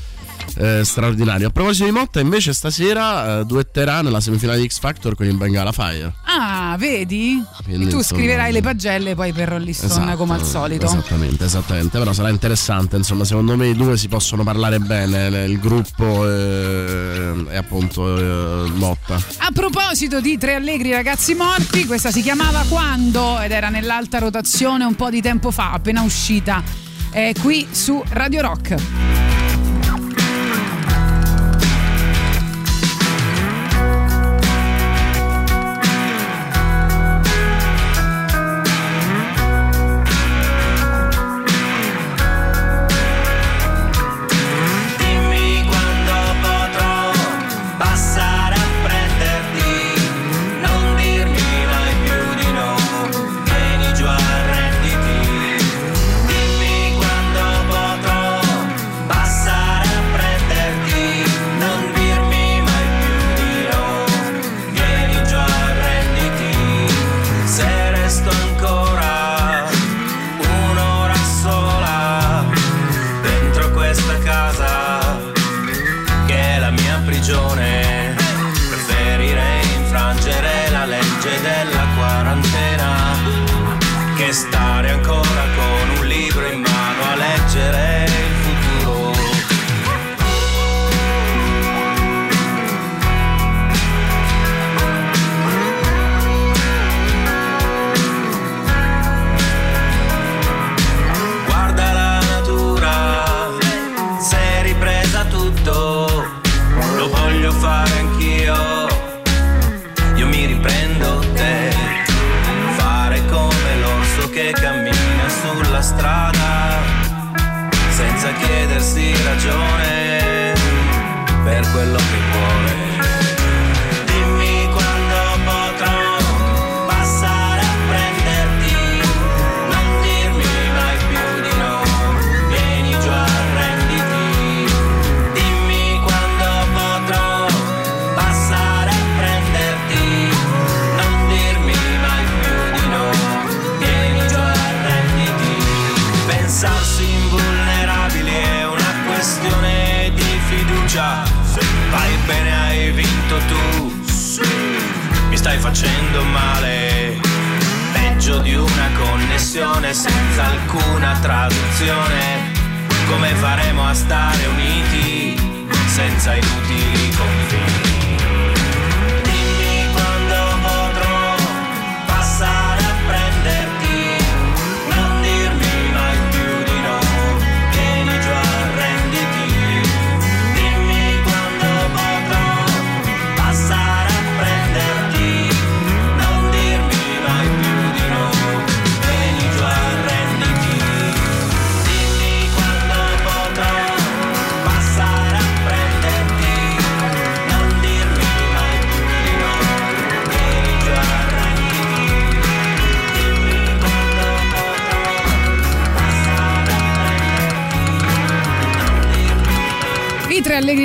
eh, 0.56 0.82
straordinario. 0.84 1.48
A 1.48 1.50
proposito 1.50 1.84
di 1.84 1.90
Motta, 1.90 2.20
invece, 2.20 2.52
stasera 2.52 3.40
eh, 3.40 3.44
duetterà 3.44 4.02
nella 4.02 4.20
semifinale 4.20 4.60
di 4.60 4.68
X 4.68 4.78
Factor 4.78 5.14
con 5.14 5.26
il 5.26 5.36
Bengala 5.36 5.72
Fire. 5.72 6.12
Ah, 6.24 6.76
vedi? 6.78 7.42
Ah, 7.44 7.62
quindi, 7.62 7.88
tu 7.88 7.96
insomma, 7.96 8.20
scriverai 8.20 8.52
le 8.52 8.58
eh. 8.58 8.62
pagelle 8.62 9.14
poi 9.14 9.32
per 9.32 9.48
Rolling 9.48 9.74
Stone 9.74 9.92
esatto, 9.92 10.16
come 10.16 10.34
al 10.34 10.44
solito. 10.44 10.86
Esattamente, 10.86 11.44
esattamente. 11.44 11.98
Però 11.98 12.12
sarà 12.12 12.28
interessante, 12.28 12.96
insomma, 12.96 13.24
secondo 13.24 13.56
me 13.56 13.68
i 13.68 13.74
due 13.74 13.96
si 13.96 14.08
possono 14.08 14.42
parlare 14.42 14.78
bene, 14.78 15.26
eh, 15.26 15.44
il 15.44 15.58
gruppo 15.58 16.28
e, 16.28 17.44
e 17.48 17.56
appunto 17.56 18.16
eh, 18.16 18.70
Motta. 18.70 19.14
A 19.14 19.50
proposito 19.52 20.20
di 20.20 20.38
Tre 20.38 20.54
Allegri 20.54 20.92
Ragazzi 20.92 21.34
Morti, 21.34 21.86
questa 21.86 22.10
si 22.10 22.22
chiamava 22.22 22.64
Quando 22.68 23.40
ed 23.40 23.50
era 23.50 23.68
nell'alta 23.68 24.18
rotazione 24.18 24.84
un 24.84 24.94
po' 24.94 25.10
di 25.10 25.20
tempo 25.20 25.50
fa, 25.50 25.72
appena 25.72 26.02
uscita. 26.02 26.62
È 27.10 27.32
qui 27.40 27.66
su 27.70 28.02
Radio 28.08 28.40
Rock. 28.40 29.51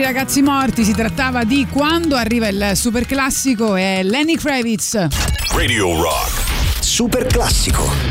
ragazzi 0.07 0.41
morti, 0.41 0.85
si 0.85 0.93
trattava 0.93 1.43
di 1.43 1.67
quando 1.69 2.15
arriva 2.15 2.47
il 2.47 2.71
super 2.75 3.05
classico 3.05 3.75
e 3.75 4.03
Lenny 4.03 4.37
Kravitz. 4.37 5.07
Radio 5.53 6.01
Rock. 6.01 6.79
Super 6.79 7.25
classico. 7.25 8.06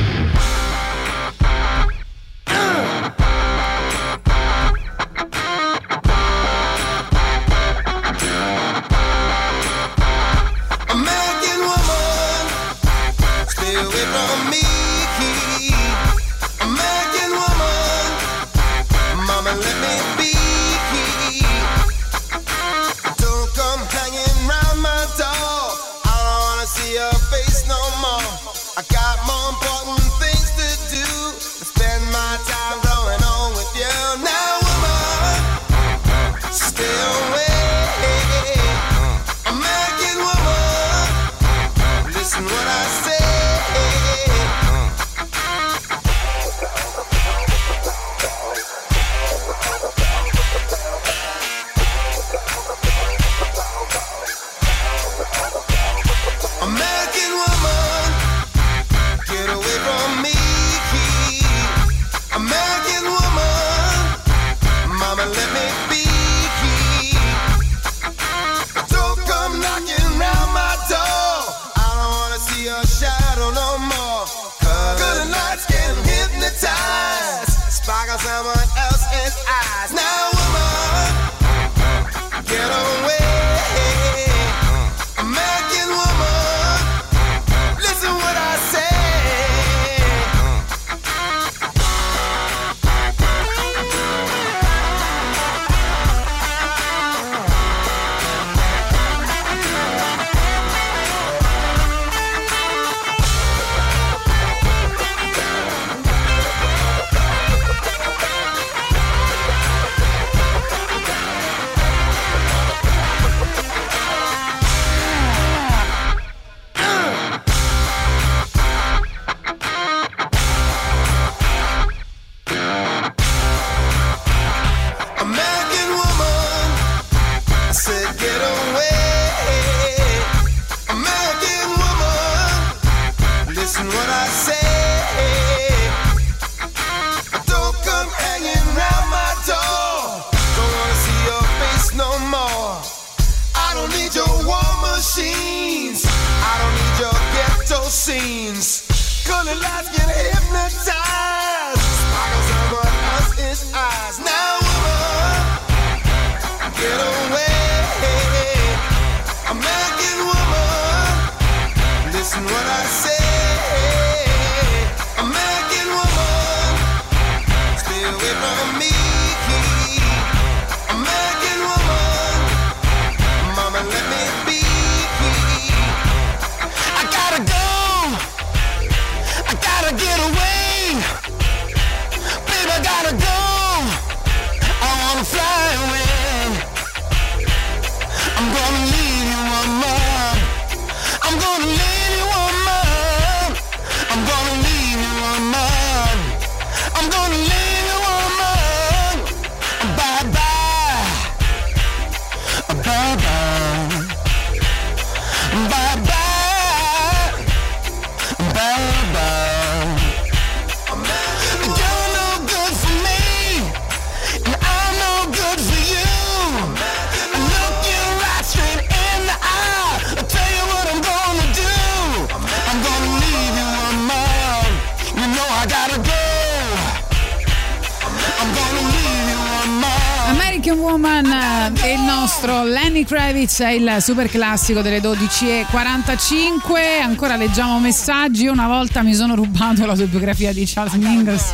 Kravitz 233.46 233.60
è 233.60 233.70
il 233.70 233.96
super 234.00 234.28
classico 234.28 234.82
delle 234.82 235.00
12.45 235.00 237.00
ancora 237.00 237.36
leggiamo 237.36 237.78
messaggi. 237.78 238.48
Una 238.48 238.66
volta 238.66 239.02
mi 239.02 239.14
sono 239.14 239.36
rubato 239.36 239.86
l'autobiografia 239.86 240.52
di 240.52 240.64
Charles 240.66 240.94
Mingus 240.94 241.52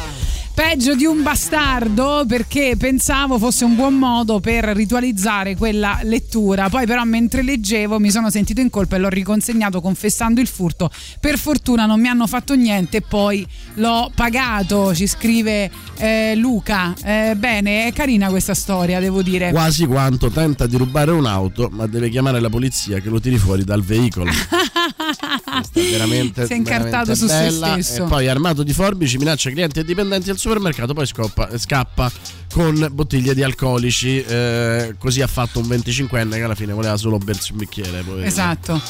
peggio 0.72 0.94
di 0.94 1.04
un 1.04 1.22
bastardo 1.22 2.24
perché 2.26 2.76
pensavo 2.78 3.38
fosse 3.38 3.66
un 3.66 3.74
buon 3.74 3.92
modo 3.92 4.40
per 4.40 4.64
ritualizzare 4.64 5.54
quella 5.54 6.00
lettura 6.04 6.70
poi 6.70 6.86
però 6.86 7.04
mentre 7.04 7.42
leggevo 7.42 7.98
mi 7.98 8.10
sono 8.10 8.30
sentito 8.30 8.62
in 8.62 8.70
colpa 8.70 8.96
e 8.96 8.98
l'ho 8.98 9.10
riconsegnato 9.10 9.82
confessando 9.82 10.40
il 10.40 10.46
furto 10.46 10.90
per 11.20 11.36
fortuna 11.36 11.84
non 11.84 12.00
mi 12.00 12.08
hanno 12.08 12.26
fatto 12.26 12.54
niente 12.54 12.98
e 12.98 13.00
poi 13.02 13.46
l'ho 13.74 14.10
pagato 14.14 14.94
ci 14.94 15.06
scrive 15.06 15.70
eh, 15.98 16.32
Luca 16.36 16.94
Eh, 17.02 17.34
bene 17.36 17.86
è 17.86 17.92
carina 17.92 18.30
questa 18.30 18.54
storia 18.54 18.98
devo 18.98 19.20
dire 19.22 19.50
Quasi 19.50 19.84
quanto 19.84 20.30
tenta 20.30 20.66
di 20.66 20.76
rubare 20.76 21.10
un'auto, 21.10 21.68
ma 21.70 21.86
deve 21.86 22.08
chiamare 22.08 22.40
la 22.40 22.48
polizia 22.48 22.98
che 23.00 23.10
lo 23.10 23.20
tiri 23.20 23.36
fuori 23.36 23.64
dal 23.64 23.82
veicolo. 23.82 24.30
Veramente, 25.72 26.46
Si 26.46 26.52
è 26.52 26.56
incartato 26.56 27.14
su 27.14 27.26
se 27.26 27.34
bella. 27.34 27.72
stesso. 27.72 28.04
E 28.04 28.08
poi 28.08 28.28
armato 28.28 28.62
di 28.62 28.72
forbici 28.72 29.18
minaccia 29.18 29.50
clienti 29.50 29.80
e 29.80 29.84
dipendenti 29.84 30.30
al 30.30 30.38
supermercato, 30.38 30.61
poi 30.94 31.06
scoppa- 31.06 31.56
scappa 31.58 32.10
con 32.52 32.88
bottiglie 32.92 33.34
di 33.34 33.42
alcolici. 33.42 34.22
eh, 34.22 34.94
così 34.98 35.20
ha 35.22 35.26
fatto 35.26 35.58
un 35.58 35.66
25enne 35.66 36.30
che 36.32 36.42
alla 36.42 36.54
fine 36.54 36.72
voleva 36.72 36.96
solo 36.96 37.18
bersi 37.18 37.52
un 37.52 37.58
bicchiere. 37.58 38.02
poverino. 38.02 38.26
Esatto. 38.26 38.80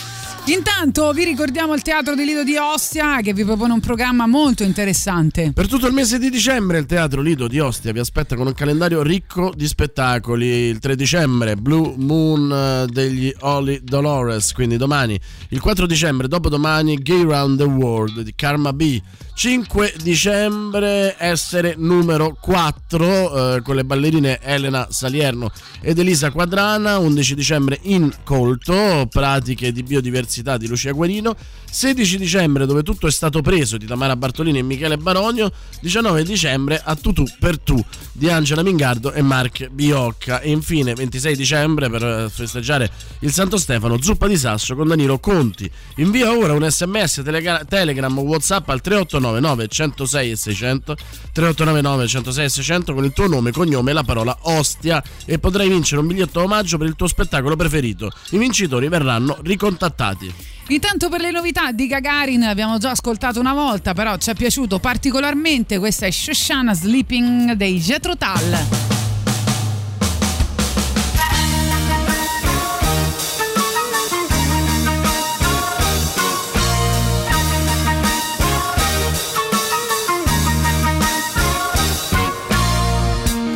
Intanto 0.46 1.12
vi 1.12 1.22
ricordiamo 1.22 1.72
il 1.72 1.82
Teatro 1.82 2.16
di 2.16 2.24
Lido 2.24 2.42
di 2.42 2.56
Ostia 2.56 3.20
che 3.20 3.32
vi 3.32 3.44
propone 3.44 3.74
un 3.74 3.78
programma 3.78 4.26
molto 4.26 4.64
interessante. 4.64 5.52
Per 5.52 5.68
tutto 5.68 5.86
il 5.86 5.92
mese 5.92 6.18
di 6.18 6.30
dicembre 6.30 6.78
il 6.78 6.86
Teatro 6.86 7.20
Lido 7.20 7.46
di 7.46 7.60
Ostia 7.60 7.92
vi 7.92 8.00
aspetta 8.00 8.34
con 8.34 8.48
un 8.48 8.52
calendario 8.52 9.02
ricco 9.02 9.52
di 9.54 9.68
spettacoli. 9.68 10.46
Il 10.46 10.80
3 10.80 10.96
dicembre 10.96 11.54
Blue 11.54 11.94
Moon 11.96 12.52
eh, 12.52 12.86
degli 12.90 13.32
Holy 13.42 13.82
Dolores, 13.84 14.52
quindi 14.52 14.76
domani. 14.76 15.18
Il 15.50 15.60
4 15.60 15.86
dicembre, 15.86 16.26
dopodomani, 16.26 16.96
Gay 16.96 17.22
Round 17.22 17.58
the 17.58 17.64
World 17.64 18.22
di 18.22 18.34
Karma 18.34 18.72
B. 18.72 19.00
5 19.34 19.94
dicembre 20.02 21.14
essere 21.18 21.74
numero 21.78 22.36
4 22.38 23.54
eh, 23.56 23.62
con 23.62 23.76
le 23.76 23.84
ballerine 23.84 24.40
Elena 24.42 24.88
Salierno 24.90 25.50
ed 25.80 26.00
Elisa 26.00 26.32
Quadrana. 26.32 26.98
11 26.98 27.34
dicembre 27.36 27.78
Incolto, 27.82 29.06
pratiche 29.08 29.70
di 29.70 29.84
biodiversità 29.84 30.30
di 30.40 30.66
Lucia 30.66 30.92
Guerino. 30.92 31.36
16 31.70 32.18
dicembre 32.18 32.66
dove 32.66 32.82
tutto 32.82 33.06
è 33.06 33.10
stato 33.10 33.40
preso 33.42 33.76
di 33.76 33.86
Tamara 33.86 34.16
Bartolini 34.16 34.58
e 34.58 34.62
Michele 34.62 34.96
Baronio. 34.96 35.52
19 35.80 36.24
dicembre 36.24 36.80
a 36.82 36.94
Tutù 36.94 37.24
per 37.38 37.58
tu 37.58 37.82
di 38.12 38.30
Angela 38.30 38.62
Mingardo 38.62 39.12
e 39.12 39.20
Mark 39.22 39.68
Biocca. 39.68 40.40
E 40.40 40.50
infine 40.50 40.94
26 40.94 41.36
dicembre 41.36 41.90
per 41.90 42.04
eh, 42.04 42.28
festeggiare 42.30 42.90
il 43.20 43.32
Santo 43.32 43.58
Stefano, 43.58 44.00
zuppa 44.00 44.26
di 44.26 44.36
sasso 44.36 44.74
con 44.74 44.88
Danilo 44.88 45.18
Conti. 45.18 45.70
Invia 45.96 46.32
ora 46.32 46.52
un 46.52 46.68
sms, 46.68 47.22
telegram 47.68 48.18
o 48.18 48.22
whatsapp 48.22 48.68
al 48.68 48.80
3899 48.80 49.68
106 49.68 50.30
e 50.30 50.36
600 50.36 50.96
3899 51.32 52.06
106 52.06 52.44
e 52.44 52.48
600 52.48 52.94
con 52.94 53.04
il 53.04 53.12
tuo 53.12 53.26
nome, 53.26 53.50
cognome 53.50 53.90
e 53.90 53.94
la 53.94 54.04
parola 54.04 54.36
Ostia 54.42 55.02
e 55.24 55.38
potrai 55.38 55.68
vincere 55.68 56.00
un 56.00 56.06
biglietto 56.06 56.42
omaggio 56.42 56.78
per 56.78 56.86
il 56.86 56.96
tuo 56.96 57.06
spettacolo 57.06 57.56
preferito. 57.56 58.10
I 58.30 58.38
vincitori 58.38 58.88
verranno 58.88 59.38
ricontattati. 59.42 60.21
Intanto 60.68 61.08
per 61.08 61.20
le 61.20 61.30
novità 61.30 61.72
di 61.72 61.86
Gagarin 61.86 62.44
abbiamo 62.44 62.78
già 62.78 62.90
ascoltato 62.90 63.40
una 63.40 63.52
volta, 63.52 63.94
però 63.94 64.16
ci 64.16 64.30
è 64.30 64.34
piaciuto 64.34 64.78
particolarmente. 64.78 65.78
Questa 65.78 66.06
è 66.06 66.10
Shoshana 66.10 66.72
Sleeping 66.74 67.52
dei 67.52 67.78
Jethro 67.78 68.16
Tull. 68.16 68.58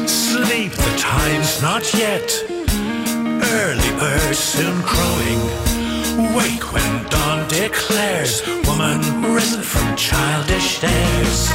Sleep, 0.07 0.73
the 0.73 0.97
time's 0.97 1.61
not 1.61 1.95
yet. 1.95 2.45
Early 3.41 3.93
birds 3.99 4.39
soon 4.39 4.83
crowing. 4.83 5.66
Wake 6.37 6.71
when 6.71 7.05
dawn 7.09 7.49
declares, 7.49 8.43
woman 8.67 9.01
risen 9.33 9.63
from 9.63 9.97
childish 9.97 10.81
days. 10.81 11.49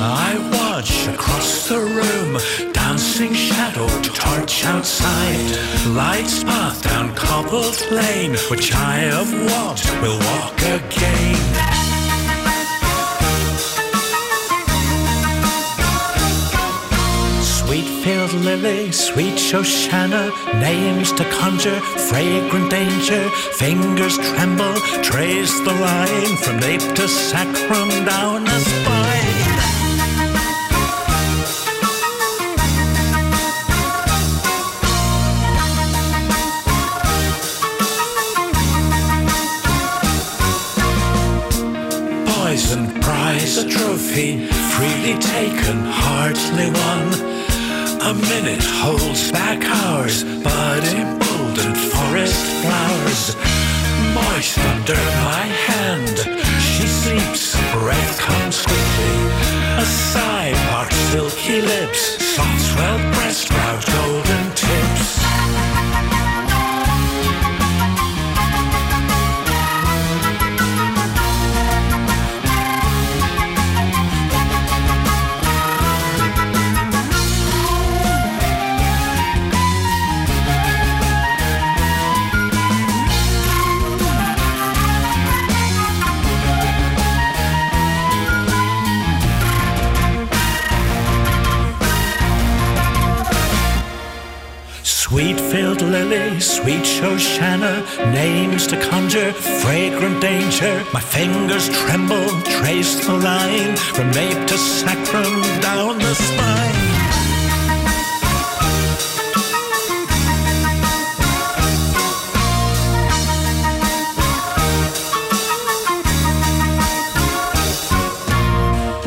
I 0.00 0.38
watch 0.52 1.06
across 1.08 1.68
the 1.68 1.80
room, 1.80 2.72
dancing 2.72 3.34
shadow 3.34 3.88
torch 4.00 4.64
outside. 4.64 5.50
Lights 5.88 6.42
path 6.42 6.82
down 6.82 7.14
cobbled 7.14 7.78
lane, 7.90 8.36
which 8.50 8.72
I 8.74 9.00
have 9.12 9.30
walked, 9.52 9.86
will 10.00 10.18
walk 10.18 10.58
again. 10.62 11.75
Lily, 18.44 18.92
sweet 18.92 19.34
Shoshana, 19.34 20.30
names 20.60 21.12
to 21.12 21.24
conjure, 21.30 21.80
fragrant 22.08 22.70
danger, 22.70 23.28
fingers 23.54 24.16
tremble, 24.18 24.74
trace 25.02 25.58
the 25.60 25.72
line 25.72 26.36
from 26.38 26.58
nape 26.58 26.80
to 26.96 27.08
sacrum 27.08 27.88
down 28.04 28.46
a 28.46 28.60
spine. 28.60 29.25
Minute 48.46 48.64
holds 48.64 49.32
back 49.32 49.60
hours, 49.64 50.22
but 50.44 50.65
Shoshana, 97.56 98.12
names 98.12 98.66
to 98.66 98.80
conjure, 98.90 99.32
fragrant 99.32 100.20
danger. 100.20 100.84
My 100.92 101.00
fingers 101.00 101.68
tremble, 101.68 102.28
trace 102.42 103.06
the 103.06 103.14
line 103.14 103.76
from 103.76 104.10
nape 104.10 104.46
to 104.48 104.58
sacrum 104.58 105.42
down 105.60 105.98
the 105.98 106.14
spine. 106.14 106.74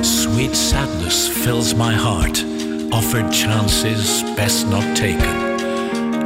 Sweet 0.03 0.55
sadness 0.55 1.27
fills 1.27 1.75
my 1.75 1.93
heart, 1.93 2.43
offered 2.91 3.31
chances 3.31 4.23
best 4.35 4.67
not 4.67 4.97
taken. 4.97 5.48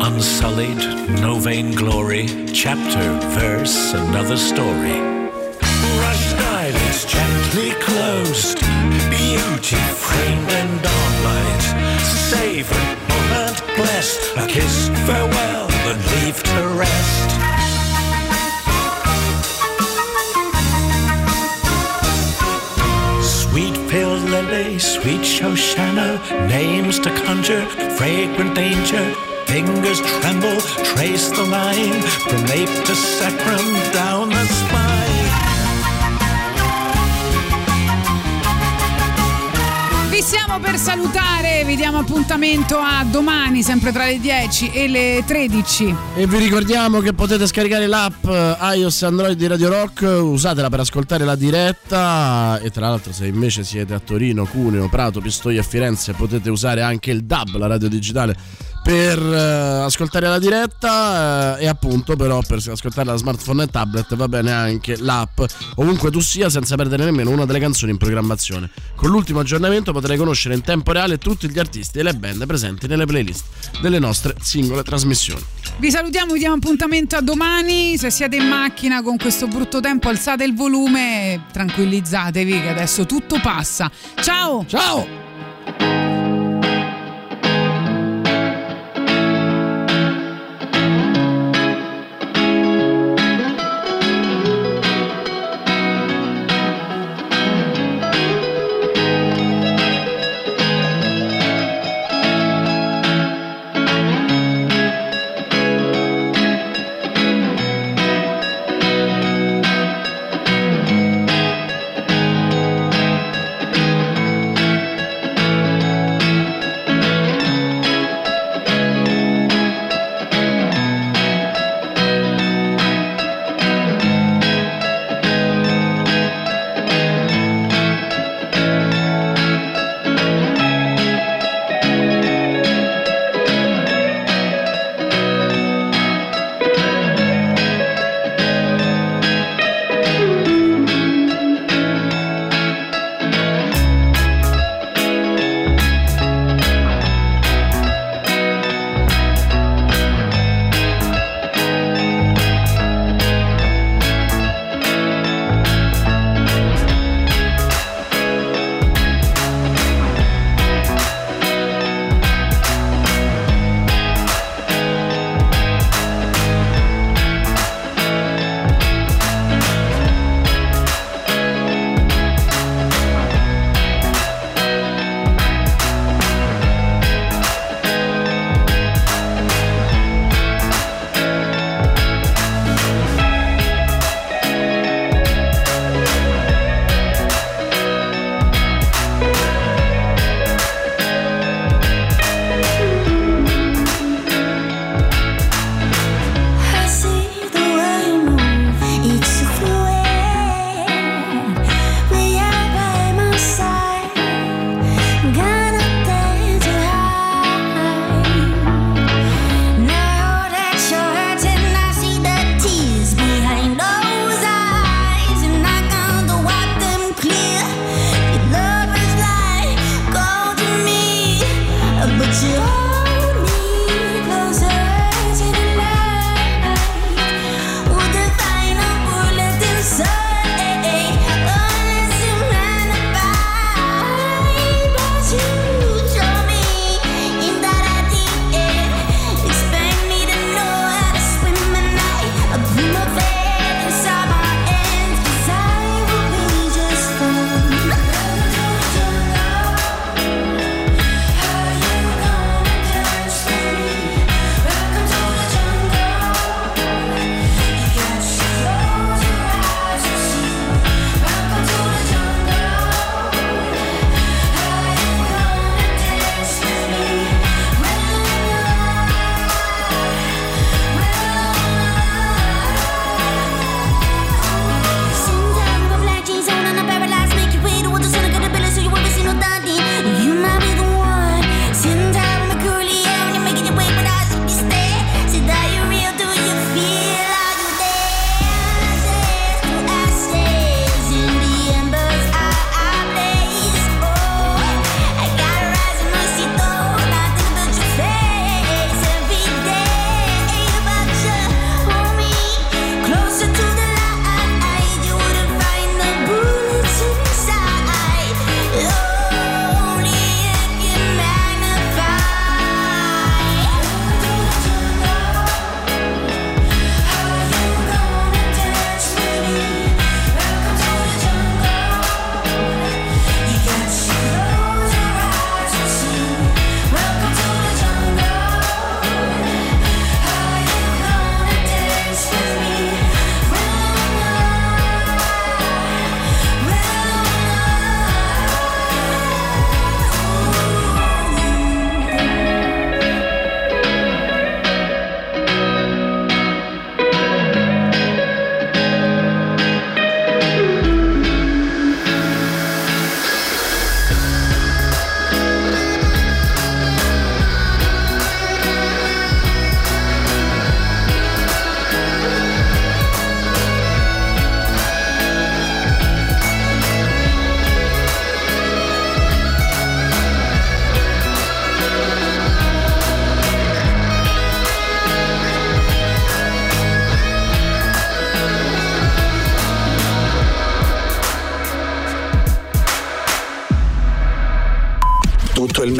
Unsullied, 0.05 0.79
no 1.21 1.39
vain 1.39 1.71
glory, 1.71 2.27
chapter, 2.51 3.05
verse, 3.39 3.93
another 3.93 4.35
story. 4.35 4.99
Rushed 6.03 6.39
eyelids 6.41 7.05
gently 7.05 7.71
closed, 7.79 8.59
beauty 9.09 9.77
framed 9.95 10.51
and 10.51 10.81
dawnlight. 10.81 11.63
Savor 12.03 12.83
moment 13.07 13.63
blessed, 13.77 14.35
a 14.35 14.45
kiss, 14.45 14.89
farewell, 15.07 15.71
and 15.71 15.99
leave 16.11 16.43
to 16.43 16.67
rest. 16.75 17.29
Sweet 23.23 23.89
pale 23.89 24.17
lily, 24.17 24.79
sweet 24.79 25.21
Shoshana, 25.21 26.19
names 26.49 26.99
to 26.99 27.09
conjure, 27.23 27.65
fragrant 27.95 28.53
danger. 28.53 29.32
Fingers 29.53 30.01
tremble, 30.19 30.57
trace 30.95 31.29
the 31.29 31.43
line 31.43 32.01
from 32.01 32.41
nape 32.45 32.73
to 32.85 32.95
sacrum 32.95 33.91
down 33.91 34.29
the 34.29 34.45
spine. 34.45 35.11
Vi 40.09 40.21
stiamo 40.21 40.59
per 40.59 40.77
salutare, 40.77 41.65
vi 41.65 41.75
diamo 41.75 41.99
appuntamento 41.99 42.79
a 42.79 43.05
domani, 43.07 43.61
sempre 43.61 43.91
tra 43.91 44.05
le 44.05 44.19
10 44.19 44.71
e 44.71 44.87
le 44.87 45.23
13. 45.23 45.95
E 46.15 46.25
vi 46.25 46.37
ricordiamo 46.39 46.99
che 46.99 47.13
potete 47.13 47.45
scaricare 47.45 47.85
l'app 47.85 48.25
eh, 48.25 48.57
iOS 48.77 49.03
Android 49.03 49.37
di 49.37 49.45
Radio 49.45 49.69
Rock, 49.69 50.01
usatela 50.01 50.69
per 50.69 50.79
ascoltare 50.79 51.25
la 51.25 51.35
diretta 51.35 52.59
e 52.59 52.71
tra 52.71 52.87
l'altro 52.87 53.13
se 53.13 53.27
invece 53.27 53.63
siete 53.63 53.93
a 53.93 53.99
Torino, 53.99 54.45
Cuneo, 54.45 54.89
Prato, 54.89 55.21
Pistoia 55.21 55.59
e 55.59 55.63
Firenze 55.63 56.13
potete 56.13 56.49
usare 56.49 56.81
anche 56.81 57.11
il 57.11 57.23
DAB, 57.23 57.57
la 57.57 57.67
radio 57.67 57.87
digitale 57.87 58.71
per 58.83 59.17
eh, 59.17 59.83
ascoltare 59.83 60.27
la 60.27 60.39
diretta 60.39 61.57
eh, 61.57 61.63
e 61.63 61.67
appunto 61.67 62.15
però 62.15 62.41
per 62.45 62.57
ascoltare 62.57 63.07
la 63.07 63.15
smartphone 63.15 63.63
e 63.63 63.67
tablet 63.67 64.15
va 64.15 64.27
bene 64.27 64.51
anche 64.51 64.97
l'app 64.97 65.41
ovunque 65.75 66.11
tu 66.11 66.19
sia 66.19 66.49
senza 66.49 66.75
perdere 66.75 67.05
nemmeno 67.05 67.29
una 67.29 67.45
delle 67.45 67.59
canzoni 67.59 67.91
in 67.91 67.97
programmazione. 67.97 68.69
Con 68.95 69.09
l'ultimo 69.09 69.39
aggiornamento 69.39 69.93
potrai 69.93 70.17
conoscere 70.17 70.53
in 70.55 70.61
tempo 70.61 70.91
reale 70.91 71.17
tutti 71.17 71.49
gli 71.49 71.59
artisti 71.59 71.99
e 71.99 72.03
le 72.03 72.13
band 72.13 72.45
presenti 72.45 72.87
nelle 72.87 73.05
playlist 73.05 73.45
delle 73.81 73.99
nostre 73.99 74.35
singole 74.41 74.83
trasmissioni. 74.83 75.41
Vi 75.77 75.89
salutiamo, 75.89 76.33
vi 76.33 76.39
diamo 76.39 76.55
appuntamento 76.55 77.15
a 77.15 77.21
domani. 77.21 77.97
Se 77.97 78.09
siete 78.09 78.35
in 78.35 78.47
macchina 78.47 79.01
con 79.01 79.17
questo 79.17 79.47
brutto 79.47 79.79
tempo, 79.79 80.09
alzate 80.09 80.43
il 80.43 80.53
volume 80.53 81.33
e 81.33 81.41
tranquillizzatevi 81.51 82.61
che 82.61 82.69
adesso 82.69 83.05
tutto 83.05 83.39
passa. 83.41 83.89
Ciao! 84.21 84.65
Ciao! 84.67 86.02